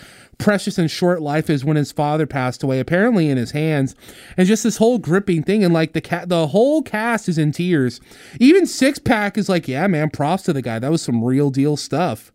precious 0.42 0.76
and 0.78 0.90
short 0.90 1.22
life 1.22 1.48
is 1.48 1.64
when 1.64 1.76
his 1.76 1.92
father 1.92 2.26
passed 2.26 2.62
away, 2.62 2.80
apparently 2.80 3.28
in 3.30 3.36
his 3.36 3.52
hands, 3.52 3.94
and 4.36 4.46
just 4.46 4.62
this 4.62 4.76
whole 4.76 4.98
gripping 4.98 5.42
thing, 5.42 5.64
and 5.64 5.72
like 5.72 5.92
the 5.92 6.00
cat, 6.00 6.28
the 6.28 6.48
whole 6.48 6.82
cast 6.82 7.28
is 7.28 7.38
in 7.38 7.52
tears. 7.52 8.00
Even 8.40 8.66
Six 8.66 8.98
Pack 8.98 9.38
is 9.38 9.48
like, 9.48 9.68
yeah, 9.68 9.86
man, 9.86 10.10
props 10.10 10.42
to 10.44 10.52
the 10.52 10.62
guy. 10.62 10.78
That 10.78 10.90
was 10.90 11.02
some 11.02 11.22
real 11.24 11.50
deal 11.50 11.76
stuff. 11.76 12.32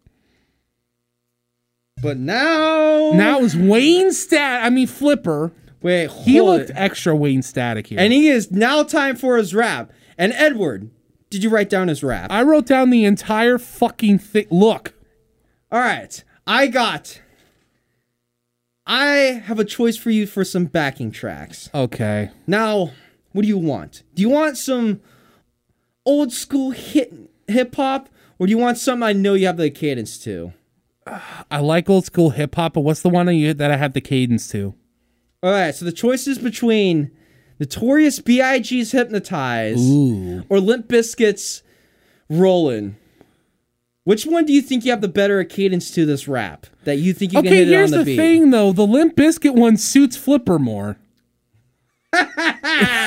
But 2.02 2.18
now, 2.18 3.12
Now 3.14 3.40
was 3.40 3.56
Wayne 3.56 4.12
Stat. 4.12 4.64
I 4.64 4.70
mean 4.70 4.88
Flipper. 4.88 5.52
wait, 5.82 6.12
He 6.12 6.40
looked 6.42 6.70
it. 6.70 6.76
extra 6.76 7.16
Wayne 7.16 7.42
Static 7.42 7.88
here. 7.88 8.00
and 8.00 8.14
he 8.14 8.28
is 8.28 8.52
now 8.52 8.84
time 8.84 9.16
for 9.16 9.38
his 9.38 9.54
rap. 9.56 9.92
And 10.18 10.32
Edward, 10.34 10.92
did 11.30 11.44
you 11.44 11.50
write 11.50 11.70
down 11.70 11.88
his 11.88 12.04
rap? 12.04 12.32
I 12.32 12.44
wrote 12.44 12.68
down 12.68 12.90
the 12.92 13.04
entire 13.06 13.58
fucking 13.58 14.20
thing. 14.20 14.46
Look, 14.52 14.94
All 15.72 15.80
right, 15.80 16.24
I 16.46 16.68
got. 16.68 17.22
I 18.88 19.42
have 19.46 19.60
a 19.60 19.66
choice 19.66 19.98
for 19.98 20.10
you 20.12 20.26
for 20.26 20.44
some 20.46 20.66
backing 20.66 21.12
tracks. 21.12 21.70
okay. 21.74 22.30
Now, 22.48 22.92
what 23.34 23.42
do 23.42 23.48
you 23.48 23.58
want? 23.58 24.04
Do 24.16 24.22
you 24.22 24.30
want 24.30 24.58
some 24.58 25.02
old 26.06 26.32
school 26.32 26.72
hit 26.72 27.14
hip 27.48 27.76
hop, 27.76 28.10
or 28.40 28.48
do 28.48 28.52
you 28.52 28.58
want 28.58 28.78
something 28.78 29.04
I 29.04 29.14
know 29.14 29.34
you 29.34 29.46
have 29.48 29.58
the 29.58 29.70
cadence 29.70 30.18
to? 30.20 30.54
I 31.52 31.60
like 31.60 31.90
old 31.90 32.06
school 32.06 32.30
hip 32.32 32.56
hop, 32.56 32.74
but 32.74 32.82
what's 32.82 33.02
the 33.02 33.10
one 33.10 33.26
that 33.28 33.34
you- 33.36 33.54
that 33.54 33.72
I 33.72 33.78
have 33.78 33.94
the 33.94 34.02
cadence 34.02 34.48
to? 34.52 34.74
All 35.44 35.52
right, 35.52 35.76
so 35.76 35.86
the 35.86 35.92
choice 35.92 36.26
is 36.28 36.40
between 36.40 37.12
Notorious 37.60 38.20
B.I.G.'s 38.20 38.92
"Hypnotize" 38.92 39.80
Ooh. 39.80 40.44
or 40.50 40.60
Limp 40.60 40.88
Bizkit's 40.88 41.62
"Rollin'." 42.30 42.96
Which 44.08 44.26
one 44.26 44.46
do 44.46 44.54
you 44.54 44.62
think 44.62 44.86
you 44.86 44.92
have 44.92 45.02
the 45.02 45.10
better 45.10 45.44
cadence 45.44 45.92
to 45.92 46.06
this 46.06 46.30
rap? 46.30 46.66
That 46.86 46.96
you 46.96 47.14
think 47.14 47.34
you 47.34 47.42
can 47.42 47.52
hit 47.52 47.68
it 47.68 47.74
on 47.74 47.78
here's 47.80 47.92
the, 47.92 47.98
the, 47.98 48.04
beat? 48.06 48.16
thing 48.16 48.52
though. 48.52 48.72
The 48.72 48.88
Limp 48.88 49.18
Bizkit 49.18 49.54
one 49.54 49.76
suits 49.76 50.16
Flipper 50.16 50.58
more. 50.58 50.98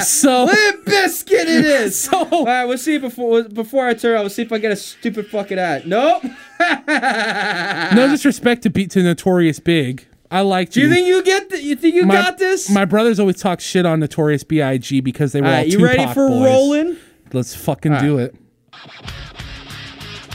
so 0.02 0.44
Limp 0.44 0.84
Bizkit 0.84 1.30
it 1.30 1.64
is. 1.64 1.98
So- 2.10 2.28
All 2.30 2.44
right, 2.44 2.66
we'll 2.66 2.76
see 2.76 2.98
before 2.98 3.44
before 3.44 3.86
I 3.86 3.94
turn. 3.94 4.20
We'll 4.20 4.28
see 4.28 4.42
if 4.42 4.52
I 4.52 4.58
get 4.58 4.72
a 4.72 4.76
stupid 4.76 5.28
fucking 5.28 5.58
ad. 5.58 5.86
Nope. 5.86 6.22
no 6.86 8.08
disrespect 8.10 8.64
to 8.64 8.68
beat 8.68 8.90
to 8.90 9.02
Notorious 9.02 9.58
Big. 9.58 10.06
I 10.30 10.42
liked 10.42 10.74
Do 10.74 10.82
you 10.82 10.90
think 10.90 11.06
you 11.06 11.22
get? 11.22 11.48
The, 11.48 11.62
you 11.62 11.76
think 11.76 11.94
you 11.94 12.04
my, 12.04 12.16
got 12.16 12.36
this? 12.36 12.68
My 12.68 12.84
brothers 12.84 13.18
always 13.18 13.40
talk 13.40 13.62
shit 13.62 13.86
on 13.86 14.00
Notorious 14.00 14.44
B.I.G. 14.44 15.00
because 15.00 15.32
they 15.32 15.40
were 15.40 15.46
All 15.46 15.54
all 15.54 15.58
right, 15.60 15.66
you 15.66 15.82
ready 15.82 16.06
for 16.12 16.28
boys. 16.28 16.44
rolling? 16.44 16.96
Let's 17.32 17.54
fucking 17.54 17.96
do 18.00 18.18
it. 18.18 18.34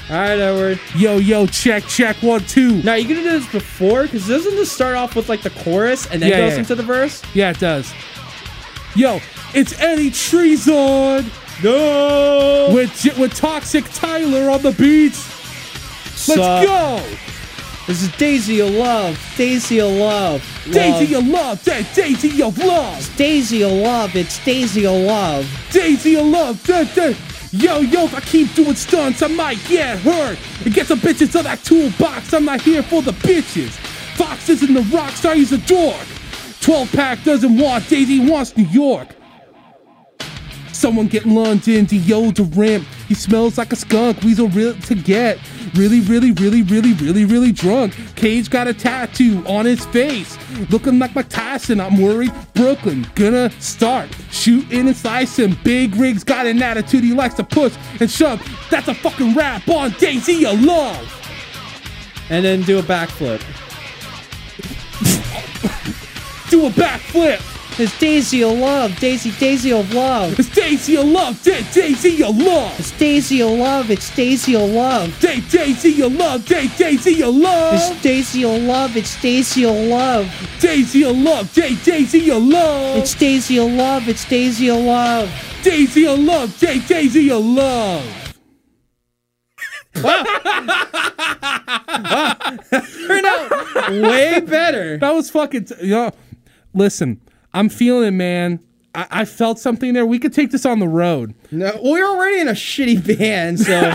All 0.09 0.15
right, 0.17 0.37
Edward. 0.37 0.79
Yo, 0.95 1.17
yo, 1.17 1.47
check, 1.47 1.83
check, 1.87 2.15
one, 2.17 2.41
two. 2.41 2.81
Now 2.83 2.93
you 2.93 3.07
gonna 3.07 3.23
do 3.23 3.39
this 3.39 3.51
before? 3.51 4.03
Because 4.03 4.27
doesn't 4.27 4.55
this 4.55 4.71
start 4.71 4.95
off 4.95 5.15
with 5.15 5.29
like 5.29 5.41
the 5.41 5.49
chorus 5.49 6.05
and 6.11 6.21
then 6.21 6.29
Yeah, 6.29 6.37
goes 6.41 6.53
yeah. 6.53 6.59
into 6.59 6.75
the 6.75 6.83
verse? 6.83 7.23
Yeah, 7.33 7.49
it 7.49 7.59
does. 7.59 7.91
Yo, 8.95 9.19
it's 9.55 9.79
Eddie 9.81 10.11
Treezon 10.11 11.25
No. 11.63 12.69
with 12.73 13.17
with 13.17 13.33
Toxic 13.33 13.85
Tyler 13.93 14.51
on 14.51 14.61
the 14.61 14.71
beats. 14.73 15.27
Let's 16.27 16.41
Sup? 16.41 16.63
go. 16.65 17.01
This 17.87 18.03
is 18.03 18.11
Daisy 18.17 18.61
of 18.61 18.69
Love. 18.71 19.19
Daisy 19.37 19.79
of 19.81 19.91
Love. 19.91 20.43
Daisy 20.71 21.13
of 21.15 21.27
love, 21.27 21.63
that 21.65 21.85
Daisy 21.93 22.41
of 22.41 22.57
love, 22.57 23.15
Daisy 23.17 23.63
of 23.63 23.71
Love. 23.71 24.15
It's 24.15 24.43
Daisy 24.43 24.85
of 24.87 24.95
Love. 24.95 25.47
Daisy 25.71 26.15
of 26.15 26.25
love, 26.25 26.63
that 26.65 26.93
that. 26.95 27.15
Yo, 27.51 27.79
yo, 27.79 28.05
if 28.05 28.15
I 28.15 28.21
keep 28.21 28.53
doing 28.53 28.75
stunts, 28.75 29.21
I 29.21 29.27
might 29.27 29.63
get 29.65 29.99
hurt. 29.99 30.37
And 30.63 30.73
get 30.73 30.87
some 30.87 30.99
bitches 30.99 31.31
to 31.33 31.43
that 31.43 31.63
toolbox. 31.63 32.33
I'm 32.33 32.45
not 32.45 32.61
here 32.61 32.83
for 32.83 33.01
the 33.01 33.11
bitches. 33.11 33.69
Fox 34.17 34.49
isn't 34.49 34.73
the 34.73 34.81
rock 34.95 35.11
star, 35.11 35.35
he's 35.35 35.51
a 35.51 35.57
dork. 35.59 36.05
12 36.61 36.91
pack 36.91 37.23
doesn't 37.23 37.57
want 37.57 37.87
Daisy 37.87 38.19
wants 38.19 38.55
New 38.57 38.65
York. 38.65 39.09
Someone 40.75 41.07
get 41.07 41.25
London 41.25 41.85
deodorant. 41.85 42.83
He 43.07 43.13
smells 43.13 43.57
like 43.57 43.71
a 43.71 43.77
skunk. 43.77 44.21
Weasel 44.23 44.49
real 44.49 44.73
to 44.73 44.93
get 44.93 45.39
really, 45.73 46.01
really, 46.01 46.33
really, 46.33 46.63
really, 46.63 46.91
really, 46.93 47.23
really 47.23 47.53
drunk. 47.53 47.95
Cage 48.17 48.49
got 48.49 48.67
a 48.67 48.73
tattoo 48.73 49.41
on 49.47 49.65
his 49.65 49.85
face, 49.85 50.37
looking 50.69 50.99
like 50.99 51.15
Mike 51.15 51.29
Tyson. 51.29 51.79
I'm 51.79 52.01
worried. 52.01 52.33
Brooklyn 52.53 53.07
gonna 53.15 53.49
start 53.61 54.09
shooting 54.31 54.87
and 54.87 54.95
slicing. 54.95 55.57
Big 55.63 55.95
Rig's 55.95 56.25
got 56.25 56.45
an 56.45 56.61
attitude. 56.61 57.05
He 57.05 57.13
likes 57.13 57.35
to 57.35 57.45
push 57.45 57.73
and 58.01 58.11
shove. 58.11 58.45
That's 58.69 58.89
a 58.89 58.93
fucking 58.93 59.33
rap 59.33 59.67
on 59.69 59.91
Daisy 59.91 60.43
Love. 60.45 61.09
And 62.29 62.43
then 62.43 62.63
do 62.63 62.79
a 62.79 62.83
backflip. 62.83 63.39
Do 66.49 66.65
a 66.65 66.69
backflip. 66.69 67.54
It's 67.77 67.97
Daisy 67.99 68.41
of 68.41 68.57
Love. 68.57 68.97
Daisy, 68.99 69.31
Daisy 69.31 69.73
of 69.73 69.93
Love. 69.93 70.39
It's 70.39 70.49
Daisy 70.49 70.95
of 70.95 71.05
Love. 71.07 71.43
Da- 71.43 71.61
Daisy 71.73 72.23
of 72.23 72.37
Love. 72.37 72.79
It's 72.79 72.91
Daisy 72.91 73.41
of 73.41 73.51
Love. 73.51 73.91
It's 73.91 74.15
Daisy 74.15 74.55
of 74.55 74.69
Love. 74.69 75.19
Da- 75.19 75.41
Daisy 75.49 76.01
of 76.01 76.13
Love. 76.13 76.45
Da- 76.45 76.67
Daisy 76.77 77.21
of 77.21 77.35
Love. 77.35 77.73
It's 77.75 78.01
Daisy 78.01 78.45
of 78.45 78.61
Love. 78.63 78.95
It's 78.95 79.21
Daisy 79.21 79.65
of 79.65 79.75
Love. 79.75 80.57
Daisy 80.61 81.03
of 81.03 81.17
Love. 81.17 81.53
Da- 81.53 81.75
Daisy 81.83 82.31
of 82.31 82.43
Love. 82.43 82.97
It's 82.97 83.13
Daisy 83.13 83.57
of 83.59 83.71
Love. 83.71 84.07
It's 84.07 84.25
Daisy 84.29 84.69
of 84.69 84.77
Love. 84.79 85.29
Daisy 85.61 86.07
of 86.07 86.19
Love. 86.19 86.57
Da- 86.59 86.79
Daisy 86.87 87.29
of 87.31 87.43
Love. 87.43 88.31
Turned 91.85 93.25
out 93.25 93.91
way 93.91 94.39
better. 94.41 94.97
That 94.97 95.11
was 95.13 95.29
fucking. 95.29 95.65
T- 95.65 95.75
you 95.81 95.89
know, 95.91 96.11
listen, 96.73 97.19
I'm 97.55 97.69
feeling 97.69 98.09
it, 98.09 98.11
man. 98.11 98.59
I-, 98.93 99.07
I 99.11 99.25
felt 99.25 99.59
something 99.59 99.93
there. 99.93 100.05
We 100.05 100.19
could 100.19 100.33
take 100.33 100.51
this 100.51 100.65
on 100.65 100.79
the 100.79 100.87
road. 100.87 101.33
No, 101.51 101.71
well, 101.81 101.93
we 101.93 102.01
were 102.01 102.07
already 102.07 102.39
in 102.39 102.47
a 102.47 102.53
shitty 102.53 103.17
band, 103.17 103.59
so. 103.59 103.93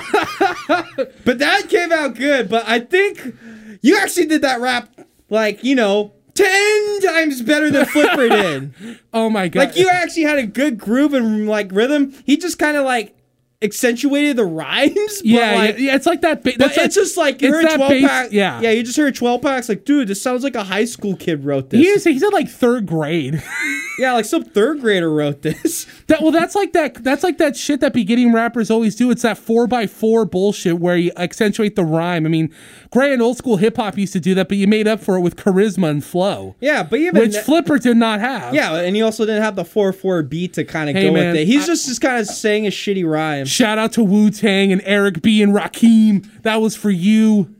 but 1.24 1.38
that 1.38 1.68
came 1.68 1.92
out 1.92 2.14
good. 2.14 2.48
But 2.48 2.66
I 2.66 2.80
think 2.80 3.34
you 3.82 3.96
actually 3.98 4.26
did 4.26 4.42
that 4.42 4.60
rap, 4.60 4.88
like 5.28 5.62
you 5.62 5.74
know, 5.74 6.12
ten 6.34 7.00
times 7.00 7.42
better 7.42 7.70
than 7.70 7.86
Flipper 7.86 8.28
did. 8.28 8.74
Oh 9.12 9.28
my 9.28 9.48
god! 9.48 9.60
Like 9.60 9.76
you 9.76 9.88
actually 9.88 10.22
had 10.22 10.38
a 10.38 10.46
good 10.46 10.78
groove 10.78 11.14
and 11.14 11.48
like 11.48 11.72
rhythm. 11.72 12.14
He 12.24 12.36
just 12.36 12.60
kind 12.60 12.76
of 12.76 12.84
like 12.84 13.16
accentuated 13.62 14.36
the 14.36 14.44
rhymes. 14.44 14.94
But 14.96 15.24
yeah, 15.24 15.54
like, 15.54 15.78
yeah, 15.78 15.94
it's 15.96 16.06
like 16.06 16.22
that. 16.22 16.42
Ba- 16.42 16.52
But 16.58 16.74
that's 16.74 16.78
it's 16.78 16.94
just 16.94 17.16
like 17.16 17.42
you 17.42 17.48
it's 17.48 17.56
heard 17.70 17.76
12 17.76 17.90
bass- 17.90 18.08
pack. 18.08 18.32
yeah. 18.32 18.60
Yeah, 18.60 18.70
you 18.70 18.82
just 18.82 18.96
heard 18.96 19.14
12 19.14 19.42
packs. 19.42 19.68
Like, 19.68 19.84
dude, 19.84 20.08
this 20.08 20.20
sounds 20.22 20.42
like 20.44 20.54
a 20.54 20.64
high 20.64 20.84
school 20.86 21.16
kid 21.16 21.44
wrote 21.44 21.70
this. 21.70 21.80
he 21.80 21.86
is. 21.88 22.04
He's 22.04 22.22
in 22.22 22.30
like 22.30 22.48
third 22.48 22.86
grade. 22.86 23.42
yeah, 23.98 24.12
like 24.14 24.24
some 24.24 24.44
third 24.44 24.80
grader 24.80 25.12
wrote 25.12 25.42
this. 25.42 25.86
That 26.06 26.22
well, 26.22 26.30
that's 26.32 26.54
like 26.54 26.72
that. 26.72 27.02
That's 27.04 27.22
like 27.22 27.38
that 27.38 27.56
shit 27.56 27.80
that 27.80 27.92
beginning 27.92 28.32
rappers 28.32 28.70
always 28.70 28.96
do. 28.96 29.10
It's 29.10 29.22
that 29.22 29.36
four 29.38 29.66
by 29.66 29.86
four 29.86 30.24
bullshit 30.24 30.78
where 30.78 30.96
you 30.96 31.12
accentuate 31.16 31.76
the 31.76 31.84
rhyme. 31.84 32.24
I 32.26 32.28
mean, 32.28 32.52
grand 32.90 33.20
old 33.22 33.36
school 33.36 33.58
hip 33.58 33.76
hop 33.76 33.98
used 33.98 34.12
to 34.14 34.20
do 34.20 34.34
that, 34.34 34.48
but 34.48 34.56
you 34.56 34.66
made 34.66 34.88
up 34.88 35.00
for 35.00 35.16
it 35.16 35.20
with 35.20 35.36
charisma 35.36 35.90
and 35.90 36.04
flow, 36.04 36.56
Yeah, 36.60 36.82
but 36.82 36.98
even 36.98 37.20
which 37.20 37.36
Flipper 37.36 37.78
did 37.78 37.96
not 37.96 38.20
have. 38.20 38.54
yeah, 38.54 38.74
and 38.76 38.96
he 38.96 39.02
also 39.02 39.24
didn't 39.26 39.42
have 39.42 39.54
the 39.56 39.64
4-4 39.64 40.28
beat 40.28 40.54
to 40.54 40.64
kind 40.64 40.88
of 40.90 40.96
Hey, 40.96 41.08
go 41.08 41.12
man, 41.12 41.32
with 41.32 41.42
it. 41.42 41.46
He's 41.46 41.64
I- 41.64 41.66
just 41.66 41.86
just 41.86 42.00
kind 42.00 42.18
of 42.18 42.26
saying 42.26 42.66
a 42.66 42.70
shitty 42.70 43.08
rhyme. 43.08 43.46
Shout 43.50 43.78
out 43.78 43.92
to 43.94 44.04
Wu 44.04 44.30
Tang 44.30 44.70
and 44.70 44.80
Eric 44.84 45.22
B 45.22 45.42
and 45.42 45.52
Rakim. 45.52 46.42
That 46.42 46.56
was 46.56 46.76
for 46.76 46.90
you. 46.90 47.52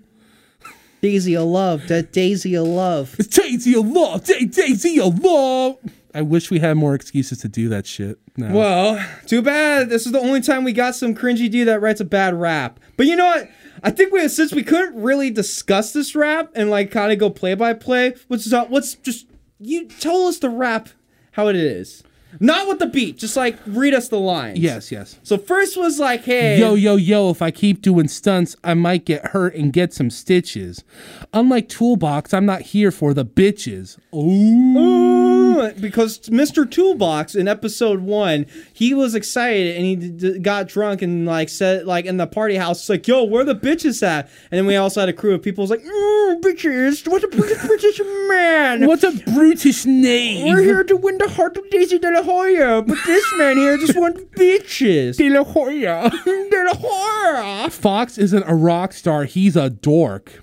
Daisy 1.03 1.37
of 1.37 1.49
love, 1.49 1.89
that 1.89 2.13
Daisy 2.13 2.55
of 2.57 2.67
love. 2.69 3.17
It's 3.19 3.27
Daisy 3.29 3.75
of 3.75 3.87
Love. 3.87 4.25
Da- 4.25 4.45
Daisy 4.45 5.01
of 5.01 5.19
Love. 5.19 5.79
I 6.15 6.23
wish 6.23 6.51
we 6.51 6.61
had 6.61 6.77
more 6.77 6.95
excuses 6.95 7.39
to 7.39 7.49
do 7.49 7.69
that 7.71 7.87
shit. 7.87 8.19
No. 8.37 8.53
Well, 8.53 9.07
too 9.27 9.43
bad. 9.43 9.89
This 9.89 10.07
is 10.07 10.13
the 10.13 10.21
only 10.21 10.41
time 10.41 10.63
we 10.63 10.73
got 10.73 10.95
some 10.95 11.15
cringy 11.15 11.51
dude 11.51 11.67
that 11.69 11.81
writes 11.81 12.01
a 12.01 12.05
bad 12.05 12.35
rap. 12.35 12.79
But 12.97 13.07
you 13.07 13.17
know 13.17 13.27
what? 13.27 13.49
I 13.83 13.91
think 13.91 14.13
we 14.13 14.29
since 14.29 14.53
we 14.53 14.63
couldn't 14.63 15.01
really 15.01 15.31
discuss 15.31 15.93
this 15.93 16.15
rap 16.15 16.51
and 16.55 16.71
like 16.71 16.91
kind 16.91 17.13
of 17.13 17.19
go 17.19 17.31
play 17.31 17.55
by 17.55 17.73
play, 17.73 18.15
let's 18.29 18.45
just, 18.45 18.71
let's 18.71 18.95
just 18.95 19.27
you 19.59 19.89
tell 19.89 20.27
us 20.29 20.39
the 20.39 20.51
rap 20.51 20.91
how 21.33 21.49
it 21.49 21.57
is. 21.57 22.05
Not 22.39 22.69
with 22.69 22.79
the 22.79 22.87
beat, 22.87 23.19
just 23.19 23.37
like 23.37 23.59
read 23.67 23.95
us 23.95 24.09
the 24.09 24.19
lines. 24.21 24.59
yes, 24.59 24.93
yes. 24.93 25.19
So 25.23 25.37
first 25.39 25.77
was 25.77 25.99
like, 25.99 26.25
hey, 26.25 26.59
Yo, 26.59 26.75
yo, 26.75 26.97
yo, 26.97 27.31
if 27.31 27.43
I 27.43 27.51
keep 27.51 27.83
doing 27.83 28.07
stunts, 28.09 28.55
I 28.63 28.75
might 28.75 29.05
get 29.05 29.27
hurt 29.29 29.55
and 29.55 29.73
get 29.73 29.93
some 29.93 30.11
stitches. 30.11 30.85
Unlike 31.33 31.69
Toolbox, 31.69 32.33
I'm 32.33 32.47
not 32.47 32.63
here 32.63 32.91
for 32.91 33.13
the 33.15 33.25
bitches. 33.25 33.99
Ooh. 34.15 34.79
Ooh, 34.79 35.40
because 35.81 36.19
Mr. 36.29 36.71
Toolbox 36.71 37.35
in 37.35 37.49
episode 37.49 38.01
one, 38.01 38.47
he 38.73 38.95
was 38.95 39.15
excited 39.15 39.77
and 39.77 39.85
he 39.85 39.97
d- 39.97 40.09
d- 40.11 40.39
got 40.39 40.69
drunk 40.69 41.03
and 41.03 41.27
like 41.27 41.49
said 41.49 41.87
like 41.87 42.05
in 42.05 42.17
the 42.17 42.27
party 42.27 42.57
house, 42.57 42.89
like, 42.89 43.07
"Yo, 43.07 43.25
where 43.25 43.45
the 43.45 43.55
bitches 43.55 44.03
at?" 44.03 44.29
And 44.51 44.59
then 44.59 44.67
we 44.67 44.77
also 44.77 45.01
had 45.01 45.09
a 45.09 45.13
crew 45.13 45.35
of 45.35 45.43
people 45.43 45.63
was 45.63 45.71
like, 45.71 45.83
mm, 45.83 46.41
"Bitches, 46.41 47.07
what 47.09 47.23
a 47.25 47.29
British, 47.29 47.63
British 47.67 48.01
man." 48.29 48.87
What's 48.87 49.05
a 49.05 49.13
brutish 49.33 49.85
name? 49.87 50.47
We're 50.49 50.63
here 50.63 50.85
to 50.85 50.97
win 50.97 51.19
the 51.19 51.29
heart 51.29 51.57
of 51.57 51.69
Daisy 51.71 51.99
De 51.99 52.11
La 52.11 52.23
Hoya, 52.23 52.83
but 52.83 52.99
this 53.07 53.25
man 53.37 53.57
here 53.57 53.77
just 53.79 53.97
wants 53.97 54.21
bitches. 54.37 55.17
De 55.17 55.29
La 55.31 55.45
Hoya. 55.45 56.11
De 56.25 56.65
La 56.65 56.75
Hoya. 56.75 57.71
Fox 57.71 58.19
isn't 58.19 58.45
a 58.47 58.55
rock 58.55 58.93
star, 58.93 59.25
he's 59.25 59.57
a 59.57 59.71
dork. 59.71 60.43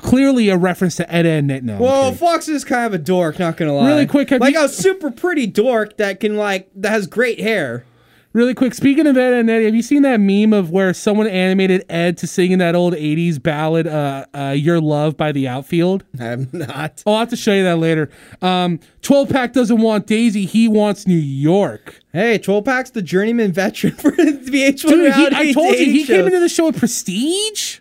Clearly 0.00 0.48
a 0.50 0.56
reference 0.56 0.96
to 0.96 1.10
Ed 1.12 1.24
and 1.26 1.46
Net. 1.46 1.64
No, 1.64 1.78
Well. 1.78 2.12
Fox 2.12 2.48
is 2.48 2.64
kind 2.64 2.86
of 2.86 2.92
a 2.94 2.98
dork, 3.02 3.38
not 3.38 3.56
gonna 3.56 3.74
lie. 3.74 3.88
Really 3.88 4.06
quick, 4.06 4.30
like 4.30 4.54
you- 4.54 4.64
a 4.64 4.68
super 4.68 5.10
pretty 5.10 5.46
dork 5.46 5.96
that 5.96 6.20
can 6.20 6.36
like 6.36 6.68
that 6.76 6.90
has 6.90 7.06
great 7.06 7.40
hair. 7.40 7.84
really 8.32 8.52
quick. 8.52 8.74
Speaking 8.74 9.06
of 9.06 9.16
Ed 9.16 9.32
and 9.32 9.46
Net, 9.46 9.62
have 9.62 9.74
you 9.74 9.80
seen 9.80 10.02
that 10.02 10.20
meme 10.20 10.52
of 10.52 10.70
where 10.70 10.92
someone 10.92 11.26
animated 11.26 11.82
Ed 11.88 12.18
to 12.18 12.26
sing 12.26 12.52
in 12.52 12.58
that 12.58 12.74
old 12.74 12.92
'80s 12.94 13.38
ballad, 13.42 13.86
uh, 13.86 14.26
uh, 14.34 14.50
"Your 14.54 14.78
Love" 14.78 15.16
by 15.16 15.32
the 15.32 15.48
Outfield? 15.48 16.04
I'm 16.20 16.46
not. 16.52 17.02
I'll 17.06 17.18
have 17.20 17.30
to 17.30 17.36
show 17.36 17.54
you 17.54 17.62
that 17.64 17.78
later. 17.78 18.10
Um, 18.42 18.78
12 19.00 19.30
pack 19.30 19.54
doesn't 19.54 19.78
want 19.80 20.06
Daisy, 20.06 20.44
he 20.44 20.68
wants 20.68 21.06
New 21.06 21.14
York. 21.16 22.00
Hey, 22.12 22.36
Troll 22.36 22.60
Pack's 22.60 22.90
the 22.90 23.00
journeyman 23.00 23.52
veteran 23.52 23.94
for 23.96 24.10
the 24.10 24.24
VH1 24.32 24.86
Dude, 24.86 25.14
he, 25.14 25.26
I 25.34 25.52
told 25.54 25.74
you, 25.78 25.86
he 25.86 26.04
came 26.04 26.26
into 26.26 26.38
the 26.40 26.50
show 26.50 26.66
with 26.66 26.78
prestige 26.78 27.78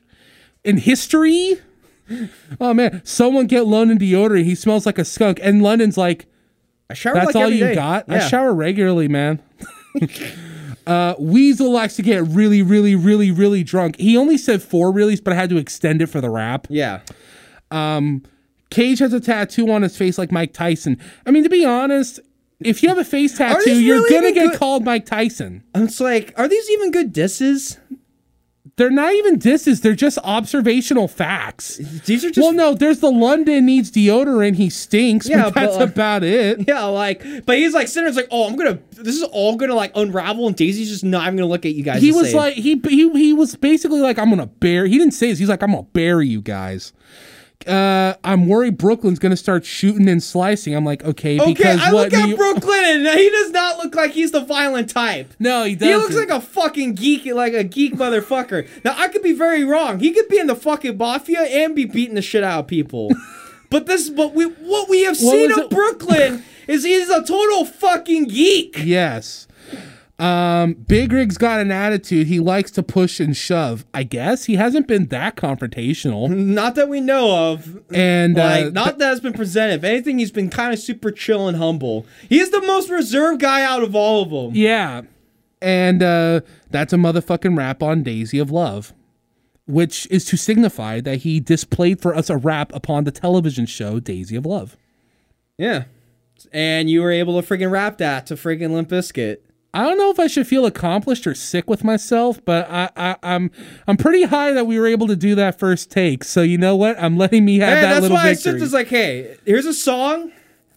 and 0.64 0.80
history. 0.80 1.60
Oh 2.60 2.74
man, 2.74 3.02
someone 3.04 3.48
get 3.48 3.66
London 3.66 3.98
deodorant. 3.98 4.46
He 4.46 4.56
smells 4.56 4.86
like 4.86 4.98
a 4.98 5.06
skunk. 5.06 5.40
And 5.42 5.62
London's 5.62 5.98
like, 5.98 6.28
I 6.90 6.94
shower 6.94 7.16
that's 7.16 7.28
like 7.28 7.36
all 7.36 7.50
you 7.50 7.60
day. 7.66 7.76
got? 7.76 8.10
I 8.10 8.20
shower 8.20 8.54
regularly, 8.54 9.08
man. 9.08 9.42
uh, 10.88 11.16
Weasel 11.18 11.72
likes 11.72 11.96
to 11.96 12.02
get 12.02 12.24
really, 12.28 12.62
really, 12.62 12.96
really, 12.96 13.32
really 13.32 13.64
drunk. 13.64 13.98
He 13.98 14.16
only 14.18 14.38
said 14.38 14.62
four 14.62 14.92
reallys, 14.92 15.24
but 15.24 15.34
I 15.34 15.36
had 15.36 15.50
to 15.50 15.58
extend 15.58 16.02
it 16.02 16.08
for 16.08 16.22
the 16.22 16.30
rap. 16.30 16.68
Yeah. 16.70 17.02
Cage 18.70 19.00
has 19.00 19.14
a 19.14 19.20
tattoo 19.20 19.72
on 19.72 19.82
his 19.82 19.98
face 19.98 20.18
like 20.18 20.32
Mike 20.32 20.54
Tyson. 20.54 21.00
I 21.26 21.32
mean, 21.32 21.44
to 21.44 21.50
be 21.50 21.66
honest, 21.66 22.20
if 22.60 22.84
you 22.84 22.90
have 22.90 22.98
a 22.98 23.06
face 23.06 23.38
tattoo, 23.38 23.80
you're 23.82 24.02
really 24.02 24.10
gonna 24.14 24.32
get 24.34 24.52
good- 24.52 24.60
called 24.60 24.84
Mike 24.84 25.06
Tyson. 25.06 25.64
It's 25.74 26.00
like, 26.00 26.34
are 26.38 26.48
these 26.48 26.70
even 26.72 26.92
good 26.92 27.14
disses? 27.14 27.80
They're 28.78 28.90
not 28.90 29.14
even 29.14 29.40
disses. 29.40 29.80
They're 29.80 29.96
just 29.96 30.18
observational 30.26 31.08
facts. 31.08 31.78
These 31.78 32.26
are 32.26 32.30
just 32.30 32.44
well, 32.44 32.52
no, 32.52 32.74
there's 32.74 33.00
the 33.00 33.10
London 33.10 33.66
needs 33.66 33.90
deodorant. 33.90 34.56
He 34.56 34.70
stinks. 34.70 35.30
Yeah, 35.30 35.46
but 35.46 35.54
but, 35.54 35.62
that's 35.62 35.78
like- 35.78 35.90
about 35.90 36.24
it. 36.24 36.64
yeah, 36.68 36.84
like, 36.84 37.24
but 37.46 37.58
he's 37.58 37.74
like 37.74 37.88
sitting 37.88 38.14
there, 38.14 38.24
like, 38.24 38.28
oh, 38.32 38.50
I'm 38.50 38.58
gonna, 38.58 38.80
this 38.92 39.16
is 39.16 39.24
all 39.24 39.56
gonna 39.56 39.76
like 39.76 39.94
unravel, 39.96 40.48
and 40.48 40.58
Daisy's 40.58 40.90
just 40.90 41.06
not 41.06 41.24
even 41.24 41.38
gonna 41.38 41.48
look 41.48 41.66
at 41.66 41.74
you 41.74 41.84
guys. 41.84 42.02
He 42.02 42.12
was 42.12 42.32
same. 42.32 42.38
like 42.38 42.56
he 42.56 42.82
he 42.90 43.10
he 43.12 43.32
was 43.32 43.56
basically 43.56 44.02
like 44.02 44.20
I'm 44.20 44.30
gonna 44.30 44.48
bury. 44.48 44.90
He 44.90 44.98
didn't 44.98 45.14
say 45.14 45.30
this. 45.30 45.40
He's 45.40 45.50
like 45.50 45.64
I'm 45.64 45.72
gonna 45.72 45.84
bury 45.84 46.28
you 46.28 46.42
guys. 46.42 46.92
Uh, 47.68 48.14
I'm 48.24 48.48
worried 48.48 48.78
Brooklyn's 48.78 49.18
gonna 49.20 49.36
start 49.38 49.66
shooting 49.66 50.08
and 50.08 50.22
slicing. 50.22 50.76
I'm 50.76 50.86
like, 50.86 51.04
okay, 51.04 51.40
okay, 51.40 51.54
because 51.54 51.80
I 51.82 51.92
what? 51.94 52.12
look 52.12 52.22
at 52.22 52.30
New- 52.30 52.38
Brooklyn, 52.38 53.06
and 53.08 53.08
he 53.20 53.30
does 53.30 53.52
not 53.52 53.78
look 53.78 53.96
like 53.96 54.12
he's 54.12 54.32
the 54.32 54.42
violent 54.46 54.90
type. 54.90 55.34
no, 55.40 55.64
he 55.64 55.76
doesn't. 55.76 55.88
He 55.88 55.96
looks 55.96 56.16
like 56.16 56.30
a 56.30 56.42
fucking 56.42 56.94
geek, 56.96 57.26
like 57.34 57.54
a 57.54 57.64
geek 57.64 57.96
motherfucker. 57.96 58.68
Now 58.84 58.96
I 58.98 59.08
could 59.08 59.24
be 59.24 59.34
very 59.34 59.64
wrong. 59.64 60.00
He 60.00 60.12
could 60.12 60.28
be 60.30 60.38
in 60.40 60.48
the 60.48 60.56
fucking 60.56 60.98
mafia 60.98 61.42
and 61.42 61.76
be 61.76 61.86
beating 61.86 62.16
the 62.16 62.22
shit 62.22 62.44
out 62.44 62.60
of 62.60 62.68
people. 62.68 63.10
but 63.70 63.88
this, 63.88 64.10
but 64.10 64.34
we, 64.34 64.46
what 64.46 64.88
we 64.90 65.04
have 65.04 65.18
What 65.20 65.32
seen 65.32 65.52
of 65.52 65.58
it- 65.58 65.70
Brooklyn 65.70 66.44
is 66.68 66.84
he's 66.84 67.10
a 67.10 67.24
total 67.24 67.66
fucking 67.66 68.26
geek. 68.26 68.76
Yes. 68.84 69.48
Um, 70.18 70.74
Big 70.74 71.12
Rig's 71.12 71.38
got 71.38 71.60
an 71.60 71.72
attitude. 71.72 72.28
He 72.28 72.40
likes 72.40 72.72
to 72.72 72.84
push 72.84 73.20
and 73.20 73.36
shove. 73.36 73.86
I 73.94 74.04
guess 74.04 74.46
he 74.46 74.56
hasn't 74.56 74.88
been 74.88 75.08
that 75.08 75.36
confrontational. 75.36 76.30
Not 76.30 76.76
that 76.76 76.88
we 76.88 77.02
know 77.02 77.52
of. 77.52 77.82
And 77.94 78.36
Like, 78.36 78.68
uh, 78.68 78.70
not 78.70 78.98
that 79.00 79.08
has 79.08 79.20
been 79.20 79.34
presented. 79.34 79.76
If 79.76 79.84
anything, 79.84 80.20
he's 80.20 80.32
been 80.32 80.50
kind 80.50 80.72
of 80.72 80.80
super 80.80 81.12
chill 81.12 81.50
and 81.50 81.58
humble. 81.58 82.06
He's 82.30 82.50
the 82.52 82.62
most 82.62 82.90
reserved 82.90 83.42
guy 83.42 83.62
out 83.64 83.84
of 83.84 83.94
all 83.94 84.24
of 84.24 84.30
them. 84.30 84.52
yeah, 84.56 85.02
and 85.62 86.02
uh, 86.02 86.42
that's 86.70 86.94
a 86.94 86.98
motherfucking 86.98 87.58
rap 87.58 87.84
on 87.84 88.02
Daisy 88.04 88.40
of 88.40 88.52
Love, 88.52 88.94
which 89.68 90.08
is 90.10 90.24
to 90.26 90.38
signify 90.38 91.02
that 91.02 91.20
he 91.20 91.40
displayed 91.42 92.00
for 92.02 92.16
us 92.16 92.30
a 92.30 92.38
rap 92.38 92.72
upon 92.74 93.04
the 93.04 93.12
television 93.12 93.66
show 93.66 94.00
Daisy 94.00 94.36
of 94.38 94.46
Love. 94.46 94.78
Yeah. 95.58 95.86
And 96.54 96.90
you 96.90 97.02
were 97.02 97.12
able 97.12 97.42
to 97.42 97.48
freaking 97.48 97.72
rap 97.72 97.98
that 97.98 98.28
to 98.28 98.36
freaking 98.36 98.72
Limp 98.72 98.90
Bizkit. 98.90 99.38
I 99.76 99.84
don't 99.84 99.98
know 99.98 100.10
if 100.10 100.20
I 100.20 100.28
should 100.28 100.48
feel 100.48 100.66
accomplished 100.66 101.28
or 101.28 101.36
sick 101.36 101.70
with 101.70 101.84
myself, 101.84 102.40
but 102.46 102.70
I, 102.70 102.90
I, 102.96 103.16
I'm 103.22 103.52
I'm 103.88 103.98
pretty 103.98 104.24
high 104.24 104.52
that 104.54 104.66
we 104.66 104.80
were 104.80 104.88
able 104.88 105.08
to 105.08 105.16
do 105.16 105.36
that 105.36 105.60
first 105.60 105.92
take. 105.92 106.24
So 106.24 106.42
you 106.42 106.58
know 106.58 106.76
what? 106.76 106.98
I'm 106.98 107.18
letting 107.18 107.44
me 107.46 107.60
have 107.60 107.70
Hey, 107.78 107.82
that 107.82 107.90
that's 107.90 108.02
little 108.04 108.16
why 108.18 108.30
I 108.30 108.34
said 108.34 108.60
this 108.60 108.72
like, 108.74 108.88
hey, 108.88 109.36
here's 109.46 109.66
a 109.66 109.74
song 109.74 110.32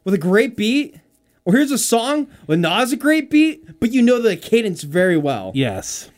with 0.04 0.14
a 0.14 0.18
great 0.18 0.56
beat, 0.56 0.96
or 1.44 1.54
here's 1.54 1.70
a 1.70 1.78
song 1.78 2.26
with 2.46 2.58
not 2.58 2.80
as 2.82 2.92
a 2.92 2.96
great 2.96 3.30
beat, 3.30 3.78
but 3.80 3.92
you 3.92 4.02
know 4.02 4.20
the 4.20 4.36
cadence 4.36 4.82
very 4.82 5.16
well. 5.16 5.52
yes, 5.54 6.10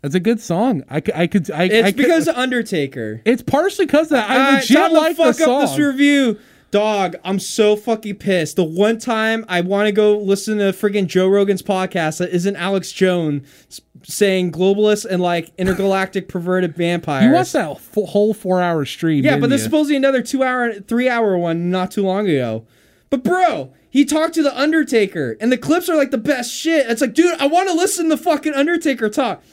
that's 0.00 0.14
a 0.14 0.20
good 0.20 0.38
song. 0.40 0.84
I, 0.90 1.00
could- 1.00 1.14
I 1.14 1.26
could. 1.26 1.50
I, 1.50 1.64
It's 1.64 1.74
I 1.88 1.90
could- 1.90 1.96
because 1.96 2.28
of 2.28 2.36
Undertaker. 2.36 3.22
it's 3.24 3.42
partially 3.42 3.86
because 3.86 4.10
that 4.10 4.30
I 4.30 4.36
Alright, 4.36 4.54
legit 4.60 4.76
time 4.76 4.90
to 4.90 4.96
like 5.00 5.16
the 5.16 5.22
fuck 5.24 5.34
song. 5.36 5.62
up 5.62 5.68
this 5.70 5.78
review. 5.78 6.38
Dog, 6.74 7.14
I'm 7.22 7.38
so 7.38 7.76
fucking 7.76 8.16
pissed. 8.16 8.56
The 8.56 8.64
one 8.64 8.98
time 8.98 9.44
I 9.48 9.60
want 9.60 9.86
to 9.86 9.92
go 9.92 10.18
listen 10.18 10.58
to 10.58 10.72
friggin' 10.72 11.06
Joe 11.06 11.28
Rogan's 11.28 11.62
podcast 11.62 12.18
that 12.18 12.30
isn't 12.30 12.56
Alex 12.56 12.90
Jones 12.90 13.80
saying 14.02 14.50
globalists 14.50 15.06
and 15.08 15.22
like 15.22 15.52
intergalactic 15.56 16.26
perverted 16.26 16.74
vampires. 16.74 17.24
you 17.26 17.30
watched 17.30 17.52
that 17.52 17.70
f- 17.70 17.94
whole 18.08 18.34
four 18.34 18.60
hour 18.60 18.84
stream. 18.84 19.22
Yeah, 19.22 19.38
but 19.38 19.50
there's 19.50 19.60
you? 19.60 19.66
supposedly 19.66 19.94
another 19.94 20.20
two 20.20 20.42
hour, 20.42 20.72
three 20.80 21.08
hour 21.08 21.38
one 21.38 21.70
not 21.70 21.92
too 21.92 22.02
long 22.02 22.28
ago. 22.28 22.66
But 23.08 23.22
bro, 23.22 23.72
he 23.88 24.04
talked 24.04 24.34
to 24.34 24.42
the 24.42 24.60
Undertaker, 24.60 25.36
and 25.40 25.52
the 25.52 25.58
clips 25.58 25.88
are 25.88 25.94
like 25.94 26.10
the 26.10 26.18
best 26.18 26.52
shit. 26.52 26.90
It's 26.90 27.00
like, 27.00 27.14
dude, 27.14 27.40
I 27.40 27.46
want 27.46 27.68
to 27.68 27.74
listen 27.76 28.08
to 28.08 28.16
fucking 28.16 28.52
Undertaker 28.52 29.08
talk. 29.08 29.44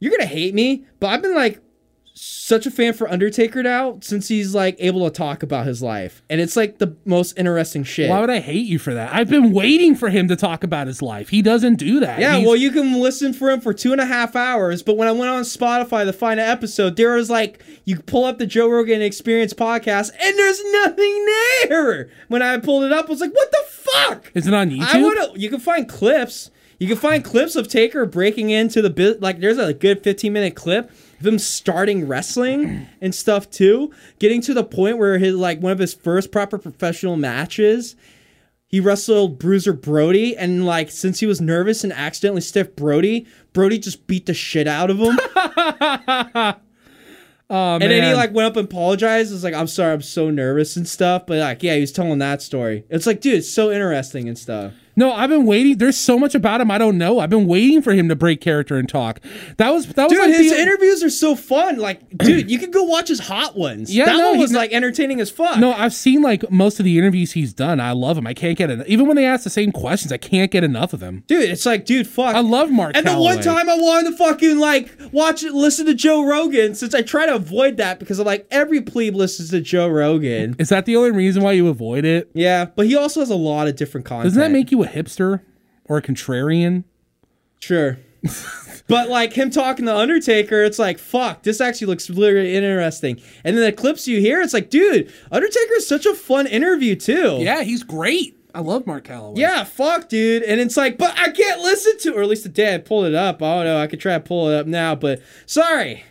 You're 0.00 0.10
gonna 0.10 0.24
hate 0.24 0.54
me, 0.54 0.86
but 1.00 1.08
I've 1.08 1.20
been 1.20 1.34
like 1.34 1.60
such 2.18 2.64
a 2.64 2.70
fan 2.70 2.94
for 2.94 3.08
Undertaker 3.10 3.62
now 3.62 3.98
since 4.00 4.28
he's 4.28 4.54
like 4.54 4.76
able 4.78 5.04
to 5.04 5.10
talk 5.10 5.42
about 5.42 5.66
his 5.66 5.82
life, 5.82 6.22
and 6.30 6.40
it's 6.40 6.56
like 6.56 6.78
the 6.78 6.96
most 7.04 7.38
interesting 7.38 7.84
shit. 7.84 8.08
Why 8.08 8.20
would 8.20 8.30
I 8.30 8.40
hate 8.40 8.64
you 8.66 8.78
for 8.78 8.94
that? 8.94 9.12
I've 9.14 9.28
been 9.28 9.52
waiting 9.52 9.94
for 9.94 10.08
him 10.08 10.26
to 10.28 10.36
talk 10.36 10.64
about 10.64 10.86
his 10.86 11.02
life. 11.02 11.28
He 11.28 11.42
doesn't 11.42 11.74
do 11.76 12.00
that. 12.00 12.18
Yeah, 12.18 12.36
He's- 12.36 12.46
well, 12.46 12.56
you 12.56 12.70
can 12.70 12.94
listen 13.00 13.32
for 13.34 13.50
him 13.50 13.60
for 13.60 13.74
two 13.74 13.92
and 13.92 14.00
a 14.00 14.06
half 14.06 14.34
hours. 14.34 14.82
But 14.82 14.96
when 14.96 15.08
I 15.08 15.12
went 15.12 15.30
on 15.30 15.42
Spotify 15.42 16.04
to 16.04 16.12
find 16.12 16.40
an 16.40 16.48
episode, 16.48 16.96
there 16.96 17.14
was 17.14 17.28
like, 17.28 17.62
you 17.84 17.98
pull 18.00 18.24
up 18.24 18.38
the 18.38 18.46
Joe 18.46 18.68
Rogan 18.68 19.02
Experience 19.02 19.52
podcast, 19.52 20.10
and 20.18 20.38
there's 20.38 20.62
nothing 20.72 21.26
there. 21.68 22.08
When 22.28 22.40
I 22.42 22.56
pulled 22.58 22.84
it 22.84 22.92
up, 22.92 23.06
I 23.06 23.10
was 23.10 23.20
like, 23.20 23.34
what 23.34 23.50
the 23.52 23.64
fuck? 23.68 24.30
is 24.34 24.46
it 24.46 24.54
on 24.54 24.70
YouTube? 24.70 25.32
I. 25.32 25.34
You 25.36 25.50
can 25.50 25.60
find 25.60 25.88
clips. 25.88 26.50
You 26.78 26.88
can 26.88 26.96
find 26.96 27.24
clips 27.24 27.56
of 27.56 27.68
Taker 27.68 28.04
breaking 28.04 28.50
into 28.50 28.82
the 28.82 28.90
bit. 28.90 29.20
Like, 29.22 29.40
there's 29.40 29.58
a 29.58 29.72
good 29.72 30.02
15 30.02 30.32
minute 30.32 30.54
clip 30.54 30.90
of 31.20 31.26
him 31.26 31.38
starting 31.38 32.06
wrestling 32.06 32.86
and 33.00 33.14
stuff 33.14 33.50
too, 33.50 33.92
getting 34.18 34.40
to 34.42 34.54
the 34.54 34.64
point 34.64 34.98
where 34.98 35.18
his 35.18 35.34
like 35.34 35.60
one 35.60 35.72
of 35.72 35.78
his 35.78 35.94
first 35.94 36.30
proper 36.30 36.58
professional 36.58 37.16
matches. 37.16 37.96
He 38.68 38.80
wrestled 38.80 39.38
Bruiser 39.38 39.72
Brody, 39.72 40.36
and 40.36 40.66
like 40.66 40.90
since 40.90 41.20
he 41.20 41.26
was 41.26 41.40
nervous 41.40 41.84
and 41.84 41.92
accidentally 41.92 42.40
stiffed 42.40 42.74
Brody, 42.74 43.26
Brody 43.52 43.78
just 43.78 44.08
beat 44.08 44.26
the 44.26 44.34
shit 44.34 44.66
out 44.66 44.90
of 44.90 44.98
him. 44.98 45.18
Oh, 47.48 47.54
oh, 47.54 47.74
And 47.74 47.82
then 47.82 48.02
he 48.02 48.12
like 48.12 48.34
went 48.34 48.48
up 48.48 48.56
and 48.56 48.64
apologized. 48.64 49.32
Was 49.32 49.44
like, 49.44 49.54
"I'm 49.54 49.68
sorry, 49.68 49.92
I'm 49.92 50.02
so 50.02 50.30
nervous 50.30 50.76
and 50.76 50.86
stuff." 50.88 51.26
But 51.26 51.38
like, 51.38 51.62
yeah, 51.62 51.74
he 51.74 51.80
was 51.80 51.92
telling 51.92 52.18
that 52.18 52.42
story. 52.42 52.84
It's 52.90 53.06
like, 53.06 53.20
dude, 53.20 53.34
it's 53.34 53.48
so 53.48 53.70
interesting 53.70 54.28
and 54.28 54.36
stuff. 54.36 54.72
No, 54.96 55.12
I've 55.12 55.30
been 55.30 55.44
waiting. 55.46 55.78
There's 55.78 55.96
so 55.98 56.18
much 56.18 56.34
about 56.34 56.60
him 56.60 56.70
I 56.70 56.78
don't 56.78 56.98
know. 56.98 57.20
I've 57.20 57.30
been 57.30 57.46
waiting 57.46 57.82
for 57.82 57.92
him 57.92 58.08
to 58.08 58.16
break 58.16 58.40
character 58.40 58.76
and 58.76 58.88
talk. 58.88 59.20
That 59.58 59.70
was 59.70 59.86
that 59.88 60.04
was 60.04 60.12
Dude, 60.12 60.20
like 60.20 60.30
his 60.30 60.50
the, 60.50 60.60
interviews 60.60 61.02
are 61.04 61.10
so 61.10 61.36
fun. 61.36 61.78
Like, 61.78 62.00
dude, 62.16 62.50
you 62.50 62.58
could 62.58 62.72
go 62.72 62.82
watch 62.82 63.08
his 63.08 63.20
hot 63.20 63.56
ones. 63.56 63.94
Yeah, 63.94 64.06
that 64.06 64.16
no, 64.16 64.30
one 64.30 64.38
was 64.38 64.52
like 64.52 64.72
entertaining 64.72 65.20
as 65.20 65.30
fuck. 65.30 65.58
No, 65.58 65.72
I've 65.72 65.92
seen 65.94 66.22
like 66.22 66.50
most 66.50 66.78
of 66.80 66.84
the 66.84 66.98
interviews 66.98 67.32
he's 67.32 67.52
done. 67.52 67.78
I 67.80 67.92
love 67.92 68.16
him. 68.16 68.26
I 68.26 68.34
can't 68.34 68.56
get 68.56 68.70
it. 68.70 68.86
Even 68.86 69.06
when 69.06 69.16
they 69.16 69.26
ask 69.26 69.44
the 69.44 69.50
same 69.50 69.70
questions, 69.70 70.12
I 70.12 70.16
can't 70.16 70.50
get 70.50 70.64
enough 70.64 70.92
of 70.92 71.02
him. 71.02 71.24
dude, 71.26 71.50
it's 71.50 71.66
like, 71.66 71.84
dude, 71.84 72.06
fuck. 72.06 72.34
I 72.34 72.40
love 72.40 72.70
Mark. 72.70 72.96
And 72.96 73.06
the 73.06 73.18
one 73.18 73.40
time 73.40 73.68
I 73.68 73.76
wanted 73.76 74.10
to 74.10 74.16
fucking 74.16 74.58
like 74.58 74.90
watch 75.12 75.42
it, 75.42 75.52
listen 75.52 75.86
to 75.86 75.94
Joe 75.94 76.24
Rogan, 76.24 76.74
since 76.74 76.94
I 76.94 77.02
try 77.02 77.26
to 77.26 77.34
avoid 77.34 77.76
that 77.76 77.98
because 77.98 78.18
I'm 78.18 78.26
like 78.26 78.46
every 78.50 78.80
plebe 78.80 79.14
listens 79.14 79.50
to 79.50 79.60
Joe 79.60 79.88
Rogan. 79.88 80.56
is 80.58 80.70
that 80.70 80.86
the 80.86 80.96
only 80.96 81.10
reason 81.10 81.42
why 81.42 81.52
you 81.52 81.68
avoid 81.68 82.04
it? 82.04 82.30
Yeah, 82.34 82.64
but 82.64 82.86
he 82.86 82.96
also 82.96 83.20
has 83.20 83.30
a 83.30 83.36
lot 83.36 83.68
of 83.68 83.76
different 83.76 84.06
content. 84.06 84.24
Doesn't 84.24 84.40
that 84.40 84.50
make 84.50 84.70
you 84.70 84.85
a 84.86 84.88
hipster 84.88 85.42
or 85.84 85.98
a 85.98 86.02
contrarian? 86.02 86.84
sure? 87.60 87.98
but 88.88 89.08
like 89.08 89.32
him 89.32 89.50
talking 89.50 89.86
to 89.86 89.96
Undertaker, 89.96 90.62
it's 90.62 90.78
like 90.78 90.98
fuck. 90.98 91.42
This 91.42 91.60
actually 91.60 91.88
looks 91.88 92.10
really 92.10 92.54
interesting. 92.54 93.20
And 93.44 93.56
then 93.56 93.64
the 93.64 93.72
clips 93.72 94.08
you 94.08 94.20
hear, 94.20 94.40
it's 94.40 94.54
like, 94.54 94.70
dude, 94.70 95.12
Undertaker 95.30 95.74
is 95.74 95.86
such 95.86 96.06
a 96.06 96.14
fun 96.14 96.46
interview 96.46 96.96
too. 96.96 97.38
Yeah, 97.40 97.62
he's 97.62 97.82
great. 97.82 98.36
I 98.54 98.60
love 98.60 98.86
Mark 98.86 99.04
Calaway. 99.04 99.36
Yeah, 99.36 99.64
fuck, 99.64 100.08
dude. 100.08 100.42
And 100.42 100.60
it's 100.62 100.78
like, 100.78 100.96
but 100.96 101.16
I 101.18 101.30
can't 101.30 101.60
listen 101.60 101.98
to, 101.98 102.14
or 102.14 102.22
at 102.22 102.28
least 102.28 102.42
the 102.42 102.48
day 102.48 102.74
I 102.74 102.78
pulled 102.78 103.04
it 103.04 103.14
up. 103.14 103.42
I 103.42 103.56
don't 103.56 103.64
know. 103.66 103.78
I 103.78 103.86
could 103.86 104.00
try 104.00 104.14
to 104.14 104.20
pull 104.20 104.48
it 104.48 104.56
up 104.58 104.66
now, 104.66 104.94
but 104.94 105.20
sorry. 105.44 106.04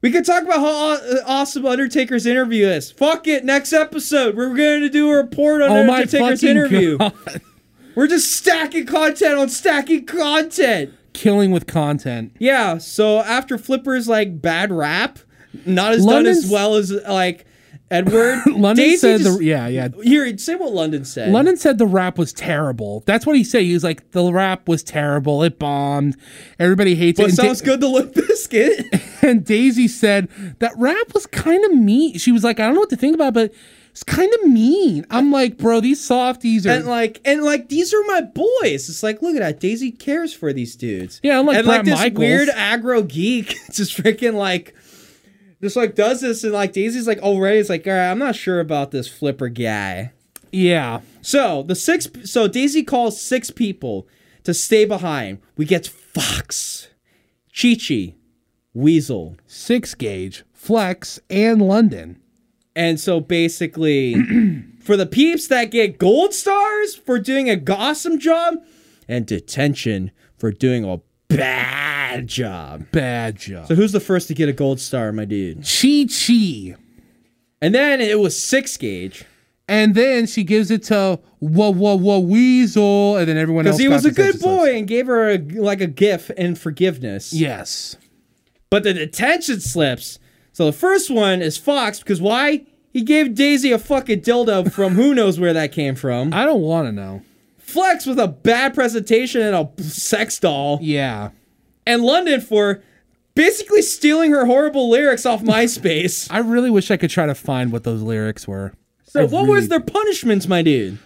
We 0.00 0.12
could 0.12 0.24
talk 0.24 0.44
about 0.44 0.60
how 0.60 0.92
uh, 0.92 1.20
awesome 1.26 1.66
Undertaker's 1.66 2.26
interview 2.26 2.66
is. 2.66 2.92
Fuck 2.92 3.26
it. 3.26 3.44
Next 3.44 3.72
episode, 3.72 4.36
we're 4.36 4.54
going 4.54 4.82
to 4.82 4.88
do 4.88 5.10
a 5.10 5.16
report 5.16 5.62
on 5.62 5.70
Oh 5.70 5.84
my 5.84 6.02
Undertaker's 6.02 6.40
fucking 6.42 6.48
interview. 6.48 6.98
God. 6.98 7.12
We're 7.94 8.06
just 8.08 8.32
stacking 8.32 8.86
content 8.86 9.34
on 9.34 9.48
stacking 9.48 10.06
content. 10.06 10.92
Killing 11.12 11.52
with 11.52 11.66
content. 11.66 12.34
Yeah. 12.38 12.78
So 12.78 13.20
after 13.20 13.56
Flipper's 13.58 14.08
like 14.08 14.40
bad 14.42 14.72
rap, 14.72 15.18
not 15.64 15.92
as 15.92 16.04
London's- 16.04 16.38
done 16.38 16.44
as 16.46 16.50
well 16.50 16.74
as 16.74 16.90
like 17.08 17.46
Edward. 17.90 18.40
London 18.46 18.76
Daisy 18.84 18.96
said 18.96 19.20
just- 19.20 19.38
the 19.38 19.44
yeah 19.44 19.68
yeah. 19.68 19.88
Here, 20.02 20.36
say 20.38 20.56
what 20.56 20.72
London 20.72 21.04
said. 21.04 21.30
London 21.30 21.56
said 21.56 21.78
the 21.78 21.86
rap 21.86 22.18
was 22.18 22.32
terrible. 22.32 23.04
That's 23.06 23.24
what 23.26 23.36
he 23.36 23.44
said. 23.44 23.62
He 23.62 23.74
was 23.74 23.84
like, 23.84 24.10
the 24.10 24.32
rap 24.32 24.66
was 24.68 24.82
terrible. 24.82 25.44
It 25.44 25.58
bombed. 25.60 26.16
Everybody 26.58 26.96
hates 26.96 27.18
But 27.20 27.24
it. 27.24 27.28
And 27.28 27.36
sounds 27.36 27.60
Da- 27.60 27.66
good 27.66 27.80
to 27.82 27.88
Limp 27.88 28.14
Bizkit. 28.14 29.00
And 29.24 29.42
Daisy 29.42 29.88
said 29.88 30.28
that 30.58 30.72
rap 30.76 31.14
was 31.14 31.24
kind 31.26 31.64
of 31.64 31.72
mean. 31.72 32.18
She 32.18 32.30
was 32.30 32.44
like, 32.44 32.60
I 32.60 32.64
don't 32.66 32.74
know 32.74 32.80
what 32.80 32.90
to 32.90 32.96
think 32.96 33.14
about, 33.14 33.32
but 33.32 33.54
it's 33.94 34.02
kind 34.02 34.34
of 34.34 34.48
mean. 34.48 35.06
I'm 35.08 35.30
like, 35.30 35.56
bro, 35.56 35.80
these 35.80 36.04
softies 36.04 36.66
are. 36.66 36.70
and 36.72 36.86
like 36.86 37.20
and 37.24 37.44
like 37.44 37.68
these 37.68 37.94
are 37.94 38.02
my 38.08 38.22
boys. 38.22 38.88
It's 38.88 39.04
like 39.04 39.22
look 39.22 39.36
at 39.36 39.40
that. 39.40 39.60
Daisy 39.60 39.92
cares 39.92 40.34
for 40.34 40.52
these 40.52 40.74
dudes. 40.74 41.20
Yeah, 41.22 41.38
unlike 41.38 41.58
and 41.58 41.66
like 41.68 41.84
this 41.84 42.00
Michaels. 42.00 42.18
weird 42.18 42.48
aggro 42.48 43.06
geek 43.06 43.56
just 43.72 43.96
freaking 43.96 44.34
like 44.34 44.74
just 45.62 45.76
like 45.76 45.94
does 45.94 46.20
this 46.22 46.42
and 46.42 46.52
like 46.52 46.72
Daisy's 46.72 47.06
like 47.06 47.20
already 47.20 47.58
it's 47.58 47.68
like 47.70 47.86
all 47.86 47.92
right, 47.92 48.10
I'm 48.10 48.18
not 48.18 48.34
sure 48.34 48.58
about 48.58 48.90
this 48.90 49.06
flipper 49.06 49.48
guy. 49.48 50.12
yeah. 50.50 51.00
So 51.22 51.62
the 51.62 51.76
six 51.76 52.08
so 52.24 52.48
Daisy 52.48 52.82
calls 52.82 53.20
six 53.20 53.50
people 53.52 54.08
to 54.42 54.52
stay 54.52 54.84
behind. 54.84 55.38
We 55.56 55.66
get 55.66 55.86
Fox, 55.86 56.88
Chi 57.56 57.76
Chi, 57.76 58.14
Weasel. 58.74 59.36
Six 59.46 59.94
gauge, 59.94 60.42
flex, 60.52 61.20
and 61.30 61.62
London. 61.62 62.20
And 62.76 62.98
so 62.98 63.20
basically, 63.20 64.14
for 64.80 64.96
the 64.96 65.06
peeps 65.06 65.48
that 65.48 65.70
get 65.70 65.98
gold 65.98 66.34
stars 66.34 66.94
for 66.94 67.18
doing 67.18 67.48
a 67.48 67.60
awesome 67.72 68.18
job, 68.18 68.56
and 69.08 69.26
detention 69.26 70.10
for 70.36 70.50
doing 70.50 70.84
a 70.84 71.00
bad 71.28 72.26
job. 72.26 72.90
Bad 72.90 73.36
job. 73.36 73.66
So 73.66 73.74
who's 73.74 73.92
the 73.92 74.00
first 74.00 74.28
to 74.28 74.34
get 74.34 74.48
a 74.48 74.52
gold 74.52 74.80
star, 74.80 75.12
my 75.12 75.24
dude? 75.24 75.58
Chi 75.58 76.06
Chi. 76.08 76.76
And 77.60 77.74
then 77.74 78.00
it 78.00 78.18
was 78.18 78.40
six 78.40 78.76
gauge 78.76 79.24
And 79.68 79.94
then 79.94 80.26
she 80.26 80.44
gives 80.44 80.70
it 80.70 80.82
to 80.84 81.18
whoa 81.38 81.72
whoa 81.72 81.96
whoa 81.96 82.18
weasel, 82.18 83.16
and 83.16 83.28
then 83.28 83.38
everyone 83.38 83.66
else 83.66 83.78
because 83.78 83.82
he 83.82 83.88
was 83.88 84.04
a 84.04 84.10
good 84.10 84.34
attention 84.34 84.40
slips. 84.40 84.56
boy 84.56 84.76
and 84.76 84.86
gave 84.86 85.06
her 85.06 85.30
a, 85.30 85.38
like 85.38 85.80
a 85.80 85.86
gift 85.86 86.30
and 86.36 86.58
forgiveness. 86.58 87.32
Yes. 87.32 87.96
But 88.68 88.82
the 88.82 88.92
detention 88.92 89.60
slips. 89.60 90.18
So 90.54 90.64
the 90.64 90.72
first 90.72 91.10
one 91.10 91.42
is 91.42 91.58
Fox 91.58 91.98
because 91.98 92.20
why? 92.22 92.64
He 92.92 93.02
gave 93.02 93.34
Daisy 93.34 93.72
a 93.72 93.78
fucking 93.78 94.20
dildo 94.22 94.72
from 94.72 94.94
who 94.94 95.14
knows 95.16 95.38
where 95.38 95.52
that 95.52 95.72
came 95.72 95.94
from. 95.96 96.32
I 96.32 96.44
don't 96.46 96.62
want 96.62 96.86
to 96.88 96.92
know. 96.92 97.22
Flex 97.58 98.06
with 98.06 98.18
a 98.20 98.28
bad 98.28 98.72
presentation 98.72 99.42
and 99.42 99.54
a 99.78 99.82
sex 99.82 100.38
doll. 100.38 100.78
Yeah. 100.80 101.30
and 101.86 102.02
London 102.02 102.40
for 102.40 102.82
basically 103.34 103.82
stealing 103.82 104.30
her 104.30 104.46
horrible 104.46 104.88
lyrics 104.88 105.26
off 105.26 105.42
MySpace. 105.42 106.28
I 106.30 106.38
really 106.38 106.70
wish 106.70 106.90
I 106.90 106.96
could 106.96 107.10
try 107.10 107.26
to 107.26 107.34
find 107.34 107.72
what 107.72 107.82
those 107.84 108.00
lyrics 108.02 108.46
were. 108.46 108.72
So 109.06 109.22
I 109.22 109.24
what 109.24 109.42
really- 109.42 109.54
was 109.54 109.68
their 109.68 109.80
punishments, 109.80 110.46
my 110.46 110.62
dude? 110.62 110.98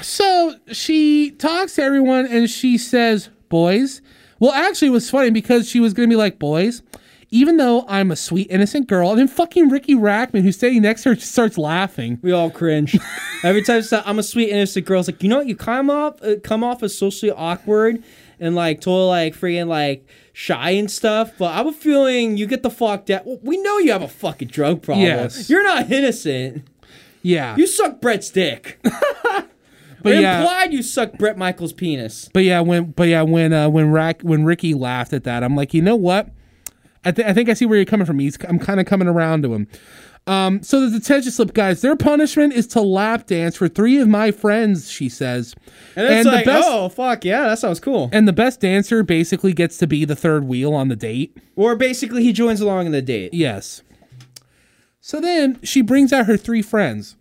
So 0.00 0.54
she 0.70 1.32
talks 1.32 1.74
to 1.74 1.82
everyone 1.82 2.26
and 2.26 2.48
she 2.48 2.78
says, 2.78 3.28
Boys. 3.48 4.00
Well, 4.38 4.52
actually, 4.52 4.88
it 4.88 4.92
was 4.92 5.10
funny 5.10 5.30
because 5.30 5.68
she 5.68 5.78
was 5.80 5.92
going 5.92 6.08
to 6.08 6.12
be 6.12 6.16
like, 6.16 6.38
Boys, 6.38 6.82
even 7.32 7.56
though 7.56 7.84
I'm 7.88 8.12
a 8.12 8.16
sweet, 8.16 8.46
innocent 8.50 8.86
girl, 8.86 9.10
and 9.10 9.18
then 9.18 9.26
fucking 9.26 9.70
Riki 9.70 9.94
Rachtman, 9.94 10.42
who's 10.42 10.56
standing 10.56 10.82
next 10.82 11.02
to 11.02 11.08
her, 11.08 11.16
starts 11.16 11.56
laughing. 11.56 12.18
We 12.22 12.30
all 12.30 12.50
cringe. 12.50 12.96
Every 13.42 13.62
time 13.62 13.82
so- 13.82 14.02
I'm 14.04 14.18
a 14.18 14.22
sweet 14.22 14.50
innocent 14.50 14.86
girl, 14.86 15.00
it's 15.00 15.08
like 15.08 15.22
you 15.22 15.28
know 15.28 15.38
what? 15.38 15.46
You 15.46 15.56
come 15.56 15.90
off 15.90 16.22
uh, 16.22 16.36
come 16.44 16.62
off 16.62 16.82
as 16.82 16.96
socially 16.96 17.32
awkward 17.32 18.04
and 18.38 18.54
like 18.54 18.80
totally 18.82 19.08
like 19.08 19.34
freaking 19.34 19.66
like 19.66 20.06
shy 20.34 20.70
and 20.70 20.90
stuff. 20.90 21.32
But 21.38 21.54
I'm 21.54 21.72
feeling 21.72 22.36
you 22.36 22.46
get 22.46 22.62
the 22.62 22.70
fuck 22.70 23.08
out. 23.08 23.24
We 23.42 23.56
know 23.56 23.78
you 23.78 23.92
have 23.92 24.02
a 24.02 24.08
fucking 24.08 24.48
drug 24.48 24.82
problem. 24.82 25.06
Yes. 25.06 25.48
You're 25.48 25.64
not 25.64 25.90
innocent. 25.90 26.68
Yeah. 27.22 27.56
You 27.56 27.66
suck 27.66 28.00
Bret's 28.00 28.30
dick. 28.30 28.78
But 30.02 30.16
yeah. 30.16 30.40
implied 30.40 30.72
you 30.72 30.82
suck 30.82 31.12
Bret 31.12 31.38
Michaels' 31.38 31.72
penis. 31.72 32.28
But 32.32 32.42
yeah, 32.42 32.58
when 32.60 32.90
but 32.90 33.04
yeah, 33.04 33.22
when 33.22 33.52
uh, 33.52 33.68
when 33.68 33.92
Rack 33.92 34.22
when 34.22 34.44
Riki 34.44 34.74
laughed 34.74 35.12
at 35.12 35.22
that, 35.22 35.44
I'm 35.44 35.54
like, 35.54 35.72
you 35.72 35.80
know 35.80 35.94
what? 35.94 36.28
I, 37.04 37.10
th- 37.12 37.26
I 37.26 37.32
think 37.32 37.48
I 37.48 37.54
see 37.54 37.66
where 37.66 37.76
you're 37.76 37.84
coming 37.84 38.06
from. 38.06 38.18
He's 38.18 38.38
I'm 38.48 38.58
kind 38.58 38.78
of 38.80 38.86
coming 38.86 39.08
around 39.08 39.42
to 39.42 39.54
him. 39.54 39.66
Um, 40.28 40.62
so 40.62 40.88
the 40.88 41.00
detention 41.00 41.32
slip 41.32 41.52
guys, 41.52 41.80
their 41.80 41.96
punishment 41.96 42.52
is 42.52 42.68
to 42.68 42.80
lap 42.80 43.26
dance 43.26 43.56
for 43.56 43.66
three 43.66 43.98
of 43.98 44.06
my 44.06 44.30
friends. 44.30 44.88
She 44.88 45.08
says, 45.08 45.54
And 45.96 46.24
the 46.24 46.30
like, 46.30 46.44
best 46.44 46.68
oh 46.70 46.88
fuck 46.88 47.24
yeah, 47.24 47.42
that 47.48 47.58
sounds 47.58 47.80
cool. 47.80 48.08
and 48.12 48.28
the 48.28 48.32
best 48.32 48.60
dancer 48.60 49.02
basically 49.02 49.52
gets 49.52 49.78
to 49.78 49.88
be 49.88 50.04
the 50.04 50.14
third 50.14 50.44
wheel 50.44 50.74
on 50.74 50.86
the 50.88 50.94
date. 50.96 51.36
Or 51.56 51.74
basically, 51.74 52.22
he 52.22 52.32
joins 52.32 52.60
along 52.60 52.86
in 52.86 52.92
the 52.92 53.02
date. 53.02 53.34
Yes. 53.34 53.82
So 55.00 55.20
then 55.20 55.58
she 55.64 55.82
brings 55.82 56.12
out 56.12 56.26
her 56.26 56.36
three 56.36 56.62
friends. 56.62 57.16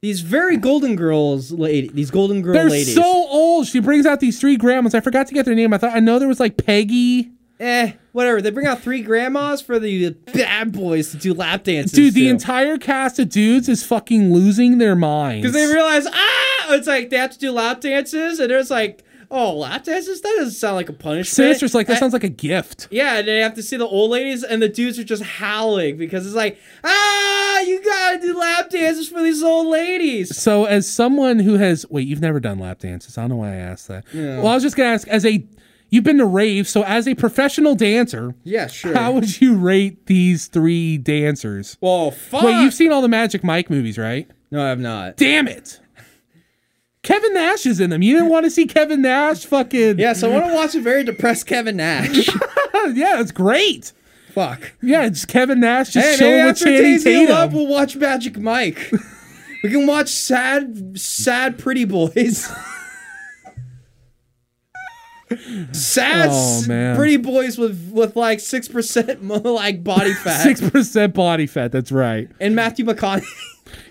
These 0.00 0.20
very 0.22 0.56
golden 0.56 0.96
girls, 0.96 1.50
lady, 1.52 1.88
these 1.88 2.10
golden 2.10 2.40
girl 2.40 2.54
They're 2.54 2.70
ladies. 2.70 2.94
so 2.94 3.02
old. 3.04 3.66
She 3.66 3.80
brings 3.80 4.06
out 4.06 4.20
these 4.20 4.40
three 4.40 4.56
grandmas. 4.56 4.94
I 4.94 5.00
forgot 5.00 5.26
to 5.26 5.34
get 5.34 5.44
their 5.44 5.56
name. 5.56 5.74
I 5.74 5.78
thought 5.78 5.94
I 5.94 6.00
know 6.00 6.18
there 6.18 6.28
was 6.28 6.40
like 6.40 6.56
Peggy. 6.56 7.32
Eh, 7.60 7.92
whatever. 8.12 8.40
They 8.40 8.50
bring 8.50 8.66
out 8.66 8.80
three 8.80 9.02
grandmas 9.02 9.60
for 9.60 9.78
the 9.78 10.10
bad 10.10 10.72
boys 10.72 11.10
to 11.12 11.16
do 11.16 11.34
lap 11.34 11.64
dances. 11.64 11.92
Dude, 11.92 12.14
the 12.14 12.24
to. 12.24 12.30
entire 12.30 12.78
cast 12.78 13.18
of 13.18 13.28
dudes 13.28 13.68
is 13.68 13.84
fucking 13.84 14.32
losing 14.32 14.78
their 14.78 14.96
minds. 14.96 15.42
Because 15.42 15.54
they 15.54 15.72
realize, 15.72 16.06
ah, 16.06 16.74
it's 16.74 16.86
like 16.86 17.10
they 17.10 17.16
have 17.18 17.30
to 17.32 17.38
do 17.38 17.50
lap 17.52 17.80
dances, 17.80 18.38
and 18.40 18.50
it's 18.52 18.70
like, 18.70 19.04
oh, 19.30 19.56
lap 19.58 19.84
dances? 19.84 20.20
That 20.22 20.34
doesn't 20.38 20.52
sound 20.54 20.76
like 20.76 20.88
a 20.88 20.92
punishment. 20.94 21.26
Sinister's 21.28 21.74
like, 21.74 21.86
that 21.86 21.94
And- 21.94 22.00
sounds 22.00 22.12
like 22.14 22.24
a 22.24 22.28
gift. 22.30 22.88
Yeah, 22.90 23.18
and 23.18 23.28
they 23.28 23.40
have 23.40 23.54
to 23.54 23.62
see 23.62 23.76
the 23.76 23.86
old 23.86 24.10
ladies, 24.10 24.42
and 24.42 24.62
the 24.62 24.68
dudes 24.68 24.98
are 24.98 25.04
just 25.04 25.22
howling 25.22 25.96
because 25.98 26.26
it's 26.26 26.34
like, 26.36 26.58
ah, 26.84 27.60
you 27.60 27.82
gotta 27.84 28.20
do 28.20 28.38
lap 28.38 28.70
dances 28.70 29.08
for 29.08 29.22
these 29.22 29.42
old 29.42 29.66
ladies. 29.66 30.36
So, 30.36 30.64
as 30.64 30.88
someone 30.88 31.38
who 31.40 31.54
has, 31.54 31.84
wait, 31.90 32.06
you've 32.06 32.20
never 32.22 32.40
done 32.40 32.58
lap 32.58 32.78
dances. 32.78 33.18
I 33.18 33.22
don't 33.22 33.30
know 33.30 33.36
why 33.36 33.52
I 33.52 33.56
asked 33.56 33.88
that. 33.88 34.04
Yeah. 34.12 34.38
Well, 34.38 34.48
I 34.48 34.54
was 34.54 34.62
just 34.62 34.76
to 34.76 34.84
ask, 34.84 35.06
as 35.08 35.26
a, 35.26 35.44
you've 35.90 36.04
been 36.04 36.18
to 36.18 36.26
raves, 36.26 36.70
so 36.70 36.82
as 36.84 37.06
a 37.08 37.14
professional 37.14 37.74
dancer, 37.74 38.34
Yeah, 38.44 38.66
sure. 38.66 38.94
how 38.94 39.12
would 39.12 39.40
you 39.40 39.56
rate 39.56 40.06
these 40.06 40.46
three 40.46 40.98
dancers? 40.98 41.76
well, 41.80 42.10
fuck. 42.10 42.42
Wait, 42.42 42.62
you've 42.62 42.74
seen 42.74 42.92
all 42.92 43.02
the 43.02 43.08
Magic 43.08 43.42
Mike 43.44 43.70
movies, 43.70 43.98
right? 43.98 44.28
no, 44.50 44.64
I 44.64 44.68
have 44.68 44.80
not. 44.80 45.16
Damn 45.16 45.48
it. 45.48 45.80
Kevin 47.02 47.32
Nash 47.32 47.64
is 47.64 47.80
in 47.80 47.90
them. 47.90 48.02
You 48.02 48.14
didn't 48.14 48.28
want 48.28 48.44
to 48.44 48.50
see 48.50 48.66
Kevin 48.66 49.02
Nash 49.02 49.46
fucking. 49.46 49.98
Yeah, 49.98 50.12
so 50.14 50.30
I 50.30 50.34
want 50.34 50.46
to 50.46 50.54
watch 50.54 50.74
a 50.74 50.80
very 50.80 51.04
depressed 51.04 51.46
Kevin 51.46 51.76
Nash. 51.76 52.28
yeah, 52.92 53.20
it's 53.20 53.30
great. 53.30 53.92
fuck. 54.32 54.72
Yeah, 54.82 55.06
it's 55.06 55.24
Kevin 55.24 55.60
Nash 55.60 55.90
just 55.90 56.06
Hey, 56.06 56.16
chilling 56.18 56.44
with 56.46 56.58
Channing 56.58 57.00
Tatum. 57.00 57.34
Love, 57.34 57.54
we'll 57.54 57.66
watch 57.68 57.96
Magic 57.96 58.36
Mike. 58.38 58.90
we 59.62 59.70
can 59.70 59.86
watch 59.86 60.08
sad, 60.08 60.98
sad 60.98 61.56
pretty 61.58 61.84
boys. 61.84 62.50
sad, 65.72 66.28
Oh, 66.30 66.62
man. 66.66 66.96
pretty 66.96 67.16
boys 67.16 67.58
with 67.58 67.90
with 67.92 68.16
like 68.16 68.40
six 68.40 68.68
percent 68.68 69.24
like 69.44 69.82
body 69.84 70.12
fat. 70.24 70.42
Six 70.42 70.60
percent 70.70 71.14
body 71.14 71.46
fat. 71.46 71.72
That's 71.72 71.92
right. 71.92 72.28
And 72.40 72.54
Matthew 72.54 72.84
McConaughey. 72.84 73.24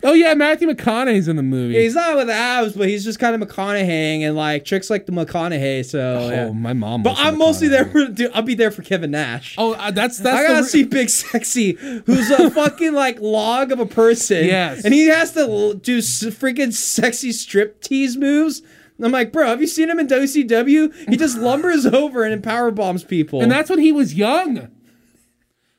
Oh 0.04 0.14
yeah, 0.14 0.34
Matthew 0.34 0.68
McConaughey's 0.68 1.28
in 1.28 1.36
the 1.36 1.44
movie. 1.44 1.80
he's 1.80 1.94
not 1.94 2.16
with 2.16 2.32
abs, 2.32 2.74
but 2.74 2.88
he's 2.90 3.04
just 3.04 3.20
kind 3.20 3.40
of 3.40 3.48
McConaughey 3.48 4.22
and 4.22 4.36
like 4.36 4.66
tricks 4.66 4.90
like 4.90 5.06
the 5.06 5.12
McConaughey. 5.12 5.86
So, 5.86 6.00
oh, 6.00 6.30
yeah. 6.30 6.52
my 6.52 6.74
mom. 6.74 7.04
but 7.04 7.14
I'm 7.20 7.38
mostly 7.38 7.68
there 7.68 7.86
for. 7.86 8.08
Dude, 8.08 8.32
I'll 8.34 8.42
be 8.42 8.56
there 8.56 8.72
for 8.72 8.82
Kevin 8.82 9.12
Nash. 9.12 9.54
Oh, 9.56 9.74
uh, 9.74 9.92
that's 9.92 10.18
that's. 10.18 10.36
I 10.36 10.48
gotta 10.48 10.64
re- 10.64 10.68
see 10.68 10.84
Big 10.84 11.12
Sexy, 11.12 11.74
who's 12.08 12.32
a 12.32 12.50
fucking 12.50 12.94
like 12.94 13.20
log 13.22 13.72
of 13.72 13.80
a 13.80 13.86
person. 13.86 14.46
Yes. 14.46 14.84
And 14.84 14.96
he 14.96 15.08
has 15.10 15.34
to 15.34 15.76
do 15.76 16.00
freaking 16.00 16.74
sexy 16.74 17.32
strip 17.32 17.80
tease 17.82 18.18
moves. 18.18 18.64
I'm 19.06 19.12
like, 19.12 19.32
bro, 19.32 19.48
have 19.48 19.62
you 19.62 19.68
seen 19.68 19.90
him 19.90 20.00
in 20.00 20.08
WCW? 20.08 21.10
He 21.10 21.18
just 21.18 21.38
lumbers 21.40 21.86
over 21.86 22.24
and 22.24 22.44
power 22.44 22.72
bombs 22.72 23.04
people. 23.04 23.42
and 23.42 23.52
that's 23.52 23.70
when 23.70 23.80
he 23.80 23.92
was 23.92 24.14
young. 24.16 24.70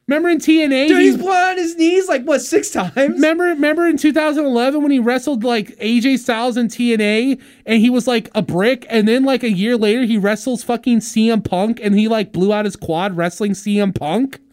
Remember 0.06 0.30
in 0.30 0.38
TNA? 0.38 0.88
dude, 0.88 0.96
he- 1.00 1.04
he's 1.08 1.16
blown 1.18 1.50
on 1.50 1.56
his 1.58 1.76
knees 1.76 2.08
like 2.08 2.22
what 2.24 2.40
six 2.40 2.70
times? 2.70 2.94
Remember, 2.96 3.44
remember 3.44 3.86
in 3.86 3.98
2011 3.98 4.80
when 4.80 4.90
he 4.90 4.98
wrestled 4.98 5.44
like 5.44 5.76
AJ 5.80 6.20
Styles 6.20 6.56
in 6.56 6.68
TNA 6.68 7.38
and 7.66 7.80
he 7.82 7.90
was 7.90 8.06
like 8.06 8.30
a 8.34 8.40
brick, 8.40 8.86
and 8.88 9.06
then 9.06 9.24
like 9.24 9.42
a 9.42 9.50
year 9.50 9.76
later 9.76 10.04
he 10.04 10.16
wrestles 10.16 10.62
fucking 10.64 11.00
CM 11.00 11.44
Punk 11.44 11.78
and 11.82 11.94
he 11.94 12.08
like 12.08 12.32
blew 12.32 12.54
out 12.54 12.64
his 12.64 12.74
quad 12.76 13.18
wrestling 13.18 13.52
CM 13.52 13.94
Punk. 13.94 14.38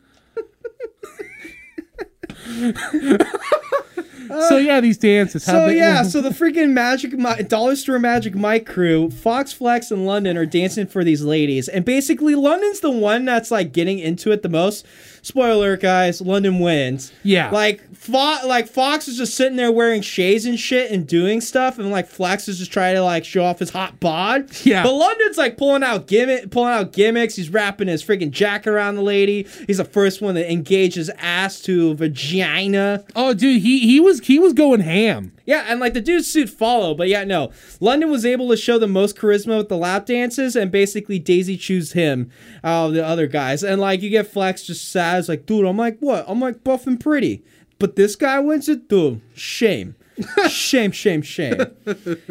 so 4.28 4.56
uh, 4.56 4.60
yeah, 4.60 4.80
these 4.82 4.98
dances. 4.98 5.44
So 5.44 5.68
they- 5.68 5.78
yeah, 5.78 6.02
uh-huh. 6.02 6.04
so 6.06 6.22
the 6.22 6.30
freaking 6.30 6.72
Magic 6.72 7.14
Mi- 7.14 7.44
Dollar 7.44 7.76
Store 7.76 8.00
Magic 8.00 8.36
Mike 8.36 8.66
crew, 8.66 9.10
Fox 9.10 9.52
Flex 9.54 9.92
and 9.92 10.06
London 10.06 10.38
are 10.38 10.46
dancing 10.46 10.88
for 10.88 11.04
these 11.04 11.22
ladies, 11.24 11.68
and 11.68 11.86
basically 11.86 12.36
London's 12.36 12.80
the 12.82 12.92
one 12.92 13.26
that's 13.26 13.52
like 13.52 13.72
getting 13.72 14.00
into 14.00 14.32
it 14.32 14.42
the 14.44 14.50
most. 14.50 14.86
Spoiler 15.22 15.54
alert, 15.56 15.82
guys, 15.82 16.22
London 16.22 16.60
wins. 16.60 17.12
Yeah. 17.24 17.50
like 17.50 17.95
Like 18.10 18.68
Fox 18.68 19.08
is 19.08 19.18
just 19.18 19.36
sitting 19.36 19.56
there 19.56 19.72
wearing 19.72 20.02
shades 20.02 20.46
and 20.46 20.60
shit 20.60 20.92
and 20.92 21.08
doing 21.08 21.42
stuff, 21.42 21.78
and 21.80 21.92
like 21.92 22.08
Flex 22.08 22.48
is 22.48 22.60
just 22.60 22.72
trying 22.72 22.96
to 22.96 23.04
like 23.04 23.26
show 23.26 23.44
off 23.44 23.60
his 23.60 23.70
hot 23.72 24.00
bod. 24.00 24.50
Yeah. 24.66 24.84
but 24.84 24.94
London's 24.94 25.38
like 25.38 25.58
pulling 25.58 25.84
out 25.84 26.08
gimmick, 26.08 26.52
pulling 26.52 26.74
out 26.74 26.92
gimmicks. 26.92 27.36
He's 27.36 27.50
wrapping 27.50 27.88
his 27.88 28.04
freaking 28.04 28.32
jacket 28.32 28.70
around 28.70 28.96
the 28.96 29.02
lady. 29.02 29.48
He's 29.68 29.78
the 29.78 29.86
first 29.86 30.22
one 30.22 30.36
to 30.36 30.52
engage 30.52 30.96
his 30.96 31.10
ass 31.18 31.62
to 31.62 31.94
vagina. 31.96 33.04
oh 33.16 33.34
dude, 33.34 33.62
he 33.62 33.80
he 33.80 34.00
was 34.00 34.20
he 34.26 34.40
was 34.40 34.54
going 34.54 34.82
ham. 34.82 35.32
Yeah, 35.46 35.66
and 35.68 35.80
like 35.80 35.94
the 35.94 36.02
dude's 36.02 36.28
suit 36.32 36.50
follow, 36.50 36.96
but 36.96 37.08
yeah, 37.08 37.24
no. 37.24 37.52
London 37.80 38.10
was 38.10 38.26
able 38.26 38.50
to 38.50 38.58
show 38.58 38.80
the 38.80 38.88
most 38.88 39.16
charisma 39.16 39.58
with 39.58 39.70
the 39.70 39.78
lap 39.78 40.08
dances, 40.08 40.56
and 40.56 40.72
basically 40.72 41.20
Daisy 41.20 41.56
choose 41.56 41.92
him 41.92 42.32
out 42.64 42.88
of 42.88 42.94
the 42.94 43.06
other 43.06 43.28
guys. 43.28 43.64
And 43.64 43.80
like 43.80 44.02
you 44.02 44.10
get 44.10 44.26
Flex 44.28 44.64
just 44.64 44.90
sad, 44.92 45.20
it's 45.20 45.30
like, 45.30 45.46
dude, 45.46 45.66
I'm 45.66 45.78
like 45.78 46.00
what? 46.00 46.26
I'm 46.28 46.40
like 46.40 46.64
buff 46.64 46.88
and 46.88 47.00
pretty, 47.00 47.44
but 47.80 47.96
this 47.96 48.16
guy 48.16 48.40
wins 48.40 48.70
it, 48.70 48.88
dude. 48.88 49.22
Shame, 49.34 49.96
shame, 50.50 50.92
shame, 50.92 51.22
shame. 51.22 51.60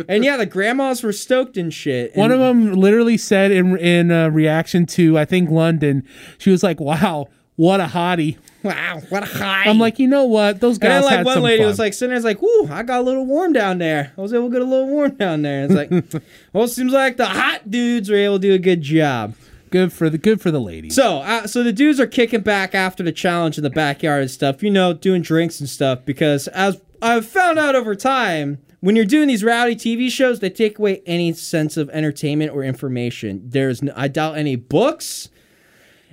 and 0.09 0.25
yeah, 0.25 0.37
the 0.37 0.47
grandmas 0.47 1.03
were 1.03 1.13
stoked 1.13 1.57
and 1.57 1.73
shit. 1.73 2.15
One 2.17 2.33
of 2.33 2.39
them 2.39 2.73
literally 2.73 3.17
said 3.17 3.51
in 3.51 3.77
in 3.79 4.11
uh, 4.11 4.29
reaction 4.31 4.87
to 4.87 5.19
I 5.19 5.25
think 5.25 5.51
London, 5.51 6.07
she 6.39 6.51
was 6.51 6.63
like, 6.63 6.81
"Wow, 6.81 7.29
what 7.57 7.81
a 7.81 7.87
hottie." 7.87 8.39
wow, 8.65 9.03
what 9.11 9.23
a 9.23 9.27
high. 9.27 9.65
I'm 9.67 9.79
like, 9.79 9.99
you 9.99 10.09
know 10.09 10.25
what? 10.25 10.61
Those 10.61 10.79
guys. 10.79 10.91
And 10.91 11.05
then 11.05 11.05
like 11.05 11.17
had 11.19 11.27
one 11.27 11.43
lady 11.43 11.59
fun. 11.59 11.67
was 11.69 11.79
like 11.79 11.93
sitting 11.93 12.09
there, 12.11 12.17
was 12.17 12.25
like, 12.25 12.43
"Whoo, 12.43 12.69
I 12.71 12.83
got 12.83 13.01
a 13.01 13.03
little 13.03 13.27
warm 13.27 13.53
down 13.53 13.79
there. 13.79 14.13
I 14.17 14.21
was 14.21 14.33
able 14.33 14.49
to 14.49 14.53
get 14.53 14.63
a 14.63 14.65
little 14.65 14.89
warm 14.89 15.15
down 15.15 15.43
there." 15.43 15.65
It's 15.65 15.75
like, 15.75 15.91
well, 16.53 16.65
it 16.65 16.69
seems 16.69 16.93
like 16.93 17.17
the 17.17 17.27
hot 17.27 17.71
dudes 17.71 18.11
were 18.11 18.17
able 18.17 18.41
to 18.41 18.49
do 18.49 18.55
a 18.55 18.59
good 18.59 18.81
job. 18.81 19.35
Good 19.75 19.93
for 19.93 20.09
the 20.09 20.19
good 20.19 20.41
for 20.41 20.53
the 20.53 20.61
ladies. 20.61 20.95
So, 20.95 21.19
uh, 21.19 21.49
so 21.49 21.65
the 21.65 21.73
dudes 21.73 21.99
are 21.99 22.07
kicking 22.07 22.43
back 22.43 22.77
after 22.77 23.03
the 23.03 23.11
challenge 23.11 23.59
in 23.59 23.65
the 23.65 23.71
backyard 23.71 24.23
and 24.23 24.31
stuff. 24.31 24.63
You 24.63 24.71
know, 24.71 24.93
doing 24.93 25.21
drinks 25.21 25.59
and 25.59 25.69
stuff 25.69 26.05
because 26.05 26.47
as 26.49 26.81
I've 27.03 27.27
found 27.27 27.59
out 27.59 27.75
over 27.75 27.95
time. 27.97 28.59
When 28.81 28.97
you're 28.97 29.07
doing 29.07 29.29
these 29.29 29.43
rowdy 29.43 29.77
TV 29.77 30.11
shows, 30.11 30.41
they 30.41 30.51
take 30.51 30.79
away 30.79 31.01
any 31.07 31.33
sense 31.33 31.79
of 31.79 31.89
entertainment 31.89 32.53
or 32.53 32.63
information. 32.63 33.41
There's, 33.43 33.83
no, 33.83 33.95
I 33.97 34.09
doubt, 34.09 34.37
any 34.37 34.57
books, 34.57 35.31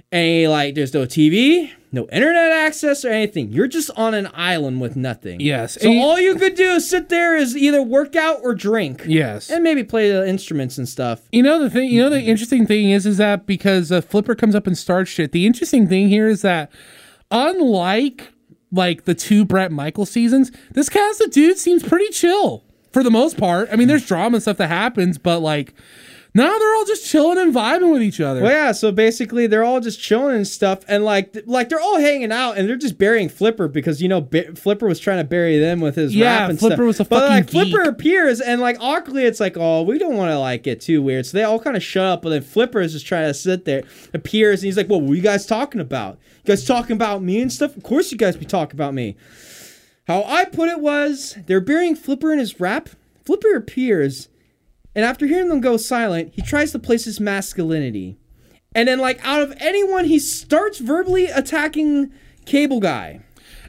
any 0.09 0.47
like, 0.47 0.75
there's 0.75 0.93
no 0.93 1.05
TV, 1.05 1.69
no 1.91 2.07
internet 2.11 2.51
access 2.51 3.03
or 3.03 3.09
anything. 3.09 3.51
You're 3.51 3.68
just 3.68 3.91
on 3.97 4.13
an 4.13 4.30
island 4.34 4.80
with 4.81 4.95
nothing. 4.95 5.39
Yes. 5.39 5.77
So 5.81 5.91
all 5.97 6.19
you 6.19 6.35
could 6.35 6.55
do 6.55 6.72
is 6.72 6.89
sit 6.89 7.09
there 7.09 7.35
is 7.35 7.55
either 7.55 7.81
work 7.81 8.15
out 8.15 8.39
or 8.43 8.55
drink. 8.55 9.03
yes. 9.05 9.49
And 9.49 9.63
maybe 9.63 9.84
play 9.84 10.11
the 10.11 10.27
instruments 10.27 10.77
and 10.77 10.88
stuff. 10.88 11.22
You 11.31 11.43
know 11.43 11.59
the 11.59 11.69
thing. 11.69 11.89
You 11.89 12.01
know 12.01 12.09
the 12.09 12.22
interesting 12.22 12.65
thing 12.65 12.91
is, 12.91 13.05
is 13.05 13.18
that 13.18 13.45
because 13.45 13.91
uh, 13.91 14.01
Flipper 14.01 14.35
comes 14.35 14.55
up 14.55 14.68
and 14.68 14.77
starts 14.77 15.09
shit. 15.11 15.31
The 15.31 15.45
interesting 15.45 15.88
thing 15.88 16.09
here 16.09 16.27
is 16.27 16.41
that, 16.43 16.72
unlike 17.30 18.31
like 18.72 19.03
the 19.05 19.15
two 19.15 19.43
Bret 19.43 19.72
Michael 19.72 20.05
seasons, 20.05 20.51
this 20.72 20.89
cast 20.89 21.19
of 21.22 21.31
dudes 21.31 21.61
seems 21.61 21.84
pretty 21.84 22.07
chill 22.09 22.63
for 22.93 23.03
the 23.03 23.11
most 23.11 23.38
part. 23.38 23.68
I 23.72 23.76
mean, 23.76 23.88
there's 23.88 24.05
drama 24.05 24.35
and 24.35 24.41
stuff 24.41 24.57
that 24.57 24.68
happens, 24.68 25.18
but 25.18 25.39
like, 25.39 25.73
now 26.34 26.58
they're 26.58 26.76
all 26.76 26.86
just 26.86 27.06
chilling 27.10 27.38
and 27.38 27.53
vibing 27.53 27.91
with 27.91 28.02
each 28.02 28.22
other. 28.22 28.41
Well, 28.41 28.52
yeah. 28.52 28.72
So 28.72 28.91
basically, 28.91 29.48
they're 29.48 29.66
all 29.66 29.82
just 29.82 29.99
chilling 29.99 30.36
and 30.36 30.48
stuff, 30.48 30.80
and 30.88 31.03
like, 31.03 31.36
like 31.45 31.68
they're 31.68 31.80
all 31.82 31.99
hanging 31.99 32.32
out, 32.32 32.58
and 32.58 32.70
they're 32.70 32.78
just 32.78 32.98
burying 32.98 33.28
Flipper 33.28 33.68
because 33.68 34.02
you 34.02 34.08
know 34.08 34.22
Ba- 34.22 34.56
Flipper 34.56 34.88
was 34.88 34.99
trying 34.99 35.18
to 35.18 35.24
bury 35.26 35.58
them 35.60 35.82
with 35.82 35.95
his 35.95 36.16
Yeah, 36.16 36.40
rap 36.41 36.49
and 36.52 36.60
Flipper 36.60 36.76
stuff. 36.76 36.86
was 36.88 36.99
a 37.02 37.06
but 37.06 37.20
fucking 37.20 37.36
like 37.36 37.49
Flipper 37.49 37.82
appears, 37.90 38.40
and 38.40 38.62
like 38.62 38.78
awkwardly, 38.80 39.24
it's 39.26 39.40
like, 39.41 39.58
oh, 39.58 39.82
we 39.82 39.98
don't 39.98 40.16
want 40.16 40.32
to 40.32 40.40
like 40.40 40.64
get 40.64 40.80
too 40.80 41.02
weird, 41.02 41.26
so 41.26 41.38
they 41.38 41.44
all 41.44 41.60
kind 41.60 41.76
of 41.76 41.84
shut 41.84 42.06
up. 42.06 42.22
But 42.22 42.30
then 42.30 42.41
Flipper 42.44 42.80
is 42.80 42.94
just 42.94 43.06
trying 43.06 43.28
to 43.28 43.34
sit 43.34 43.66
there, 43.66 43.84
appears, 44.14 44.62
and 44.62 44.68
he's 44.68 44.78
like, 44.78 44.90
"Well, 44.90 45.02
what 45.02 45.10
were 45.10 45.16
you 45.16 45.22
guys 45.22 45.45
talking 45.45 45.82
about? 45.82 46.18
You 46.45 46.48
guys 46.49 46.66
talking 46.66 46.95
about 46.95 47.22
me 47.22 47.41
and 47.41 47.52
stuff? 47.52 47.76
Of 47.76 47.84
course, 47.84 48.12
you 48.12 48.18
guys 48.18 48.38
be 48.38 48.45
talking 48.45 48.76
about 48.76 48.94
me." 48.94 49.16
How 50.08 50.24
I 50.24 50.45
put 50.45 50.68
it 50.70 50.80
was, 50.80 51.38
they're 51.45 51.62
burying 51.62 51.95
Flipper 51.95 52.34
in 52.34 52.40
his 52.40 52.60
rap. 52.60 52.90
Flipper 53.24 53.53
appears, 53.56 54.30
and 54.95 55.05
after 55.05 55.26
hearing 55.26 55.49
them 55.49 55.61
go 55.61 55.77
silent, 55.77 56.34
he 56.34 56.41
tries 56.41 56.72
to 56.72 56.80
place 56.80 57.05
his 57.05 57.19
masculinity. 57.19 58.18
And 58.73 58.88
then, 58.88 58.99
like, 58.99 59.19
out 59.26 59.41
of 59.41 59.53
anyone, 59.57 60.05
he 60.05 60.19
starts 60.19 60.80
verbally 60.80 61.26
attacking 61.26 62.11
Cable 62.45 62.80
Guy. 62.80 63.22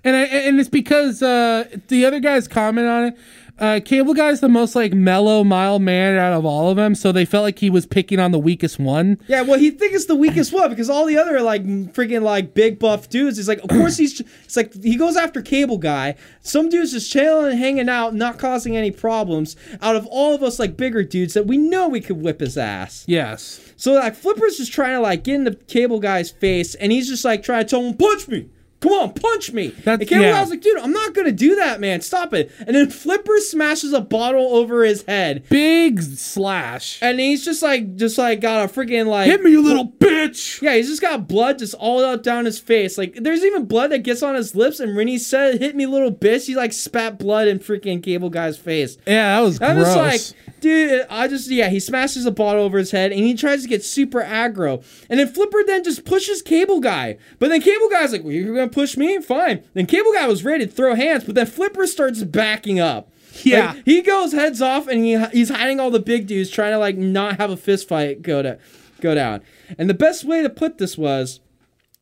and 0.05 0.17
I, 0.17 0.23
and 0.25 0.59
it's 0.61 0.69
because 0.69 1.23
uh, 1.23 1.65
the 1.89 2.05
other 2.05 2.21
guys 2.21 2.49
comment 2.49 2.87
on 2.87 3.05
it. 3.05 3.19
Uh, 3.59 3.81
Cable 3.85 4.15
Guy's 4.15 4.41
the 4.41 4.49
most 4.49 4.75
like 4.75 4.93
mellow, 4.93 5.45
mild 5.45 5.83
man 5.83 6.17
out 6.17 6.33
of 6.33 6.45
all 6.45 6.71
of 6.71 6.77
them, 6.77 6.95
so 6.95 7.13
they 7.13 7.25
felt 7.25 7.45
like 7.45 7.59
he 7.59 7.71
was 7.71 7.87
picking 7.87 8.19
on 8.19 8.33
the 8.33 8.39
weakest 8.39 8.79
one. 8.79 9.19
Yeah, 9.29 9.43
well, 9.43 9.59
he 9.59 9.71
thinks 9.71 9.95
it's 9.95 10.05
the 10.07 10.17
weakest 10.17 10.53
one 10.53 10.71
because 10.71 10.91
all 10.91 11.05
the 11.07 11.19
other 11.19 11.41
like 11.41 11.65
freaking 11.93 12.23
like 12.23 12.55
big 12.55 12.79
buff 12.79 13.09
dudes. 13.09 13.37
He's 13.37 13.49
like, 13.49 13.61
of 13.61 13.69
course 13.69 13.97
he's. 13.99 14.21
It's 14.21 14.57
like 14.57 14.75
he 14.83 14.97
goes 14.97 15.17
after 15.17 15.43
Cable 15.43 15.79
Guy. 15.79 16.17
Some 16.41 16.69
dudes 16.69 16.93
just 16.93 17.13
chilling 17.13 17.53
and 17.53 17.59
hanging 17.59 17.89
out, 17.89 18.15
not 18.15 18.39
causing 18.39 18.77
any 18.77 18.91
problems. 18.91 19.55
Out 19.81 19.97
of 19.97 20.07
all 20.07 20.35
of 20.35 20.43
us 20.43 20.59
like 20.59 20.77
bigger 20.77 21.05
dudes 21.05 21.35
that 21.35 21.47
we 21.47 21.57
know 21.57 21.89
we 21.89 22.01
could 22.01 22.23
whip 22.23 22.41
his 22.41 22.57
ass. 22.59 23.05
Yes. 23.07 23.73
So 23.77 23.95
like 23.95 24.15
Flipper's 24.17 24.57
just 24.57 24.73
trying 24.73 24.95
to 24.95 25.01
like 25.01 25.25
get 25.25 25.35
in 25.37 25.45
the 25.45 25.55
Cable 25.55 26.01
Guy's 26.01 26.31
face, 26.31 26.75
and 26.75 26.91
he's 26.91 27.09
just 27.09 27.25
like 27.25 27.43
trying 27.43 27.65
to 27.65 27.71
tell 27.71 27.85
him, 27.85 27.97
punch 27.97 28.29
me. 28.29 28.49
Come 28.83 28.93
on, 28.93 29.13
punch 29.15 29.53
me. 29.53 29.69
That's- 29.69 30.01
and 30.01 30.09
Cable 30.09 30.25
yeah. 30.25 30.33
Guy's 30.33 30.51
like, 30.51 30.61
dude, 30.61 30.79
I'm 30.79 30.93
not 30.93 31.15
gonna 31.15 31.33
do 31.33 31.55
that, 31.57 31.81
man. 31.81 32.01
Stop 32.03 32.35
it. 32.35 32.51
And 32.67 32.77
then 32.77 32.91
Flipper 32.91 33.39
smashes 33.39 33.93
a 33.93 34.01
bottle 34.01 34.55
over 34.57 34.85
his 34.85 35.05
head. 35.05 35.45
Big 35.49 36.03
slash. 36.03 36.99
And 37.01 37.19
he's 37.21 37.45
just 37.45 37.63
like, 37.63 37.97
just 37.97 38.19
like 38.19 38.41
got 38.41 38.65
a 38.69 38.73
freaking 38.73 39.07
like 39.07 39.27
Hit 39.29 39.43
me, 39.43 39.53
you 39.53 39.63
little 39.63 39.89
bitch. 39.89 40.61
Yeah, 40.61 40.75
he's 40.75 40.89
just 40.89 41.01
got 41.01 41.29
blood 41.29 41.59
just 41.61 41.75
all 41.75 42.05
out 42.05 42.23
down 42.23 42.45
his 42.45 42.59
face. 42.59 42.99
Like, 42.99 43.15
there's 43.15 43.45
even 43.45 43.67
blood 43.67 43.93
that 43.93 44.01
gets 44.01 44.23
on 44.23 44.35
his 44.35 44.55
lips. 44.55 44.81
And 44.81 44.97
when 44.97 45.09
he 45.09 45.19
said, 45.19 45.61
"Hit 45.61 45.77
me, 45.77 45.87
little 45.87 46.13
bitch," 46.13 46.47
he 46.47 46.55
like 46.57 46.73
spat 46.73 47.19
blood 47.19 47.49
in 47.49 47.59
freaking 47.61 48.03
Cable 48.03 48.31
Guy's 48.31 48.57
face. 48.59 48.99
Yeah, 49.07 49.37
that 49.37 49.41
was 49.43 49.63
I'm 49.63 49.77
gross. 49.77 49.95
just 49.95 50.35
like, 50.47 50.61
dude, 50.61 51.07
I 51.09 51.29
just 51.29 51.49
yeah. 51.51 51.69
He 51.69 51.79
smashes 51.81 52.27
a 52.27 52.31
bottle 52.31 52.63
over 52.65 52.79
his 52.79 52.91
head 52.91 53.13
and 53.13 53.21
he 53.21 53.35
tries 53.35 53.63
to 53.63 53.69
get 53.69 53.85
super 53.85 54.23
aggro. 54.23 54.85
And 55.09 55.21
then 55.21 55.29
Flipper 55.29 55.63
then 55.67 55.85
just 55.85 56.05
pushes 56.05 56.43
Cable 56.43 56.81
Guy. 56.81 57.19
But 57.39 57.49
then 57.51 57.61
Cable 57.61 57.89
Guy's 57.89 58.13
like, 58.13 58.23
well, 58.25 58.33
"You're 58.33 58.55
gonna 58.55 58.69
push 58.73 58.97
me? 58.97 59.21
Fine." 59.21 59.63
Then 59.75 59.87
Cable 59.87 60.13
Guy 60.13 60.27
was 60.27 60.45
ready 60.45 60.67
to 60.67 60.73
throw 60.73 60.95
hands, 60.95 61.25
but 61.25 61.35
then 61.35 61.47
Flipper 61.47 61.87
starts 61.87 62.23
backing 62.23 62.81
up. 62.81 63.13
Yeah. 63.43 63.73
Like, 63.73 63.85
he 63.85 64.03
goes 64.03 64.33
heads 64.33 64.61
off 64.61 64.87
and 64.89 65.05
he 65.05 65.25
he's 65.27 65.51
hiding 65.51 65.81
all 65.81 65.91
the 65.91 66.01
big 66.01 66.27
dudes, 66.27 66.51
trying 66.51 66.73
to 66.73 66.79
like 66.79 66.97
not 66.97 67.39
have 67.39 67.51
a 67.51 67.57
fist 67.57 67.89
fight 67.89 68.23
go 68.23 68.43
to 68.43 68.59
go 69.01 69.15
down. 69.15 69.43
And 69.79 69.89
the 69.89 69.95
best 69.95 70.25
way 70.25 70.43
to 70.43 70.51
put 70.51 70.79
this 70.79 70.97
was, 70.97 71.41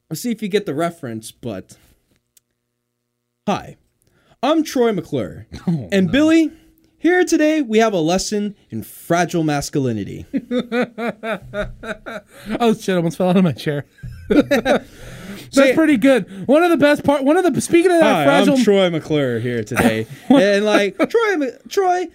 let's 0.09 0.22
see 0.22 0.30
if 0.30 0.42
you 0.42 0.48
get 0.48 0.66
the 0.66 0.74
reference, 0.74 1.30
but 1.30 1.76
hi, 3.47 3.76
I'm 4.42 4.62
Troy 4.62 4.92
McClure, 4.92 5.47
oh, 5.66 5.88
and 5.90 6.10
Billy. 6.10 6.52
Here 7.02 7.24
today, 7.24 7.62
we 7.62 7.78
have 7.78 7.94
a 7.94 7.98
lesson 7.98 8.55
in 8.68 8.82
fragile 8.82 9.42
masculinity. 9.42 10.26
oh 12.60 12.74
shit! 12.74 12.90
I 12.90 12.97
almost 12.97 13.16
fell 13.16 13.30
out 13.30 13.38
of 13.38 13.44
my 13.44 13.52
chair. 13.52 13.86
That's 15.52 15.70
yeah- 15.70 15.74
pretty 15.74 15.97
good. 15.97 16.47
One 16.47 16.62
of 16.62 16.70
the 16.70 16.77
best 16.77 17.05
part. 17.05 17.24
One 17.24 17.36
of 17.36 17.52
the 17.52 17.60
speaking 17.60 17.90
of 17.90 17.98
that 18.01 18.14
Hi, 18.14 18.24
fragile. 18.24 18.56
I'm 18.56 18.62
Troy 18.64 18.90
McClure 18.90 19.39
here 19.40 19.62
today, 19.64 20.06
and 20.28 20.64
like 20.64 20.97
Troy, 21.09 21.51
Troy, 21.68 22.06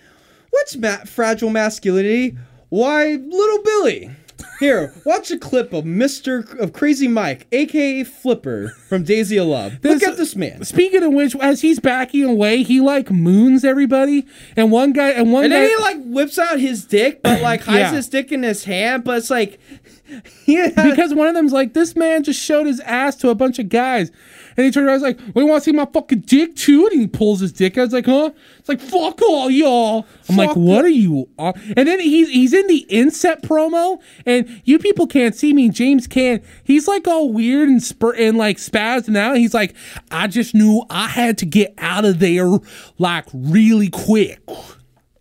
what's 0.52 0.76
ma- 0.76 1.04
fragile 1.06 1.50
masculinity? 1.50 2.38
Why, 2.70 3.14
little 3.16 3.64
Billy. 3.64 4.12
Here, 4.60 4.94
watch 5.06 5.32
a 5.32 5.38
clip 5.38 5.74
of 5.74 5.86
Mister 5.86 6.46
of 6.60 6.72
Crazy 6.72 7.10
Mike, 7.10 7.46
aka 7.52 8.06
Flipper 8.06 8.70
from 8.88 9.04
Daisy 9.04 9.36
of 9.38 9.48
Love. 9.48 9.84
Look 9.84 10.02
at 10.02 10.16
this 10.16 10.34
man. 10.36 10.64
Speaking 10.64 11.04
of 11.04 11.12
which, 11.12 11.36
as 11.38 11.60
he's 11.62 11.80
backing 11.80 12.24
away, 12.24 12.64
he 12.64 12.80
like 12.80 13.12
moons 13.12 13.66
everybody, 13.66 14.26
and 14.56 14.72
one 14.72 14.94
guy 14.94 15.10
and 15.10 15.34
one 15.34 15.44
And 15.46 15.52
guy. 15.54 15.60
then 15.60 15.70
he 15.70 15.76
like 15.78 15.98
whips 16.06 16.40
out 16.40 16.60
his 16.60 16.86
dick, 16.86 17.22
but 17.22 17.42
like 17.42 17.64
hides 17.64 17.80
Yeah. 17.80 17.92
his 17.92 18.08
dick 18.08 18.32
in 18.32 18.44
his 18.44 18.64
hand. 18.64 19.04
But 19.04 19.18
it's 19.18 19.30
like, 19.30 19.60
he 20.46 20.70
because 20.70 21.14
one 21.14 21.28
of 21.28 21.34
them's 21.34 21.54
like, 21.54 21.74
this 21.74 21.96
man 21.96 22.24
just 22.24 22.42
showed 22.42 22.68
his 22.68 22.80
ass 22.82 23.16
to 23.18 23.30
a 23.30 23.36
bunch 23.36 23.60
of 23.60 23.70
guys. 23.70 24.12
And 24.58 24.66
he 24.66 24.72
turned 24.72 24.88
around, 24.88 24.96
he's 24.96 25.04
like, 25.04 25.20
we 25.36 25.44
want 25.44 25.64
to 25.64 25.70
see 25.70 25.76
my 25.76 25.86
fucking 25.86 26.22
dick 26.22 26.56
too? 26.56 26.88
And 26.88 27.02
he 27.02 27.08
pulls 27.08 27.42
his 27.42 27.52
dick 27.52 27.78
out. 27.78 27.82
I 27.82 27.84
was 27.86 27.94
like, 27.94 28.06
huh? 28.06 28.32
It's 28.58 28.70
like, 28.70 28.80
fuck 28.80 29.22
all 29.22 29.50
y'all. 29.50 30.06
I'm 30.30 30.38
like, 30.38 30.50
Fuck 30.50 30.58
what 30.58 30.86
are 30.86 30.90
you 30.90 31.28
on? 31.38 31.54
And 31.76 31.88
then 31.88 32.00
he's 32.00 32.30
he's 32.30 32.54
in 32.54 32.68
the 32.68 32.86
inset 32.90 33.42
promo, 33.42 34.00
and 34.26 34.62
you 34.64 34.80
people 34.80 35.08
can't 35.08 35.36
see 35.36 35.54
me. 35.54 35.70
James 35.70 36.08
can. 36.08 36.42
He's 36.64 36.88
like 36.88 37.08
all 37.08 37.32
weird 37.34 37.68
and 37.68 37.82
spur 37.84 38.14
and 38.16 38.38
like 38.38 38.58
spazzing 38.58 39.18
out. 39.18 39.38
He's 39.38 39.54
like, 39.54 39.76
I 40.12 40.28
just 40.28 40.56
knew 40.56 40.84
I 40.90 41.08
had 41.08 41.38
to 41.40 41.46
get 41.46 41.74
out 41.78 42.06
of 42.06 42.20
there 42.20 42.50
like 42.98 43.26
really 43.34 43.90
quick. 43.90 44.42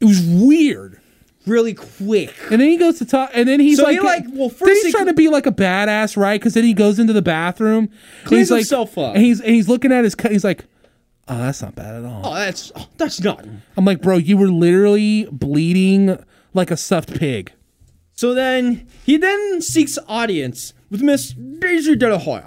It 0.01 0.05
was 0.05 0.20
weird. 0.20 0.94
Really 1.47 1.75
quick. 1.75 2.35
And 2.51 2.61
then 2.61 2.69
he 2.69 2.77
goes 2.77 2.99
to 2.99 3.05
talk, 3.05 3.31
and 3.35 3.49
then 3.49 3.61
he's 3.61 3.79
So 3.79 3.85
like, 3.85 3.95
he, 3.95 4.01
like, 4.01 4.25
well, 4.33 4.49
first 4.49 4.71
he's 4.73 4.87
he- 4.87 4.93
trying 4.93 5.07
to 5.07 5.15
be 5.15 5.29
like 5.29 5.47
a 5.47 5.53
badass, 5.53 6.16
right? 6.16 6.41
Because 6.41 6.55
then 6.55 6.65
he 6.65 6.75
goes 6.75 6.99
into 6.99 7.12
the 7.12 7.23
bathroom, 7.23 7.89
Cleans 8.25 8.49
he's 8.49 8.51
like, 8.51 8.59
himself 8.61 8.97
up. 8.99 9.15
and 9.15 9.25
he's 9.25 9.41
and 9.41 9.51
he's 9.55 9.69
looking 9.69 9.93
at 9.93 10.05
his 10.05 10.15
cut. 10.15 10.33
He's 10.33 10.45
like, 10.45 10.65
oh, 11.29 11.39
that's 11.39 11.62
not 11.62 11.75
bad 11.75 11.95
at 11.97 12.05
all. 12.05 12.23
Oh, 12.25 12.35
that's 12.35 12.73
oh, 12.77 12.89
that's 12.97 13.21
not. 13.21 13.45
I'm 13.77 13.85
like, 13.85 14.01
bro, 14.03 14.16
you 14.16 14.37
were 14.37 14.49
literally 14.49 15.27
bleeding 15.33 16.16
like 16.55 16.71
a 16.71 16.77
stuffed 16.77 17.15
pig. 17.19 17.53
So 18.16 18.33
then 18.33 18.87
he 19.05 19.16
then 19.16 19.61
seeks 19.61 19.99
audience 20.09 20.73
with 20.91 21.03
Miss 21.03 21.33
Daisy 21.33 21.97
De 21.97 22.09
La 22.09 22.19
Hoya. 22.19 22.47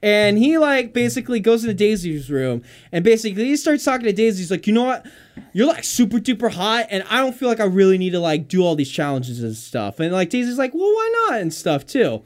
And 0.00 0.38
he 0.38 0.58
like 0.58 0.92
basically 0.92 1.40
goes 1.40 1.64
into 1.64 1.74
Daisy's 1.74 2.30
room 2.30 2.62
and 2.92 3.02
basically 3.02 3.46
he 3.46 3.56
starts 3.56 3.84
talking 3.84 4.06
to 4.06 4.12
Daisy. 4.12 4.42
He's 4.42 4.50
like, 4.50 4.66
you 4.66 4.72
know 4.72 4.84
what? 4.84 5.04
You're 5.52 5.66
like 5.66 5.84
super 5.84 6.18
duper 6.18 6.52
hot, 6.52 6.86
and 6.90 7.04
I 7.10 7.18
don't 7.18 7.34
feel 7.34 7.48
like 7.48 7.60
I 7.60 7.64
really 7.64 7.98
need 7.98 8.10
to 8.10 8.20
like 8.20 8.48
do 8.48 8.62
all 8.62 8.76
these 8.76 8.90
challenges 8.90 9.42
and 9.42 9.56
stuff. 9.56 9.98
And 10.00 10.12
like 10.12 10.30
Daisy's 10.30 10.58
like, 10.58 10.74
well, 10.74 10.92
why 10.92 11.26
not? 11.28 11.40
And 11.40 11.52
stuff 11.52 11.86
too. 11.86 12.22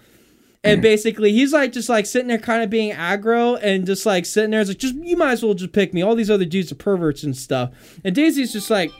And 0.65 0.79
mm. 0.79 0.83
basically, 0.83 1.33
he's 1.33 1.53
like 1.53 1.73
just 1.73 1.89
like 1.89 2.07
sitting 2.07 2.29
there, 2.29 2.39
kind 2.39 2.63
of 2.63 2.71
being 2.71 2.93
aggro, 2.93 3.59
and 3.63 3.87
just 3.87 4.07
like 4.07 4.27
sitting 4.27 4.51
there. 4.51 4.61
It's 4.61 4.71
like, 4.71 4.79
just 4.79 4.95
you 4.95 5.17
might 5.17 5.33
as 5.33 5.43
well 5.43 5.55
just 5.55 5.73
pick 5.73 5.93
me. 5.93 6.03
All 6.03 6.15
these 6.15 6.31
other 6.31 6.45
dudes 6.45 6.71
are 6.73 6.77
perverts 6.77 7.23
and 7.23 7.37
stuff. 7.37 7.71
And 8.05 8.15
Daisy's 8.15 8.53
just 8.53 8.71
like, 8.71 8.91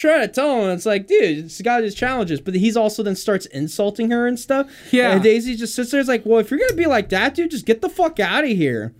trying 0.00 0.22
to 0.22 0.28
tell 0.28 0.64
him 0.64 0.70
it's 0.70 0.86
like 0.86 1.06
dude 1.06 1.44
it's 1.44 1.60
got 1.62 1.82
his 1.84 1.94
challenges 1.94 2.40
but 2.40 2.54
he's 2.54 2.76
also 2.76 3.02
then 3.02 3.14
starts 3.14 3.44
insulting 3.46 4.10
her 4.10 4.26
and 4.26 4.40
stuff 4.40 4.66
Yeah. 4.90 5.12
and 5.12 5.22
daisy 5.22 5.54
just 5.54 5.74
sits 5.74 5.90
there 5.92 6.00
it's 6.00 6.08
like 6.08 6.24
well 6.26 6.38
if 6.40 6.50
you're 6.50 6.58
gonna 6.58 6.72
be 6.74 6.86
like 6.86 7.10
that 7.10 7.34
dude 7.34 7.50
just 7.50 7.66
get 7.66 7.82
the 7.82 7.88
fuck 7.90 8.18
out 8.18 8.42
of 8.44 8.50
here 8.50 8.94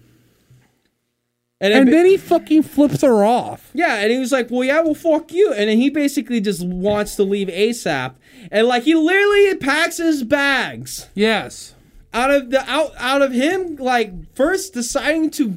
and, 1.63 1.73
And 1.75 1.89
then, 1.89 1.95
then 1.95 2.07
he 2.07 2.17
fucking 2.17 2.63
flips 2.63 3.03
her 3.03 3.25
off. 3.25 3.71
yeah 3.75 3.97
and 3.97 4.11
he 4.13 4.19
was 4.19 4.33
like 4.33 4.51
well 4.51 4.65
yeah 4.65 4.81
well 4.81 4.95
fuck 4.95 5.33
you 5.33 5.53
and 5.53 5.69
then 5.71 5.79
he 5.79 5.91
basically 5.91 6.41
just 6.41 6.65
wants 6.65 7.17
to 7.17 7.23
leave 7.23 7.49
asap 7.49 8.15
and 8.51 8.67
like 8.67 8.83
he 8.85 8.95
literally 8.95 9.55
packs 9.57 9.97
his 9.99 10.23
bags 10.23 11.09
Yes. 11.15 11.75
out 12.13 12.31
of 12.31 12.51
the 12.51 12.61
out 12.71 12.93
out 12.99 13.23
of 13.23 13.33
him 13.33 13.77
like 13.77 14.35
first 14.35 14.75
deciding 14.75 15.31
to 15.33 15.55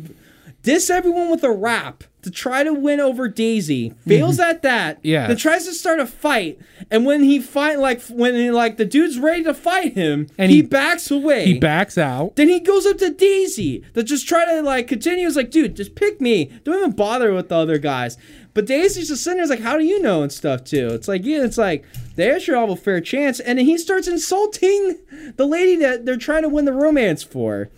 diss 0.63 0.89
everyone 0.89 1.29
with 1.29 1.43
a 1.43 1.51
rap 1.51 2.03
to 2.23 2.31
try 2.31 2.63
to 2.63 2.73
win 2.73 3.01
over 3.01 3.27
Daisy 3.27 3.93
fails 4.07 4.37
mm-hmm. 4.37 4.49
at 4.49 4.61
that 4.61 4.99
Yes. 5.03 5.27
then 5.27 5.35
tries 5.35 5.65
to 5.65 5.73
start 5.73 5.99
a 5.99 6.05
fight 6.05 6.57
and 6.89 7.05
when 7.05 7.21
he 7.23 7.41
fight 7.41 7.79
like 7.79 8.01
when 8.03 8.33
he, 8.35 8.49
like 8.49 8.77
the 8.77 8.85
dude's 8.85 9.19
ready 9.19 9.43
to 9.43 9.53
fight 9.53 9.93
him 9.93 10.27
And 10.37 10.49
he, 10.49 10.57
he- 10.57 10.61
backs 10.61 11.11
away 11.11 11.45
He 11.45 11.59
backs 11.59 11.97
out. 11.97 12.37
then 12.37 12.47
he 12.47 12.61
goes 12.61 12.85
up 12.85 12.97
to 12.99 13.09
Daisy 13.11 13.83
to 13.93 14.03
just 14.03 14.25
try 14.27 14.45
to 14.45 14.61
like 14.61 14.87
continue. 14.87 15.25
He's 15.25 15.35
like, 15.35 15.51
dude, 15.51 15.75
just 15.75 15.95
pick 15.95 16.21
me. 16.21 16.45
Don't 16.63 16.77
even 16.77 16.91
bother 16.91 17.33
with 17.33 17.49
the 17.49 17.55
other 17.55 17.77
guys. 17.77 18.17
But 18.53 18.67
Daisy's 18.67 19.07
just 19.09 19.23
sitting 19.23 19.37
there, 19.39 19.47
like, 19.47 19.59
how 19.61 19.77
do 19.77 19.83
you 19.83 19.99
know 20.01 20.21
and 20.21 20.31
stuff 20.31 20.63
too? 20.63 20.87
It's 20.91 21.07
like, 21.07 21.25
yeah, 21.25 21.43
it's 21.43 21.57
like 21.57 21.85
they 22.15 22.39
should 22.39 22.55
have 22.55 22.69
a 22.69 22.75
fair 22.75 23.01
chance. 23.01 23.39
And 23.39 23.57
then 23.59 23.65
he 23.65 23.77
starts 23.77 24.07
insulting 24.07 24.99
the 25.35 25.45
lady 25.45 25.75
that 25.77 26.05
they're 26.05 26.17
trying 26.17 26.43
to 26.43 26.49
win 26.49 26.65
the 26.65 26.71
romance 26.73 27.21
for. 27.23 27.69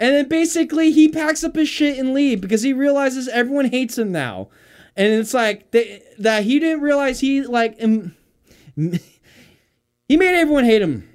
And 0.00 0.14
then 0.14 0.28
basically 0.28 0.90
he 0.92 1.08
packs 1.08 1.42
up 1.44 1.54
his 1.56 1.68
shit 1.68 1.98
and 1.98 2.12
leave 2.14 2.40
because 2.40 2.62
he 2.62 2.72
realizes 2.72 3.28
everyone 3.28 3.66
hates 3.66 3.96
him 3.98 4.12
now. 4.12 4.48
And 4.96 5.12
it's 5.12 5.34
like 5.34 5.70
they, 5.72 6.02
that 6.18 6.44
he 6.44 6.58
didn't 6.58 6.80
realize 6.80 7.20
he 7.20 7.42
like 7.42 7.78
he 8.78 10.16
made 10.16 10.34
everyone 10.38 10.64
hate 10.64 10.82
him. 10.82 11.08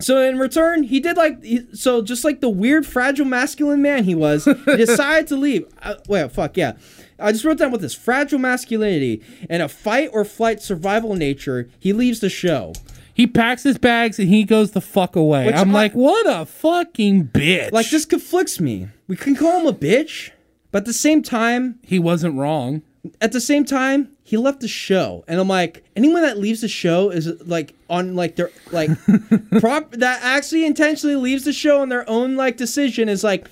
So 0.00 0.20
in 0.20 0.38
return, 0.38 0.82
he 0.82 0.98
did 0.98 1.16
like 1.16 1.42
he- 1.44 1.66
so 1.74 2.02
just 2.02 2.24
like 2.24 2.40
the 2.40 2.48
weird 2.48 2.86
fragile 2.86 3.24
masculine 3.26 3.82
man 3.82 4.04
he 4.04 4.14
was, 4.14 4.44
he 4.46 4.54
decided 4.76 5.28
to 5.28 5.36
leave. 5.36 5.64
Uh, 5.80 5.94
wait, 6.08 6.32
fuck 6.32 6.56
yeah. 6.56 6.72
I 7.20 7.30
just 7.30 7.44
wrote 7.44 7.58
down 7.58 7.70
with 7.70 7.82
this 7.82 7.94
fragile 7.94 8.40
masculinity 8.40 9.22
and 9.48 9.62
a 9.62 9.68
fight 9.68 10.10
or 10.12 10.24
flight 10.24 10.60
survival 10.60 11.14
nature. 11.14 11.68
He 11.78 11.92
leaves 11.92 12.18
the 12.18 12.28
show. 12.28 12.72
He 13.14 13.26
packs 13.26 13.62
his 13.62 13.78
bags 13.78 14.18
and 14.18 14.28
he 14.28 14.44
goes 14.44 14.70
the 14.72 14.80
fuck 14.80 15.16
away. 15.16 15.46
Which 15.46 15.54
I'm 15.54 15.70
I- 15.70 15.74
like, 15.74 15.92
what 15.92 16.26
a 16.26 16.46
fucking 16.46 17.28
bitch. 17.28 17.72
Like 17.72 17.90
this 17.90 18.04
conflicts 18.04 18.58
me. 18.60 18.88
We 19.08 19.16
can 19.16 19.36
call 19.36 19.60
him 19.60 19.66
a 19.66 19.72
bitch, 19.72 20.30
but 20.70 20.78
at 20.78 20.84
the 20.86 20.92
same 20.94 21.22
time, 21.22 21.78
he 21.82 21.98
wasn't 21.98 22.36
wrong. 22.36 22.82
at 23.20 23.32
the 23.32 23.40
same 23.40 23.64
time, 23.64 24.08
he 24.22 24.36
left 24.36 24.60
the 24.60 24.68
show, 24.68 25.24
and 25.28 25.38
I'm 25.40 25.48
like, 25.48 25.84
anyone 25.96 26.22
that 26.22 26.38
leaves 26.38 26.60
the 26.62 26.68
show 26.68 27.10
is 27.10 27.26
like 27.44 27.74
on 27.90 28.14
like 28.14 28.36
their 28.36 28.50
like 28.70 28.90
prop 29.60 29.90
that 29.92 30.20
actually 30.22 30.64
intentionally 30.64 31.16
leaves 31.16 31.44
the 31.44 31.52
show 31.52 31.80
on 31.82 31.88
their 31.90 32.08
own 32.08 32.36
like 32.36 32.56
decision 32.56 33.08
is 33.08 33.22
like 33.24 33.48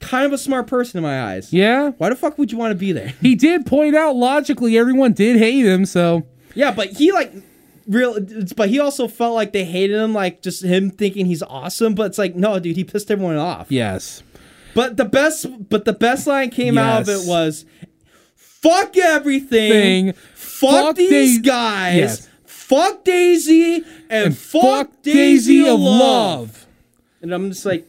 kind 0.00 0.24
of 0.24 0.32
a 0.32 0.38
smart 0.38 0.66
person 0.66 0.98
in 0.98 1.02
my 1.02 1.22
eyes. 1.32 1.52
Yeah. 1.52 1.90
Why 1.98 2.08
the 2.08 2.16
fuck 2.16 2.38
would 2.38 2.52
you 2.52 2.56
want 2.58 2.70
to 2.70 2.74
be 2.78 2.92
there? 2.92 3.08
He 3.20 3.34
did 3.34 3.66
point 3.66 3.94
out 3.96 4.16
logically 4.16 4.78
everyone 4.78 5.12
did 5.12 5.36
hate 5.38 5.66
him, 5.66 5.84
so 5.84 6.22
yeah, 6.54 6.70
but 6.70 6.90
he 6.90 7.10
like 7.12 7.32
real, 7.88 8.16
it's- 8.16 8.52
but 8.52 8.68
he 8.68 8.78
also 8.80 9.08
felt 9.08 9.34
like 9.34 9.52
they 9.52 9.64
hated 9.64 9.96
him, 9.96 10.12
like 10.14 10.42
just 10.42 10.62
him 10.62 10.90
thinking 10.90 11.26
he's 11.26 11.42
awesome. 11.42 11.94
But 11.94 12.06
it's 12.06 12.18
like, 12.18 12.34
no, 12.34 12.58
dude, 12.58 12.76
he 12.76 12.84
pissed 12.84 13.10
everyone 13.10 13.36
off. 13.36 13.66
yes. 13.70 14.22
But 14.74 14.96
the 14.96 15.04
best, 15.04 15.46
but 15.68 15.84
the 15.84 15.92
best 15.92 16.26
line 16.26 16.50
came 16.50 16.76
out 16.78 17.02
of 17.02 17.08
it 17.08 17.28
was, 17.28 17.64
fuck 18.36 18.96
everything. 18.96 19.70
Thing. 19.70 20.12
Fuck, 20.34 20.70
Fuck 20.70 20.96
these 20.96 21.40
guys. 21.40 21.96
Yes. 21.96 22.28
Fuck 22.44 23.04
Daisy 23.04 23.76
and, 23.76 23.84
And 24.26 24.36
fuck, 24.38 24.90
Daisy, 25.02 25.68
of 25.68 25.78
love. 25.78 26.66
And 27.22 27.32
I'm 27.32 27.50
just 27.50 27.64
like, 27.66 27.86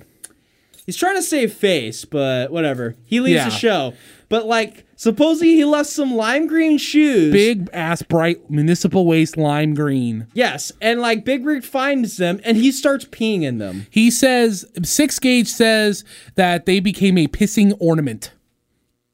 he's 0.85 0.97
trying 0.97 1.15
to 1.15 1.21
save 1.23 1.53
face, 1.53 2.05
but 2.05 2.51
whatever. 2.51 2.95
He 3.05 3.19
leaves 3.19 3.35
Yeah. 3.35 3.45
the 3.45 3.55
show. 3.55 3.93
But 4.29 4.45
like, 4.45 4.85
supposedly 4.95 5.55
he 5.55 5.65
left 5.65 5.89
some 5.89 6.15
lime 6.15 6.47
green 6.47 6.77
shoes. 6.77 7.31
Big 7.31 7.69
ass 7.73 8.01
bright 8.01 8.49
municipal 8.49 9.05
waste 9.05 9.37
lime 9.37 9.73
green. 9.73 10.27
Yes, 10.33 10.71
and 10.81 10.99
like 11.01 11.25
Big 11.25 11.45
Rick 11.45 11.63
finds 11.63 12.17
them 12.17 12.39
and 12.43 12.57
he 12.57 12.71
starts 12.71 13.05
peeing 13.05 13.43
in 13.43 13.57
them. 13.57 13.87
He 13.89 14.09
says 14.11 14.65
six 14.83 15.19
gauge 15.19 15.47
says 15.47 16.03
that 16.35 16.65
they 16.65 16.79
became 16.79 17.17
a 17.17 17.27
pissing 17.27 17.75
ornament. 17.79 18.31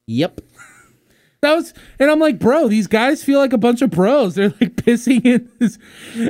Yep. 0.07 0.41
That 1.41 1.55
was, 1.55 1.73
and 1.97 2.11
I'm 2.11 2.19
like, 2.19 2.37
bro, 2.37 2.67
these 2.67 2.85
guys 2.85 3.23
feel 3.23 3.39
like 3.39 3.51
a 3.51 3.57
bunch 3.57 3.81
of 3.81 3.89
bros. 3.89 4.35
They're 4.35 4.53
like 4.61 4.75
pissing 4.75 5.25
in 5.25 5.49
this, 5.57 5.79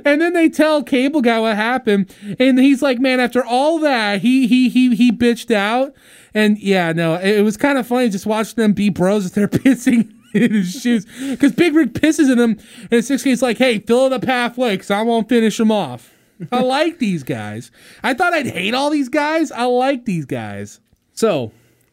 and 0.06 0.22
then 0.22 0.32
they 0.32 0.48
tell 0.48 0.84
Cable 0.84 1.22
Guy 1.22 1.38
what 1.38 1.58
happened, 1.58 2.16
and 2.40 2.58
he's 2.58 2.82
like, 2.82 3.00
man, 3.00 3.20
after 3.20 3.44
all 3.44 3.78
that, 3.80 4.22
he 4.22 4.48
he 4.48 4.70
he 4.70 4.96
he 4.96 5.12
bitched 5.12 5.54
out, 5.54 5.94
and 6.34 6.58
yeah, 6.60 6.94
no, 6.94 7.16
it, 7.16 7.40
it 7.40 7.42
was 7.42 7.58
kind 7.58 7.78
of 7.78 7.86
funny 7.86 8.08
just 8.08 8.26
watching 8.26 8.56
them 8.56 8.72
be 8.72 8.88
bros 8.88 9.26
as 9.26 9.32
they're 9.34 9.48
pissing 9.50 10.14
in 10.34 10.54
his 10.54 10.82
shoes, 10.82 11.06
because 11.30 11.52
Big 11.52 11.76
Rick 11.76 11.92
pisses 11.92 12.32
in 12.32 12.38
them, 12.38 12.58
and 12.90 13.04
Six 13.04 13.42
like, 13.42 13.58
hey, 13.58 13.80
fill 13.80 14.06
it 14.06 14.14
up 14.14 14.24
halfway, 14.24 14.78
cause 14.78 14.92
I 14.92 15.02
won't 15.02 15.28
finish 15.28 15.60
him 15.60 15.74
off. 15.74 16.14
I 16.54 16.62
like 16.62 17.00
these 17.00 17.24
guys. 17.24 17.70
I 18.02 18.14
thought 18.14 18.34
I'd 18.34 18.48
hate 18.48 18.74
all 18.74 18.90
these 18.90 19.10
guys. 19.10 19.52
I 19.52 19.66
like 19.66 20.06
these 20.06 20.26
guys. 20.26 20.80
So, 21.14 21.52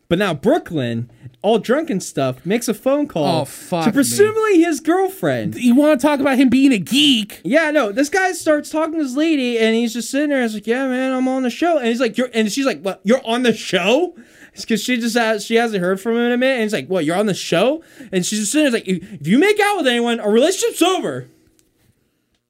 but 0.08 0.18
now 0.18 0.32
Brooklyn, 0.34 1.10
all 1.42 1.58
drunk 1.58 1.90
and 1.90 2.02
stuff, 2.02 2.44
makes 2.46 2.66
a 2.68 2.74
phone 2.74 3.06
call 3.06 3.42
Oh, 3.42 3.44
fuck 3.44 3.84
to 3.84 3.90
me. 3.90 3.94
presumably 3.94 4.60
his 4.62 4.80
girlfriend. 4.80 5.54
You 5.56 5.74
want 5.74 6.00
to 6.00 6.06
talk 6.06 6.18
about 6.20 6.38
him 6.38 6.48
being 6.48 6.72
a 6.72 6.78
geek? 6.78 7.40
Yeah, 7.44 7.70
no, 7.70 7.92
this 7.92 8.08
guy 8.08 8.32
starts 8.32 8.70
talking 8.70 8.94
to 8.98 9.02
this 9.04 9.16
lady, 9.16 9.58
and 9.58 9.74
he's 9.76 9.92
just 9.92 10.10
sitting 10.10 10.30
there. 10.30 10.42
He's 10.42 10.54
like, 10.54 10.66
"Yeah, 10.66 10.88
man, 10.88 11.12
I'm 11.12 11.28
on 11.28 11.42
the 11.42 11.50
show," 11.50 11.78
and 11.78 11.86
he's 11.88 12.00
like, 12.00 12.16
"You're," 12.18 12.30
and 12.34 12.50
she's 12.50 12.66
like, 12.66 12.80
"What? 12.82 13.00
You're 13.04 13.24
on 13.26 13.42
the 13.42 13.52
show?" 13.52 14.16
Because 14.60 14.82
she 14.82 14.96
just 14.96 15.16
has, 15.16 15.44
she 15.44 15.54
hasn't 15.54 15.80
heard 15.80 16.00
from 16.00 16.14
him 16.16 16.22
in 16.22 16.32
a 16.32 16.36
minute, 16.36 16.54
and 16.54 16.62
he's 16.64 16.72
like, 16.72 16.88
"What? 16.88 17.04
You're 17.04 17.16
on 17.16 17.26
the 17.26 17.34
show?" 17.34 17.84
And 18.10 18.26
she's 18.26 18.40
just 18.40 18.52
sitting 18.52 18.72
there 18.72 18.80
like, 18.80 18.88
"If 18.88 19.20
if 19.20 19.26
you 19.28 19.38
make 19.38 19.60
out 19.60 19.76
with 19.76 19.86
anyone, 19.86 20.18
our 20.18 20.32
relationship's 20.32 20.82
over." 20.82 21.28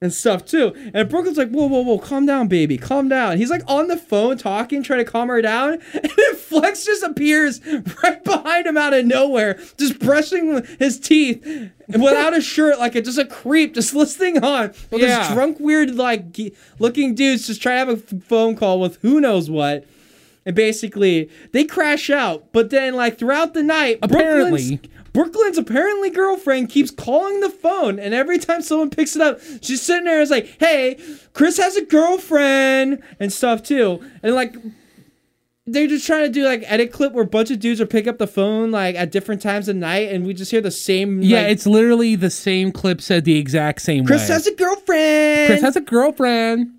And 0.01 0.13
stuff 0.13 0.45
too. 0.45 0.71
And 0.93 1.09
Brooklyn's 1.09 1.37
like, 1.37 1.49
whoa, 1.49 1.67
whoa, 1.67 1.81
whoa, 1.81 1.97
calm 1.99 2.25
down, 2.25 2.47
baby, 2.47 2.77
calm 2.77 3.09
down. 3.09 3.35
He's 3.35 3.49
like 3.49 3.63
on 3.67 3.89
the 3.89 3.97
phone 3.97 4.37
talking, 4.37 4.81
trying 4.81 5.03
to 5.03 5.11
calm 5.11 5.27
her 5.27 5.41
down. 5.41 5.79
And 5.93 6.09
then 6.15 6.35
Flex 6.35 6.85
just 6.85 7.03
appears 7.03 7.59
right 8.01 8.23
behind 8.23 8.65
him 8.65 8.77
out 8.77 8.93
of 8.93 9.05
nowhere, 9.05 9.59
just 9.77 9.99
brushing 9.99 10.65
his 10.79 10.99
teeth 11.01 11.45
without 11.89 12.33
a 12.35 12.39
shirt, 12.39 12.79
like 12.79 12.95
a, 12.95 13.01
just 13.01 13.17
a 13.17 13.25
creep, 13.25 13.73
just 13.75 13.93
listening 13.93 14.41
on. 14.43 14.71
While 14.89 15.01
Yeah. 15.01 15.19
this 15.19 15.33
drunk, 15.33 15.59
weird, 15.59 15.93
like 15.95 16.23
looking 16.79 17.13
dudes 17.13 17.47
just 17.47 17.61
trying 17.61 17.85
to 17.85 17.91
have 17.91 18.03
a 18.13 18.19
phone 18.21 18.55
call 18.55 18.79
with 18.79 18.97
who 19.01 19.19
knows 19.19 19.49
what. 19.49 19.83
And 20.45 20.55
basically, 20.55 21.29
they 21.51 21.65
crash 21.65 22.09
out. 22.09 22.53
But 22.53 22.69
then, 22.69 22.95
like 22.95 23.19
throughout 23.19 23.53
the 23.53 23.61
night, 23.63 23.99
Apparently. 24.01 24.77
Brooklyn's, 24.77 24.95
Brooklyn's 25.13 25.57
apparently 25.57 26.09
girlfriend 26.09 26.69
keeps 26.69 26.91
calling 26.91 27.39
the 27.39 27.49
phone, 27.49 27.99
and 27.99 28.13
every 28.13 28.37
time 28.37 28.61
someone 28.61 28.89
picks 28.89 29.15
it 29.15 29.21
up, 29.21 29.39
she's 29.61 29.81
sitting 29.81 30.05
there 30.05 30.15
and 30.15 30.23
is 30.23 30.29
like, 30.31 30.57
"Hey, 30.59 30.97
Chris 31.33 31.57
has 31.57 31.75
a 31.75 31.85
girlfriend," 31.85 33.01
and 33.19 33.31
stuff 33.33 33.63
too. 33.63 34.01
And 34.21 34.35
like, 34.35 34.55
they're 35.65 35.87
just 35.87 36.05
trying 36.05 36.25
to 36.25 36.31
do 36.31 36.43
like 36.43 36.63
edit 36.65 36.91
clip 36.91 37.13
where 37.13 37.23
a 37.23 37.27
bunch 37.27 37.51
of 37.51 37.59
dudes 37.59 37.79
are 37.79 37.85
pick 37.85 38.07
up 38.07 38.17
the 38.17 38.27
phone 38.27 38.71
like 38.71 38.95
at 38.95 39.11
different 39.11 39.41
times 39.41 39.67
of 39.67 39.75
night, 39.75 40.11
and 40.11 40.25
we 40.25 40.33
just 40.33 40.51
hear 40.51 40.61
the 40.61 40.71
same. 40.71 41.21
Yeah, 41.21 41.41
like, 41.41 41.51
it's 41.51 41.65
literally 41.65 42.15
the 42.15 42.29
same 42.29 42.71
clip 42.71 43.01
said 43.01 43.25
the 43.25 43.37
exact 43.37 43.81
same 43.81 44.05
Chris 44.05 44.27
way. 44.27 44.33
has 44.33 44.47
a 44.47 44.55
girlfriend. 44.55 45.47
Chris 45.47 45.61
has 45.61 45.75
a 45.75 45.81
girlfriend. 45.81 46.71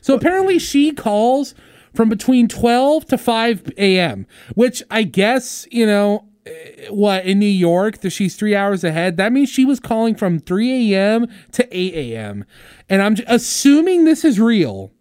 So 0.00 0.14
apparently 0.14 0.58
she 0.58 0.92
calls 0.92 1.54
from 1.94 2.08
between 2.08 2.48
12 2.48 3.06
to 3.06 3.18
5 3.18 3.72
a.m., 3.76 4.26
which 4.54 4.82
I 4.90 5.02
guess, 5.02 5.66
you 5.70 5.84
know, 5.86 6.27
Uh, 6.48 6.92
what, 6.92 7.24
in 7.24 7.38
New 7.38 7.46
York, 7.46 7.98
that 7.98 8.10
she's 8.10 8.36
three 8.36 8.54
hours 8.54 8.82
ahead. 8.84 9.16
That 9.16 9.32
means 9.32 9.48
she 9.48 9.64
was 9.64 9.80
calling 9.80 10.14
from 10.14 10.38
3 10.38 10.94
a.m. 10.94 11.26
to 11.52 11.68
8 11.76 11.94
a.m. 11.94 12.44
And 12.88 13.02
I'm 13.02 13.14
j- 13.16 13.24
assuming 13.26 14.04
this 14.04 14.24
is 14.24 14.40
real. 14.40 14.92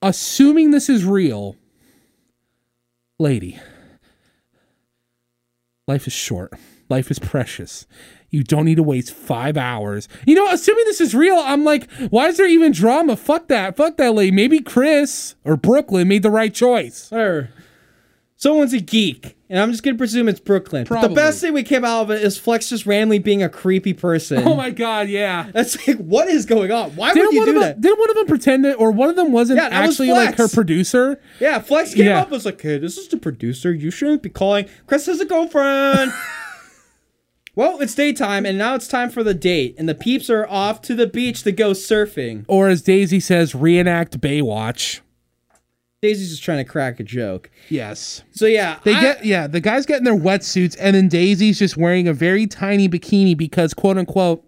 Assuming 0.00 0.70
this 0.72 0.88
is 0.88 1.04
real. 1.04 1.56
Lady, 3.18 3.60
life 5.86 6.06
is 6.08 6.12
short. 6.12 6.52
Life 6.88 7.10
is 7.10 7.18
precious. 7.18 7.86
You 8.30 8.42
don't 8.42 8.64
need 8.64 8.76
to 8.76 8.82
waste 8.82 9.14
five 9.14 9.56
hours. 9.56 10.08
You 10.26 10.34
know, 10.34 10.50
assuming 10.50 10.84
this 10.86 11.00
is 11.00 11.14
real, 11.14 11.36
I'm 11.36 11.64
like, 11.64 11.90
why 12.10 12.28
is 12.28 12.36
there 12.36 12.48
even 12.48 12.72
drama? 12.72 13.16
Fuck 13.16 13.48
that. 13.48 13.76
Fuck 13.76 13.96
that 13.98 14.14
lady. 14.14 14.32
Maybe 14.32 14.58
Chris 14.60 15.36
or 15.44 15.56
Brooklyn 15.56 16.08
made 16.08 16.22
the 16.22 16.30
right 16.30 16.52
choice. 16.52 16.96
Sir, 16.96 17.50
Someone's 18.36 18.72
a 18.72 18.80
geek, 18.80 19.36
and 19.52 19.60
I'm 19.60 19.70
just 19.70 19.82
gonna 19.82 19.98
presume 19.98 20.30
it's 20.30 20.40
Brooklyn. 20.40 20.86
But 20.88 21.02
the 21.02 21.14
best 21.14 21.42
thing 21.42 21.52
we 21.52 21.62
came 21.62 21.84
out 21.84 22.00
of 22.04 22.10
it 22.10 22.22
is 22.22 22.38
Flex 22.38 22.70
just 22.70 22.86
randomly 22.86 23.18
being 23.18 23.42
a 23.42 23.50
creepy 23.50 23.92
person. 23.92 24.48
Oh 24.48 24.56
my 24.56 24.70
god, 24.70 25.08
yeah. 25.10 25.50
That's 25.52 25.86
like, 25.86 25.98
what 25.98 26.26
is 26.28 26.46
going 26.46 26.72
on? 26.72 26.96
Why 26.96 27.12
Didn't 27.12 27.26
would 27.26 27.34
you 27.34 27.44
do 27.44 27.56
of 27.56 27.62
that? 27.62 27.80
didn't 27.82 27.98
one 28.00 28.08
of 28.08 28.16
them 28.16 28.26
pretend 28.26 28.64
that, 28.64 28.76
or 28.76 28.90
one 28.90 29.10
of 29.10 29.16
them 29.16 29.30
wasn't 29.30 29.58
Yeah, 29.58 29.68
that 29.68 29.82
was 29.86 29.90
actually 30.00 30.12
like 30.12 30.36
her 30.36 30.48
producer? 30.48 31.20
Yeah, 31.38 31.58
Flex 31.58 31.92
came 31.94 32.06
Yeah. 32.06 32.20
up 32.20 32.28
and 32.28 32.32
was 32.32 32.46
like, 32.46 32.60
hey, 32.62 32.78
this 32.78 32.96
is 32.96 33.08
the 33.08 33.18
producer. 33.18 33.74
You 33.74 33.90
shouldn't 33.90 34.22
be 34.22 34.30
calling. 34.30 34.66
Chris 34.86 35.04
has 35.04 35.20
a 35.20 35.26
girlfriend. 35.26 36.12
well, 37.54 37.78
it's 37.82 37.94
daytime, 37.94 38.46
and 38.46 38.56
now 38.56 38.74
it's 38.74 38.88
time 38.88 39.10
for 39.10 39.22
the 39.22 39.34
date. 39.34 39.74
And 39.78 39.86
the 39.86 39.94
peeps 39.94 40.30
are 40.30 40.46
off 40.48 40.80
to 40.82 40.94
the 40.94 41.06
beach 41.06 41.42
to 41.42 41.52
go 41.52 41.72
surfing. 41.72 42.46
Or 42.48 42.68
as 42.68 42.80
Daisy 42.80 43.20
says, 43.20 43.54
reenact 43.54 44.18
Baywatch. 44.18 45.00
Daisy's 46.02 46.30
just 46.30 46.42
trying 46.42 46.58
to 46.58 46.64
crack 46.64 46.98
a 46.98 47.04
joke. 47.04 47.48
Yes. 47.68 48.22
So, 48.32 48.46
yeah. 48.46 48.80
They 48.82 48.92
I- 48.92 49.00
get 49.00 49.24
yeah, 49.24 49.46
the 49.46 49.60
guys 49.60 49.86
get 49.86 49.98
in 49.98 50.04
their 50.04 50.18
wetsuits 50.18 50.76
and 50.80 50.96
then 50.96 51.06
Daisy's 51.08 51.60
just 51.60 51.76
wearing 51.76 52.08
a 52.08 52.12
very 52.12 52.48
tiny 52.48 52.88
bikini 52.88 53.36
because 53.36 53.72
quote 53.72 53.96
unquote 53.96 54.44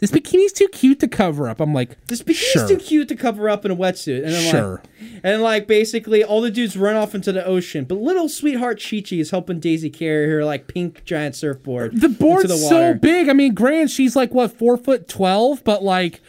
this 0.00 0.10
bikini's 0.10 0.52
too 0.52 0.68
cute 0.68 1.00
to 1.00 1.08
cover 1.08 1.48
up. 1.48 1.60
I'm 1.60 1.72
like, 1.74 1.96
This 2.06 2.22
bikini's 2.22 2.36
sure. 2.38 2.68
too 2.68 2.76
cute 2.76 3.08
to 3.08 3.16
cover 3.16 3.48
up 3.48 3.64
in 3.64 3.70
a 3.70 3.76
wetsuit. 3.76 4.24
And 4.24 4.34
I'm 4.36 4.50
Sure. 4.50 4.82
like, 5.00 5.20
and 5.24 5.42
like 5.42 5.66
basically 5.66 6.22
all 6.22 6.42
the 6.42 6.50
dudes 6.50 6.76
run 6.76 6.94
off 6.96 7.14
into 7.14 7.32
the 7.32 7.44
ocean, 7.44 7.84
but 7.84 7.94
little 7.96 8.28
sweetheart 8.28 8.82
Chi 8.82 9.00
Chi 9.00 9.16
is 9.16 9.30
helping 9.30 9.60
Daisy 9.60 9.88
carry 9.88 10.28
her 10.28 10.44
like 10.44 10.68
pink 10.68 11.04
giant 11.06 11.36
surfboard. 11.36 11.98
The 12.00 12.08
board's 12.10 12.48
the 12.50 12.56
so 12.58 12.92
big. 12.94 13.30
I 13.30 13.32
mean, 13.32 13.54
granted, 13.54 13.90
she's 13.90 14.14
like 14.14 14.32
what 14.34 14.52
four 14.52 14.76
foot 14.76 15.08
twelve, 15.08 15.64
but 15.64 15.82
like, 15.82 16.20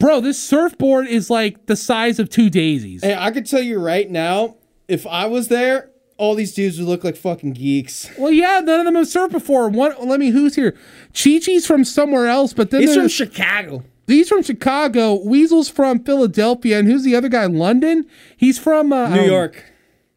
bro, 0.00 0.20
this 0.20 0.42
surfboard 0.42 1.06
is 1.06 1.30
like 1.30 1.66
the 1.66 1.76
size 1.76 2.18
of 2.18 2.28
two 2.28 2.50
daisies. 2.50 3.04
Hey, 3.04 3.14
I 3.14 3.30
could 3.30 3.46
tell 3.46 3.62
you 3.62 3.78
right 3.78 4.10
now, 4.10 4.56
if 4.88 5.06
I 5.06 5.26
was 5.26 5.46
there, 5.46 5.90
all 6.16 6.34
these 6.34 6.52
dudes 6.52 6.78
would 6.78 6.88
look 6.88 7.04
like 7.04 7.16
fucking 7.16 7.52
geeks. 7.52 8.10
Well, 8.18 8.32
yeah, 8.32 8.60
none 8.60 8.80
of 8.80 8.86
them 8.86 8.96
have 8.96 9.06
surfed 9.06 9.30
before. 9.30 9.68
One, 9.68 9.94
let 10.06 10.18
me 10.18 10.30
who's 10.30 10.56
here. 10.56 10.72
Chi 11.14 11.38
Chi's 11.38 11.66
from 11.66 11.84
somewhere 11.84 12.26
else, 12.26 12.52
but 12.52 12.70
then 12.70 12.80
He's 12.80 12.96
from 12.96 13.08
Chicago. 13.08 13.84
these 14.06 14.28
from 14.28 14.42
Chicago. 14.42 15.14
Weasel's 15.24 15.68
from 15.68 16.02
Philadelphia, 16.02 16.80
and 16.80 16.88
who's 16.88 17.04
the 17.04 17.14
other 17.14 17.28
guy? 17.28 17.46
London. 17.46 18.06
He's 18.36 18.58
from 18.58 18.92
uh, 18.92 19.08
New 19.08 19.22
um, 19.22 19.26
York. 19.26 19.64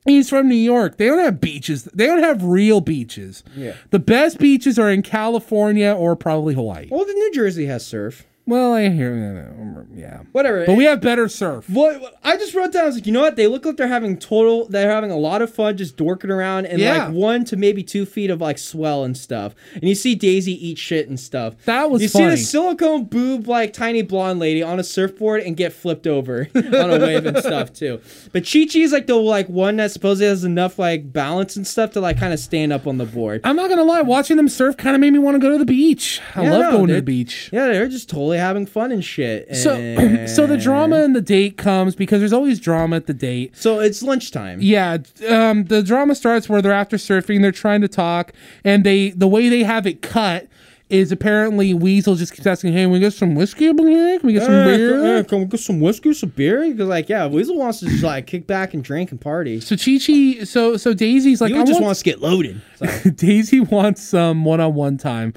He's 0.05 0.29
from 0.29 0.49
New 0.49 0.55
York. 0.55 0.97
They 0.97 1.07
don't 1.07 1.19
have 1.19 1.39
beaches. 1.39 1.85
They 1.85 2.05
don't 2.05 2.23
have 2.23 2.43
real 2.43 2.81
beaches. 2.81 3.43
Yeah. 3.55 3.75
The 3.91 3.99
best 3.99 4.37
beaches 4.37 4.77
are 4.77 4.91
in 4.91 5.01
California 5.01 5.93
or 5.97 6.17
probably 6.17 6.55
Hawaii. 6.55 6.89
Well, 6.91 7.05
the 7.05 7.13
New 7.13 7.31
Jersey 7.31 7.67
has 7.67 7.85
surf. 7.85 8.25
Well, 8.45 8.73
I 8.73 8.89
hear, 8.89 9.13
um, 9.57 9.87
yeah. 9.95 10.23
Whatever. 10.33 10.65
But 10.65 10.75
we 10.75 10.83
have 10.83 10.99
better 10.99 11.29
surf. 11.29 11.69
What 11.69 12.01
what- 12.01 12.15
I 12.25 12.35
just 12.35 12.53
wrote 12.53 12.73
down 12.73 12.83
I 12.83 12.85
was 12.87 12.95
like, 12.95 13.05
you 13.05 13.13
know 13.13 13.21
what? 13.21 13.35
They 13.37 13.47
look 13.47 13.65
like 13.65 13.77
they're 13.77 13.87
having 13.87 14.17
total. 14.17 14.65
They're 14.67 14.91
having 14.91 15.11
a 15.11 15.17
lot 15.17 15.41
of 15.41 15.53
fun 15.53 15.77
just 15.77 15.95
dorking 15.95 16.29
around 16.29 16.65
in 16.65 16.79
Yeah. 16.79 17.05
like 17.05 17.13
one 17.13 17.45
to 17.45 17.55
maybe 17.55 17.83
two 17.83 18.05
feet 18.05 18.29
of 18.29 18.41
like 18.41 18.57
swell 18.57 19.03
and 19.05 19.15
stuff. 19.17 19.55
And 19.75 19.83
you 19.87 19.95
see 19.95 20.13
Daisy 20.15 20.51
eat 20.67 20.77
shit 20.77 21.07
and 21.07 21.17
stuff. 21.19 21.55
That 21.65 21.89
was 21.89 22.01
you 22.01 22.07
see 22.09 22.25
the 22.25 22.35
silicone 22.37 23.05
boob 23.05 23.47
like 23.47 23.71
tiny 23.71 24.01
blonde 24.01 24.39
lady 24.39 24.61
on 24.61 24.77
a 24.79 24.83
surfboard 24.83 25.41
and 25.43 25.55
get 25.55 25.71
flipped 25.71 26.05
over 26.07 26.49
on 26.55 26.65
a 26.91 26.99
wave 26.99 27.25
and 27.25 27.37
stuff 27.37 27.71
too. 27.71 28.01
But 28.33 28.43
Chi 28.45 28.65
Chi 28.65 28.79
is 28.79 28.91
like 28.91 29.07
the 29.07 29.15
like 29.15 29.47
one 29.47 29.77
that 29.77 29.91
supposedly 29.91 30.27
has 30.27 30.43
enough 30.43 30.77
like 30.77 31.13
balance 31.13 31.55
and 31.55 31.65
stuff 31.65 31.91
to 31.91 32.01
like 32.01 32.19
kind 32.19 32.33
of 32.33 32.39
stand 32.39 32.73
up 32.73 32.87
on 32.87 32.97
the 32.97 33.05
board. 33.05 33.39
I'm 33.45 33.55
not 33.55 33.69
gonna 33.69 33.83
lie, 33.83 34.01
watching 34.01 34.35
them 34.37 34.49
surf 34.49 34.75
kind 34.75 34.95
of 34.95 34.99
made 34.99 35.11
me 35.13 35.19
want 35.19 35.35
to 35.35 35.39
go 35.39 35.49
to 35.49 35.57
the 35.57 35.65
beach. 35.65 36.19
I 36.35 36.43
Yeah, 36.43 36.51
love 36.51 36.61
no, 36.61 36.71
going 36.71 36.87
to 36.89 36.95
the 36.95 37.01
beach. 37.01 37.49
Yeah, 37.53 37.67
they're 37.67 37.87
just 37.87 38.09
totally 38.09 38.32
having 38.37 38.65
fun 38.65 38.91
and 38.91 39.03
shit. 39.03 39.55
So, 39.55 39.75
And- 39.75 40.29
so 40.35 40.45
the 40.47 40.57
drama 40.57 41.03
and 41.03 41.15
the 41.15 41.21
date 41.21 41.57
comes 41.57 41.95
because 41.95 42.19
there's 42.19 42.33
always 42.33 42.59
drama 42.59 42.95
at 42.97 43.07
the 43.07 43.13
date. 43.13 43.55
So 43.57 43.79
it's 43.79 44.01
lunchtime. 44.03 44.59
Yeah, 44.61 44.97
um, 45.29 45.65
the 45.65 45.81
drama 45.83 46.15
starts 46.15 46.47
where 46.49 46.61
they're 46.61 46.71
after 46.71 46.97
surfing, 46.97 47.41
they're 47.41 47.51
trying 47.51 47.81
to 47.81 47.87
talk, 47.87 48.33
and 48.63 48.83
they 48.83 49.09
the 49.11 49.27
way 49.27 49.49
they 49.49 49.63
have 49.63 49.85
it 49.87 50.01
cut 50.01 50.47
is 50.89 51.11
apparently 51.11 51.73
Weasel 51.73 52.13
just 52.15 52.33
keeps 52.33 52.45
asking, 52.45 52.73
"Hey, 52.73 52.85
we 52.85 52.99
get 52.99 53.13
some 53.13 53.33
whiskey 53.33 53.67
up 53.67 53.79
in 53.79 53.87
here? 53.87 54.19
Can 54.19 54.27
we 54.27 54.33
get 54.33 54.43
some 54.43 54.53
Eh, 54.53 54.65
beer?" 54.77 55.17
eh, 55.17 55.23
can 55.23 55.39
we 55.39 55.45
get 55.45 55.59
some 55.59 55.79
whiskey, 55.79 56.13
some 56.13 56.29
beer? 56.29 56.69
Because 56.69 56.87
like, 56.87 57.09
yeah, 57.09 57.25
Weasel 57.25 57.57
wants 57.57 57.79
to 57.79 57.85
just 57.87 58.03
like 58.03 58.27
kick 58.27 58.45
back 58.45 58.73
and 58.75 58.83
drink 58.83 59.09
and 59.09 59.19
party. 59.19 59.59
So 59.59 59.75
Chi 59.75 59.97
Chi, 59.97 60.43
so 60.43 60.77
so 60.77 60.93
Daisy's 60.93 61.41
like, 61.41 61.51
He 61.51 61.57
I 61.57 61.63
just 61.63 61.73
want 61.79 61.85
wants 61.85 62.01
to 62.01 62.05
get 62.05 62.21
loaded. 62.21 62.61
So, 62.75 63.09
Daisy 63.15 63.59
wants 63.61 64.03
some 64.03 64.45
one-on-one 64.45 64.97
time 64.97 65.33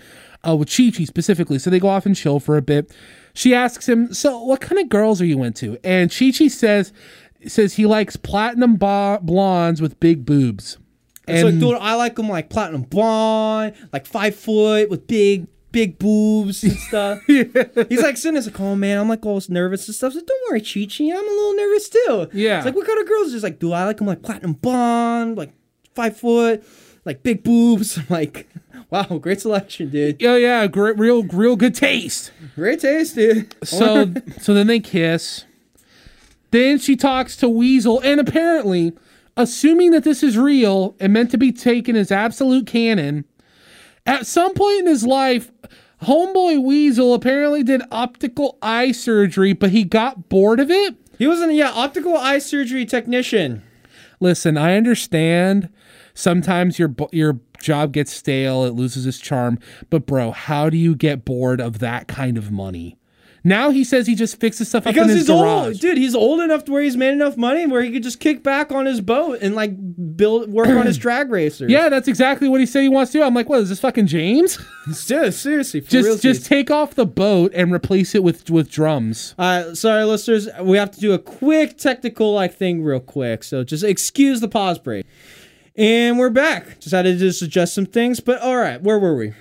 uh, 0.47 0.55
with 0.56 0.74
Chi 0.74 0.90
Chi 0.90 1.05
specifically. 1.05 1.59
So 1.59 1.70
they 1.70 1.78
go 1.78 1.89
off 1.89 2.06
and 2.06 2.14
chill 2.16 2.40
for 2.40 2.56
a 2.56 2.62
bit. 2.62 2.94
She 3.35 3.55
asks 3.55 3.89
him, 3.89 4.12
"So 4.14 4.43
what 4.43 4.60
kind 4.60 4.81
of 4.81 4.89
girls 4.89 5.20
are 5.20 5.27
you 5.27 5.43
into?" 5.43 5.78
And 5.85 6.10
Chi 6.10 6.31
Chi 6.31 6.48
says 6.48 6.93
says 7.47 7.74
he 7.74 7.86
likes 7.86 8.16
platinum 8.16 8.77
bo- 8.77 9.18
blondes 9.23 9.81
with 9.81 9.98
big 10.01 10.24
boobs. 10.24 10.78
it's 11.28 11.44
like, 11.44 11.59
dude, 11.59 11.74
I 11.74 11.94
like 11.94 12.16
them 12.16 12.28
like 12.28 12.48
platinum 12.51 12.82
blonde, 12.82 13.74
like 13.93 14.06
five 14.06 14.35
foot 14.35 14.89
with 14.90 15.06
big, 15.06 15.47
big 15.73 15.98
boobs 15.98 16.64
and 16.64 16.73
stuff. 16.73 17.23
He's 17.27 18.02
like 18.02 18.16
sitting 18.16 18.35
there, 18.35 18.43
like, 18.43 18.60
oh 18.60 18.74
man, 18.74 18.98
I'm 18.98 19.09
like 19.09 19.24
all 19.27 19.40
nervous 19.48 19.86
and 19.86 19.94
stuff. 19.94 20.14
So 20.14 20.20
don't 20.20 20.51
worry, 20.51 20.60
Chi 20.60 20.86
Chi, 20.86 21.05
I'm 21.05 21.16
a 21.28 21.31
little 21.31 21.55
nervous 21.55 21.89
too. 21.89 22.28
Yeah. 22.32 22.56
It's 22.59 22.66
like, 22.66 22.74
what 22.74 22.86
kind 22.86 22.98
of 22.98 23.06
girls? 23.06 23.32
Just 23.32 23.44
like, 23.44 23.59
do 23.59 23.73
I 23.73 23.85
like 23.85 23.98
them 23.98 24.06
like 24.06 24.23
platinum 24.23 24.55
blonde, 24.55 25.36
like 25.36 25.52
five 25.94 26.16
foot, 26.16 26.64
like 27.05 27.23
big 27.23 27.43
boobs? 27.44 27.98
I'm 27.98 28.06
like, 28.10 28.48
wow, 28.90 29.18
great 29.20 29.40
selection, 29.40 29.90
dude. 29.90 30.22
Oh 30.24 30.36
yeah, 30.36 30.66
great, 30.66 30.98
real, 30.98 31.22
real 31.24 31.56
good 31.56 31.74
taste. 31.74 32.30
Great 32.54 32.80
taste, 32.80 33.14
dude. 33.14 33.54
So 33.64 34.12
so 34.40 34.54
then 34.54 34.66
they 34.66 34.80
kiss. 34.80 35.44
Then 36.52 36.78
she 36.78 36.96
talks 36.96 37.36
to 37.38 37.48
Weasel, 37.48 38.00
and 38.00 38.20
apparently, 38.20 38.92
assuming 39.36 39.90
that 39.90 40.04
this 40.04 40.22
is 40.22 40.38
real 40.38 40.94
and 41.00 41.12
meant 41.12 41.30
to 41.32 41.38
be 41.38 41.52
taken 41.52 41.96
as 41.96 42.10
absolute 42.12 42.66
canon, 42.66 43.24
at 44.06 44.26
some 44.26 44.54
point 44.54 44.80
in 44.80 44.86
his 44.86 45.04
life, 45.04 45.50
homeboy 46.02 46.62
Weasel 46.62 47.12
apparently 47.14 47.62
did 47.64 47.82
optical 47.90 48.56
eye 48.62 48.92
surgery, 48.92 49.52
but 49.52 49.70
he 49.70 49.82
got 49.84 50.28
bored 50.28 50.60
of 50.60 50.70
it. 50.70 50.94
he 51.18 51.26
was 51.26 51.40
an 51.40 51.50
yeah 51.50 51.70
optical 51.74 52.16
eye 52.16 52.38
surgery 52.38 52.86
technician. 52.86 53.62
Listen, 54.20 54.56
I 54.56 54.76
understand. 54.76 55.68
Sometimes 56.16 56.78
your 56.78 56.93
your 57.12 57.38
job 57.60 57.93
gets 57.93 58.12
stale, 58.12 58.64
it 58.64 58.70
loses 58.74 59.06
its 59.06 59.18
charm. 59.18 59.59
But 59.90 60.06
bro, 60.06 60.32
how 60.32 60.70
do 60.70 60.76
you 60.76 60.97
get 60.97 61.24
bored 61.24 61.60
of 61.60 61.78
that 61.80 62.09
kind 62.09 62.36
of 62.38 62.51
money? 62.51 62.98
Now 63.44 63.70
he 63.70 63.84
says 63.84 64.09
he 64.09 64.16
just 64.16 64.40
fixes 64.40 64.70
stuff 64.70 64.88
up 64.88 64.93
Because 64.93 65.09
in 65.09 65.16
his 65.18 65.28
he's 65.28 65.28
garage. 65.28 65.66
old, 65.68 65.78
dude. 65.78 65.98
He's 65.98 66.16
old 66.16 66.40
enough 66.40 66.64
to 66.64 66.72
where 66.72 66.82
he's 66.82 66.97
made 66.97 67.12
enough 67.12 67.36
money 67.36 67.64
where 67.64 67.80
he 67.80 67.93
could 67.93 68.02
just 68.02 68.18
kick 68.18 68.43
back 68.43 68.72
on 68.72 68.86
his 68.86 69.01
boat 69.01 69.38
and 69.40 69.55
like 69.55 69.70
build 70.16 70.51
work 70.51 70.66
on 70.66 70.84
his 70.84 70.98
drag 71.06 71.30
racers. 71.30 71.70
Yeah, 71.70 71.88
that's 71.88 72.09
exactly 72.09 72.48
what 72.48 72.59
he 72.59 72.66
said 72.66 72.82
he 72.82 72.88
wants 72.88 73.12
to 73.12 73.18
do. 73.18 73.22
I'm 73.22 73.34
like, 73.34 73.48
what 73.48 73.60
is 73.60 73.68
this 73.68 73.78
fucking 73.78 74.09
James? 74.09 74.59
Dude, 75.06 75.32
seriously, 75.32 75.80
for 75.80 75.88
just 75.88 76.22
just 76.22 76.47
take 76.47 76.72
off 76.72 76.97
the 76.97 77.06
boat 77.06 77.52
and 77.55 77.72
replace 77.72 78.16
it 78.16 78.24
with 78.24 78.51
with 78.51 78.68
drums. 78.68 79.36
Uh, 79.38 79.74
sorry, 79.76 80.02
listeners. 80.02 80.48
We 80.60 80.76
have 80.78 80.90
to 80.90 80.98
do 80.98 81.12
a 81.12 81.18
quick 81.20 81.78
technical 81.78 82.32
like 82.34 82.52
thing 82.52 82.82
real 82.82 82.98
quick. 82.98 83.44
So 83.44 83.62
just 83.62 83.84
excuse 83.84 84.40
the 84.40 84.48
pause 84.48 84.80
break. 84.80 85.06
And 85.77 86.19
we're 86.19 86.31
back. 86.31 86.81
Decided 86.81 87.19
to 87.19 87.24
just 87.27 87.43
adjust 87.43 87.74
some 87.74 87.86
things. 87.86 88.20
But 88.20 88.40
all 88.40 88.57
right, 88.57 88.81
where 88.81 88.98
were 88.98 89.15
we? 89.15 89.35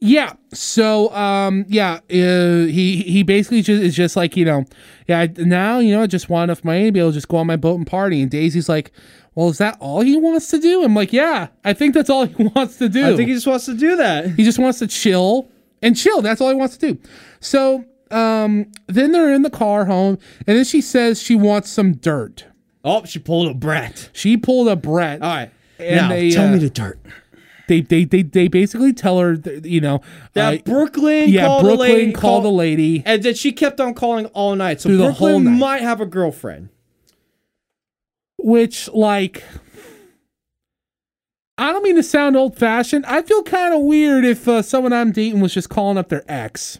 Yeah. 0.00 0.34
So 0.52 1.12
um 1.14 1.64
yeah, 1.68 2.00
uh, 2.10 2.66
he 2.66 3.02
he 3.06 3.22
basically 3.22 3.62
just 3.62 3.82
is 3.82 3.96
just 3.96 4.16
like, 4.16 4.36
you 4.36 4.44
know, 4.44 4.64
yeah, 5.06 5.26
now, 5.36 5.78
you 5.78 5.94
know, 5.94 6.02
I 6.02 6.06
just 6.06 6.28
want 6.28 6.50
enough 6.50 6.64
money 6.64 6.86
to 6.86 6.92
be 6.92 7.00
able 7.00 7.10
to 7.10 7.14
just 7.14 7.28
go 7.28 7.36
on 7.38 7.46
my 7.46 7.56
boat 7.56 7.76
and 7.76 7.86
party 7.86 8.20
and 8.20 8.30
Daisy's 8.30 8.68
like, 8.68 8.92
"Well, 9.34 9.48
is 9.48 9.58
that 9.58 9.76
all 9.80 10.00
he 10.00 10.16
wants 10.16 10.50
to 10.50 10.58
do?" 10.58 10.84
I'm 10.84 10.94
like, 10.94 11.12
"Yeah, 11.12 11.48
I 11.64 11.72
think 11.72 11.94
that's 11.94 12.10
all 12.10 12.26
he 12.26 12.44
wants 12.54 12.76
to 12.78 12.88
do." 12.88 13.06
I 13.06 13.16
think 13.16 13.28
he 13.28 13.34
just 13.34 13.46
wants 13.46 13.66
to 13.66 13.74
do 13.74 13.96
that. 13.96 14.30
He 14.30 14.44
just 14.44 14.58
wants 14.58 14.78
to 14.80 14.86
chill 14.86 15.48
and 15.82 15.96
chill. 15.96 16.22
That's 16.22 16.40
all 16.40 16.50
he 16.50 16.54
wants 16.54 16.76
to 16.76 16.92
do. 16.92 17.00
So 17.40 17.84
um, 18.10 18.70
then 18.86 19.12
they're 19.12 19.32
in 19.32 19.42
the 19.42 19.50
car 19.50 19.84
home, 19.84 20.18
and 20.46 20.56
then 20.56 20.64
she 20.64 20.80
says 20.80 21.20
she 21.20 21.34
wants 21.34 21.70
some 21.70 21.94
dirt. 21.94 22.44
Oh, 22.88 23.04
she 23.04 23.18
pulled 23.18 23.48
a 23.48 23.54
Bret. 23.54 24.10
She 24.12 24.36
pulled 24.36 24.68
a 24.68 24.76
Bret. 24.76 25.22
All 25.22 25.28
right. 25.28 25.50
And 25.78 25.96
now, 25.96 26.08
they, 26.08 26.30
tell 26.30 26.48
uh, 26.48 26.52
me 26.52 26.58
the 26.58 26.70
dirt. 26.70 26.98
They, 27.68 27.82
they 27.82 28.04
they 28.04 28.22
they 28.22 28.48
basically 28.48 28.94
tell 28.94 29.18
her, 29.18 29.36
that, 29.36 29.66
you 29.66 29.80
know, 29.80 30.00
That 30.32 30.60
uh, 30.60 30.62
Brooklyn 30.64 31.28
yeah, 31.28 31.46
called 31.46 31.64
Brooklyn 31.64 31.88
the 31.88 31.94
lady. 31.94 32.12
called 32.12 32.44
the 32.44 32.50
lady. 32.50 33.02
And 33.04 33.22
that 33.24 33.36
she 33.36 33.52
kept 33.52 33.78
on 33.78 33.92
calling 33.94 34.26
all 34.26 34.56
night. 34.56 34.80
So 34.80 34.88
Brooklyn 34.88 35.12
whole 35.14 35.40
night. 35.40 35.58
might 35.58 35.82
have 35.82 36.00
a 36.00 36.06
girlfriend. 36.06 36.70
which 38.38 38.88
like 38.88 39.44
I 41.58 41.72
don't 41.72 41.82
mean 41.82 41.96
to 41.96 42.02
sound 42.02 42.36
old 42.36 42.56
fashioned. 42.56 43.04
I 43.06 43.20
feel 43.22 43.42
kind 43.42 43.74
of 43.74 43.80
weird 43.82 44.24
if 44.24 44.46
uh, 44.48 44.62
someone 44.62 44.92
I'm 44.92 45.12
dating 45.12 45.40
was 45.40 45.52
just 45.52 45.68
calling 45.68 45.98
up 45.98 46.08
their 46.08 46.24
ex. 46.28 46.78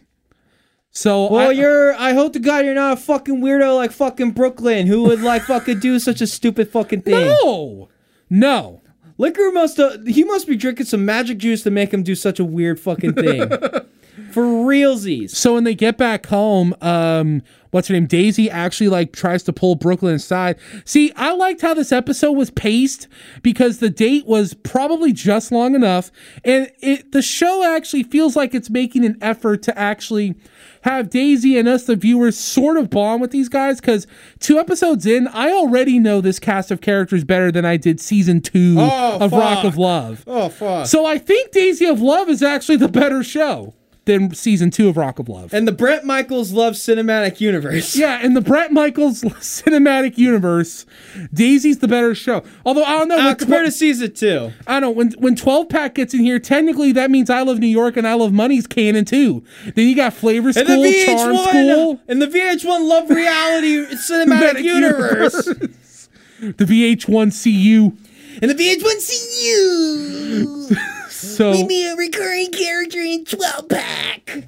So 0.99 1.31
Well, 1.31 1.47
I, 1.47 1.53
you're. 1.53 1.95
I 1.95 2.11
hope 2.11 2.33
to 2.33 2.39
God 2.39 2.65
you're 2.65 2.73
not 2.73 2.97
a 2.97 3.01
fucking 3.01 3.39
weirdo 3.39 3.73
like 3.73 3.93
fucking 3.93 4.31
Brooklyn 4.31 4.85
who 4.85 5.03
would 5.03 5.21
like 5.21 5.43
fucking 5.43 5.79
do 5.79 5.97
such 5.97 6.19
a 6.19 6.27
stupid 6.27 6.69
fucking 6.69 7.03
thing. 7.03 7.25
no, 7.41 7.87
no. 8.29 8.81
Liquor 9.17 9.49
must. 9.53 9.79
Uh, 9.79 9.97
he 10.05 10.25
must 10.25 10.45
be 10.45 10.57
drinking 10.57 10.87
some 10.87 11.05
magic 11.05 11.37
juice 11.37 11.63
to 11.63 11.71
make 11.71 11.93
him 11.93 12.03
do 12.03 12.15
such 12.15 12.37
a 12.37 12.43
weird 12.43 12.81
fucking 12.81 13.13
thing. 13.13 13.49
For 14.31 14.43
realsies. 14.43 15.29
So 15.29 15.53
when 15.53 15.63
they 15.63 15.73
get 15.73 15.97
back 15.97 16.25
home, 16.25 16.75
um, 16.81 17.43
what's 17.71 17.87
her 17.87 17.93
name? 17.93 18.05
Daisy 18.05 18.49
actually 18.49 18.89
like 18.89 19.13
tries 19.13 19.43
to 19.43 19.53
pull 19.53 19.75
Brooklyn 19.75 20.15
aside. 20.15 20.57
See, 20.83 21.13
I 21.15 21.33
liked 21.33 21.61
how 21.61 21.73
this 21.73 21.93
episode 21.93 22.33
was 22.33 22.51
paced 22.51 23.07
because 23.41 23.79
the 23.79 23.89
date 23.89 24.25
was 24.27 24.53
probably 24.53 25.13
just 25.13 25.53
long 25.53 25.75
enough, 25.75 26.11
and 26.43 26.69
it 26.81 27.13
the 27.13 27.21
show 27.21 27.63
actually 27.63 28.03
feels 28.03 28.35
like 28.35 28.53
it's 28.53 28.69
making 28.69 29.05
an 29.05 29.17
effort 29.21 29.63
to 29.63 29.79
actually 29.79 30.35
have 30.81 31.09
Daisy 31.09 31.57
and 31.57 31.67
us, 31.67 31.85
the 31.85 31.95
viewers, 31.95 32.37
sort 32.37 32.77
of 32.77 32.89
bond 32.89 33.21
with 33.21 33.31
these 33.31 33.49
guys. 33.49 33.79
Because 33.81 34.07
two 34.39 34.57
episodes 34.59 35.05
in, 35.05 35.27
I 35.29 35.51
already 35.51 35.99
know 35.99 36.21
this 36.21 36.39
cast 36.39 36.71
of 36.71 36.81
characters 36.81 37.23
better 37.23 37.51
than 37.51 37.65
I 37.65 37.77
did 37.77 37.99
season 37.99 38.41
two 38.41 38.75
Oh, 38.79 39.17
of 39.19 39.31
Rock 39.31 39.63
of 39.65 39.77
Love. 39.77 40.23
Oh 40.27 40.49
fuck. 40.49 40.87
So 40.87 41.05
I 41.05 41.17
think 41.17 41.51
Daisy 41.51 41.85
of 41.85 42.01
Love 42.01 42.29
is 42.29 42.41
actually 42.43 42.77
the 42.77 42.87
better 42.87 43.23
show 43.23 43.73
than 44.09 44.33
season 44.33 44.71
two 44.71 44.89
of 44.89 44.97
Rock 44.97 45.19
of 45.19 45.29
Love. 45.29 45.53
and 45.53 45.67
the 45.67 45.71
Bret 45.71 46.03
Michaels 46.03 46.51
Love 46.51 46.73
Cinematic 46.73 47.39
Universe. 47.39 47.95
Yeah, 47.95 48.19
in 48.25 48.33
the 48.33 48.41
Bret 48.41 48.71
Michaels 48.71 49.21
cinematic 49.39 50.17
universe, 50.17 50.85
Daisy's 51.33 51.77
the 51.79 51.87
better 51.87 52.15
show. 52.15 52.43
Although 52.65 52.83
I 52.83 52.97
don't 52.97 53.07
know, 53.07 53.17
Uh, 53.29 53.35
compared 53.35 53.65
to 53.65 53.71
tw- 53.71 53.75
season 53.75 54.11
two. 54.13 54.51
I 54.67 54.73
don't 54.73 54.81
know 54.81 54.89
when 54.91 55.11
when 55.19 55.35
twelve 55.35 55.69
pack 55.69 55.95
gets 55.95 56.13
in 56.13 56.21
here. 56.21 56.39
Technically, 56.39 56.91
that 56.93 57.11
means 57.11 57.29
I 57.29 57.41
love 57.43 57.59
New 57.59 57.67
York 57.67 57.95
and 57.97 58.07
I 58.07 58.15
love 58.15 58.33
Money's 58.33 58.65
canon 58.67 59.05
too. 59.05 59.43
Then 59.75 59.87
you 59.87 59.95
got 59.95 60.13
Flavor 60.13 60.47
And 60.49 60.67
the 60.67 60.73
VH1 60.73 61.05
Charm 61.05 61.37
School, 61.37 62.01
and 62.07 62.21
the 62.21 62.27
VH1 62.27 62.87
Love 62.87 63.09
Reality 63.09 63.85
Cinematic 64.09 64.53
Cinematic 64.55 64.63
Universe. 64.63 65.45
the 66.39 66.65
VH1 66.65 67.43
CU. 67.43 67.95
and 68.41 68.49
the 68.51 68.55
VH1 68.55 68.97
CU. 69.07 70.75
So 71.19 71.65
me 71.65 71.87
a 71.87 71.95
recurring 71.95 72.51
character 72.51 72.99
in 72.99 73.25
12 73.25 73.69
pack. 73.69 74.47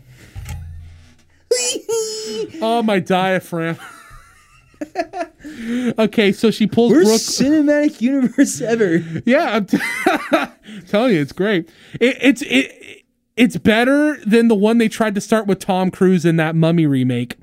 oh 2.61 2.81
my 2.83 2.99
diaphragm. 2.99 3.77
okay, 5.99 6.31
so 6.31 6.49
she 6.49 6.65
pulls 6.67 6.91
Worst 6.91 7.37
Brooke. 7.39 7.51
cinematic 7.51 8.01
universe 8.01 8.61
ever. 8.61 9.03
Yeah, 9.25 9.55
I'm 9.55 9.65
t- 9.65 9.77
telling 10.87 11.13
you, 11.13 11.21
it's 11.21 11.33
great. 11.33 11.69
It, 11.99 12.17
it's 12.21 12.41
it, 12.43 13.03
it's 13.35 13.57
better 13.57 14.17
than 14.25 14.47
the 14.47 14.55
one 14.55 14.77
they 14.77 14.87
tried 14.87 15.15
to 15.15 15.21
start 15.21 15.47
with 15.47 15.59
Tom 15.59 15.91
Cruise 15.91 16.25
in 16.25 16.37
that 16.37 16.55
Mummy 16.55 16.85
remake. 16.87 17.35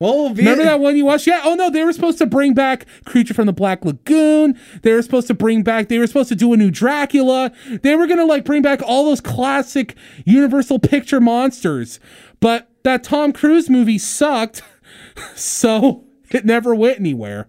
Well, 0.00 0.32
Remember 0.34 0.64
that 0.64 0.80
one 0.80 0.96
you 0.96 1.04
watched? 1.04 1.26
Yeah. 1.26 1.42
Oh 1.44 1.54
no, 1.54 1.68
they 1.68 1.84
were 1.84 1.92
supposed 1.92 2.16
to 2.18 2.26
bring 2.26 2.54
back 2.54 2.86
Creature 3.04 3.34
from 3.34 3.44
the 3.46 3.52
Black 3.52 3.84
Lagoon. 3.84 4.58
They 4.82 4.92
were 4.94 5.02
supposed 5.02 5.26
to 5.26 5.34
bring 5.34 5.62
back. 5.62 5.88
They 5.88 5.98
were 5.98 6.06
supposed 6.06 6.30
to 6.30 6.34
do 6.34 6.52
a 6.54 6.56
new 6.56 6.70
Dracula. 6.70 7.52
They 7.82 7.94
were 7.94 8.06
gonna 8.06 8.24
like 8.24 8.46
bring 8.46 8.62
back 8.62 8.80
all 8.82 9.04
those 9.04 9.20
classic 9.20 9.94
Universal 10.24 10.78
Picture 10.78 11.20
monsters. 11.20 12.00
But 12.40 12.70
that 12.82 13.04
Tom 13.04 13.34
Cruise 13.34 13.68
movie 13.68 13.98
sucked, 13.98 14.62
so 15.34 16.04
it 16.30 16.46
never 16.46 16.74
went 16.74 16.98
anywhere. 16.98 17.46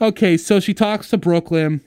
Okay, 0.00 0.36
so 0.36 0.58
she 0.58 0.74
talks 0.74 1.10
to 1.10 1.18
Brooklyn, 1.18 1.82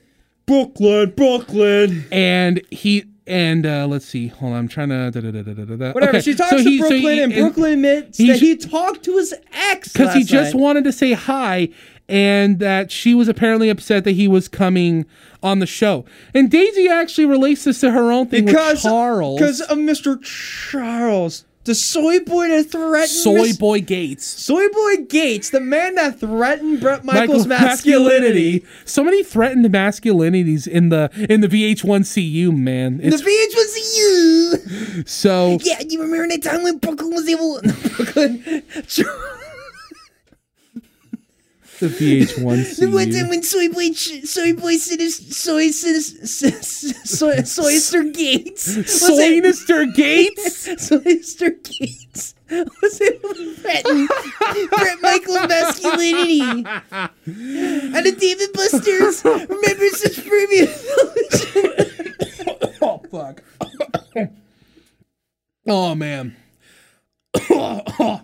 Brooklyn, 0.45 1.11
Brooklyn. 1.11 2.05
and 2.09 2.61
he 2.71 3.03
and 3.27 3.65
uh, 3.65 3.85
let's 3.87 4.05
see. 4.05 4.27
Hold 4.27 4.53
on, 4.53 4.59
I'm 4.59 4.67
trying 4.67 4.89
to. 4.89 5.11
Da, 5.11 5.19
da, 5.19 5.31
da. 5.41 5.91
Whatever. 5.91 6.09
Okay, 6.17 6.21
she 6.21 6.33
talks 6.35 6.51
so 6.51 6.57
to 6.57 6.63
he- 6.63 6.77
so 6.79 6.87
Brooklyn, 6.89 7.13
he- 7.13 7.21
and 7.21 7.33
Brooklyn 7.33 7.73
admits 7.73 8.17
he 8.17 8.27
that 8.27 8.39
he 8.39 8.55
talked 8.55 9.03
to 9.05 9.17
his 9.17 9.33
ex 9.53 9.93
because 9.93 10.13
he 10.13 10.23
just 10.23 10.53
night. 10.53 10.59
wanted 10.61 10.83
to 10.85 10.91
say 10.91 11.13
hi 11.13 11.69
and 12.09 12.59
that 12.59 12.89
she 12.89 13.13
was 13.13 13.27
apparently 13.27 13.69
upset 13.69 14.05
that 14.05 14.11
he 14.13 14.27
was 14.29 14.47
coming 14.47 15.05
on 15.43 15.59
the 15.59 15.65
show 15.65 16.05
and 16.33 16.49
daisy 16.49 16.87
actually 16.87 17.25
relates 17.25 17.65
this 17.65 17.81
to 17.81 17.91
her 17.91 18.11
own 18.13 18.25
thing 18.27 18.45
because 18.45 18.75
with 18.75 18.83
charles 18.83 19.39
because 19.39 19.59
of 19.61 19.77
Mr. 19.77 20.17
Charles 20.23 21.43
the 21.67 21.75
soy 21.75 22.19
boy 22.21 22.47
that 22.47 22.71
threatened 22.71 23.09
Soy 23.09 23.53
Boy 23.53 23.81
Gates. 23.81 24.25
Soy 24.25 24.67
boy 24.69 25.03
Gates, 25.07 25.51
the 25.51 25.59
man 25.59 25.95
that 25.95 26.19
threatened 26.19 26.81
Bret 26.81 27.05
Michaels' 27.05 27.45
masculinity. 27.45 28.65
So 28.85 29.03
many 29.03 29.21
threatened 29.21 29.65
masculinities 29.65 30.67
in 30.67 30.89
the 30.89 31.11
in 31.29 31.41
the 31.41 31.47
VH1CU, 31.47 32.57
man. 32.57 32.97
The 32.97 33.07
It's 33.07 33.21
VH 33.21 33.55
was 33.55 33.97
you. 33.97 35.03
so 35.05 35.59
Yeah, 35.61 35.81
you 35.87 36.01
remember 36.01 36.27
that 36.29 36.41
time 36.41 36.63
when 36.63 36.77
Brooklyn 36.79 37.11
was 37.11 37.27
able? 37.29 37.61
Brooklyn. 37.95 38.63
The 41.79 41.89
The 41.89 42.41
one 42.43 42.57
time 43.11 43.27
VH1CU. 43.27 43.29
when 43.29 43.43
Soy 43.43 43.69
Boy, 43.69 43.91
Soy 43.91 44.53
Boy, 44.53 44.77
Soy, 44.77 45.69
Soy, 45.69 47.37
Soyster 47.43 48.13
Gates, 48.13 48.75
was 48.77 48.77
it- 48.87 49.43
Soynister 49.43 49.93
Gates. 49.93 50.67
Soyster 50.69 51.51
Gates 51.63 52.33
was 52.49 53.01
able 53.01 53.33
to 53.35 53.53
threaten 53.55 54.07
Bret 54.69 55.01
Michaels' 55.01 55.47
masculinity. 55.47 56.41
And 56.41 58.05
the 58.05 58.15
David 58.17 58.53
Busters 58.53 59.23
remember 59.23 59.87
such 59.89 60.25
previous 60.27 60.87
oh 62.81 63.01
fuck. 63.11 63.43
oh 65.67 65.93
man. 65.95 66.35
Oh, 67.49 68.21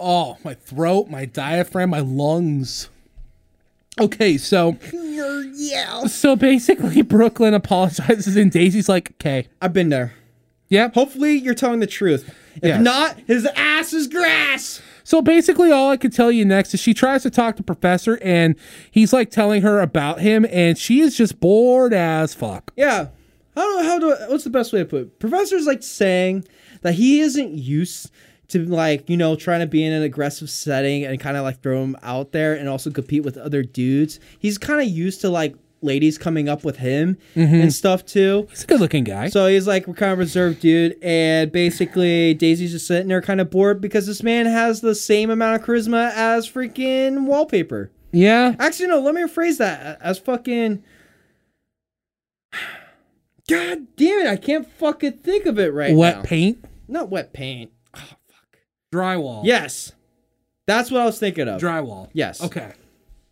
oh, 0.00 0.38
my 0.44 0.54
throat, 0.54 1.08
my 1.10 1.24
diaphragm, 1.24 1.90
my 1.90 2.00
lungs. 2.00 2.88
Okay, 4.00 4.38
so 4.38 4.76
yeah. 5.54 6.06
so 6.06 6.34
basically 6.36 7.02
Brooklyn 7.02 7.52
apologizes 7.54 8.36
and 8.36 8.50
Daisy's 8.50 8.88
like, 8.88 9.10
"Okay, 9.12 9.48
I've 9.60 9.72
been 9.72 9.88
there. 9.90 10.14
yep." 10.68 10.94
Hopefully, 10.94 11.34
you're 11.34 11.54
telling 11.54 11.80
the 11.80 11.86
truth. 11.86 12.34
If 12.56 12.64
Yes. 12.64 12.82
not, 12.82 13.18
his 13.26 13.46
ass 13.56 13.92
is 13.92 14.06
grass. 14.06 14.80
So 15.04 15.20
basically, 15.20 15.70
all 15.70 15.90
I 15.90 15.96
could 15.96 16.12
tell 16.12 16.30
you 16.32 16.44
next 16.44 16.72
is 16.72 16.80
she 16.80 16.94
tries 16.94 17.22
to 17.24 17.30
talk 17.30 17.56
to 17.56 17.62
Professor, 17.62 18.18
and 18.22 18.54
he's 18.90 19.12
like 19.12 19.30
telling 19.30 19.62
her 19.62 19.80
about 19.80 20.20
him, 20.20 20.46
and 20.50 20.78
she 20.78 21.00
is 21.00 21.16
just 21.16 21.40
bored 21.40 21.92
as 21.92 22.32
fuck. 22.32 22.72
Yeah. 22.76 23.08
How 23.56 23.78
do 23.82 23.84
how 23.86 23.98
do 23.98 24.16
what's 24.30 24.44
the 24.44 24.50
best 24.50 24.72
way 24.72 24.78
to 24.78 24.84
put 24.86 25.00
it? 25.02 25.18
Professor's 25.18 25.66
like 25.66 25.82
saying 25.82 26.44
that 26.82 26.94
he 26.94 27.20
isn't 27.20 27.52
used 27.54 28.10
to 28.50 28.64
like, 28.64 29.08
you 29.08 29.16
know, 29.16 29.36
trying 29.36 29.60
to 29.60 29.66
be 29.66 29.84
in 29.84 29.92
an 29.92 30.02
aggressive 30.02 30.50
setting 30.50 31.04
and 31.04 31.18
kind 31.18 31.36
of 31.36 31.44
like 31.44 31.60
throw 31.62 31.82
him 31.82 31.96
out 32.02 32.32
there 32.32 32.54
and 32.54 32.68
also 32.68 32.90
compete 32.90 33.24
with 33.24 33.36
other 33.36 33.62
dudes. 33.62 34.20
He's 34.38 34.58
kind 34.58 34.80
of 34.80 34.88
used 34.88 35.20
to 35.22 35.30
like 35.30 35.54
ladies 35.82 36.18
coming 36.18 36.48
up 36.48 36.64
with 36.64 36.76
him 36.76 37.16
mm-hmm. 37.34 37.54
and 37.54 37.72
stuff 37.72 38.04
too. 38.04 38.46
He's 38.50 38.64
a 38.64 38.66
good-looking 38.66 39.04
guy. 39.04 39.28
So 39.28 39.46
he's 39.46 39.66
like 39.66 39.86
we're 39.86 39.94
kind 39.94 40.12
of 40.12 40.18
reserved 40.18 40.60
dude, 40.60 40.96
and 41.02 41.50
basically 41.50 42.34
Daisy's 42.34 42.72
just 42.72 42.86
sitting 42.86 43.08
there 43.08 43.22
kind 43.22 43.40
of 43.40 43.50
bored 43.50 43.80
because 43.80 44.06
this 44.06 44.22
man 44.22 44.46
has 44.46 44.80
the 44.80 44.94
same 44.94 45.30
amount 45.30 45.60
of 45.60 45.66
charisma 45.66 46.12
as 46.14 46.48
freaking 46.48 47.24
wallpaper. 47.26 47.90
yeah, 48.12 48.54
Actually, 48.58 48.88
no. 48.88 49.00
Let 49.00 49.14
me 49.14 49.22
rephrase 49.22 49.58
that 49.58 49.98
as 50.00 50.18
fucking. 50.18 50.82
God 53.48 53.86
damn 53.96 54.20
it! 54.20 54.28
I 54.28 54.36
can't 54.36 54.70
fucking 54.74 55.18
think 55.18 55.46
of 55.46 55.58
it 55.58 55.72
right 55.72 55.94
wet 55.94 56.18
now. 56.18 56.22
paint, 56.22 56.64
Not 56.86 57.10
wet 57.10 57.32
paint. 57.32 57.72
Drywall. 58.92 59.42
Yes, 59.44 59.92
that's 60.66 60.90
what 60.90 61.00
I 61.00 61.04
was 61.06 61.18
thinking 61.18 61.48
of. 61.48 61.60
drywall. 61.60 62.08
Yes. 62.12 62.42
Okay. 62.42 62.72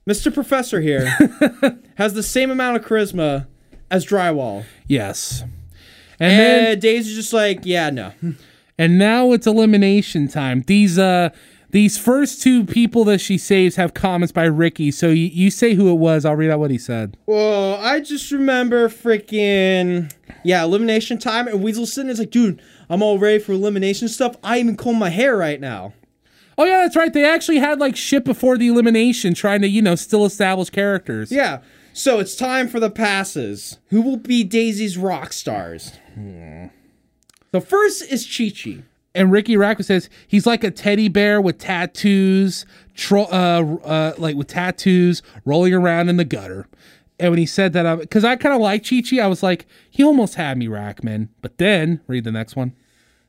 Mr. 0.08 0.32
Professor 0.32 0.80
here 0.80 1.04
has 1.96 2.14
the 2.14 2.22
same 2.22 2.50
amount 2.50 2.76
of 2.76 2.84
charisma 2.84 3.46
as 3.90 4.06
drywall, 4.06 4.64
Yes. 4.86 5.42
and, 6.20 6.32
And 6.32 6.66
then 6.66 6.78
Daisy's 6.80 7.14
just 7.16 7.32
like, 7.32 7.60
yeah, 7.64 7.90
no. 7.90 8.12
and 8.78 8.98
now 8.98 9.32
it's 9.32 9.46
elimination 9.46 10.28
time. 10.28 10.62
These 10.66 10.98
uh 10.98 11.30
these 11.70 11.98
first 11.98 12.42
two 12.42 12.64
people 12.64 13.04
that 13.04 13.20
she 13.20 13.36
saves 13.36 13.76
have 13.76 13.94
comments 13.94 14.32
by 14.32 14.44
Riki. 14.44 14.90
So 14.90 15.08
you, 15.10 15.26
you 15.26 15.50
say 15.50 15.74
who 15.74 15.90
it 15.90 15.98
was. 15.98 16.24
I'll 16.24 16.36
read 16.36 16.50
out 16.50 16.58
what 16.58 16.70
he 16.70 16.78
said. 16.78 17.16
Well, 17.26 17.76
I 17.76 18.00
just 18.00 18.32
remember 18.32 18.88
freaking 18.88 20.12
yeah, 20.44 20.64
elimination 20.64 21.18
time, 21.18 21.48
and 21.48 21.62
Weasel 21.62 21.86
sitting 21.86 22.06
there's 22.06 22.18
like, 22.18 22.30
dude, 22.30 22.62
I'm 22.88 23.02
all 23.02 23.18
ready 23.18 23.38
for 23.38 23.52
elimination 23.52 24.08
stuff. 24.08 24.36
I 24.42 24.58
even 24.58 24.76
comb 24.76 24.98
my 24.98 25.10
hair 25.10 25.36
right 25.36 25.60
now. 25.60 25.92
Oh 26.56 26.64
yeah, 26.64 26.78
that's 26.78 26.96
right. 26.96 27.12
They 27.12 27.24
actually 27.24 27.58
had 27.58 27.78
like 27.78 27.96
shit 27.96 28.24
before 28.24 28.58
the 28.58 28.68
elimination, 28.68 29.34
trying 29.34 29.60
to 29.62 29.68
you 29.68 29.82
know 29.82 29.94
still 29.94 30.24
establish 30.24 30.70
characters. 30.70 31.30
Yeah. 31.30 31.60
So 31.92 32.20
it's 32.20 32.36
time 32.36 32.68
for 32.68 32.78
the 32.78 32.90
passes. 32.90 33.78
Who 33.88 34.00
will 34.00 34.16
be 34.16 34.44
Daisy's 34.44 34.96
rock 34.96 35.32
stars? 35.32 35.98
Hmm. 36.14 36.66
The 37.50 37.60
first 37.60 38.10
is 38.10 38.24
Chi 38.24 38.50
Chi. 38.50 38.82
And 39.18 39.32
Riki 39.32 39.56
Rachtman 39.56 39.84
says 39.84 40.08
he's 40.28 40.46
like 40.46 40.62
a 40.62 40.70
teddy 40.70 41.08
bear 41.08 41.40
with 41.40 41.58
tattoos, 41.58 42.64
tro- 42.94 43.24
uh, 43.24 43.78
uh, 43.84 44.14
like 44.16 44.36
with 44.36 44.46
tattoos, 44.46 45.22
rolling 45.44 45.74
around 45.74 46.08
in 46.08 46.18
the 46.18 46.24
gutter. 46.24 46.68
And 47.18 47.32
when 47.32 47.38
he 47.40 47.46
said 47.46 47.72
that, 47.72 47.98
because 47.98 48.24
I, 48.24 48.36
kind 48.36 48.54
of 48.54 48.60
like 48.60 48.88
Chi 48.88 49.02
Chi, 49.02 49.18
I 49.18 49.26
was 49.26 49.42
like, 49.42 49.66
he 49.90 50.04
almost 50.04 50.36
had 50.36 50.56
me, 50.56 50.68
Rachtman. 50.68 51.30
But 51.42 51.58
then, 51.58 52.00
read 52.06 52.22
the 52.22 52.30
next 52.30 52.54
one. 52.54 52.76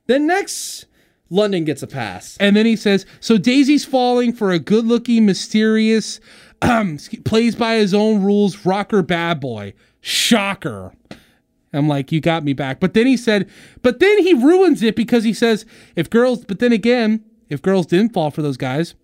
Then 0.05 0.27
next, 0.27 0.85
London 1.31 1.65
gets 1.65 1.81
a 1.81 1.87
pass. 1.87 2.37
And 2.39 2.55
then 2.55 2.67
he 2.67 2.75
says, 2.75 3.07
so 3.19 3.39
Daisy's 3.39 3.83
falling 3.83 4.31
for 4.31 4.51
a 4.51 4.59
good 4.59 4.85
looking, 4.85 5.25
mysterious, 5.25 6.19
um, 6.61 6.99
plays 7.25 7.55
by 7.55 7.77
his 7.77 7.95
own 7.95 8.21
rules, 8.21 8.63
rocker 8.63 9.01
bad 9.01 9.39
boy. 9.39 9.73
Shocker. 10.01 10.93
I'm 11.73 11.87
like, 11.87 12.11
you 12.11 12.19
got 12.19 12.43
me 12.43 12.53
back. 12.53 12.79
But 12.79 12.93
then 12.93 13.05
he 13.05 13.15
said, 13.17 13.49
but 13.81 13.99
then 13.99 14.23
he 14.23 14.33
ruins 14.33 14.81
it 14.81 14.95
because 14.95 15.23
he 15.23 15.33
says, 15.33 15.65
if 15.95 16.09
girls, 16.09 16.45
but 16.45 16.59
then 16.59 16.71
again, 16.71 17.23
if 17.49 17.61
girls 17.61 17.85
didn't 17.85 18.13
fall 18.13 18.31
for 18.31 18.41
those 18.41 18.57
guys, 18.57 18.95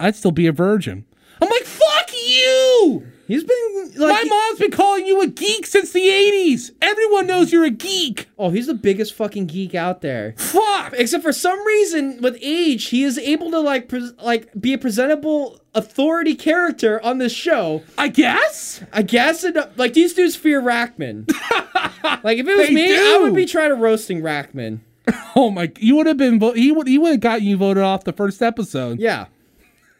I'd 0.00 0.16
still 0.16 0.32
be 0.32 0.46
a 0.46 0.52
virgin. 0.52 1.04
I'm 1.40 1.48
like, 1.48 1.64
fuck 1.64 2.10
you! 2.12 3.06
He's 3.28 3.44
been 3.44 3.92
like, 3.96 4.24
My 4.24 4.24
mom's 4.24 4.58
been 4.58 4.70
calling 4.70 5.06
you 5.06 5.20
a 5.20 5.26
geek 5.26 5.66
since 5.66 5.92
the 5.92 6.00
80s. 6.00 6.70
Everyone 6.80 7.26
knows 7.26 7.52
you're 7.52 7.64
a 7.64 7.70
geek. 7.70 8.26
oh, 8.38 8.48
he's 8.48 8.66
the 8.66 8.74
biggest 8.74 9.12
fucking 9.12 9.46
geek 9.46 9.74
out 9.74 10.00
there. 10.00 10.34
Fuck. 10.38 10.94
Except 10.96 11.22
for 11.22 11.32
some 11.32 11.64
reason, 11.66 12.22
with 12.22 12.38
age, 12.40 12.86
he 12.86 13.04
is 13.04 13.18
able 13.18 13.50
to 13.50 13.60
like, 13.60 13.88
pres 13.88 14.14
like, 14.22 14.50
be 14.58 14.72
a 14.72 14.78
presentable 14.78 15.60
authority 15.78 16.34
character 16.34 17.02
on 17.02 17.18
this 17.18 17.32
show. 17.32 17.82
I 17.96 18.08
guess? 18.08 18.82
I 18.92 19.02
guess 19.02 19.44
it, 19.44 19.56
like 19.78 19.94
these 19.94 20.12
dudes 20.14 20.36
fear 20.36 20.60
Rachtman. 20.60 21.28
like 22.22 22.38
if 22.38 22.46
it 22.46 22.56
was 22.58 22.68
They 22.68 22.74
me, 22.74 22.96
I 22.96 23.18
would 23.18 23.34
be 23.34 23.46
trying 23.46 23.70
to 23.70 23.76
roasting 23.76 24.20
Rachtman. 24.20 24.80
Oh 25.34 25.50
my! 25.50 25.72
You 25.78 25.96
would 25.96 26.06
have 26.06 26.16
been. 26.18 26.38
Vo- 26.38 26.52
he 26.52 26.70
would. 26.72 26.86
He 26.86 26.98
would 26.98 27.12
have 27.12 27.20
gotten 27.20 27.46
you 27.46 27.56
voted 27.56 27.82
off 27.82 28.04
the 28.04 28.12
first 28.12 28.42
episode. 28.42 28.98
Yeah. 28.98 29.26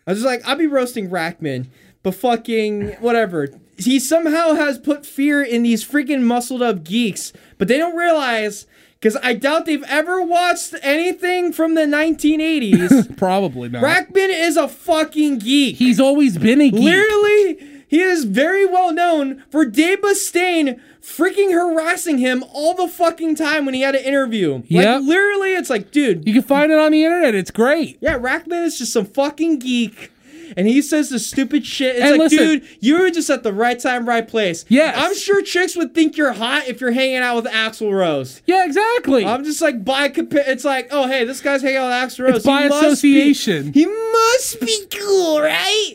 I 0.06 0.10
was 0.10 0.18
just 0.18 0.26
like, 0.26 0.46
I'd 0.46 0.58
be 0.58 0.66
roasting 0.66 1.08
Rachtman, 1.10 1.68
but 2.02 2.14
fucking 2.14 2.96
whatever. 3.00 3.48
He 3.78 4.00
somehow 4.00 4.54
has 4.54 4.78
put 4.78 5.06
fear 5.06 5.42
in 5.42 5.62
these 5.62 5.86
freaking 5.86 6.22
muscled 6.22 6.60
up 6.60 6.82
geeks, 6.82 7.32
but 7.56 7.68
they 7.68 7.78
don't 7.78 7.96
realize 7.96 8.66
because 9.00 9.16
I 9.22 9.34
doubt 9.34 9.66
they've 9.66 9.84
ever 9.84 10.22
watched 10.22 10.74
anything 10.82 11.52
from 11.52 11.74
the 11.74 11.82
1980s. 11.82 13.16
Probably 13.16 13.68
not. 13.68 13.82
Rachtman 13.82 14.28
is 14.30 14.56
a 14.56 14.68
fucking 14.68 15.38
geek. 15.38 15.76
He's 15.76 16.00
always 16.00 16.38
been 16.38 16.60
a 16.60 16.70
geek. 16.70 16.80
Literally, 16.80 17.82
he 17.88 18.00
is 18.00 18.24
very 18.24 18.66
well 18.66 18.92
known 18.92 19.44
for 19.50 19.64
Dave 19.64 20.00
Mustaine 20.02 20.80
freaking 21.00 21.52
harassing 21.52 22.18
him 22.18 22.44
all 22.52 22.74
the 22.74 22.86
fucking 22.88 23.34
time 23.34 23.64
when 23.64 23.74
he 23.74 23.80
had 23.80 23.94
an 23.94 24.04
interview. 24.04 24.62
Yep. 24.66 25.00
Like, 25.00 25.08
literally, 25.08 25.54
it's 25.54 25.70
like, 25.70 25.90
dude, 25.90 26.26
You 26.26 26.34
can 26.34 26.42
find 26.42 26.70
it 26.70 26.78
on 26.78 26.92
the 26.92 27.02
internet. 27.04 27.34
It's 27.34 27.50
great. 27.50 27.96
yeah, 28.00 28.18
Rachtman 28.18 28.64
is 28.66 28.78
just 28.78 28.92
some 28.92 29.06
fucking 29.06 29.58
geek. 29.60 30.12
And 30.56 30.66
he 30.66 30.82
says 30.82 31.08
the 31.10 31.18
stupid 31.18 31.64
shit. 31.66 31.96
It's 31.96 32.04
And 32.04 32.12
like, 32.18 32.30
listen- 32.30 32.38
dude, 32.38 32.68
you 32.80 32.98
were 33.00 33.10
just 33.10 33.28
at 33.30 33.42
the 33.42 33.52
right 33.52 33.78
time, 33.78 34.08
right 34.08 34.26
place. 34.26 34.64
Yes. 34.68 34.94
I'm 34.98 35.14
sure 35.14 35.42
chicks 35.42 35.76
would 35.76 35.94
think 35.94 36.16
you're 36.16 36.32
hot 36.32 36.66
if 36.68 36.80
you're 36.80 36.92
hanging 36.92 37.16
out 37.18 37.36
with 37.36 37.52
Axl 37.52 37.92
Rose. 37.92 38.42
Yeah, 38.46 38.64
exactly. 38.64 39.24
I'm 39.24 39.44
just 39.44 39.60
like 39.60 39.84
by 39.84 40.08
compa- 40.08 40.46
It's 40.48 40.64
like, 40.64 40.88
oh 40.90 41.06
hey, 41.06 41.24
this 41.24 41.40
guy's 41.40 41.62
hanging 41.62 41.76
out 41.78 41.86
with 41.88 42.12
Axl 42.12 42.24
Rose. 42.26 42.36
It's 42.36 42.46
by 42.46 42.62
He 42.64 42.68
must 42.68 42.80
be- 42.82 42.86
association. 43.20 43.72
he 43.72 43.86
must 43.86 44.60
be 44.60 44.86
cool, 44.98 45.40
right? 45.40 45.94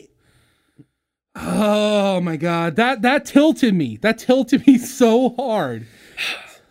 oh 1.36 2.20
my 2.20 2.36
god, 2.36 2.76
that 2.76 3.02
that 3.02 3.24
tilted 3.24 3.74
me. 3.74 3.96
That 4.02 4.18
tilted 4.18 4.66
me 4.66 4.78
so 5.00 5.30
hard. 5.30 5.86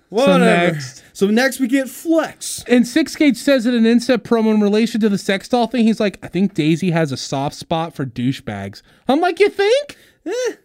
Whatever. 0.10 0.40
next. 0.76 1.03
So 1.24 1.30
next 1.30 1.62
we 1.62 1.70
get 1.70 1.88
Flex. 1.88 2.66
And 2.68 2.86
Six 2.86 3.16
Gauge 3.16 3.38
says 3.38 3.66
in 3.66 3.74
an 3.74 3.86
inset 3.86 4.26
promo 4.26 4.54
in 4.54 4.60
relation 4.60 5.00
to 5.00 5.08
the 5.08 5.18
sex 5.18 5.48
doll 5.48 5.68
thing, 5.68 5.86
he's 5.86 6.02
like, 6.02 6.20
I 6.22 6.28
think 6.28 6.54
Daisy 6.54 6.92
has 6.92 7.14
a 7.14 7.16
soft 7.16 7.56
spot 7.56 7.96
for 7.96 8.06
douchebags. 8.06 8.82
I'm 9.08 9.22
like, 9.22 9.40
you 9.40 9.48
think? 9.48 9.96
Eh, 10.26 10.56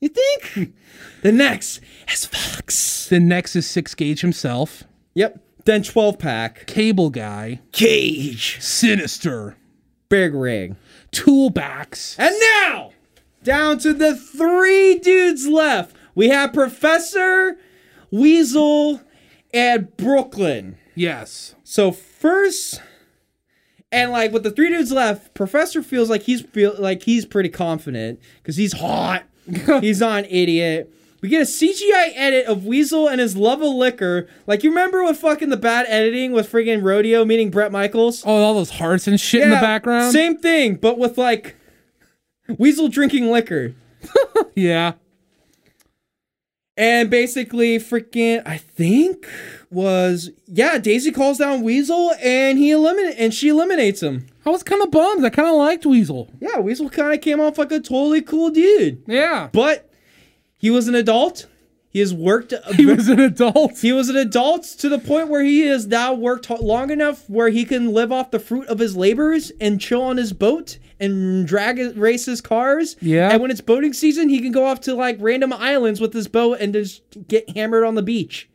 you 0.00 0.08
think? 0.08 0.72
the 1.22 1.30
next 1.30 1.82
is 2.10 2.24
Fox. 2.24 3.06
The 3.06 3.20
next 3.20 3.54
is 3.54 3.68
Six 3.68 3.94
Gauge 3.94 4.22
himself, 4.22 4.84
Yep. 5.12 5.40
Then 5.66 5.82
12 5.82 6.18
pack. 6.18 6.66
Cable 6.66 7.10
Guy, 7.10 7.60
Cage. 7.72 8.62
Sinister, 8.62 9.58
Big 10.08 10.32
Rig. 10.32 10.74
Toolbacks. 11.12 12.18
And 12.18 12.34
now, 12.64 12.92
down 13.42 13.76
to 13.80 13.92
the 13.92 14.16
three 14.16 14.98
dudes 15.00 15.46
left. 15.46 15.94
We 16.14 16.30
have 16.30 16.54
Professor, 16.54 17.58
Weasel, 18.10 19.02
and 19.52 19.96
Brooklyn. 19.96 20.76
Yes. 20.94 21.54
So 21.64 21.92
first, 21.92 22.80
and 23.92 24.10
like 24.10 24.32
with 24.32 24.42
the 24.42 24.50
three 24.50 24.68
dudes 24.70 24.92
left, 24.92 25.34
Professor 25.34 25.82
feels 25.82 26.10
like 26.10 26.22
he's 26.22 26.42
feel 26.42 26.74
like 26.78 27.02
he's 27.02 27.24
pretty 27.24 27.48
confident 27.48 28.20
because 28.42 28.56
he's 28.56 28.72
hot. 28.74 29.24
he's 29.80 30.00
not 30.00 30.24
an 30.24 30.30
idiot. 30.30 30.92
We 31.20 31.28
get 31.28 31.42
a 31.42 31.46
CGI 31.46 32.12
edit 32.14 32.46
of 32.46 32.64
Weasel 32.64 33.08
and 33.08 33.20
his 33.20 33.36
love 33.36 33.60
of 33.60 33.72
liquor. 33.72 34.28
Like 34.46 34.62
you 34.62 34.70
remember 34.70 35.02
with 35.02 35.18
fucking 35.18 35.48
the 35.48 35.56
bad 35.56 35.86
editing 35.88 36.32
with 36.32 36.50
friggin' 36.50 36.82
Rodeo 36.84 37.24
meeting 37.24 37.50
Bret 37.50 37.72
Michaels? 37.72 38.22
Oh, 38.24 38.36
all 38.36 38.54
those 38.54 38.70
hearts 38.70 39.08
and 39.08 39.18
shit 39.18 39.42
in 39.42 39.50
the 39.50 39.56
background. 39.56 40.12
Same 40.12 40.38
thing, 40.38 40.76
but 40.76 40.96
with 40.98 41.18
like 41.18 41.56
Weasel 42.56 42.88
drinking 42.88 43.30
liquor. 43.30 43.74
Yeah. 44.54 44.94
And 46.78 47.10
basically, 47.10 47.76
freaking, 47.78 48.40
I 48.46 48.56
think 48.56 49.28
was 49.70 50.30
yeah. 50.46 50.78
Daisy 50.78 51.10
calls 51.10 51.38
down 51.38 51.62
Weasel, 51.62 52.12
and 52.22 52.56
he 52.56 52.70
eliminate 52.70 53.16
and 53.18 53.34
she 53.34 53.48
eliminates 53.48 54.00
him. 54.02 54.26
I 54.46 54.50
was 54.50 54.62
kind 54.62 54.80
of 54.80 54.90
bummed. 54.92 55.24
I 55.24 55.30
kind 55.30 55.48
of 55.48 55.56
liked 55.56 55.84
Weasel. 55.84 56.30
Yeah, 56.40 56.60
Weasel 56.60 56.88
kind 56.88 57.12
of 57.12 57.20
came 57.20 57.40
off 57.40 57.58
like 57.58 57.72
a 57.72 57.80
totally 57.80 58.22
cool 58.22 58.50
dude, 58.50 59.02
Yeah. 59.08 59.48
but 59.52 59.90
he 60.56 60.70
was 60.70 60.86
an 60.88 60.94
adult. 60.94 61.46
He 61.98 62.02
has 62.02 62.14
worked. 62.14 62.54
He 62.76 62.86
was 62.86 63.08
an 63.08 63.18
adult. 63.18 63.80
He 63.80 63.90
was 63.90 64.08
an 64.08 64.14
adult 64.14 64.62
to 64.78 64.88
the 64.88 65.00
point 65.00 65.26
where 65.26 65.42
he 65.42 65.62
has 65.62 65.88
now 65.88 66.14
worked 66.14 66.48
long 66.48 66.92
enough 66.92 67.28
where 67.28 67.48
he 67.48 67.64
can 67.64 67.92
live 67.92 68.12
off 68.12 68.30
the 68.30 68.38
fruit 68.38 68.68
of 68.68 68.78
his 68.78 68.96
labors 68.96 69.50
and 69.60 69.80
chill 69.80 70.02
on 70.02 70.16
his 70.16 70.32
boat 70.32 70.78
and 71.00 71.44
drag 71.44 71.96
race 71.96 72.26
his 72.26 72.40
cars. 72.40 72.94
Yeah. 73.00 73.32
And 73.32 73.42
when 73.42 73.50
it's 73.50 73.60
boating 73.60 73.92
season, 73.94 74.28
he 74.28 74.38
can 74.38 74.52
go 74.52 74.64
off 74.64 74.80
to 74.82 74.94
like 74.94 75.16
random 75.18 75.52
islands 75.52 76.00
with 76.00 76.12
his 76.12 76.28
boat 76.28 76.58
and 76.60 76.72
just 76.72 77.02
get 77.26 77.50
hammered 77.50 77.82
on 77.82 77.96
the 77.96 78.02
beach. 78.04 78.48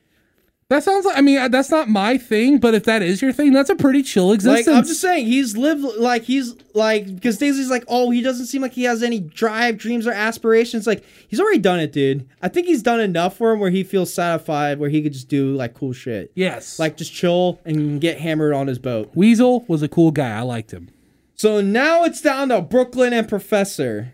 That 0.70 0.84
sounds 0.84 1.06
like, 1.06 1.18
I 1.18 1.22
mean, 1.22 1.52
that's 1.52 1.70
not 1.70 1.90
my 1.90 2.18
thing, 2.18 2.58
but 2.58 2.74
if 2.74 2.86
that 2.86 3.02
is 3.02 3.22
your 3.22 3.34
thing, 3.34 3.54
that's 3.54 3.70
a 3.70 3.76
pretty 3.76 4.02
chill 4.02 4.32
existence. 4.32 4.68
Like 4.68 4.76
I'm 4.76 4.84
just 4.84 5.02
saying, 5.02 5.28
he's 5.28 5.56
lived 5.58 5.84
like 5.98 6.24
he's 6.24 6.56
like 6.74 7.14
because 7.14 7.38
Daisy's 7.38 7.70
like, 7.70 7.84
oh, 7.88 8.10
he 8.10 8.22
doesn't 8.22 8.48
seem 8.48 8.62
like 8.62 8.74
he 8.74 8.84
has 8.84 9.04
any 9.04 9.20
drive, 9.20 9.78
dreams, 9.78 10.08
or 10.08 10.12
aspirations. 10.12 10.88
Like 10.88 11.04
he's 11.28 11.40
already 11.40 11.60
done 11.60 11.80
it, 11.80 11.92
dude. 11.92 12.28
I 12.42 12.48
think 12.48 12.68
he's 12.68 12.82
done 12.82 13.00
enough 13.00 13.38
for 13.38 13.52
him 13.52 13.60
where 13.60 13.70
he 13.70 13.84
feels 13.84 14.14
satisfied, 14.14 14.80
where 14.80 14.90
he 14.90 15.02
could 15.04 15.14
just 15.14 15.28
do 15.28 15.54
like 15.54 15.74
cool 15.74 15.94
shit. 15.94 16.32
yes. 16.36 16.80
like 16.80 16.98
just 16.98 17.14
chill 17.14 17.60
and 17.66 18.00
get 18.02 18.20
hammered 18.20 18.54
on 18.54 18.68
his 18.68 18.80
boat. 18.80 19.12
Weasel 19.14 19.66
was 19.68 19.84
a 19.84 19.88
cool 19.88 20.12
guy. 20.12 20.32
I 20.38 20.42
liked 20.42 20.72
him. 20.72 20.90
So 21.36 21.62
now 21.62 22.04
it's 22.04 22.22
down 22.22 22.50
to 22.50 22.62
Brooklyn 22.62 23.12
and 23.14 23.28
Professor. 23.28 24.14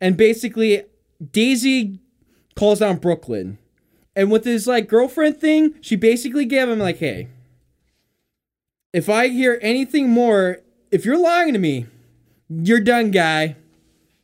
And 0.00 0.16
basically 0.16 0.84
Daisy 1.32 2.00
calls 2.54 2.80
down 2.80 2.96
Brooklyn. 2.98 3.58
And 4.16 4.30
with 4.30 4.44
his 4.44 4.66
like 4.66 4.88
girlfriend 4.88 5.36
thing, 5.38 5.74
she 5.82 5.94
basically 5.94 6.46
gave 6.46 6.68
him 6.68 6.78
like, 6.78 6.96
"Hey, 6.98 7.28
if 8.92 9.08
I 9.08 9.28
hear 9.28 9.58
anything 9.62 10.08
more, 10.08 10.58
if 10.90 11.04
you're 11.04 11.18
lying 11.18 11.52
to 11.52 11.58
me, 11.58 11.86
you're 12.48 12.80
done, 12.80 13.10
guy." 13.10 13.56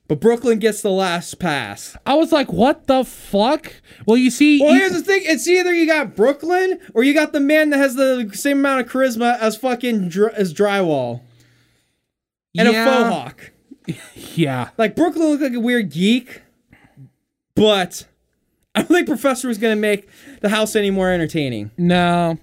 But 0.09 0.21
Brooklyn 0.21 0.59
gets 0.59 0.83
the 0.83 0.91
last 0.91 1.39
pass. 1.39 1.97
I 2.05 2.15
was 2.15 2.33
like, 2.33 2.53
what 2.53 2.87
the 2.87 3.03
fuck? 3.03 3.73
Well, 4.05 4.17
you 4.19 4.31
see, 4.31 4.61
Well, 4.61 4.75
you- 4.75 4.81
here's 4.81 4.93
the 4.93 5.01
thing: 5.03 5.23
it's 5.25 5.47
either 5.49 5.73
you 5.73 5.87
got 5.87 6.17
Brooklyn 6.17 6.81
or 6.95 7.03
you 7.03 7.15
got 7.15 7.33
the 7.33 7.41
man 7.41 7.71
that 7.71 7.79
has 7.79 7.95
the 7.95 8.31
same 8.35 8.59
amount 8.59 8.81
of 8.87 8.93
charisma 8.93 9.39
as 9.39 9.57
fucking 9.57 10.09
dr- 10.09 10.35
as 10.35 10.53
drywall 10.53 11.21
and 12.59 12.69
a 12.69 12.73
yeah, 12.73 12.85
faux 12.85 13.15
hawk. 13.15 13.51
Yeah. 14.35 14.71
Like 14.79 14.95
Brooklyn 14.97 15.29
looked 15.31 15.43
like 15.43 15.55
a 15.55 15.61
weird 15.61 15.91
geek, 15.91 16.43
but 17.55 18.07
I 18.75 18.81
don't 18.81 18.89
think 18.89 19.07
Professor 19.07 19.49
was 19.49 19.59
gonna 19.59 19.77
make 19.77 20.09
the 20.41 20.49
house 20.49 20.75
any 20.77 20.91
more 20.91 21.11
entertaining. 21.11 21.71
No. 21.77 22.39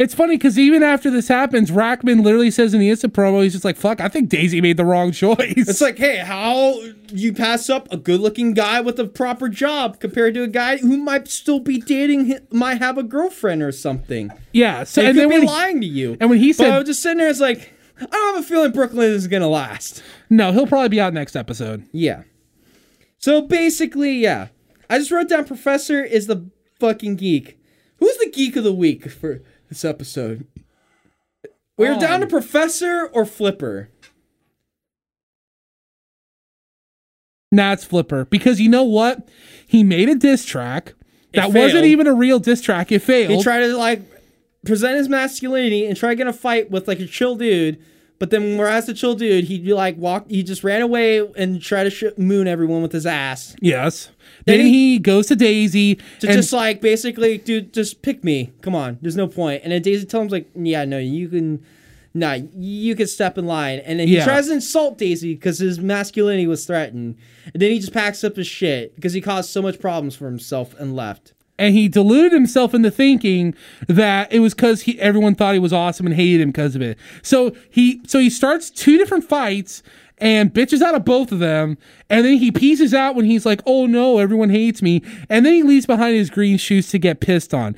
It's 0.00 0.14
funny 0.14 0.36
because 0.36 0.58
even 0.58 0.82
after 0.82 1.10
this 1.10 1.28
happens, 1.28 1.70
Rachtman 1.70 2.24
literally 2.24 2.50
says 2.50 2.74
in 2.74 2.80
the 2.80 2.90
Insta 2.90 3.08
promo, 3.08 3.42
he's 3.42 3.52
just 3.52 3.64
like, 3.64 3.76
fuck, 3.76 4.00
I 4.00 4.08
think 4.08 4.28
Daisy 4.28 4.60
made 4.60 4.76
the 4.76 4.84
wrong 4.84 5.12
choice. 5.12 5.38
It's 5.56 5.80
like, 5.80 5.96
hey, 5.96 6.16
how 6.18 6.74
you 7.12 7.32
pass 7.32 7.70
up 7.70 7.86
a 7.92 7.96
good-looking 7.96 8.54
guy 8.54 8.80
with 8.80 8.98
a 8.98 9.06
proper 9.06 9.48
job 9.48 10.00
compared 10.00 10.34
to 10.34 10.42
a 10.42 10.48
guy 10.48 10.78
who 10.78 10.96
might 10.96 11.28
still 11.28 11.60
be 11.60 11.78
dating, 11.78 12.36
might 12.50 12.78
have 12.78 12.98
a 12.98 13.02
girlfriend 13.04 13.62
or 13.62 13.70
something. 13.70 14.32
yeah. 14.52 14.82
So, 14.84 15.02
They 15.02 15.08
and 15.08 15.14
could 15.16 15.22
then 15.22 15.28
be 15.28 15.34
when 15.34 15.42
he, 15.42 15.48
lying 15.48 15.80
to 15.82 15.86
you. 15.86 16.16
and 16.20 16.30
when 16.30 16.40
he 16.40 16.52
but 16.52 16.66
I 16.68 16.78
was 16.78 16.86
just 16.86 17.02
sitting 17.02 17.18
there, 17.18 17.28
it's 17.30 17.38
like, 17.40 17.72
I 18.00 18.06
don't 18.06 18.34
have 18.34 18.44
a 18.44 18.48
feeling 18.48 18.72
Brooklyn 18.72 19.10
is 19.10 19.28
gonna 19.28 19.48
last. 19.48 20.02
no, 20.30 20.50
he'll 20.52 20.66
probably 20.66 20.88
be 20.88 21.00
out 21.00 21.12
next 21.14 21.36
episode. 21.36 21.84
Yeah. 21.92 22.22
So 23.18 23.42
basically, 23.42 24.14
yeah. 24.18 24.48
I 24.90 24.98
just 24.98 25.10
wrote 25.10 25.28
down 25.28 25.44
Professor 25.46 26.02
is 26.04 26.26
the 26.26 26.50
fucking 26.80 27.16
geek. 27.16 27.58
Who's 27.98 28.16
the 28.18 28.30
geek 28.30 28.56
of 28.56 28.64
the 28.64 28.72
week 28.72 29.08
for 29.10 29.40
this 29.68 29.84
episode? 29.84 30.46
We're 31.78 31.96
down 31.98 32.18
to 32.20 32.26
Um, 32.26 32.30
Professor 32.30 33.06
or 33.12 33.24
Flipper. 33.24 33.88
Nah, 37.52 37.72
it's 37.72 37.84
Flipper. 37.84 38.24
Because 38.26 38.60
you 38.60 38.68
know 38.68 38.84
what? 38.84 39.28
He 39.66 39.82
made 39.82 40.08
a 40.08 40.14
diss 40.14 40.44
track. 40.44 40.94
That 41.34 41.52
wasn't 41.52 41.84
even 41.84 42.06
a 42.06 42.14
real 42.14 42.38
diss 42.38 42.60
track. 42.60 42.90
It 42.92 43.00
failed. 43.02 43.30
He 43.30 43.42
tried 43.42 43.60
to 43.60 43.76
like 43.76 44.02
present 44.64 44.96
his 44.96 45.08
masculinity 45.08 45.86
and 45.86 45.96
try 45.96 46.10
to 46.10 46.16
get 46.16 46.26
a 46.26 46.32
fight 46.32 46.70
with 46.70 46.86
like 46.88 47.00
a 47.00 47.06
chill 47.06 47.36
dude. 47.36 47.82
But 48.18 48.30
then, 48.30 48.58
whereas 48.58 48.86
the 48.86 48.92
chill 48.94 49.14
dude, 49.14 49.44
he'd 49.44 49.64
be 49.64 49.72
like 49.72 49.96
walk. 49.96 50.28
He 50.28 50.42
just 50.42 50.62
ran 50.62 50.82
away 50.82 51.18
and 51.36 51.62
try 51.62 51.84
to 51.84 51.90
sh- 51.90 52.04
moon 52.18 52.46
everyone 52.46 52.82
with 52.82 52.92
his 52.92 53.06
ass. 53.06 53.56
yes. 53.62 54.10
Then, 54.46 54.58
Then 54.58 54.66
he, 54.66 54.98
goes 54.98 55.26
to 55.26 55.36
Daisy. 55.36 55.96
To 56.20 56.28
and 56.28 56.36
just 56.36 56.52
like 56.52 56.80
basically, 56.80 57.38
dude, 57.38 57.72
just 57.72 58.02
pick 58.02 58.24
me. 58.24 58.52
Come 58.62 58.74
on, 58.74 58.98
there's 59.02 59.16
no 59.16 59.26
point. 59.28 59.62
And 59.64 59.72
then 59.72 59.82
Daisy 59.82 60.06
tells 60.06 60.24
him 60.24 60.28
like, 60.28 60.50
yeah, 60.54 60.84
no, 60.84 60.98
you 60.98 61.28
can, 61.28 61.62
nah, 62.14 62.38
you 62.56 62.94
can 62.96 63.06
step 63.06 63.36
in 63.38 63.46
line. 63.46 63.80
And 63.80 64.00
then 64.00 64.08
he 64.08 64.16
Yeah. 64.16 64.24
tries 64.24 64.46
to 64.48 64.54
insult 64.54 64.98
Daisy 64.98 65.34
because 65.34 65.58
his 65.58 65.78
masculinity 65.80 66.46
was 66.46 66.64
threatened. 66.64 67.16
And 67.52 67.60
then 67.60 67.70
he 67.70 67.78
just 67.78 67.92
packs 67.92 68.24
up 68.24 68.36
his 68.36 68.46
shit 68.46 68.94
because 68.96 69.12
he 69.12 69.20
caused 69.20 69.50
so 69.50 69.60
much 69.62 69.78
problems 69.78 70.16
for 70.16 70.26
himself 70.26 70.74
and 70.78 70.94
left. 70.96 71.32
and 71.58 71.74
he 71.74 71.88
deluded 71.88 72.32
himself 72.32 72.72
into 72.72 72.90
thinking 72.90 73.54
that 73.86 74.32
it 74.32 74.40
was 74.40 74.54
because 74.54 74.80
he 74.80 74.98
everyone 74.98 75.34
thought 75.34 75.52
he 75.52 75.58
was 75.60 75.74
awesome 75.74 76.06
and 76.06 76.14
hated 76.14 76.40
him 76.40 76.48
because 76.48 76.74
of 76.74 76.80
it. 76.80 76.96
So 77.22 77.54
he 77.68 78.00
so 78.06 78.18
he 78.18 78.30
starts 78.30 78.70
two 78.70 78.96
different 78.96 79.24
fights 79.24 79.82
and 80.20 80.52
bitches 80.52 80.82
out 80.82 80.94
of 80.94 81.04
both 81.04 81.32
of 81.32 81.38
them, 81.38 81.78
and 82.08 82.24
then 82.24 82.38
he 82.38 82.50
pieces 82.52 82.92
out 82.94 83.14
when 83.14 83.24
he's 83.24 83.46
like, 83.46 83.60
"Oh 83.66 83.86
no, 83.86 84.18
everyone 84.18 84.50
hates 84.50 84.82
me," 84.82 85.02
and 85.28 85.44
then 85.46 85.52
he 85.54 85.62
leaves 85.62 85.86
behind 85.86 86.16
his 86.16 86.30
green 86.30 86.58
shoes 86.58 86.88
to 86.90 86.98
get 86.98 87.20
pissed 87.20 87.54
on. 87.54 87.74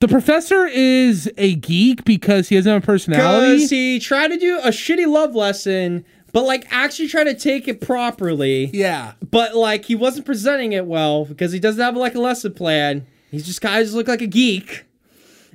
The 0.00 0.08
professor 0.08 0.66
is 0.66 1.30
a 1.36 1.56
geek 1.56 2.04
because 2.04 2.48
he 2.48 2.56
doesn't 2.56 2.72
have 2.72 2.82
a 2.82 2.86
personality. 2.86 3.56
Because 3.56 3.70
he 3.70 3.98
tried 3.98 4.28
to 4.28 4.38
do 4.38 4.58
a 4.60 4.68
shitty 4.68 5.06
love 5.06 5.34
lesson, 5.34 6.06
but 6.32 6.44
like 6.44 6.66
actually 6.70 7.08
try 7.08 7.22
to 7.24 7.34
take 7.34 7.68
it 7.68 7.82
properly. 7.82 8.70
yeah, 8.72 9.12
But 9.30 9.54
like 9.56 9.84
he 9.84 9.94
wasn't 9.94 10.24
presenting 10.24 10.72
it 10.72 10.86
well 10.86 11.26
because 11.26 11.52
he 11.52 11.58
doesn't 11.58 11.82
have 11.82 11.96
like 11.96 12.14
a 12.14 12.20
lesson 12.20 12.54
plan. 12.54 13.06
He's 13.30 13.44
just 13.44 13.60
kind 13.60 13.78
of 13.78 13.84
just 13.84 13.94
look 13.94 14.08
like 14.08 14.22
a 14.22 14.26
geek. 14.26 14.84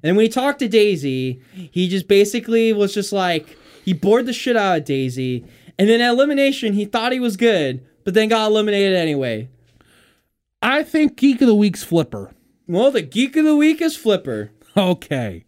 And 0.04 0.16
when 0.16 0.24
he 0.26 0.30
talked 0.30 0.60
to 0.60 0.68
Daisy, 0.68 1.42
he 1.72 1.88
just 1.90 2.08
basically 2.08 2.72
was 2.72 2.94
just 2.94 3.12
like 3.12 3.58
he 3.84 3.94
bored 3.94 4.28
the 4.28 4.34
shit 4.34 4.56
out 4.56 4.78
of 4.78 4.86
Daisy. 4.86 5.44
And 5.78 5.90
then 5.90 6.02
at 6.02 6.12
elimination, 6.12 6.74
he 6.74 6.86
thought 6.86 7.12
he 7.12 7.20
was 7.20 7.38
good, 7.38 7.86
but 8.04 8.14
then 8.14 8.30
got 8.30 8.48
eliminated 8.48 8.96
anyway. 8.96 9.50
I 10.62 10.84
think 10.84 11.18
geek 11.18 11.42
of 11.42 11.48
the 11.48 11.56
week's 11.56 11.84
Flipper. 11.84 12.32
Well, 12.68 12.92
the 12.92 13.02
geek 13.02 13.36
of 13.36 13.46
the 13.46 13.56
week 13.56 13.82
is 13.82 13.98
Flipper. 13.98 14.52
Okay. 14.78 15.46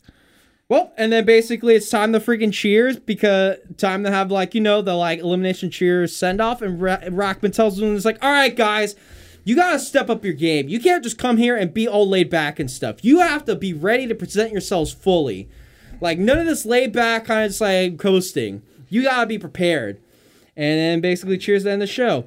Well, 0.70 0.92
and 0.98 1.14
then 1.14 1.26
basically 1.26 1.76
it's 1.76 1.90
time 1.90 2.12
to 2.12 2.20
freaking 2.20 2.52
cheers 2.52 3.00
because 3.00 3.58
time 3.78 4.04
to 4.04 4.12
have 4.12 4.32
like 4.32 4.54
you 4.54 4.62
know 4.62 4.82
the 4.82 4.96
like 4.96 5.20
elimination 5.20 5.72
cheers 5.72 6.16
send 6.16 6.42
off, 6.42 6.62
and 6.62 6.82
Ra- 6.82 7.00
Rachtman 7.00 7.54
tells 7.54 7.78
them 7.78 7.96
it's 7.96 8.06
like, 8.06 8.22
all 8.22 8.32
right, 8.32 8.56
guys, 8.56 8.96
you 9.46 9.56
gotta 9.56 9.80
step 9.80 10.10
up 10.10 10.26
your 10.26 10.34
game. 10.34 10.68
You 10.68 10.80
can't 10.82 11.04
just 11.04 11.18
come 11.18 11.38
here 11.38 11.56
and 11.56 11.74
be 11.74 11.88
all 11.88 12.08
laid 12.08 12.30
back 12.30 12.60
and 12.60 12.70
stuff. 12.70 13.04
You 13.04 13.20
have 13.20 13.46
to 13.46 13.56
be 13.56 13.74
ready 13.74 14.08
to 14.08 14.16
present 14.16 14.52
yourselves 14.52 14.92
fully. 14.92 15.48
Like 16.02 16.20
none 16.20 16.38
of 16.38 16.46
this 16.46 16.66
laid 16.66 16.92
back 16.92 17.26
kind 17.26 17.46
of 17.46 17.52
just 17.52 17.62
like 17.62 17.98
coasting. 17.98 18.62
You 18.90 19.04
gotta 19.04 19.26
be 19.26 19.40
prepared. 19.40 20.02
And 20.58 20.78
then 20.80 21.00
basically 21.02 21.38
cheers 21.38 21.64
to 21.64 21.72
end 21.72 21.82
of 21.82 21.88
the 21.88 21.94
show. 21.94 22.26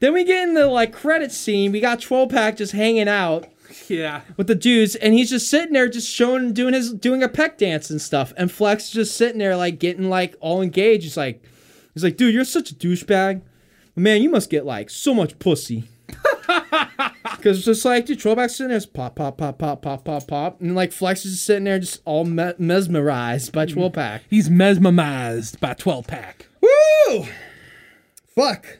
Then 0.00 0.12
we 0.14 0.24
get 0.24 0.48
in 0.48 0.54
the 0.54 0.66
like 0.66 0.92
credit 0.92 1.30
scene. 1.30 1.70
We 1.70 1.78
got 1.80 2.00
12 2.00 2.28
pack 2.30 2.56
just 2.56 2.72
hanging 2.72 3.06
out 3.08 3.46
Yeah. 3.88 4.22
with 4.36 4.46
the 4.46 4.54
dudes, 4.54 4.94
and 4.96 5.14
he's 5.14 5.30
just 5.30 5.48
sitting 5.50 5.74
there, 5.74 5.88
just 5.88 6.10
showing, 6.10 6.52
doing 6.52 6.74
his, 6.74 6.92
doing 6.92 7.22
a 7.22 7.28
peck 7.28 7.56
dance 7.58 7.88
and 7.90 8.00
stuff. 8.00 8.32
And 8.36 8.50
Flex 8.50 8.90
just 8.90 9.16
sitting 9.16 9.38
there, 9.38 9.56
like 9.56 9.78
getting 9.78 10.08
like 10.08 10.34
all 10.40 10.60
engaged. 10.62 11.04
He's 11.04 11.16
like, 11.16 11.42
he's 11.94 12.02
like, 12.02 12.16
dude, 12.16 12.34
you're 12.34 12.44
such 12.44 12.70
a 12.70 12.74
douchebag. 12.74 13.42
Man, 13.94 14.22
you 14.22 14.28
must 14.30 14.50
get 14.50 14.66
like 14.66 14.90
so 14.90 15.14
much 15.14 15.38
pussy. 15.38 15.84
Because 17.36 17.58
it's 17.58 17.66
just 17.66 17.84
like, 17.84 18.06
dude, 18.06 18.18
Trollback's 18.18 18.56
sitting 18.56 18.68
there, 18.70 18.78
just 18.78 18.92
pop, 18.92 19.14
pop, 19.16 19.36
pop, 19.36 19.58
pop, 19.58 19.82
pop, 19.82 20.04
pop, 20.04 20.26
pop. 20.26 20.60
And 20.60 20.74
like 20.74 20.90
Flex 20.92 21.24
is 21.24 21.32
just 21.32 21.44
sitting 21.46 21.64
there, 21.64 21.78
just 21.78 22.00
all 22.04 22.24
me- 22.24 22.52
mesmerized 22.58 23.52
by 23.52 23.66
Mm-hmm. 23.66 23.74
12 23.74 23.92
pack. 23.92 24.22
He's 24.30 24.48
mesmerized 24.50 25.60
by 25.60 25.74
12 25.74 26.06
pack. 26.06 26.46
Woo! 26.60 27.26
Fuck. 28.36 28.78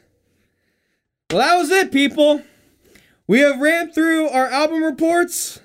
Well, 1.31 1.39
that 1.39 1.57
was 1.57 1.69
it, 1.71 1.91
people. 1.91 2.41
We 3.27 3.39
have 3.39 3.59
ran 3.59 3.91
through 3.91 4.29
our 4.29 4.47
album 4.47 4.83
reports. 4.83 5.59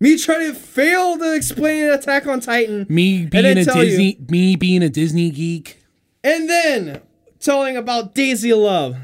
Me 0.00 0.16
trying 0.18 0.52
to 0.52 0.54
fail 0.58 1.18
to 1.18 1.34
explain 1.34 1.84
Attack 1.90 2.26
on 2.26 2.40
Titan. 2.40 2.86
Me 2.88 3.26
being 3.26 3.58
a 3.58 3.64
tell 3.64 3.76
you- 3.84 3.90
Disney, 3.90 4.18
me 4.28 4.56
being 4.56 4.82
a 4.82 4.88
Disney 4.88 5.30
geek. 5.30 5.78
And 6.24 6.48
then 6.48 7.00
telling 7.40 7.76
about 7.76 8.14
Daisy 8.14 8.54
Love. 8.54 8.96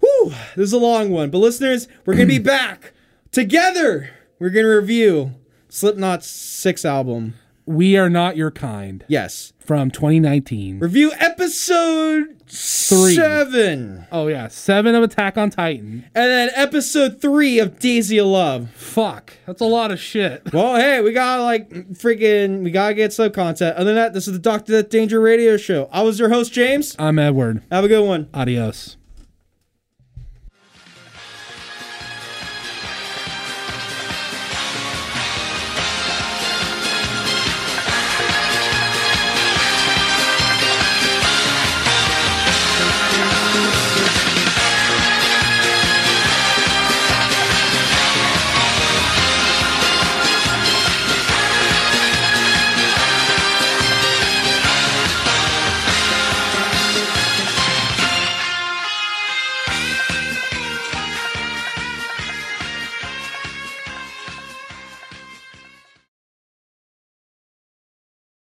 Whew, 0.00 0.30
this 0.56 0.66
is 0.68 0.72
a 0.72 0.78
long 0.78 1.10
one. 1.10 1.30
But 1.30 1.38
listeners, 1.38 1.88
we're 2.06 2.14
gonna 2.14 2.26
be 2.26 2.38
back 2.38 2.92
together. 3.30 4.10
We're 4.38 4.50
gonna 4.50 4.76
review 4.76 5.32
Slipknot's 5.68 6.26
sixth 6.28 6.84
album. 6.84 7.34
We 7.64 7.96
are 7.96 8.10
not 8.10 8.36
your 8.36 8.50
kind. 8.50 9.04
Yes. 9.08 9.52
From 9.60 9.90
2019. 9.90 10.80
Review 10.80 11.12
episode 11.18 12.42
seven. 12.50 14.06
Oh 14.10 14.26
yeah, 14.26 14.48
seven 14.48 14.94
of 14.94 15.02
Attack 15.04 15.38
on 15.38 15.50
Titan. 15.50 16.04
And 16.14 16.30
then 16.30 16.50
episode 16.54 17.20
three 17.20 17.58
of 17.60 17.78
Daisy 17.78 18.18
of 18.18 18.26
Love. 18.26 18.70
Fuck, 18.70 19.34
that's 19.46 19.60
a 19.60 19.66
lot 19.66 19.90
of 19.92 19.98
shit. 20.00 20.42
Well, 20.52 20.76
hey, 20.76 21.00
we 21.00 21.12
gotta 21.12 21.42
like 21.42 21.70
freaking 21.92 22.62
we 22.62 22.70
gotta 22.70 22.94
get 22.94 23.12
some 23.12 23.30
content. 23.32 23.76
Other 23.76 23.86
than 23.86 23.94
that, 23.94 24.12
this 24.12 24.26
is 24.26 24.34
the 24.34 24.38
Doctor 24.38 24.72
Death 24.72 24.90
Danger 24.90 25.20
Radio 25.20 25.56
Show. 25.56 25.88
I 25.92 26.02
was 26.02 26.18
your 26.18 26.28
host, 26.28 26.52
James. 26.52 26.94
I'm 26.98 27.18
Edward. 27.18 27.62
Have 27.70 27.84
a 27.84 27.88
good 27.88 28.06
one. 28.06 28.28
Adios. 28.34 28.96